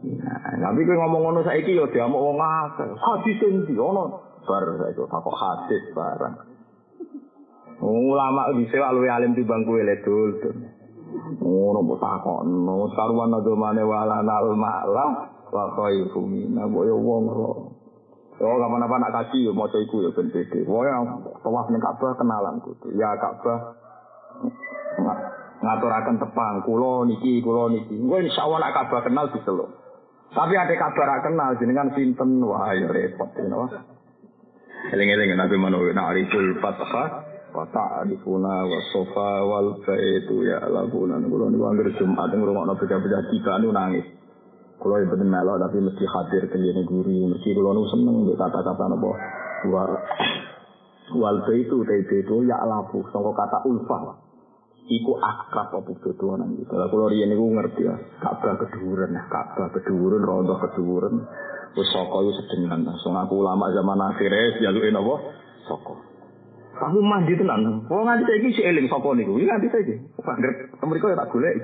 Nah, 0.00 0.58
tapi 0.58 0.82
kowe 0.82 0.96
ngomong 0.96 1.22
ngono 1.22 1.40
saiki 1.46 1.78
ya 1.78 1.86
diamuk 1.86 2.18
wong 2.18 2.42
akeh. 2.42 2.90
Hadis 2.98 3.38
sing 3.38 3.78
ono 3.78 4.34
bar 4.42 4.66
saiki 4.74 5.02
takok 5.06 5.36
hadis 5.38 5.82
barang. 5.94 6.49
Ulama 7.80 8.52
sewa 8.68 8.92
luwe 8.92 9.08
alim 9.08 9.32
timbang 9.32 9.64
kowe 9.64 9.80
ledul. 9.80 10.36
Ngono 11.40 11.80
mbok 11.80 11.98
takokno, 11.98 12.92
karuan 12.92 13.32
agamane 13.32 13.82
wala 13.82 14.20
nal 14.20 14.52
malah 14.52 15.10
wa 15.48 15.64
khairu 15.74 16.20
minna 16.28 16.68
mbok 16.68 16.84
yo 16.84 16.96
wong 17.00 17.24
kok. 17.32 17.56
Oh, 18.40 18.56
kapan-apa 18.56 18.96
nak 18.96 19.12
kaji 19.12 19.48
yo 19.48 19.52
maca 19.52 19.76
iku 19.80 20.00
yo 20.00 20.12
ben 20.16 20.32
pede. 20.32 20.64
Pokoke 20.64 20.88
tawaf 21.44 21.68
ning 21.68 21.80
Ka'bah 21.80 22.16
kenalan 22.16 22.56
kudu. 22.64 22.88
Ya 22.96 23.12
Ka'bah 23.16 23.76
ngaturaken 25.60 26.16
tepang 26.20 26.64
kula 26.64 27.04
niki 27.08 27.44
kula 27.44 27.68
niki. 27.68 27.96
Kowe 28.00 28.20
insyaallah 28.20 28.58
nak 28.60 28.72
Ka'bah 28.76 29.00
kenal 29.04 29.28
diceluk. 29.32 29.68
Tapi 30.30 30.54
ada 30.54 30.74
kabar 30.78 31.26
kenal 31.26 31.58
jenengan 31.58 31.90
sinten 31.90 32.38
wah 32.46 32.70
ya 32.70 32.86
repot 32.86 33.34
ya. 33.34 33.66
Eling-eling 34.94 35.36
Nabi 35.36 35.56
Manu 35.58 35.84
na'riful 35.90 36.56
fathah 36.62 37.29
wa 37.50 37.66
ta'rifuna 37.66 38.54
wa 38.62 38.78
sofa 38.94 39.42
wal 39.42 39.82
baitu 39.82 40.46
ya 40.46 40.62
laguna 40.70 41.18
kula 41.18 41.50
niku 41.50 41.64
anggere 41.66 41.90
Jumat 41.98 42.30
ngrungokno 42.30 42.78
beda-beda 42.78 43.26
tiga 43.30 43.58
niku 43.58 43.74
nangis. 43.74 44.06
Kula 44.78 45.02
ya 45.02 45.06
bener 45.10 45.26
melok 45.26 45.58
tapi 45.58 45.82
mesti 45.82 46.04
hadir 46.06 46.46
kene 46.46 46.82
guru. 46.86 47.34
Mesti 47.34 47.50
kula 47.50 47.74
niku 47.74 47.86
seneng 47.90 48.14
mbek 48.22 48.38
kata-kata 48.38 48.84
napa 48.86 49.10
wa 49.66 49.82
wal 51.18 51.38
baitu 51.42 51.76
itu 51.82 52.36
ya 52.46 52.62
lafu 52.62 53.02
saka 53.10 53.30
kata 53.34 53.58
ulfa. 53.66 53.98
Iku 54.90 55.12
akrab 55.22 55.70
apa 55.70 55.90
bedo 55.90 56.28
nang 56.38 56.54
iki? 56.54 56.64
Kula 56.70 56.86
kula 56.86 57.10
riyen 57.10 57.34
niku 57.34 57.50
ngerti 57.50 57.82
ya. 57.82 57.94
Ka'bah 58.22 58.54
keduren 58.62 59.10
Ka'bah 59.26 59.68
keduren 59.74 60.22
rondo 60.22 60.54
keduren 60.62 61.26
wis 61.74 61.88
saka 61.90 62.16
yo 62.22 62.30
sedengan. 62.38 62.86
Langsung 62.86 63.18
aku 63.18 63.42
ulama 63.42 63.74
zaman 63.74 63.98
akhir 63.98 64.62
jaluke 64.62 64.90
napa 64.94 65.14
saka 65.66 66.09
Aku 66.80 66.98
mandi 67.04 67.36
tenan. 67.36 67.84
Oh 67.92 68.02
nganti 68.08 68.24
saiki 68.24 68.56
si 68.56 68.64
eling 68.64 68.88
sapa 68.88 69.12
niku? 69.12 69.36
Iki 69.36 69.46
nganti 69.46 69.68
saiki. 69.68 69.94
Anggere 70.24 70.72
mriko 70.80 71.12
ya 71.12 71.20
tak 71.20 71.28
golek. 71.28 71.56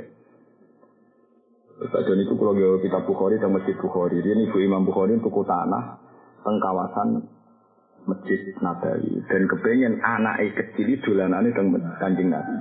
Bagian 1.77 2.21
itu 2.25 2.33
kalau 2.41 2.57
gawe 2.57 2.77
kitab 2.81 3.05
Bukhari 3.05 3.37
dan 3.37 3.53
Masjid 3.53 3.77
Bukhari. 3.77 4.21
Ini 4.21 4.49
Ibu 4.49 4.59
Imam 4.65 4.89
Bukhari 4.89 5.21
tuku 5.21 5.45
tanah 5.45 6.01
teng 6.41 6.57
kawasan 6.57 7.09
Masjid 8.09 8.41
Nabawi 8.65 9.21
dan 9.29 9.45
kepengen 9.45 10.01
anak 10.01 10.41
kecil 10.57 10.89
itu 10.89 11.13
dolanane 11.13 11.53
teng 11.53 11.73
Kanjeng 12.01 12.33
Nabi. 12.33 12.57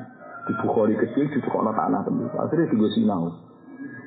Di 0.47 0.53
Bukhari 0.63 0.95
kecil 0.99 1.31
ditukokno 1.31 1.71
tanah 1.75 2.03
tembus. 2.03 2.31
Akhirnya 2.39 2.71
digo 2.71 2.87
sinau. 2.91 3.31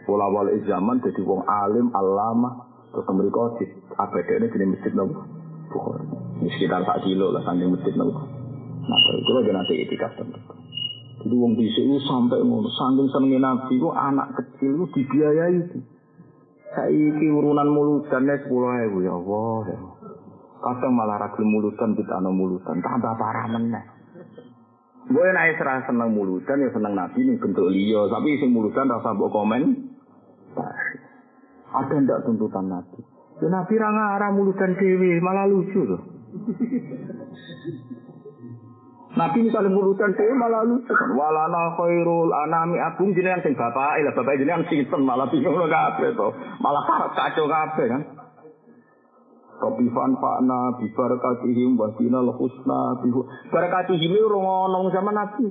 Pola 0.05 0.29
wal 0.33 0.49
zaman 0.65 1.05
jadi 1.05 1.21
wong 1.21 1.45
alim, 1.45 1.93
alama, 1.93 2.65
terus 2.93 3.05
mereka 3.13 3.61
di 3.61 3.65
abadane 3.97 4.47
jadi 4.53 4.65
Masjid 4.69 4.93
Nabawi. 4.93 5.25
Bukhari. 5.69 6.05
Ini 6.45 6.49
sekitar 6.53 6.85
4 6.85 7.05
kilo 7.05 7.33
lah 7.33 7.45
saking 7.49 7.73
Masjid 7.73 7.97
Nabawi. 7.97 8.38
Nah, 8.89 8.99
lagi 9.05 9.51
nanti 9.53 9.75
itikaf 9.85 10.17
tentu. 10.17 10.41
Jadi 11.19 11.35
wong 11.35 11.59
bisa 11.59 11.83
itu 11.83 11.99
sampai 12.09 12.41
ngono, 12.41 12.71
saking 12.73 13.11
senengnya 13.11 13.53
Nabi 13.53 13.75
itu 13.77 13.91
anak 13.91 14.39
kecil 14.39 14.71
itu 14.81 14.85
dibiayai. 14.97 15.61
Saiki 16.73 17.27
urunan 17.29 17.69
mulutannya 17.69 18.39
sepuluh 18.45 18.71
ribu 18.81 19.05
ya 19.05 19.13
Allah. 19.13 19.57
Ya. 19.67 19.79
Kadang 20.59 20.93
malah 20.95 21.19
ragil 21.21 21.45
mulutan 21.45 21.95
kita 21.99 22.23
no 22.23 22.31
mulutan, 22.33 22.79
tambah 22.81 23.15
parah 23.19 23.47
meneh. 23.51 23.85
Gue 25.09 25.25
naik 25.33 25.57
serah 25.57 25.89
seneng 25.89 26.13
mulutan 26.13 26.61
ya 26.61 26.69
seneng 26.69 26.93
Nabi 26.93 27.19
ini 27.25 27.41
bentuk 27.41 27.67
liya, 27.73 28.09
tapi 28.13 28.37
sing 28.39 28.53
mulutan 28.53 28.93
rasa 28.93 29.17
mbok 29.17 29.33
komen. 29.33 29.63
Ada 31.73 31.95
ndak 32.05 32.25
tuntutan 32.29 32.69
Nabi? 32.69 33.01
Ya 33.41 33.49
Nabi 33.49 33.75
ra 33.75 33.89
ngarah 33.91 34.31
mulutan 34.33 34.77
dewi, 34.77 35.19
malah 35.21 35.49
lucu 35.49 35.81
loh. 35.83 36.03
Nabi 39.19 39.51
misalnya 39.51 39.75
ngurusan 39.75 40.15
dia 40.15 40.31
malah 40.39 40.63
lucu 40.63 40.95
kan. 40.95 41.11
Walana 41.19 41.75
khairul 41.75 42.31
anami 42.31 42.79
agung 42.79 43.11
jenengan 43.19 43.43
sing 43.43 43.59
bapak, 43.59 43.99
lah 43.99 44.15
bapak 44.15 44.39
jenengan 44.39 44.63
sinten 44.71 45.03
malah 45.03 45.27
bingung 45.27 45.59
kabeh 45.59 46.15
to. 46.15 46.29
Malah 46.63 47.11
kacau 47.19 47.51
kabeh 47.51 47.87
kan. 47.91 48.03
Kopi 49.59 49.91
fan 49.91 50.15
fakna 50.23 50.79
bi 50.79 50.87
barakatihim 50.95 51.75
wa 51.75 51.91
dinal 51.99 52.31
husna 52.31 53.03
bi 53.03 53.11
barakatihim 53.51 54.15
ora 54.23 54.39
ngono 54.39 54.87
sama 54.95 55.11
Nabi. 55.11 55.51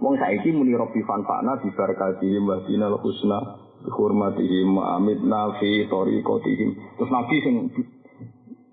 Wong 0.00 0.16
saiki 0.16 0.48
muni 0.56 0.72
Rabbi 0.72 1.04
fan 1.04 1.28
fakna 1.28 1.60
bi 1.60 1.68
barakatihim 1.76 2.48
wa 2.48 2.64
dinal 2.64 2.96
husna 2.96 3.60
bi 3.84 3.92
hurmatihim 3.92 4.72
amitna 4.72 5.52
fi 5.60 5.84
tariqatihim. 5.84 6.96
Terus 6.96 7.12
Nabi 7.12 7.36
sing 7.44 7.56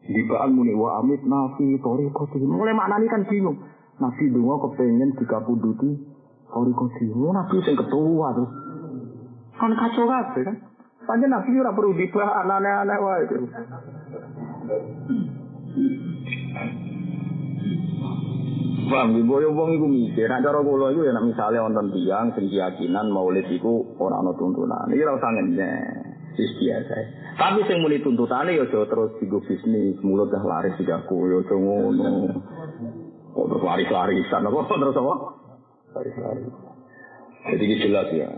dibaan 0.08 0.56
muni 0.56 0.72
wa 0.72 1.04
amitna 1.04 1.60
fi 1.60 1.76
tariqatihim. 1.76 2.48
Mulai 2.48 2.72
maknani 2.72 3.12
kan 3.12 3.28
bingung. 3.28 3.60
Nabi 3.98 4.24
dungo 4.30 4.56
kepengen 4.62 5.18
dikapuduti 5.18 6.18
Kori 6.48 6.72
kodi, 6.72 7.12
oh, 7.12 7.36
Nabi 7.36 7.60
sing 7.60 7.76
ketua 7.76 8.32
tuh. 8.32 8.50
Kan 9.60 9.72
kacau 9.76 10.08
kabeh 10.08 10.42
kan. 10.48 10.56
Panjang 11.04 11.32
Nabi 11.32 11.60
ora 11.60 11.76
perlu 11.76 11.92
dibah 11.96 12.44
aneh-aneh 12.44 13.00
wae 13.04 13.22
itu. 13.28 13.36
Bang, 18.88 19.12
di 19.12 19.22
boyo 19.28 19.52
wong 19.52 19.76
iku 19.76 19.88
mikir, 19.92 20.32
nek 20.32 20.48
cara 20.48 20.64
kula 20.64 20.96
iku 20.96 21.04
ya 21.04 21.12
nek 21.12 21.28
misale 21.28 21.60
wonten 21.60 21.92
tiyang 21.92 22.32
sing 22.40 22.48
keyakinan 22.48 23.12
maulid 23.12 23.44
iku 23.52 23.84
ora 24.00 24.24
ana 24.24 24.32
tuntunan. 24.40 24.88
Iki 24.88 25.04
ora 25.04 25.20
usah 25.20 25.32
ngenyek. 25.36 25.84
Wis 26.40 26.52
biasa. 26.64 26.96
Tapi 27.36 27.60
sing 27.68 27.84
muni 27.84 28.00
tuntutane 28.00 28.56
ya 28.56 28.64
aja 28.64 28.88
terus 28.88 29.20
digo 29.20 29.44
bisnis, 29.44 30.00
mulut 30.00 30.32
dah 30.32 30.44
laris 30.48 30.80
ya 30.80 31.04
aja 31.04 31.56
ngono. 31.60 32.12
Oh, 33.38 33.46
terus 33.46 33.62
laris-larisan 33.62 34.42
apa 34.42 34.60
terus 34.66 34.98
apa? 34.98 35.14
Laris-larisan. 35.94 36.74
Jadi 37.48 37.64
ini 37.64 37.76
jelas 37.80 38.08
ya. 38.12 38.30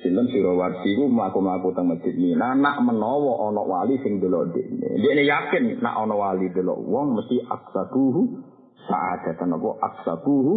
Sinten 0.00 0.32
Sirawarsi 0.32 0.96
ku 0.96 1.12
mlaku-mlaku 1.12 1.76
teng 1.76 1.92
Masjid 1.92 2.16
Mina 2.16 2.56
nak 2.56 2.80
menawa 2.80 3.52
ana 3.52 3.60
wali 3.60 4.00
sing 4.00 4.16
delok 4.16 4.56
dekne. 4.56 4.96
Dekne 4.96 5.28
yakin 5.28 5.84
nak 5.84 5.94
ana 6.00 6.16
wali 6.16 6.48
delok 6.56 6.80
wong 6.80 7.20
mesti 7.20 7.44
aksabuhu 7.44 8.40
sa'adatan 8.88 9.60
apa 9.60 9.70
aksabuhu 9.92 10.52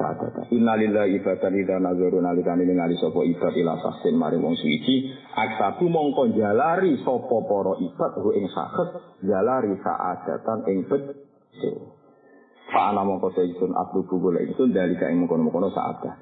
sa'adatan. 0.00 0.48
Innalillahi 0.56 1.20
ibadan 1.20 1.52
idza 1.52 1.76
nazaru 1.84 2.24
nalikane 2.24 2.64
ningali 2.64 2.96
sapa 2.96 3.20
ibad 3.20 3.52
ila 3.60 3.76
sahsin 3.76 4.16
mari 4.16 4.40
wong 4.40 4.56
suci 4.56 5.12
aksabu 5.36 5.92
mongko 5.92 6.32
jalari 6.32 6.96
sapa 7.04 7.36
para 7.44 7.76
ibad 7.76 8.12
hu 8.24 8.28
ing 8.40 8.48
sakit 8.48 8.88
jalari 9.28 9.76
sa'adatan 9.84 10.58
ing 10.72 10.78
bejo. 10.88 12.01
Fa'ana 12.72 13.04
mongko 13.04 13.36
seisun 13.36 13.76
atlubu 13.76 14.16
golek 14.16 14.48
itu 14.48 14.64
dari 14.72 14.96
kae 14.96 15.12
mongko-mongko 15.12 15.68
sa'adah. 15.76 16.14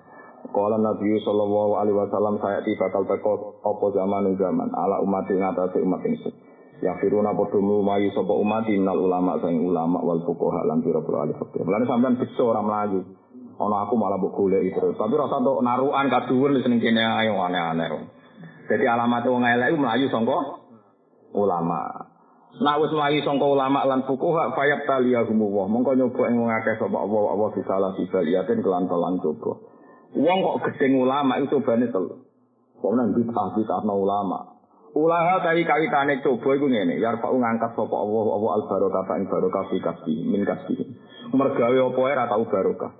Kala 0.50 0.82
Nabi 0.82 1.14
sallallahu 1.22 1.78
alaihi 1.78 1.94
wasallam 1.94 2.42
saya 2.42 2.58
tiba 2.66 2.90
bakal 2.90 3.06
teko 3.06 3.62
apa 3.62 3.86
zaman 3.94 4.34
zaman 4.34 4.68
ala 4.74 4.98
umat 4.98 5.30
ing 5.30 5.46
atase 5.46 5.78
umat 5.78 6.02
ingsun. 6.02 6.34
Ya 6.82 6.96
firuna 6.98 7.36
padha 7.36 7.60
mlumayu 7.60 8.10
sapa 8.10 8.34
umat 8.34 8.66
innal 8.66 8.98
ulama 8.98 9.38
saing 9.38 9.62
ulama 9.62 10.02
wal 10.02 10.26
fuqaha 10.26 10.66
lan 10.66 10.82
pira-pira 10.82 11.28
ahli 11.28 11.38
fikih. 11.38 11.62
Lan 11.68 11.86
sampean 11.86 12.18
bisa 12.18 12.42
ora 12.42 12.64
mlayu. 12.64 13.04
Ana 13.60 13.84
aku 13.84 13.94
malah 14.00 14.16
mbok 14.16 14.32
golek 14.34 14.72
terus. 14.72 14.96
Tapi 14.96 15.14
rasa 15.14 15.38
tok 15.44 15.60
narukan 15.60 16.08
wis 16.56 16.66
ning 16.66 16.80
kene 16.80 17.04
ayo 17.04 17.36
aneh-aneh. 17.36 18.10
Jadi 18.66 18.84
alamat 18.88 19.22
wong 19.28 19.44
elek 19.44 19.70
iku 19.70 19.78
mlayu 19.78 20.06
sangka 20.08 20.38
ulama. 21.36 22.09
Nak 22.58 22.82
wis 22.82 22.90
mlayu 22.90 23.22
sangka 23.22 23.46
ulama 23.46 23.86
lan 23.86 24.02
fuqaha 24.10 24.50
fayab 24.58 24.82
taliyahumullah. 24.82 25.70
Mongko 25.70 25.94
nyoba 25.94 26.22
ing 26.26 26.36
wong 26.42 26.50
akeh 26.50 26.74
sapa 26.82 26.98
Allah 26.98 27.22
Allah 27.30 27.48
bisalah 27.54 27.90
sibaliatin 27.94 28.58
kelan 28.58 28.90
telan 28.90 29.22
coba. 29.22 29.62
Wong 30.18 30.38
kok 30.42 30.58
gedeng 30.66 30.98
ulama 30.98 31.38
itu 31.38 31.62
cobane 31.62 31.86
telu. 31.94 32.26
Kok 32.82 32.92
nang 32.98 33.14
bid'ah 33.14 33.54
bid'ahno 33.54 33.94
ulama. 34.02 34.38
Ulama 34.90 35.38
dari 35.46 35.62
kawitane 35.62 36.18
coba 36.18 36.50
iku 36.58 36.66
ngene, 36.66 36.98
ya 36.98 37.14
pak 37.14 37.30
ngangkat 37.30 37.78
sapa 37.78 37.94
Allah 37.94 38.26
Allah 38.34 38.50
al 38.58 38.64
barokah 38.66 39.02
fa 39.06 39.14
barokah 39.22 39.62
fi 39.70 39.76
kasbi 39.78 40.14
min 40.26 40.42
kasbi. 40.42 40.74
Mergawe 41.30 41.78
apa 41.78 42.00
ora 42.02 42.26
tau 42.26 42.42
barokah. 42.50 42.90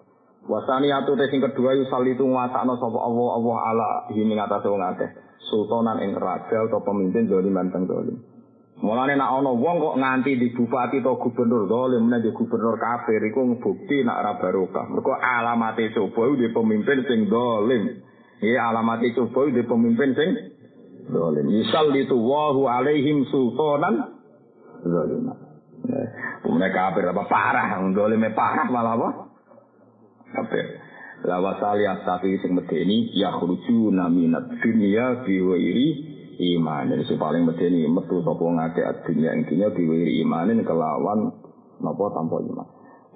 Wasani 0.46 0.94
atu 0.94 1.18
sing 1.18 1.42
kedua 1.42 1.74
yusal 1.74 2.06
itu 2.06 2.22
nguasakno 2.22 2.78
sapa 2.78 2.98
Allah 3.02 3.28
Allah 3.34 3.56
ala 3.74 3.88
himi 4.14 4.38
ngatasé 4.38 4.70
wong 4.70 4.78
akeh. 4.94 5.10
Sultanan 5.50 5.98
ing 6.06 6.14
raja 6.14 6.70
atau 6.70 6.78
pemimpin 6.86 7.26
dolim 7.26 7.50
manteng 7.50 7.90
dolim. 7.90 8.29
Mulane 8.80 9.12
nak 9.12 9.28
ana 9.28 9.52
wong 9.52 9.76
kok 9.76 9.98
nganti 10.00 10.40
di 10.40 10.56
bupati 10.56 11.04
atau 11.04 11.20
gubernur 11.20 11.68
dolim 11.68 12.08
nek 12.08 12.24
di 12.24 12.32
gubernur 12.32 12.80
kafir 12.80 13.20
iku 13.28 13.52
ngebukti 13.52 14.00
nak 14.08 14.24
ora 14.24 14.32
barokah. 14.40 14.88
Mergo 14.88 15.12
alamate 15.20 15.92
coba 15.92 16.32
di 16.32 16.48
pemimpin 16.48 17.04
sing 17.04 17.28
dolim. 17.28 18.00
Ya 18.40 18.72
alamate 18.72 19.12
coba 19.12 19.52
di 19.52 19.60
pemimpin 19.68 20.16
sing 20.16 20.30
dolim. 21.12 21.44
Misal 21.52 21.92
itu 21.92 22.16
wahu 22.16 22.72
alaihim 22.72 23.28
sultanan 23.28 24.16
dolim. 24.80 25.28
Mereka 26.40 26.72
kafir 26.72 27.04
apa 27.12 27.24
parah, 27.28 27.84
dolime 27.92 28.32
parah 28.32 28.66
malah 28.72 28.96
apa? 28.96 29.08
Kafir. 30.34 30.66
La 31.28 31.36
wasali 31.36 31.84
tapi 32.08 32.40
sing 32.40 32.56
medeni 32.56 33.12
ya 33.12 33.28
khruju 33.36 33.92
naminat 33.92 34.56
dunya 34.64 35.20
biwairi 35.20 36.09
iman. 36.40 36.88
Jadi 36.88 37.04
si 37.04 37.14
paling 37.20 37.44
medeni 37.44 37.84
metu 37.84 38.24
sapa 38.24 38.40
ngake 38.40 38.82
dunia 39.04 39.36
intinya 39.36 39.68
diwiri 39.76 40.24
imanin 40.24 40.64
kelawan 40.64 41.28
napa 41.84 42.04
tanpa 42.16 42.40
iman. 42.40 42.68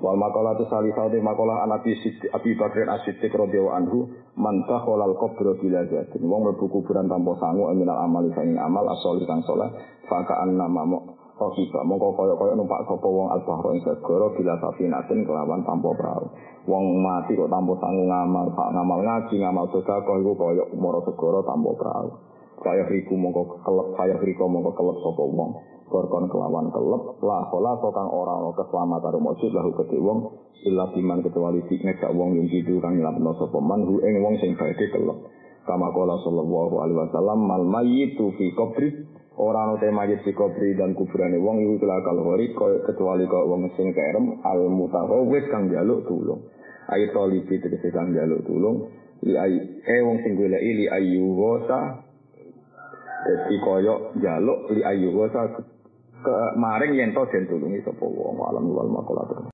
Wal 0.05 0.19
makalah 0.19 0.59
tu 0.59 0.67
salih 0.69 0.91
saudi 0.93 1.23
makalah 1.23 1.65
anak 1.65 1.87
Abi 2.35 2.51
Bakr 2.59 2.83
As-Siddiq 2.83 3.31
radhiyallahu 3.31 3.79
anhu 3.79 3.99
man 4.35 4.67
takhalal 4.67 5.17
qabra 5.17 5.55
bila 5.57 5.87
zatin. 5.87 6.21
Wong 6.27 6.51
mlebu 6.51 6.67
kuburan 6.67 7.07
tanpa 7.07 7.39
sangu 7.41 7.71
minal 7.73 8.03
amali 8.03 8.29
sanging 8.35 8.59
amal 8.59 8.85
asol 8.91 9.23
kang 9.25 9.41
saleh 9.47 9.71
faka 10.11 10.45
nama 10.51 10.83
mo 10.83 11.15
Kofifa, 11.35 11.83
mongko 11.83 12.15
koyok-koyok 12.15 12.55
numpak 12.55 12.87
sopo 12.87 13.11
wong 13.11 13.27
al-bahro 13.35 13.75
ing 13.75 13.83
segoro 13.83 14.31
bila 14.39 14.55
safinatin 14.63 15.27
kelawan 15.27 15.67
tanpa 15.67 15.91
perahu. 15.91 16.31
Wong 16.71 17.03
mati 17.03 17.35
kok 17.35 17.51
tanpa 17.51 17.75
sanggup 17.83 18.07
ngamal, 18.07 18.55
pak 18.55 18.71
ngamal 18.71 19.03
ngaji, 19.03 19.43
ngamal 19.43 19.67
sedekah, 19.75 20.15
iku 20.15 20.33
koyok 20.39 20.69
moro 20.79 21.03
segoro 21.03 21.43
tanpa 21.43 21.75
perahu. 21.75 22.09
Saya 22.63 22.85
riku 22.87 23.19
mongko 23.19 23.65
kelep, 23.65 23.87
saya 23.99 24.15
riku 24.23 24.47
mongko 24.47 24.77
kelep 24.77 24.97
sopo 25.03 25.27
wong. 25.33 25.51
Korkon 25.91 26.27
kelawan 26.31 26.71
kelep, 26.75 27.03
lah 27.23 27.45
kola 27.53 27.77
kang 27.79 28.11
orang 28.11 28.41
lo 28.41 28.51
keselamatan 28.57 29.15
rumosud 29.21 29.53
lahu 29.53 29.71
keti 29.79 30.01
wong, 30.01 30.33
illa 30.67 30.91
biman 30.91 31.23
kecuali 31.23 31.61
di 31.71 31.77
ngejak 31.77 32.11
wong 32.15 32.35
yang 32.35 32.49
hidu 32.51 32.81
kang 32.81 32.99
nyelapno 32.99 33.37
sopo 33.37 33.61
man, 33.61 33.85
hu 33.85 34.01
ing 34.03 34.23
wong 34.23 34.39
sing 34.41 34.59
baik 34.59 34.81
kelep. 34.81 35.19
Kama 35.65 35.93
kola 35.95 36.19
sallallahu 36.25 36.75
alaihi 36.83 36.99
wasallam, 36.99 37.39
mal 37.47 37.65
mayyitu 37.65 38.33
fi 38.37 38.53
qabri 38.53 38.89
Orang 39.35 39.75
utai 39.75 39.91
majid 39.91 40.23
si 40.23 40.31
kubri 40.31 40.79
dan 40.79 40.95
kuburane 40.95 41.43
wong 41.43 41.59
iku 41.59 41.83
telah 41.83 42.07
kalori 42.07 42.55
kecuali 42.87 43.27
kau 43.27 43.51
wong 43.51 43.67
sing 43.75 43.91
kerem 43.91 44.39
al 44.47 44.71
mutahawis 44.71 45.43
kang 45.51 45.67
jaluk 45.75 46.07
tulung. 46.07 46.47
Ayo 46.87 47.11
tolibi 47.11 47.59
tegese 47.59 47.91
kang 47.91 48.15
jaluk 48.15 48.47
tulung. 48.47 48.95
Li 49.27 49.35
ay 49.35 49.59
eh 49.91 50.01
wong 50.07 50.23
sing 50.23 50.39
golek 50.39 50.63
li 50.63 50.87
ayu 50.87 51.35
wasa. 51.35 52.04
Dadi 53.25 53.57
koyo 53.65 54.13
jaluk 54.21 54.69
li 54.71 54.85
ayu 54.85 55.09
wasa 55.17 55.49
ke 56.25 56.35
maring 56.61 56.93
yen 56.97 57.13
to 57.17 57.25
den 57.33 57.45
tulungi 57.49 57.81
sapa 57.85 58.05
wong 58.05 58.37
alam 58.49 58.69
wal 58.73 58.89
makola 58.93 59.25